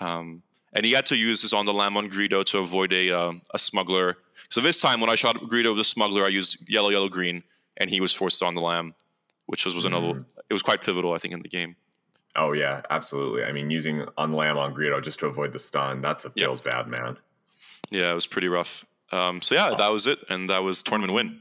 Um, 0.00 0.42
and 0.76 0.84
he 0.84 0.92
had 0.92 1.06
to 1.06 1.16
use 1.16 1.42
his 1.42 1.52
on 1.52 1.64
the 1.64 1.72
lam 1.72 1.96
on 1.96 2.10
Greedo 2.10 2.44
to 2.44 2.58
avoid 2.58 2.92
a 2.92 3.10
uh, 3.10 3.32
a 3.52 3.58
smuggler. 3.58 4.18
So 4.50 4.60
this 4.60 4.80
time, 4.80 5.00
when 5.00 5.10
I 5.10 5.16
shot 5.16 5.36
Greedo 5.36 5.70
with 5.70 5.78
the 5.78 5.84
smuggler, 5.84 6.24
I 6.24 6.28
used 6.28 6.58
yellow, 6.68 6.90
yellow, 6.90 7.08
green, 7.08 7.42
and 7.78 7.90
he 7.90 8.00
was 8.00 8.12
forced 8.12 8.42
on 8.42 8.54
the 8.54 8.60
lam, 8.60 8.94
which 9.46 9.64
was, 9.64 9.74
was 9.74 9.86
another. 9.86 10.08
Mm. 10.08 10.24
It 10.48 10.52
was 10.52 10.62
quite 10.62 10.82
pivotal, 10.82 11.12
I 11.12 11.18
think, 11.18 11.34
in 11.34 11.40
the 11.40 11.48
game. 11.48 11.74
Oh 12.36 12.52
yeah, 12.52 12.82
absolutely. 12.90 13.44
I 13.44 13.52
mean, 13.52 13.70
using 13.70 14.06
on 14.18 14.32
lam 14.32 14.58
on 14.58 14.74
Greedo 14.74 15.02
just 15.02 15.18
to 15.20 15.26
avoid 15.26 15.52
the 15.52 15.58
stun, 15.58 16.02
that's 16.02 16.26
a 16.26 16.30
feels 16.30 16.64
yep. 16.64 16.74
bad, 16.74 16.88
man. 16.88 17.16
Yeah, 17.90 18.10
it 18.10 18.14
was 18.14 18.26
pretty 18.26 18.48
rough. 18.48 18.84
Um, 19.10 19.40
so 19.40 19.54
yeah, 19.54 19.74
that 19.76 19.90
was 19.90 20.06
it, 20.06 20.18
and 20.28 20.50
that 20.50 20.62
was 20.62 20.82
tournament 20.82 21.14
win. 21.14 21.40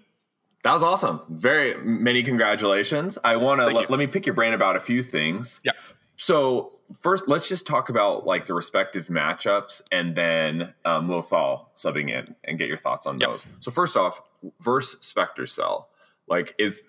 That 0.63 0.73
was 0.73 0.81
awesome. 0.81 1.21
Very 1.29 1.75
many 1.77 2.23
congratulations. 2.23 3.19
I 3.23 3.35
want 3.35 3.61
to 3.61 3.67
let, 3.67 3.91
let, 3.91 3.99
me 3.99 4.07
pick 4.07 4.25
your 4.25 4.33
brain 4.33 4.51
about 4.51 4.75
a 4.75 4.79
few 4.79 5.03
things. 5.03 5.61
Yeah. 5.63 5.73
So 6.17 6.79
first, 7.01 7.27
let's 7.27 7.47
just 7.49 7.65
talk 7.65 7.89
about 7.89 8.25
like 8.25 8.45
the 8.45 8.53
respective 8.53 9.07
matchups, 9.07 9.81
and 9.91 10.15
then 10.15 10.73
um, 10.85 11.07
Lothal 11.07 11.67
subbing 11.75 12.09
in 12.09 12.35
and 12.43 12.57
get 12.57 12.67
your 12.67 12.77
thoughts 12.77 13.05
on 13.05 13.17
yep. 13.19 13.29
those. 13.29 13.45
So 13.59 13.71
first 13.71 13.97
off, 13.97 14.21
verse 14.59 14.95
Spectre 15.01 15.47
Cell, 15.47 15.89
like 16.27 16.55
is 16.57 16.83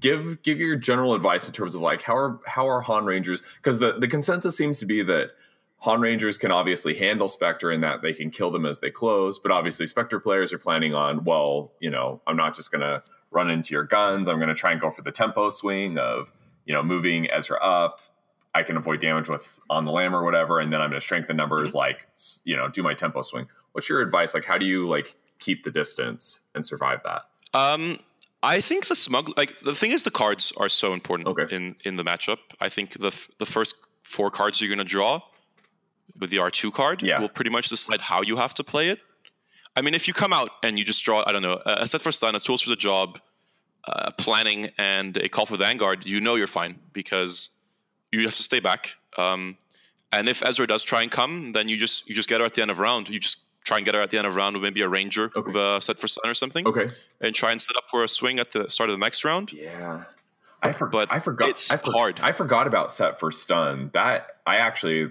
give 0.00 0.42
give 0.42 0.60
your 0.60 0.76
general 0.76 1.14
advice 1.14 1.46
in 1.46 1.52
terms 1.52 1.74
of 1.74 1.80
like 1.80 2.02
how 2.02 2.16
are 2.16 2.40
how 2.46 2.68
are 2.68 2.80
Han 2.82 3.04
Rangers 3.04 3.42
because 3.56 3.78
the 3.78 3.98
the 3.98 4.08
consensus 4.08 4.56
seems 4.56 4.78
to 4.78 4.86
be 4.86 5.02
that 5.02 5.30
Han 5.78 6.00
Rangers 6.00 6.38
can 6.38 6.50
obviously 6.50 6.94
handle 6.94 7.28
Spectre 7.28 7.70
in 7.70 7.80
that 7.82 8.02
they 8.02 8.12
can 8.12 8.30
kill 8.30 8.50
them 8.50 8.66
as 8.66 8.80
they 8.80 8.90
close, 8.90 9.38
but 9.38 9.50
obviously 9.50 9.86
Spectre 9.86 10.20
players 10.20 10.52
are 10.52 10.58
planning 10.58 10.94
on 10.94 11.24
well, 11.24 11.72
you 11.80 11.90
know, 11.90 12.20
I'm 12.26 12.36
not 12.36 12.54
just 12.54 12.70
gonna 12.70 13.02
run 13.30 13.50
into 13.50 13.74
your 13.74 13.84
guns. 13.84 14.28
I'm 14.28 14.36
going 14.36 14.48
to 14.48 14.54
try 14.54 14.72
and 14.72 14.80
go 14.80 14.90
for 14.90 15.02
the 15.02 15.12
tempo 15.12 15.50
swing 15.50 15.98
of 15.98 16.32
you 16.64 16.74
know 16.74 16.82
moving 16.82 17.30
Ezra 17.30 17.58
up, 17.62 18.00
I 18.54 18.62
can 18.62 18.76
avoid 18.76 19.00
damage 19.00 19.28
with 19.28 19.60
on 19.70 19.84
the 19.84 19.92
lam 19.92 20.14
or 20.14 20.24
whatever, 20.24 20.58
and 20.58 20.72
then 20.72 20.80
I'm 20.80 20.90
going 20.90 21.00
to 21.00 21.04
strengthen 21.04 21.36
numbers, 21.36 21.70
mm-hmm. 21.70 21.78
like 21.78 22.08
you 22.44 22.56
know, 22.56 22.68
do 22.68 22.82
my 22.82 22.94
tempo 22.94 23.22
swing. 23.22 23.46
What's 23.72 23.88
your 23.88 24.00
advice? 24.00 24.34
Like, 24.34 24.44
how 24.44 24.58
do 24.58 24.66
you 24.66 24.88
like 24.88 25.16
keep 25.38 25.64
the 25.64 25.70
distance 25.70 26.40
and 26.54 26.64
survive 26.64 27.00
that? 27.04 27.22
Um, 27.54 27.98
I 28.42 28.60
think 28.60 28.86
the 28.86 28.96
smug 28.96 29.36
like 29.36 29.54
the 29.64 29.74
thing 29.74 29.90
is 29.90 30.04
the 30.04 30.10
cards 30.10 30.52
are 30.56 30.68
so 30.68 30.92
important 30.92 31.28
okay. 31.28 31.54
in 31.54 31.76
in 31.84 31.96
the 31.96 32.04
matchup. 32.04 32.38
I 32.60 32.68
think 32.68 32.98
the 32.98 33.12
the 33.38 33.46
first 33.46 33.74
four 34.02 34.30
cards 34.30 34.60
you're 34.60 34.68
going 34.68 34.78
to 34.78 34.84
draw 34.84 35.20
with 36.18 36.30
the 36.30 36.38
R2 36.38 36.72
card 36.72 37.02
yeah. 37.02 37.20
will 37.20 37.28
pretty 37.28 37.50
much 37.50 37.68
decide 37.68 38.00
how 38.00 38.22
you 38.22 38.36
have 38.36 38.54
to 38.54 38.64
play 38.64 38.88
it. 38.88 39.00
I 39.76 39.82
mean, 39.82 39.94
if 39.94 40.08
you 40.08 40.14
come 40.14 40.32
out 40.32 40.50
and 40.62 40.78
you 40.78 40.84
just 40.84 41.04
draw, 41.04 41.22
I 41.26 41.32
don't 41.32 41.42
know, 41.42 41.60
a 41.64 41.86
set 41.86 42.00
for 42.00 42.10
stun, 42.10 42.34
a 42.34 42.40
tools 42.40 42.62
for 42.62 42.70
the 42.70 42.76
job, 42.76 43.20
uh, 43.86 44.10
planning, 44.12 44.70
and 44.78 45.16
a 45.18 45.28
call 45.28 45.46
for 45.46 45.56
the 45.56 45.64
vanguard, 45.64 46.06
you 46.06 46.20
know 46.20 46.34
you're 46.34 46.46
fine 46.46 46.78
because 46.92 47.50
you 48.12 48.22
have 48.24 48.36
to 48.36 48.42
stay 48.42 48.60
back. 48.60 48.96
Um, 49.16 49.56
and 50.12 50.28
if 50.28 50.42
Ezra 50.46 50.66
does 50.66 50.82
try 50.82 51.02
and 51.02 51.10
come, 51.10 51.52
then 51.52 51.68
you 51.68 51.76
just 51.76 52.08
you 52.08 52.14
just 52.14 52.28
get 52.28 52.40
her 52.40 52.46
at 52.46 52.54
the 52.54 52.62
end 52.62 52.70
of 52.70 52.78
round. 52.78 53.08
You 53.08 53.20
just 53.20 53.38
try 53.64 53.76
and 53.76 53.84
get 53.84 53.94
her 53.94 54.00
at 54.00 54.10
the 54.10 54.18
end 54.18 54.26
of 54.26 54.34
round 54.34 54.56
with 54.56 54.62
maybe 54.62 54.80
a 54.80 54.88
ranger 54.88 55.30
okay. 55.36 55.46
with 55.46 55.56
a 55.56 55.80
set 55.80 55.98
for 55.98 56.08
stun 56.08 56.30
or 56.30 56.34
something. 56.34 56.66
Okay. 56.66 56.88
And 57.20 57.34
try 57.34 57.50
and 57.50 57.60
set 57.60 57.76
up 57.76 57.84
for 57.90 58.02
a 58.04 58.08
swing 58.08 58.38
at 58.38 58.52
the 58.52 58.70
start 58.70 58.88
of 58.88 58.94
the 58.94 59.04
next 59.04 59.24
round. 59.24 59.52
Yeah. 59.52 60.04
I, 60.62 60.72
for, 60.72 60.86
but 60.86 61.12
I 61.12 61.20
forgot. 61.20 61.50
It's 61.50 61.70
I 61.70 61.76
for, 61.76 61.92
hard. 61.92 62.20
I 62.20 62.32
forgot 62.32 62.66
about 62.66 62.90
set 62.90 63.20
for 63.20 63.30
stun. 63.30 63.90
That 63.92 64.38
I 64.46 64.56
actually. 64.56 65.10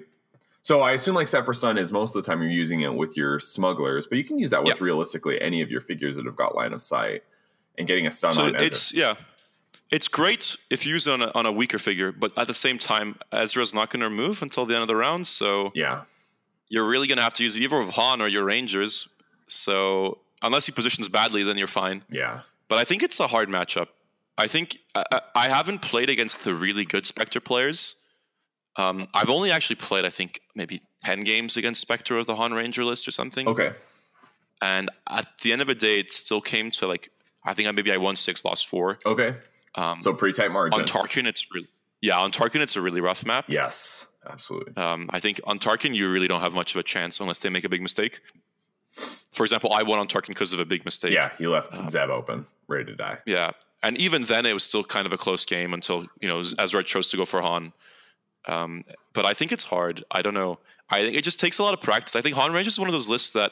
So 0.63 0.81
I 0.81 0.91
assume 0.91 1.15
like 1.15 1.29
set 1.29 1.45
for 1.45 1.53
stun 1.53 1.77
is 1.77 1.93
most 1.93 2.13
of 2.13 2.21
the 2.21 2.29
time 2.29 2.41
you're 2.41 2.51
using 2.51 2.81
it 2.81 2.93
with 2.93 3.15
your 3.15 3.39
smugglers, 3.39 4.05
but 4.05 4.17
you 4.17 4.25
can 4.25 4.37
use 4.37 4.49
that 4.49 4.63
with 4.63 4.73
yep. 4.73 4.81
realistically 4.81 5.39
any 5.39 5.61
of 5.61 5.71
your 5.71 5.79
figures 5.79 6.17
that 6.17 6.25
have 6.25 6.35
got 6.35 6.55
line 6.55 6.73
of 6.73 6.81
sight 6.81 7.23
and 7.77 7.87
getting 7.87 8.07
a 8.07 8.11
stun 8.11 8.33
so 8.33 8.45
on 8.45 8.55
it's 8.55 8.93
yeah 8.93 9.13
it's 9.91 10.07
great 10.07 10.55
if 10.69 10.85
you 10.85 10.93
use 10.93 11.07
it 11.07 11.13
on 11.13 11.21
a, 11.21 11.31
on 11.33 11.45
a 11.45 11.51
weaker 11.51 11.79
figure, 11.79 12.11
but 12.11 12.31
at 12.37 12.47
the 12.47 12.53
same 12.53 12.77
time, 12.77 13.17
Ezra's 13.31 13.73
not 13.73 13.89
going 13.89 14.01
to 14.01 14.09
move 14.09 14.41
until 14.41 14.65
the 14.65 14.73
end 14.73 14.81
of 14.81 14.87
the 14.87 14.95
round. 14.95 15.25
So 15.27 15.71
yeah, 15.73 16.03
you're 16.69 16.87
really 16.87 17.07
going 17.07 17.17
to 17.17 17.23
have 17.23 17.33
to 17.35 17.43
use 17.43 17.55
it 17.55 17.61
either 17.61 17.79
with 17.79 17.89
Han 17.89 18.21
or 18.21 18.27
your 18.27 18.43
Rangers. 18.43 19.07
So 19.47 20.19
unless 20.41 20.65
he 20.65 20.71
positions 20.71 21.09
badly, 21.09 21.43
then 21.43 21.57
you're 21.57 21.67
fine. 21.67 22.03
Yeah. 22.09 22.41
But 22.67 22.79
I 22.79 22.83
think 22.83 23.03
it's 23.03 23.19
a 23.19 23.27
hard 23.27 23.49
matchup. 23.49 23.87
I 24.37 24.47
think 24.47 24.77
I, 24.93 25.21
I 25.33 25.47
haven't 25.47 25.81
played 25.81 26.09
against 26.09 26.43
the 26.43 26.53
really 26.53 26.85
good 26.85 27.05
Spectre 27.05 27.39
players. 27.39 27.95
Um, 28.75 29.07
I've 29.13 29.29
only 29.29 29.51
actually 29.51 29.77
played, 29.77 30.05
I 30.05 30.09
think, 30.09 30.41
maybe 30.53 30.81
10 31.03 31.21
games 31.21 31.57
against 31.57 31.81
Spectre 31.81 32.17
of 32.17 32.27
the 32.27 32.35
Han 32.35 32.53
Ranger 32.53 32.83
list 32.83 33.07
or 33.07 33.11
something. 33.11 33.47
Okay. 33.47 33.71
And 34.61 34.89
at 35.09 35.27
the 35.41 35.51
end 35.51 35.61
of 35.61 35.67
the 35.67 35.75
day, 35.75 35.99
it 35.99 36.11
still 36.11 36.41
came 36.41 36.69
to 36.71 36.87
like, 36.87 37.09
I 37.43 37.53
think 37.53 37.67
I 37.67 37.71
maybe 37.71 37.91
I 37.91 37.97
won 37.97 38.15
six, 38.15 38.43
lost 38.45 38.67
four. 38.67 38.99
Okay. 39.05 39.35
Um, 39.75 40.01
so 40.01 40.13
pretty 40.13 40.35
tight 40.35 40.51
margin. 40.51 40.79
On 40.79 40.85
Tarkin, 40.85 41.27
it's 41.27 41.47
really, 41.53 41.67
yeah, 42.01 42.19
on 42.19 42.31
Tarkin, 42.31 42.61
it's 42.61 42.75
a 42.75 42.81
really 42.81 43.01
rough 43.01 43.25
map. 43.25 43.45
Yes, 43.47 44.07
absolutely. 44.27 44.75
Um, 44.75 45.09
I 45.11 45.19
think 45.19 45.39
on 45.43 45.59
Tarkin, 45.59 45.95
you 45.95 46.09
really 46.11 46.27
don't 46.27 46.41
have 46.41 46.53
much 46.53 46.73
of 46.75 46.79
a 46.79 46.83
chance 46.83 47.19
unless 47.19 47.39
they 47.39 47.49
make 47.49 47.63
a 47.63 47.69
big 47.69 47.81
mistake. 47.81 48.21
For 49.31 49.43
example, 49.43 49.71
I 49.73 49.83
won 49.83 49.99
on 49.99 50.07
Tarkin 50.07 50.29
because 50.29 50.53
of 50.53 50.59
a 50.59 50.65
big 50.65 50.83
mistake. 50.83 51.13
Yeah, 51.13 51.31
he 51.37 51.47
left 51.47 51.77
um, 51.77 51.89
Zeb 51.89 52.09
open, 52.09 52.47
ready 52.67 52.85
to 52.85 52.95
die. 52.95 53.19
Yeah, 53.25 53.51
and 53.83 53.97
even 53.97 54.23
then, 54.25 54.45
it 54.45 54.53
was 54.53 54.63
still 54.63 54.83
kind 54.83 55.05
of 55.05 55.13
a 55.13 55.17
close 55.17 55.45
game 55.45 55.73
until 55.73 56.05
you 56.19 56.27
know 56.27 56.41
Ezra 56.57 56.83
chose 56.83 57.09
to 57.09 57.17
go 57.17 57.25
for 57.25 57.41
Han. 57.41 57.73
Um, 58.45 58.83
but 59.13 59.25
I 59.25 59.33
think 59.33 59.51
it's 59.51 59.65
hard. 59.65 60.03
I 60.09 60.21
don't 60.21 60.33
know. 60.33 60.59
I 60.89 61.01
think 61.01 61.15
it 61.15 61.23
just 61.23 61.39
takes 61.39 61.59
a 61.59 61.63
lot 61.63 61.73
of 61.73 61.81
practice. 61.81 62.15
I 62.15 62.21
think 62.21 62.35
Han 62.37 62.53
Range 62.53 62.65
is 62.67 62.79
one 62.79 62.87
of 62.87 62.93
those 62.93 63.09
lists 63.09 63.33
that 63.33 63.51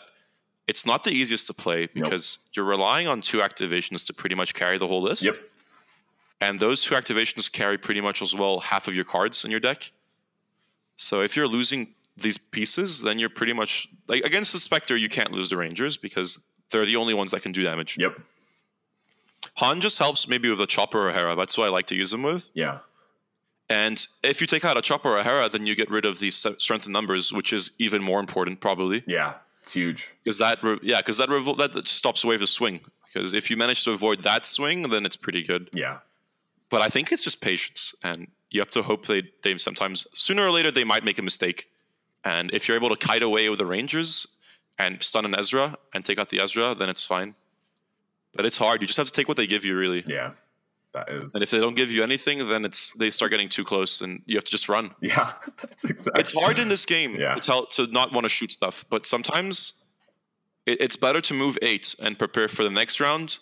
it's 0.68 0.86
not 0.86 1.04
the 1.04 1.12
easiest 1.12 1.48
to 1.48 1.54
play 1.54 1.88
because 1.88 2.40
nope. 2.40 2.52
you're 2.56 2.66
relying 2.66 3.08
on 3.08 3.22
two 3.22 3.40
activations 3.40 4.06
to 4.08 4.14
pretty 4.14 4.36
much 4.36 4.54
carry 4.54 4.78
the 4.78 4.88
whole 4.88 5.02
list. 5.02 5.24
Yep. 5.24 5.38
And 6.42 6.60
those 6.60 6.84
two 6.84 6.96
activations 6.96 7.52
carry 7.52 7.78
pretty 7.78 8.02
much 8.02 8.22
as 8.22 8.36
well 8.36 8.60
half 8.60 8.88
of 8.88 8.96
your 8.96 9.06
cards 9.06 9.46
in 9.46 9.52
your 9.52 9.60
deck. 9.60 9.92
So 10.98 11.22
if 11.22 11.36
you're 11.36 11.48
losing 11.48 11.94
these 12.18 12.38
pieces, 12.38 13.02
then 13.02 13.20
you're 13.20 13.30
pretty 13.30 13.54
much 13.54 13.88
like 14.08 14.24
against 14.24 14.54
the 14.54 14.60
Spectre, 14.60 14.96
you 14.96 15.10
can't 15.10 15.32
lose 15.32 15.50
the 15.50 15.58
Rangers 15.58 15.98
because 15.98 16.40
they're 16.72 16.86
the 16.86 16.96
only 16.96 17.14
ones 17.14 17.32
that 17.32 17.42
can 17.42 17.52
do 17.52 17.64
damage. 17.64 17.98
Yep. 17.98 18.18
Han 19.56 19.82
just 19.82 20.00
helps 20.00 20.28
maybe 20.28 20.50
with 20.50 20.60
a 20.62 20.68
Chopper 20.68 21.10
or 21.10 21.14
Hera. 21.14 21.36
That's 21.36 21.58
what 21.58 21.68
I 21.68 21.70
like 21.70 21.88
to 21.88 21.96
use 21.96 22.12
them 22.12 22.24
with. 22.24 22.50
Yeah. 22.54 22.80
And 23.70 24.06
if 24.24 24.42
you 24.42 24.48
take 24.48 24.66
out 24.66 24.78
a 24.78 24.82
Chopper 24.82 25.10
or 25.10 25.18
a 25.18 25.24
Hera, 25.24 25.50
then 25.50 25.66
you 25.66 25.76
get 25.76 25.90
rid 25.90 26.06
of 26.06 26.20
these 26.20 26.36
strength 26.36 26.86
in 26.86 26.92
numbers, 26.92 27.34
which 27.34 27.52
is 27.52 27.72
even 27.80 28.02
more 28.02 28.20
important, 28.20 28.60
probably. 28.60 29.04
Yeah, 29.08 29.36
it's 29.62 29.74
huge. 29.74 30.12
Because 30.24 30.38
that, 30.38 30.62
re- 30.64 30.80
yeah, 30.84 30.98
because 30.98 31.18
that, 31.18 31.30
revo- 31.30 31.58
that 31.58 31.88
stops 31.88 32.24
away 32.24 32.38
the 32.38 32.48
swing. 32.48 32.80
Because 33.12 33.34
if 33.34 33.50
you 33.50 33.58
manage 33.58 33.84
to 33.86 33.92
avoid 33.92 34.20
that 34.20 34.46
swing, 34.46 34.90
then 34.90 35.06
it's 35.06 35.16
pretty 35.16 35.42
good. 35.42 35.70
Yeah. 35.74 36.00
But 36.70 36.82
I 36.82 36.88
think 36.88 37.12
it's 37.12 37.24
just 37.24 37.42
patience, 37.42 37.96
and 38.04 38.28
you 38.50 38.60
have 38.60 38.70
to 38.72 38.82
hope 38.82 39.06
they 39.06 39.24
they 39.44 39.58
sometimes 39.58 40.08
sooner 40.14 40.46
or 40.46 40.52
later 40.52 40.72
they 40.72 40.84
might 40.84 41.04
make 41.04 41.20
a 41.20 41.22
mistake. 41.22 41.68
And 42.24 42.52
if 42.54 42.68
you're 42.68 42.78
able 42.78 42.90
to 42.90 42.96
kite 42.96 43.22
away 43.22 43.50
with 43.50 43.60
the 43.60 43.66
Rangers 43.66 44.26
and 44.80 45.02
stun 45.04 45.26
an 45.26 45.36
Ezra 45.38 45.78
and 45.94 46.04
take 46.04 46.18
out 46.18 46.30
the 46.30 46.42
Ezra, 46.42 46.74
then 46.74 46.90
it's 46.90 47.06
fine. 47.06 47.36
But 48.34 48.46
it's 48.46 48.58
hard. 48.58 48.82
You 48.82 48.88
just 48.88 48.98
have 48.98 49.06
to 49.06 49.14
take 49.14 49.28
what 49.28 49.38
they 49.38 49.48
give 49.48 49.64
you, 49.64 49.78
really. 49.78 50.04
Yeah. 50.08 50.32
That 50.96 51.10
is. 51.10 51.34
And 51.34 51.44
if 51.44 51.52
they 51.52 51.60
don't 51.60 51.76
give 51.76 51.92
you 51.92 52.04
anything, 52.04 52.48
then 52.48 52.64
it's 52.64 52.92
they 52.94 53.10
start 53.10 53.30
getting 53.30 53.50
too 53.50 53.66
close, 53.66 54.00
and 54.00 54.24
you 54.26 54.38
have 54.38 54.46
to 54.46 54.52
just 54.52 54.70
run. 54.70 54.96
Yeah, 55.02 55.34
that's 55.62 55.84
exactly. 55.84 56.22
It's 56.22 56.32
hard 56.32 56.58
in 56.58 56.70
this 56.70 56.86
game 56.86 57.16
yeah. 57.16 57.36
to 57.36 57.42
tell 57.42 57.66
to 57.68 57.86
not 57.88 58.14
want 58.14 58.24
to 58.24 58.30
shoot 58.30 58.54
stuff, 58.54 58.86
but 58.90 59.06
sometimes 59.06 59.74
it, 60.66 60.80
it's 60.80 60.96
better 60.96 61.20
to 61.20 61.34
move 61.34 61.58
eight 61.62 61.96
and 62.02 62.18
prepare 62.18 62.48
for 62.48 62.64
the 62.64 62.70
next 62.70 63.02
round 63.02 63.40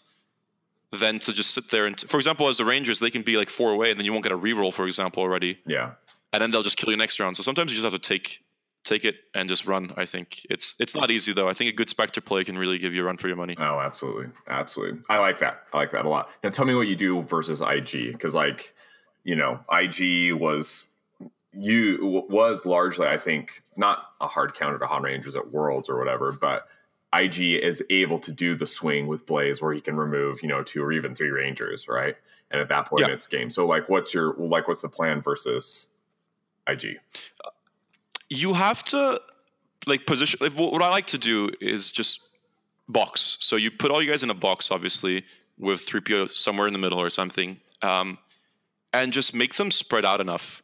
than 0.98 1.20
to 1.20 1.34
just 1.34 1.52
sit 1.52 1.70
there 1.72 1.86
and. 1.86 1.98
T- 1.98 2.08
for 2.08 2.18
example, 2.18 2.48
as 2.48 2.58
the 2.58 2.66
Rangers, 2.66 3.00
they 3.00 3.12
can 3.12 3.22
be 3.22 3.38
like 3.38 3.50
four 3.50 3.72
away, 3.72 3.92
and 3.92 4.00
then 4.00 4.06
you 4.06 4.12
won't 4.12 4.24
get 4.24 4.32
a 4.32 4.38
reroll, 4.38 4.74
for 4.74 4.86
example, 4.86 5.24
already. 5.24 5.60
Yeah. 5.66 5.92
And 6.32 6.42
then 6.42 6.52
they'll 6.52 6.64
just 6.64 6.78
kill 6.78 6.92
you 6.92 6.98
next 6.98 7.20
round. 7.20 7.38
So 7.38 7.44
sometimes 7.44 7.72
you 7.72 7.78
just 7.78 7.92
have 7.92 7.94
to 7.94 8.08
take 8.08 8.44
take 8.84 9.06
it 9.06 9.16
and 9.34 9.48
just 9.48 9.66
run. 9.66 9.94
I 9.96 10.06
think 10.06 10.46
it's 10.50 10.76
it's 10.80 10.96
not 10.96 11.10
easy 11.12 11.34
though. 11.34 11.48
I 11.48 11.54
think 11.54 11.70
a 11.70 11.76
good 11.76 11.90
Spectre 11.90 12.22
play 12.22 12.44
can 12.44 12.58
really 12.58 12.78
give 12.78 12.94
you 12.94 13.02
a 13.02 13.06
run 13.06 13.18
for 13.18 13.28
your 13.28 13.38
money. 13.38 13.56
Oh, 13.58 13.80
absolutely, 13.80 14.28
absolutely. 14.48 15.02
I 15.10 15.20
like 15.20 15.40
that. 15.40 15.64
I 15.74 15.78
like 15.78 15.92
that 15.92 16.06
a 16.06 16.10
lot. 16.10 16.30
Now, 16.44 16.50
tell 16.50 16.66
me 16.66 16.76
what 16.76 16.88
you 16.88 16.96
do 16.96 17.22
versus 17.24 17.62
IG 17.62 18.12
because, 18.12 18.36
like, 18.36 18.74
you 19.24 19.36
know, 19.36 19.60
IG 19.72 20.34
was 20.34 20.88
you 21.54 22.26
was 22.30 22.66
largely, 22.66 23.08
I 23.08 23.18
think, 23.18 23.64
not 23.78 24.06
a 24.20 24.28
hard 24.28 24.54
counter 24.56 24.80
to 24.80 24.88
Han 24.88 25.04
Rangers 25.04 25.36
at 25.36 25.52
Worlds 25.52 25.90
or 25.90 25.98
whatever, 25.98 26.32
but 26.32 26.68
IG 27.14 27.42
is 27.42 27.84
able 27.90 28.20
to 28.20 28.32
do 28.32 28.56
the 28.56 28.66
swing 28.66 29.08
with 29.08 29.26
Blaze 29.26 29.62
where 29.62 29.74
he 29.74 29.82
can 29.82 29.96
remove, 29.96 30.42
you 30.42 30.48
know, 30.48 30.64
two 30.64 30.84
or 30.84 30.92
even 30.92 31.14
three 31.16 31.30
Rangers, 31.30 31.88
right? 31.88 32.16
And 32.52 32.62
at 32.62 32.68
that 32.70 32.88
point, 32.88 33.08
yeah. 33.08 33.14
it's 33.14 33.28
game. 33.28 33.50
So, 33.50 33.66
like, 33.66 33.90
what's 33.90 34.14
your 34.14 34.34
like, 34.36 34.68
what's 34.68 34.82
the 34.82 34.90
plan 34.90 35.22
versus 35.22 35.88
IG? 36.68 36.98
You 38.30 38.54
have 38.54 38.84
to 38.86 39.22
like 39.86 40.06
position. 40.06 40.40
Like, 40.42 40.54
what 40.54 40.82
I 40.82 40.90
like 40.90 41.08
to 41.08 41.18
do 41.18 41.50
is 41.62 41.92
just 41.92 42.22
box. 42.88 43.38
So 43.40 43.56
you 43.56 43.72
put 43.72 43.92
all 43.92 44.02
you 44.02 44.10
guys 44.10 44.24
in 44.24 44.30
a 44.30 44.36
box, 44.36 44.72
obviously, 44.72 45.24
with 45.58 45.82
three 45.82 46.02
PO 46.02 46.28
somewhere 46.28 46.68
in 46.68 46.74
the 46.74 46.80
middle 46.80 47.00
or 47.00 47.10
something, 47.10 47.60
um, 47.82 48.18
and 48.92 49.14
just 49.14 49.34
make 49.34 49.56
them 49.56 49.72
spread 49.72 50.06
out 50.06 50.22
enough 50.22 50.64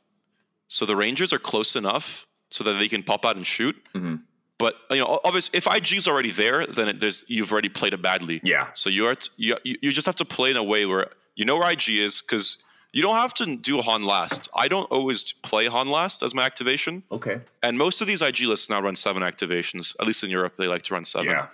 so 0.69 0.85
the 0.85 0.95
Rangers 0.95 1.33
are 1.33 1.39
close 1.39 1.75
enough 1.75 2.25
so 2.51 2.63
that 2.63 2.73
they 2.73 2.87
can 2.87 3.03
pop 3.03 3.25
out 3.25 3.35
and 3.35 3.45
shoot. 3.45 3.75
Mm-hmm. 3.93 4.15
But 4.59 4.75
you 4.91 4.97
know, 4.97 5.19
obviously, 5.23 5.57
if 5.57 5.67
IG's 5.73 6.07
already 6.07 6.31
there, 6.31 6.67
then 6.67 6.89
it, 6.89 6.99
there's 6.99 7.25
you've 7.27 7.51
already 7.51 7.69
played 7.69 7.93
it 7.93 8.01
badly. 8.01 8.41
Yeah. 8.43 8.67
So 8.73 8.89
you 8.89 9.07
are 9.07 9.15
t- 9.15 9.31
you 9.37 9.57
you 9.63 9.91
just 9.91 10.05
have 10.05 10.17
to 10.17 10.25
play 10.25 10.51
in 10.51 10.57
a 10.57 10.63
way 10.63 10.85
where 10.85 11.07
you 11.35 11.45
know 11.45 11.57
where 11.57 11.71
IG 11.71 11.89
is 11.89 12.21
because 12.21 12.57
you 12.91 13.01
don't 13.01 13.15
have 13.15 13.33
to 13.35 13.55
do 13.55 13.81
Han 13.81 14.03
last. 14.03 14.49
I 14.53 14.67
don't 14.67 14.91
always 14.91 15.31
play 15.31 15.67
Han 15.67 15.87
last 15.87 16.21
as 16.23 16.35
my 16.35 16.43
activation. 16.43 17.03
Okay. 17.09 17.39
And 17.63 17.77
most 17.77 18.01
of 18.01 18.07
these 18.07 18.21
IG 18.21 18.41
lists 18.41 18.69
now 18.69 18.81
run 18.81 18.97
seven 18.97 19.23
activations. 19.23 19.95
At 19.99 20.05
least 20.05 20.23
in 20.25 20.29
Europe, 20.29 20.57
they 20.57 20.67
like 20.67 20.81
to 20.83 20.93
run 20.93 21.05
seven. 21.05 21.31
Yeah. 21.31 21.47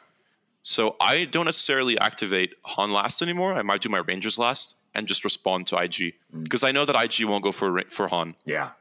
So 0.63 0.95
I 0.99 1.25
don't 1.25 1.45
necessarily 1.45 1.99
activate 1.99 2.55
Han 2.63 2.91
last 2.91 3.21
anymore. 3.21 3.53
I 3.53 3.61
might 3.61 3.81
do 3.81 3.89
my 3.89 3.99
Rangers 3.99 4.39
last 4.39 4.77
and 4.95 5.07
just 5.07 5.23
respond 5.23 5.67
to 5.67 5.75
IG 5.75 6.15
because 6.41 6.61
mm. 6.61 6.69
I 6.69 6.71
know 6.71 6.85
that 6.85 6.95
IG 6.95 7.25
won't 7.25 7.43
go 7.43 7.51
for 7.51 7.83
for 7.91 8.07
Han. 8.07 8.33
Yeah. 8.45 8.71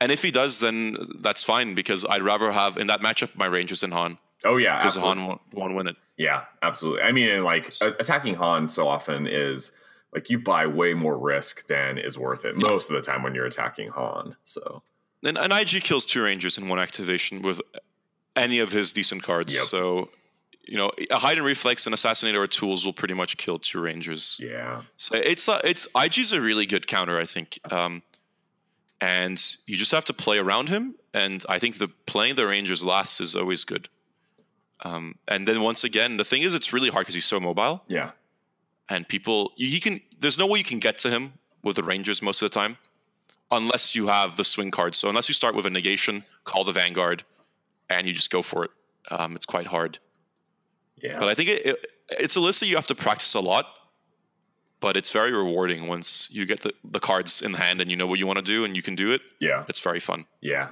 And 0.00 0.12
if 0.12 0.22
he 0.22 0.30
does, 0.30 0.60
then 0.60 0.96
that's 1.20 1.42
fine 1.42 1.74
because 1.74 2.04
I'd 2.08 2.22
rather 2.22 2.52
have 2.52 2.76
in 2.76 2.86
that 2.88 3.00
matchup 3.00 3.30
my 3.34 3.46
Rangers 3.46 3.80
than 3.80 3.92
Han. 3.92 4.18
Oh 4.44 4.58
yeah, 4.58 4.78
because 4.78 4.96
Han 4.96 5.26
won't, 5.26 5.40
won't 5.52 5.74
win 5.74 5.86
it. 5.86 5.96
Yeah, 6.16 6.44
absolutely. 6.62 7.02
I 7.02 7.12
mean, 7.12 7.42
like 7.42 7.72
attacking 7.80 8.34
Han 8.34 8.68
so 8.68 8.86
often 8.86 9.26
is 9.26 9.72
like 10.12 10.30
you 10.30 10.38
buy 10.38 10.66
way 10.66 10.94
more 10.94 11.16
risk 11.16 11.66
than 11.68 11.98
is 11.98 12.18
worth 12.18 12.44
it 12.44 12.54
most 12.58 12.90
of 12.90 12.96
the 12.96 13.02
time 13.02 13.22
when 13.22 13.34
you're 13.34 13.46
attacking 13.46 13.88
Han. 13.90 14.36
So 14.44 14.82
and 15.22 15.38
an 15.38 15.52
IG 15.52 15.82
kills 15.82 16.04
two 16.04 16.22
Rangers 16.22 16.58
in 16.58 16.68
one 16.68 16.78
activation 16.78 17.42
with 17.42 17.60
any 18.36 18.58
of 18.58 18.70
his 18.70 18.92
decent 18.92 19.22
cards. 19.22 19.54
Yep. 19.54 19.64
So 19.64 20.10
you 20.66 20.76
know, 20.76 20.90
a 21.10 21.18
hide 21.18 21.38
and 21.38 21.46
reflex 21.46 21.86
and 21.86 21.94
assassinator 21.94 22.38
or 22.38 22.46
tools 22.46 22.84
will 22.84 22.92
pretty 22.92 23.14
much 23.14 23.36
kill 23.36 23.58
two 23.58 23.80
Rangers. 23.80 24.38
Yeah. 24.42 24.82
So 24.96 25.16
it's 25.16 25.48
uh, 25.48 25.60
it's 25.64 25.86
IG's 25.96 26.32
a 26.32 26.40
really 26.40 26.66
good 26.66 26.86
counter, 26.86 27.18
I 27.18 27.24
think. 27.24 27.58
Um, 27.70 28.02
and 29.00 29.42
you 29.66 29.76
just 29.76 29.92
have 29.92 30.04
to 30.06 30.12
play 30.12 30.38
around 30.38 30.68
him. 30.68 30.94
And 31.12 31.44
I 31.48 31.58
think 31.58 31.78
the 31.78 31.88
playing 32.06 32.36
the 32.36 32.46
Rangers 32.46 32.84
last 32.84 33.20
is 33.20 33.34
always 33.34 33.64
good. 33.64 33.88
Um, 34.82 35.16
and 35.26 35.48
then 35.48 35.62
once 35.62 35.84
again, 35.84 36.16
the 36.16 36.24
thing 36.24 36.42
is, 36.42 36.54
it's 36.54 36.72
really 36.72 36.90
hard 36.90 37.02
because 37.02 37.14
he's 37.14 37.24
so 37.24 37.40
mobile. 37.40 37.82
Yeah 37.88 38.12
and 38.88 39.06
people 39.08 39.52
he 39.56 39.80
can 39.80 40.00
there's 40.20 40.38
no 40.38 40.46
way 40.46 40.58
you 40.58 40.64
can 40.64 40.78
get 40.78 40.98
to 40.98 41.10
him 41.10 41.32
with 41.62 41.76
the 41.76 41.82
rangers 41.82 42.22
most 42.22 42.42
of 42.42 42.50
the 42.50 42.54
time 42.54 42.76
unless 43.50 43.94
you 43.94 44.06
have 44.06 44.36
the 44.36 44.44
swing 44.44 44.70
cards 44.70 44.98
so 44.98 45.08
unless 45.08 45.28
you 45.28 45.34
start 45.34 45.54
with 45.54 45.66
a 45.66 45.70
negation 45.70 46.24
call 46.44 46.64
the 46.64 46.72
vanguard 46.72 47.24
and 47.90 48.06
you 48.06 48.12
just 48.12 48.30
go 48.30 48.42
for 48.42 48.64
it 48.64 48.70
um, 49.10 49.34
it's 49.34 49.46
quite 49.46 49.66
hard 49.66 49.98
yeah 50.96 51.18
but 51.18 51.28
i 51.28 51.34
think 51.34 51.48
it, 51.48 51.66
it, 51.66 51.86
it's 52.10 52.36
a 52.36 52.40
list 52.40 52.60
that 52.60 52.66
you 52.66 52.76
have 52.76 52.86
to 52.86 52.94
practice 52.94 53.34
a 53.34 53.40
lot 53.40 53.66
but 54.80 54.96
it's 54.96 55.10
very 55.10 55.32
rewarding 55.32 55.86
once 55.86 56.28
you 56.30 56.44
get 56.46 56.60
the, 56.60 56.72
the 56.84 57.00
cards 57.00 57.42
in 57.42 57.52
the 57.52 57.58
hand 57.58 57.80
and 57.80 57.90
you 57.90 57.96
know 57.96 58.06
what 58.06 58.18
you 58.18 58.26
want 58.26 58.38
to 58.38 58.44
do 58.44 58.64
and 58.64 58.76
you 58.76 58.82
can 58.82 58.94
do 58.94 59.12
it 59.12 59.20
yeah 59.40 59.64
it's 59.68 59.80
very 59.80 60.00
fun 60.00 60.26
yeah 60.40 60.68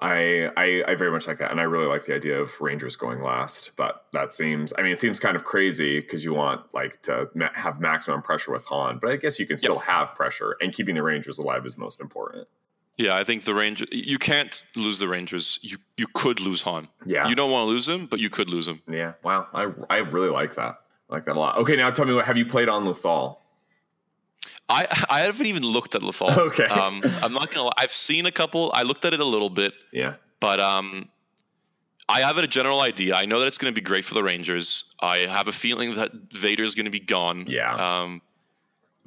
I, 0.00 0.50
I, 0.56 0.84
I 0.88 0.94
very 0.94 1.10
much 1.10 1.26
like 1.26 1.38
that, 1.38 1.50
and 1.50 1.60
I 1.60 1.64
really 1.64 1.86
like 1.86 2.06
the 2.06 2.14
idea 2.14 2.40
of 2.40 2.58
Rangers 2.60 2.96
going 2.96 3.22
last. 3.22 3.72
But 3.76 4.06
that 4.14 4.32
seems, 4.32 4.72
I 4.78 4.82
mean, 4.82 4.92
it 4.92 5.00
seems 5.00 5.20
kind 5.20 5.36
of 5.36 5.44
crazy 5.44 6.00
because 6.00 6.24
you 6.24 6.32
want 6.32 6.62
like 6.72 7.02
to 7.02 7.28
ma- 7.34 7.50
have 7.52 7.80
maximum 7.80 8.22
pressure 8.22 8.50
with 8.50 8.64
Han, 8.66 8.98
but 9.00 9.10
I 9.10 9.16
guess 9.16 9.38
you 9.38 9.46
can 9.46 9.58
still 9.58 9.74
yep. 9.74 9.84
have 9.84 10.14
pressure, 10.14 10.56
and 10.60 10.72
keeping 10.72 10.94
the 10.94 11.02
Rangers 11.02 11.36
alive 11.36 11.66
is 11.66 11.76
most 11.76 12.00
important. 12.00 12.48
Yeah, 12.96 13.14
I 13.14 13.24
think 13.24 13.44
the 13.44 13.54
Rangers. 13.54 13.88
You 13.92 14.18
can't 14.18 14.64
lose 14.74 14.98
the 14.98 15.08
Rangers. 15.08 15.58
You 15.62 15.76
you 15.98 16.06
could 16.14 16.40
lose 16.40 16.62
Han. 16.62 16.88
Yeah, 17.04 17.28
you 17.28 17.34
don't 17.34 17.50
want 17.50 17.64
to 17.64 17.68
lose 17.68 17.86
him, 17.86 18.06
but 18.06 18.20
you 18.20 18.30
could 18.30 18.48
lose 18.48 18.66
him. 18.66 18.80
Yeah, 18.88 19.14
wow, 19.22 19.48
I 19.52 19.70
I 19.90 19.98
really 19.98 20.30
like 20.30 20.54
that. 20.54 20.80
I 21.10 21.14
like 21.14 21.24
that 21.24 21.36
a 21.36 21.40
lot. 21.40 21.58
Okay, 21.58 21.76
now 21.76 21.90
tell 21.90 22.04
me 22.06 22.14
what 22.14 22.26
have 22.26 22.36
you 22.36 22.46
played 22.46 22.68
on 22.68 22.84
Lothal? 22.84 23.38
I 24.68 24.86
I 25.10 25.20
haven't 25.20 25.46
even 25.46 25.64
looked 25.64 25.94
at 25.94 26.02
Lothal. 26.02 26.36
Okay. 26.36 26.66
Um, 26.66 27.02
I'm 27.22 27.32
not 27.32 27.50
gonna. 27.50 27.64
Lie. 27.64 27.72
I've 27.76 27.92
seen 27.92 28.26
a 28.26 28.32
couple. 28.32 28.70
I 28.72 28.82
looked 28.82 29.04
at 29.04 29.12
it 29.12 29.20
a 29.20 29.24
little 29.24 29.50
bit. 29.50 29.74
Yeah. 29.92 30.14
But 30.38 30.60
um, 30.60 31.08
I 32.08 32.20
have 32.20 32.38
a 32.38 32.46
general 32.46 32.80
idea. 32.80 33.14
I 33.14 33.24
know 33.24 33.38
that 33.40 33.46
it's 33.46 33.58
going 33.58 33.72
to 33.72 33.78
be 33.78 33.84
great 33.84 34.04
for 34.04 34.14
the 34.14 34.22
Rangers. 34.22 34.84
I 35.00 35.18
have 35.18 35.48
a 35.48 35.52
feeling 35.52 35.94
that 35.96 36.10
Vader 36.32 36.64
is 36.64 36.74
going 36.74 36.86
to 36.86 36.90
be 36.90 36.98
gone. 36.98 37.46
Yeah. 37.46 37.74
Um, 37.74 38.22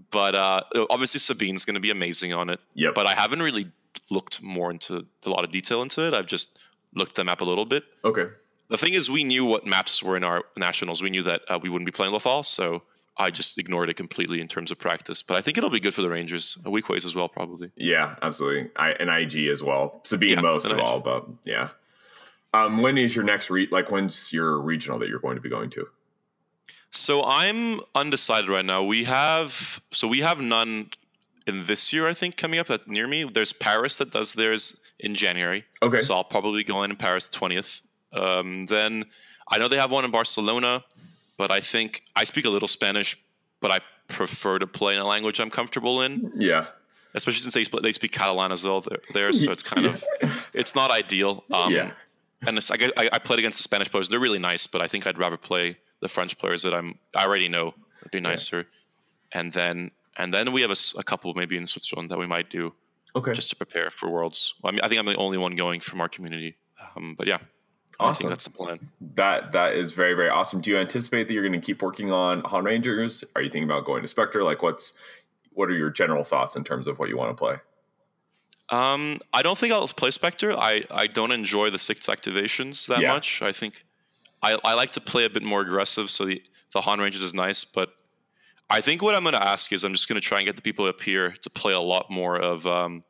but 0.10 0.36
uh, 0.36 0.62
obviously 0.90 1.20
Sabine's 1.20 1.66
going 1.66 1.74
to 1.74 1.82
be 1.82 1.90
amazing 1.90 2.34
on 2.34 2.50
it. 2.50 2.60
Yeah. 2.76 2.92
But 2.96 3.08
I 3.08 3.14
haven't 3.14 3.42
really 3.42 3.72
looked 4.10 4.42
more 4.42 4.72
into 4.72 5.06
a 5.26 5.30
lot 5.30 5.44
of 5.44 5.52
detail 5.52 5.82
into 5.82 6.08
it. 6.08 6.14
I've 6.14 6.28
just 6.28 6.60
looked 6.94 7.16
the 7.16 7.24
map 7.24 7.42
a 7.42 7.46
little 7.46 7.66
bit. 7.66 7.84
Okay. 8.06 8.28
The 8.70 8.78
thing 8.78 8.94
is, 8.94 9.10
we 9.10 9.24
knew 9.24 9.46
what 9.46 9.66
maps 9.66 10.02
were 10.02 10.18
in 10.18 10.24
our 10.24 10.44
nationals. 10.58 11.02
We 11.02 11.10
knew 11.10 11.24
that 11.24 11.42
uh, 11.48 11.60
we 11.62 11.70
wouldn't 11.70 11.86
be 11.86 11.92
playing 11.92 12.14
Lothal, 12.14 12.46
so 12.46 12.84
I 13.18 13.30
just 13.30 13.58
ignored 13.58 13.90
it 13.90 13.96
completely 13.96 14.42
in 14.42 14.48
terms 14.48 14.72
of 14.72 14.80
practice. 14.80 15.22
But 15.22 15.38
I 15.38 15.42
think 15.42 15.58
it'll 15.58 15.70
be 15.70 15.80
good 15.80 15.94
for 15.94 16.02
the 16.02 16.10
Rangers. 16.10 16.58
A 16.66 16.70
Weequays 16.70 17.06
as 17.06 17.14
well, 17.14 17.30
probably. 17.30 17.72
Yeah, 17.76 18.16
absolutely. 18.22 18.72
I 18.76 18.92
and 18.92 19.10
IG 19.10 19.48
as 19.48 19.62
well. 19.62 20.02
Sabine 20.04 20.36
yeah, 20.36 20.42
most 20.42 20.66
of 20.66 20.80
all, 20.80 21.00
but 21.00 21.28
yeah. 21.44 21.70
Um, 22.54 22.82
when 22.82 22.98
is 22.98 23.16
your 23.16 23.26
next 23.26 23.50
re 23.50 23.68
like 23.72 23.92
when's 23.92 24.32
your 24.32 24.60
regional 24.60 25.00
that 25.00 25.10
you're 25.10 25.20
going 25.20 25.36
to 25.36 25.42
be 25.42 25.50
going 25.50 25.70
to? 25.72 25.88
So 26.92 27.24
I'm 27.24 27.82
undecided 27.96 28.50
right 28.50 28.66
now. 28.66 28.84
We 28.84 29.04
have 29.06 29.82
so 29.92 30.08
we 30.08 30.20
have 30.20 30.40
none 30.40 30.90
in 31.48 31.66
this 31.66 31.92
year, 31.92 32.08
I 32.08 32.14
think, 32.14 32.38
coming 32.38 32.60
up 32.60 32.68
that 32.68 32.88
near 32.88 33.08
me. 33.08 33.24
There's 33.24 33.54
Paris 33.54 33.98
that 33.98 34.12
does 34.12 34.34
theirs 34.34 34.78
in 35.00 35.16
January. 35.16 35.66
Okay. 35.82 35.98
So 35.98 36.16
I'll 36.16 36.24
probably 36.24 36.64
go 36.64 36.84
in 36.84 36.92
in 36.92 36.98
Paris 36.98 37.28
twentieth. 37.28 37.82
Um, 38.14 38.64
then 38.64 39.06
I 39.48 39.58
know 39.58 39.68
they 39.68 39.78
have 39.78 39.92
one 39.92 40.06
in 40.06 40.12
Barcelona 40.12 40.84
but 41.38 41.52
I 41.52 41.60
think 41.60 42.04
I 42.16 42.24
speak 42.24 42.46
a 42.46 42.50
little 42.50 42.68
Spanish, 42.68 43.18
but 43.60 43.72
I 43.72 43.80
prefer 44.08 44.60
to 44.60 44.68
play 44.68 44.96
in 44.96 45.02
a 45.02 45.08
language 45.08 45.40
I'm 45.40 45.50
comfortable 45.50 46.02
in. 46.02 46.32
Yeah. 46.36 46.68
Especially 47.16 47.42
since 47.42 47.54
they 47.54 47.80
they 47.82 47.92
speak 47.92 48.12
Catalan 48.12 48.52
as 48.52 48.64
well 48.64 48.82
there, 48.82 49.00
there 49.14 49.32
so 49.34 49.52
it's 49.52 49.62
kind 49.62 49.86
of 49.86 50.04
it's 50.54 50.74
not 50.74 50.90
ideal. 50.90 51.44
Um, 51.52 51.72
yeah. 51.72 51.92
And 52.46 52.60
I, 52.72 53.10
I 53.14 53.20
played 53.20 53.40
against 53.40 53.60
the 53.60 53.64
Spanish 53.64 53.90
players; 53.90 54.10
they're 54.10 54.20
really 54.20 54.40
nice, 54.40 54.68
but 54.68 54.82
I 54.82 54.88
think 54.88 55.06
I'd 55.06 55.18
rather 55.18 55.38
play 55.38 55.78
the 56.02 56.08
French 56.08 56.38
players 56.38 56.64
that 56.64 56.74
I'm 56.74 56.98
I 57.16 57.26
already 57.26 57.50
know. 57.50 57.74
It'd 58.02 58.12
be 58.12 58.20
nicer. 58.20 58.60
Yeah. 58.60 59.40
And 59.40 59.54
then 59.54 59.92
and 60.18 60.34
then 60.34 60.52
we 60.52 60.62
have 60.62 60.72
a, 60.72 61.00
a, 61.00 61.04
couple 61.04 61.34
maybe 61.34 61.58
in 61.58 61.68
Switzerland 61.68 62.10
that 62.10 62.20
we 62.20 62.28
might 62.28 62.50
do. 62.50 62.74
Okay. 63.16 63.34
Just 63.34 63.50
to 63.52 63.56
prepare 63.56 63.92
for 63.92 64.10
Worlds. 64.10 64.56
Well, 64.62 64.70
I 64.70 64.72
mean, 64.74 64.82
I 64.84 64.88
think 64.88 65.00
I'm 65.00 65.06
the 65.06 65.16
only 65.16 65.38
one 65.38 65.56
going 65.56 65.80
from 65.80 66.02
our 66.02 66.10
community. 66.10 66.56
Um, 66.96 67.16
but 67.18 67.28
yeah, 67.28 67.38
Awesome. 68.00 68.30
that's 68.30 68.44
the 68.44 68.50
plan. 68.50 68.80
That 69.16 69.52
that 69.52 69.74
is 69.74 69.94
very 69.94 70.14
very 70.14 70.30
awesome. 70.30 70.62
Do 70.62 70.72
you 70.72 70.78
anticipate 70.78 71.28
that 71.28 71.34
you're 71.34 71.48
going 71.48 71.60
to 71.60 71.66
keep 71.66 71.82
working 71.82 72.12
on 72.12 72.42
Han 72.42 72.64
Rangers? 72.64 73.24
Are 73.36 73.42
you 73.42 73.50
thinking 73.50 73.70
about 73.70 73.86
going 73.86 74.02
to 74.02 74.08
Spectre? 74.08 74.44
Like, 74.44 74.62
what's 74.62 74.94
what 75.54 75.70
are 75.70 75.76
your 75.76 75.90
general 75.90 76.24
thoughts 76.24 76.56
in 76.56 76.64
terms 76.64 76.88
of 76.88 77.00
what 77.00 77.10
you 77.10 77.18
want 77.18 77.30
to 77.30 77.36
play? 77.36 77.56
Um, 78.70 79.20
I 79.34 79.44
don't 79.44 79.58
think 79.58 79.72
I'll 79.72 79.88
play 79.88 80.12
Spectre. 80.12 80.58
I, 80.58 80.84
I 80.90 81.08
don't 81.08 81.32
enjoy 81.32 81.70
the 81.70 81.78
six 81.78 82.08
activations 82.08 82.88
that 82.88 83.02
yeah. 83.02 83.12
much. 83.12 83.42
I 83.42 83.52
think 83.52 83.86
I, 84.42 84.58
I 84.64 84.74
like 84.74 84.94
to 84.94 85.02
play 85.02 85.26
a 85.26 85.30
bit 85.30 85.44
more 85.44 85.62
aggressive. 85.62 86.10
So 86.10 86.26
the 86.26 86.42
the 86.74 86.82
Han 86.82 87.00
Rangers 87.00 87.22
is 87.22 87.36
nice, 87.36 87.64
but 87.64 87.94
I 88.70 88.82
think 88.82 89.04
what 89.04 89.14
I'm 89.14 89.22
going 89.22 89.34
to 89.34 89.48
ask 89.48 89.72
is 89.72 89.84
I'm 89.84 89.94
just 89.94 90.08
going 90.08 90.20
to 90.20 90.28
try 90.28 90.40
and 90.40 90.48
get 90.48 90.56
the 90.56 90.62
people 90.64 90.88
up 90.88 91.02
here 91.02 91.36
to 91.42 91.50
play 91.52 91.74
a 91.74 91.80
lot 91.80 92.10
more 92.10 92.38
of 92.38 92.66
um, 92.66 93.04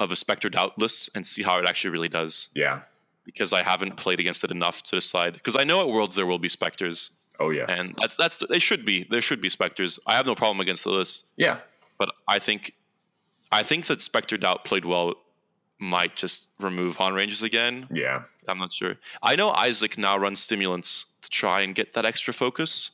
of 0.00 0.10
a 0.10 0.16
Spectre 0.16 0.50
Doubt 0.50 0.76
list 0.78 1.10
and 1.14 1.24
see 1.24 1.44
how 1.44 1.58
it 1.58 1.68
actually 1.68 1.90
really 1.90 2.08
does. 2.08 2.50
Yeah 2.54 2.80
because 3.26 3.52
I 3.52 3.62
haven't 3.62 3.96
played 3.96 4.20
against 4.20 4.42
it 4.44 4.50
enough 4.50 4.82
to 4.84 4.96
decide. 4.96 5.34
Because 5.34 5.56
I 5.56 5.64
know 5.64 5.80
at 5.80 5.88
Worlds 5.88 6.14
there 6.14 6.24
will 6.24 6.38
be 6.38 6.48
specters. 6.48 7.10
Oh 7.38 7.50
yeah, 7.50 7.66
and 7.68 7.94
that's 8.00 8.16
that's 8.16 8.42
they 8.48 8.58
should 8.58 8.86
be 8.86 9.06
there 9.10 9.20
should 9.20 9.42
be 9.42 9.50
specters. 9.50 9.98
I 10.06 10.14
have 10.14 10.24
no 10.24 10.34
problem 10.34 10.60
against 10.60 10.84
the 10.84 10.90
list. 10.90 11.26
Yeah, 11.36 11.58
but 11.98 12.10
I 12.26 12.38
think 12.38 12.72
I 13.52 13.62
think 13.62 13.86
that 13.86 14.00
Spectre 14.00 14.38
Doubt 14.38 14.64
played 14.64 14.86
well 14.86 15.16
might 15.78 16.16
just 16.16 16.46
remove 16.60 16.96
Han 16.96 17.12
Rangers 17.12 17.42
again. 17.42 17.86
Yeah, 17.90 18.22
I'm 18.48 18.58
not 18.58 18.72
sure. 18.72 18.94
I 19.22 19.36
know 19.36 19.50
Isaac 19.50 19.98
now 19.98 20.16
runs 20.16 20.40
stimulants 20.40 21.06
to 21.20 21.28
try 21.28 21.60
and 21.60 21.74
get 21.74 21.92
that 21.92 22.06
extra 22.06 22.32
focus, 22.32 22.92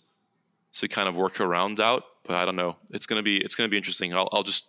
to 0.73 0.89
kind 0.89 1.09
of 1.09 1.15
work 1.15 1.41
around 1.41 1.77
Doubt. 1.77 2.03
But 2.25 2.35
I 2.35 2.45
don't 2.45 2.57
know. 2.57 2.77
It's 2.91 3.07
gonna 3.07 3.23
be 3.23 3.37
it's 3.37 3.55
gonna 3.55 3.69
be 3.69 3.77
interesting. 3.77 4.13
I'll 4.13 4.29
I'll 4.33 4.43
just 4.43 4.65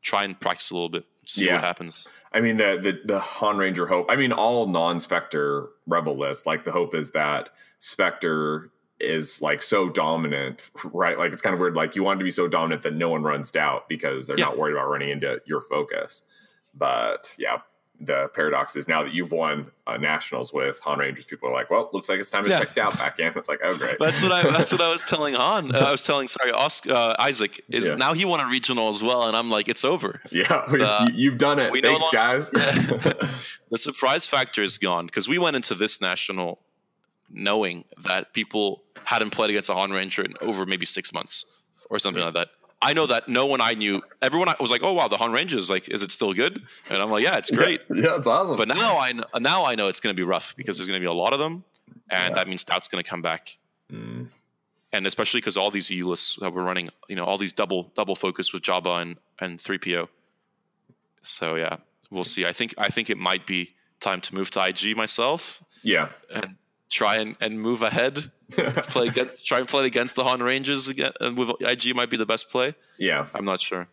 try 0.00 0.24
and 0.24 0.38
practice 0.40 0.70
a 0.70 0.74
little 0.74 0.88
bit, 0.88 1.04
see 1.26 1.46
yeah. 1.46 1.54
what 1.54 1.64
happens. 1.64 2.08
I 2.34 2.40
mean 2.40 2.56
the 2.56 2.78
the 2.80 3.00
the 3.04 3.18
Han 3.18 3.56
Ranger 3.56 3.86
hope. 3.86 4.06
I 4.08 4.16
mean 4.16 4.32
all 4.32 4.66
non 4.66 5.00
Spectre 5.00 5.68
Rebel 5.86 6.16
lists. 6.16 6.46
Like 6.46 6.64
the 6.64 6.72
hope 6.72 6.94
is 6.94 7.10
that 7.12 7.50
Spectre 7.78 8.70
is 9.00 9.42
like 9.42 9.62
so 9.62 9.88
dominant, 9.88 10.70
right? 10.84 11.18
Like 11.18 11.32
it's 11.32 11.42
kind 11.42 11.54
of 11.54 11.60
weird. 11.60 11.74
Like 11.74 11.96
you 11.96 12.02
want 12.02 12.20
to 12.20 12.24
be 12.24 12.30
so 12.30 12.48
dominant 12.48 12.82
that 12.82 12.94
no 12.94 13.10
one 13.10 13.22
runs 13.22 13.50
doubt 13.50 13.88
because 13.88 14.26
they're 14.26 14.38
yeah. 14.38 14.46
not 14.46 14.58
worried 14.58 14.72
about 14.72 14.88
running 14.88 15.10
into 15.10 15.40
your 15.44 15.60
focus. 15.60 16.22
But 16.74 17.34
yeah, 17.38 17.58
the 18.00 18.28
paradox 18.34 18.74
is 18.74 18.88
now 18.88 19.04
that 19.04 19.14
you've 19.14 19.30
won 19.30 19.70
uh, 19.86 19.96
nationals 19.96 20.52
with 20.52 20.80
Han 20.80 20.98
Rangers, 20.98 21.24
people 21.24 21.48
are 21.48 21.52
like, 21.52 21.70
"Well, 21.70 21.88
looks 21.92 22.08
like 22.08 22.18
it's 22.18 22.30
time 22.30 22.44
to 22.44 22.50
yeah. 22.50 22.58
check 22.58 22.76
out 22.76 22.96
back 22.98 23.18
in." 23.20 23.32
It's 23.36 23.48
like, 23.48 23.60
"Oh, 23.62 23.76
great." 23.76 23.98
That's 23.98 24.22
what 24.22 24.32
I. 24.32 24.42
That's 24.50 24.72
what 24.72 24.80
I 24.80 24.90
was 24.90 25.02
telling 25.08 25.34
Han. 25.34 25.74
Uh, 25.74 25.78
I 25.78 25.92
was 25.92 26.02
telling, 26.02 26.26
sorry, 26.26 26.50
Oscar, 26.50 26.92
uh, 26.92 27.14
Isaac 27.18 27.60
is 27.68 27.88
yeah. 27.88 27.94
now 27.96 28.12
he 28.12 28.24
won 28.24 28.40
a 28.40 28.46
regional 28.46 28.88
as 28.88 29.02
well, 29.02 29.24
and 29.28 29.36
I'm 29.36 29.50
like, 29.50 29.68
it's 29.68 29.84
over. 29.84 30.20
Yeah, 30.30 31.06
you've 31.12 31.38
done 31.38 31.58
it. 31.58 31.72
Thanks, 31.82 32.08
guys. 32.10 32.50
the 33.70 33.78
surprise 33.78 34.26
factor 34.26 34.62
is 34.62 34.78
gone 34.78 35.06
because 35.06 35.28
we 35.28 35.38
went 35.38 35.56
into 35.56 35.74
this 35.74 36.00
national 36.00 36.58
knowing 37.30 37.84
that 38.04 38.32
people 38.32 38.82
hadn't 39.04 39.30
played 39.30 39.50
against 39.50 39.70
a 39.70 39.74
Han 39.74 39.90
Ranger 39.90 40.22
in 40.22 40.34
over 40.40 40.66
maybe 40.66 40.86
six 40.86 41.12
months 41.12 41.44
or 41.88 41.98
something 41.98 42.22
like 42.22 42.34
that. 42.34 42.48
I 42.82 42.92
know 42.92 43.06
that 43.06 43.28
no 43.28 43.46
one 43.46 43.60
I 43.60 43.74
knew, 43.74 44.02
everyone 44.20 44.52
was 44.60 44.70
like, 44.70 44.82
"Oh 44.82 44.92
wow, 44.92 45.08
the 45.08 45.16
Han 45.16 45.32
Rangers, 45.32 45.70
like, 45.70 45.88
is 45.88 46.02
it 46.02 46.10
still 46.10 46.34
good?" 46.34 46.60
And 46.90 47.00
I'm 47.00 47.10
like, 47.10 47.22
"Yeah, 47.22 47.36
it's 47.38 47.50
great. 47.50 47.80
Yeah, 47.88 48.02
yeah 48.02 48.16
it's 48.16 48.26
awesome." 48.26 48.56
But 48.56 48.68
now 48.68 48.98
I 48.98 49.12
now 49.38 49.64
I 49.64 49.76
know 49.76 49.88
it's 49.88 50.00
going 50.00 50.14
to 50.14 50.20
be 50.20 50.24
rough 50.24 50.54
because 50.56 50.76
there's 50.76 50.88
going 50.88 50.98
to 50.98 51.00
be 51.00 51.06
a 51.06 51.12
lot 51.12 51.32
of 51.32 51.38
them, 51.38 51.64
and 52.10 52.30
yeah. 52.30 52.34
that 52.34 52.48
means 52.48 52.64
Doubt's 52.64 52.88
going 52.88 53.02
to 53.02 53.08
come 53.08 53.22
back. 53.22 53.56
Mm. 53.90 54.28
And 54.92 55.06
especially 55.06 55.40
because 55.40 55.56
all 55.56 55.70
these 55.70 55.90
EU 55.90 56.08
lists 56.08 56.36
that 56.40 56.52
we're 56.52 56.64
running, 56.64 56.90
you 57.08 57.16
know, 57.16 57.24
all 57.24 57.38
these 57.38 57.52
double 57.52 57.92
double 57.94 58.16
focus 58.16 58.52
with 58.52 58.62
Jabba 58.62 59.00
and 59.00 59.16
and 59.38 59.60
three 59.60 59.78
PO. 59.78 60.08
So 61.22 61.54
yeah, 61.54 61.76
we'll 62.10 62.24
see. 62.24 62.44
I 62.44 62.52
think 62.52 62.74
I 62.78 62.88
think 62.88 63.10
it 63.10 63.16
might 63.18 63.46
be 63.46 63.70
time 64.00 64.20
to 64.22 64.34
move 64.34 64.50
to 64.50 64.66
IG 64.66 64.96
myself. 64.96 65.62
Yeah, 65.82 66.08
and 66.30 66.56
try 66.92 67.16
and, 67.16 67.36
and 67.40 67.60
move 67.60 67.82
ahead. 67.82 68.30
play 68.50 69.08
against 69.08 69.46
try 69.46 69.58
and 69.58 69.66
play 69.66 69.86
against 69.86 70.14
the 70.14 70.24
Han 70.24 70.42
Rangers 70.42 70.88
again 70.88 71.12
and 71.20 71.38
with 71.38 71.50
IG 71.60 71.96
might 71.96 72.10
be 72.10 72.18
the 72.18 72.26
best 72.26 72.50
play. 72.50 72.74
Yeah. 72.98 73.26
I'm 73.34 73.46
not 73.46 73.60
sure. 73.62 73.88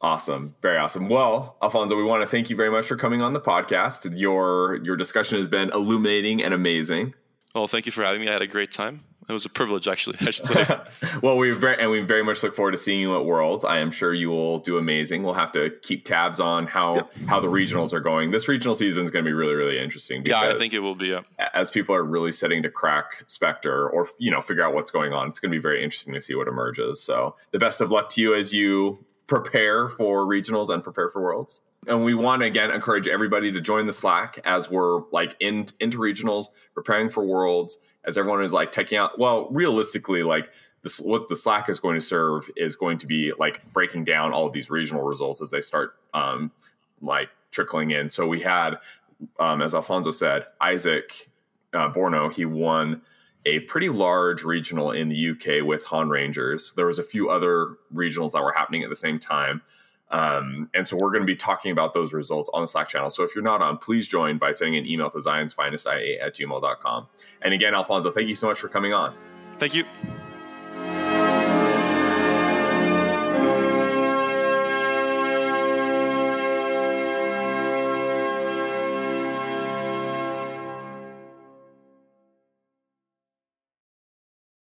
Awesome. 0.00 0.54
Very 0.62 0.78
awesome. 0.78 1.08
Well, 1.08 1.56
Alfonso, 1.60 1.96
we 1.96 2.04
want 2.04 2.22
to 2.22 2.26
thank 2.26 2.50
you 2.50 2.56
very 2.56 2.70
much 2.70 2.86
for 2.86 2.96
coming 2.96 3.20
on 3.20 3.32
the 3.34 3.40
podcast. 3.40 4.18
Your 4.18 4.76
your 4.84 4.96
discussion 4.96 5.36
has 5.38 5.48
been 5.48 5.70
illuminating 5.70 6.42
and 6.42 6.54
amazing. 6.54 7.14
Well, 7.54 7.68
thank 7.68 7.86
you 7.86 7.92
for 7.92 8.04
having 8.04 8.20
me. 8.20 8.28
I 8.28 8.32
had 8.32 8.42
a 8.42 8.46
great 8.46 8.72
time. 8.72 9.04
It 9.28 9.32
was 9.34 9.44
a 9.44 9.50
privilege, 9.50 9.86
actually. 9.88 10.16
I 10.22 10.30
should 10.30 10.46
say. 10.46 10.66
well, 11.22 11.36
we 11.36 11.50
very 11.50 11.78
and 11.78 11.90
we 11.90 12.00
very 12.00 12.24
much 12.24 12.42
look 12.42 12.54
forward 12.54 12.72
to 12.72 12.78
seeing 12.78 13.00
you 13.00 13.14
at 13.14 13.26
Worlds. 13.26 13.62
I 13.62 13.78
am 13.78 13.90
sure 13.90 14.14
you 14.14 14.30
will 14.30 14.58
do 14.58 14.78
amazing. 14.78 15.22
We'll 15.22 15.34
have 15.34 15.52
to 15.52 15.68
keep 15.82 16.06
tabs 16.06 16.40
on 16.40 16.66
how 16.66 16.94
yep. 16.94 17.12
how 17.26 17.38
the 17.38 17.48
regionals 17.48 17.92
are 17.92 18.00
going. 18.00 18.30
This 18.30 18.48
regional 18.48 18.74
season 18.74 19.04
is 19.04 19.10
going 19.10 19.26
to 19.26 19.28
be 19.28 19.34
really 19.34 19.54
really 19.54 19.78
interesting. 19.78 20.24
yeah, 20.24 20.40
I 20.40 20.56
think 20.56 20.72
it 20.72 20.78
will 20.78 20.94
be. 20.94 21.08
Yeah. 21.08 21.20
As 21.52 21.70
people 21.70 21.94
are 21.94 22.04
really 22.04 22.32
setting 22.32 22.62
to 22.62 22.70
crack 22.70 23.24
Spectre 23.26 23.90
or 23.90 24.06
you 24.18 24.30
know 24.30 24.40
figure 24.40 24.64
out 24.64 24.72
what's 24.72 24.90
going 24.90 25.12
on, 25.12 25.28
it's 25.28 25.40
going 25.40 25.50
to 25.50 25.56
be 25.56 25.60
very 25.60 25.84
interesting 25.84 26.14
to 26.14 26.22
see 26.22 26.34
what 26.34 26.48
emerges. 26.48 27.02
So 27.02 27.36
the 27.50 27.58
best 27.58 27.82
of 27.82 27.90
luck 27.90 28.08
to 28.10 28.22
you 28.22 28.34
as 28.34 28.54
you 28.54 29.04
prepare 29.26 29.90
for 29.90 30.24
regionals 30.24 30.70
and 30.70 30.82
prepare 30.82 31.10
for 31.10 31.20
Worlds. 31.20 31.60
And 31.86 32.04
we 32.04 32.14
want 32.14 32.42
to 32.42 32.46
again 32.46 32.70
encourage 32.70 33.08
everybody 33.08 33.52
to 33.52 33.60
join 33.60 33.86
the 33.86 33.92
Slack 33.92 34.38
as 34.44 34.70
we're 34.70 35.02
like 35.10 35.36
in 35.40 35.68
into 35.80 35.98
regionals, 35.98 36.46
preparing 36.74 37.08
for 37.08 37.24
Worlds 37.24 37.78
as 38.04 38.18
everyone 38.18 38.42
is 38.42 38.52
like 38.52 38.72
taking 38.72 38.98
out. 38.98 39.18
Well, 39.18 39.48
realistically, 39.50 40.22
like 40.22 40.50
this, 40.82 41.00
what 41.00 41.28
the 41.28 41.36
Slack 41.36 41.68
is 41.68 41.80
going 41.80 41.94
to 41.94 42.00
serve 42.00 42.50
is 42.56 42.76
going 42.76 42.98
to 42.98 43.06
be 43.06 43.32
like 43.38 43.72
breaking 43.72 44.04
down 44.04 44.32
all 44.32 44.46
of 44.46 44.52
these 44.52 44.70
regional 44.70 45.02
results 45.02 45.40
as 45.40 45.50
they 45.50 45.60
start 45.60 45.94
um, 46.14 46.50
like 47.00 47.28
trickling 47.50 47.90
in. 47.90 48.10
So 48.10 48.26
we 48.26 48.40
had, 48.40 48.76
um, 49.38 49.62
as 49.62 49.74
Alfonso 49.74 50.10
said, 50.10 50.46
Isaac 50.60 51.30
uh, 51.72 51.92
Borno. 51.92 52.32
He 52.32 52.44
won 52.44 53.02
a 53.44 53.60
pretty 53.60 53.88
large 53.88 54.42
regional 54.42 54.90
in 54.90 55.08
the 55.08 55.30
UK 55.30 55.64
with 55.64 55.84
Han 55.86 56.08
Rangers. 56.08 56.72
There 56.76 56.86
was 56.86 56.98
a 56.98 57.02
few 57.02 57.30
other 57.30 57.76
regionals 57.94 58.32
that 58.32 58.42
were 58.42 58.52
happening 58.52 58.82
at 58.82 58.90
the 58.90 58.96
same 58.96 59.18
time. 59.18 59.62
Um, 60.10 60.70
and 60.74 60.86
so 60.86 60.96
we're 60.96 61.10
going 61.10 61.22
to 61.22 61.26
be 61.26 61.36
talking 61.36 61.70
about 61.70 61.92
those 61.92 62.12
results 62.12 62.50
on 62.54 62.62
the 62.62 62.68
Slack 62.68 62.88
channel. 62.88 63.10
So 63.10 63.24
if 63.24 63.34
you're 63.34 63.44
not 63.44 63.62
on, 63.62 63.78
please 63.78 64.08
join 64.08 64.38
by 64.38 64.52
sending 64.52 64.76
an 64.76 64.86
email 64.86 65.10
to 65.10 65.18
zionsfinestia 65.18 66.22
at 66.22 66.34
gmail.com. 66.34 67.06
And 67.42 67.54
again, 67.54 67.74
Alfonso, 67.74 68.10
thank 68.10 68.28
you 68.28 68.34
so 68.34 68.48
much 68.48 68.58
for 68.58 68.68
coming 68.68 68.92
on. 68.92 69.14
Thank 69.58 69.74
you. 69.74 69.84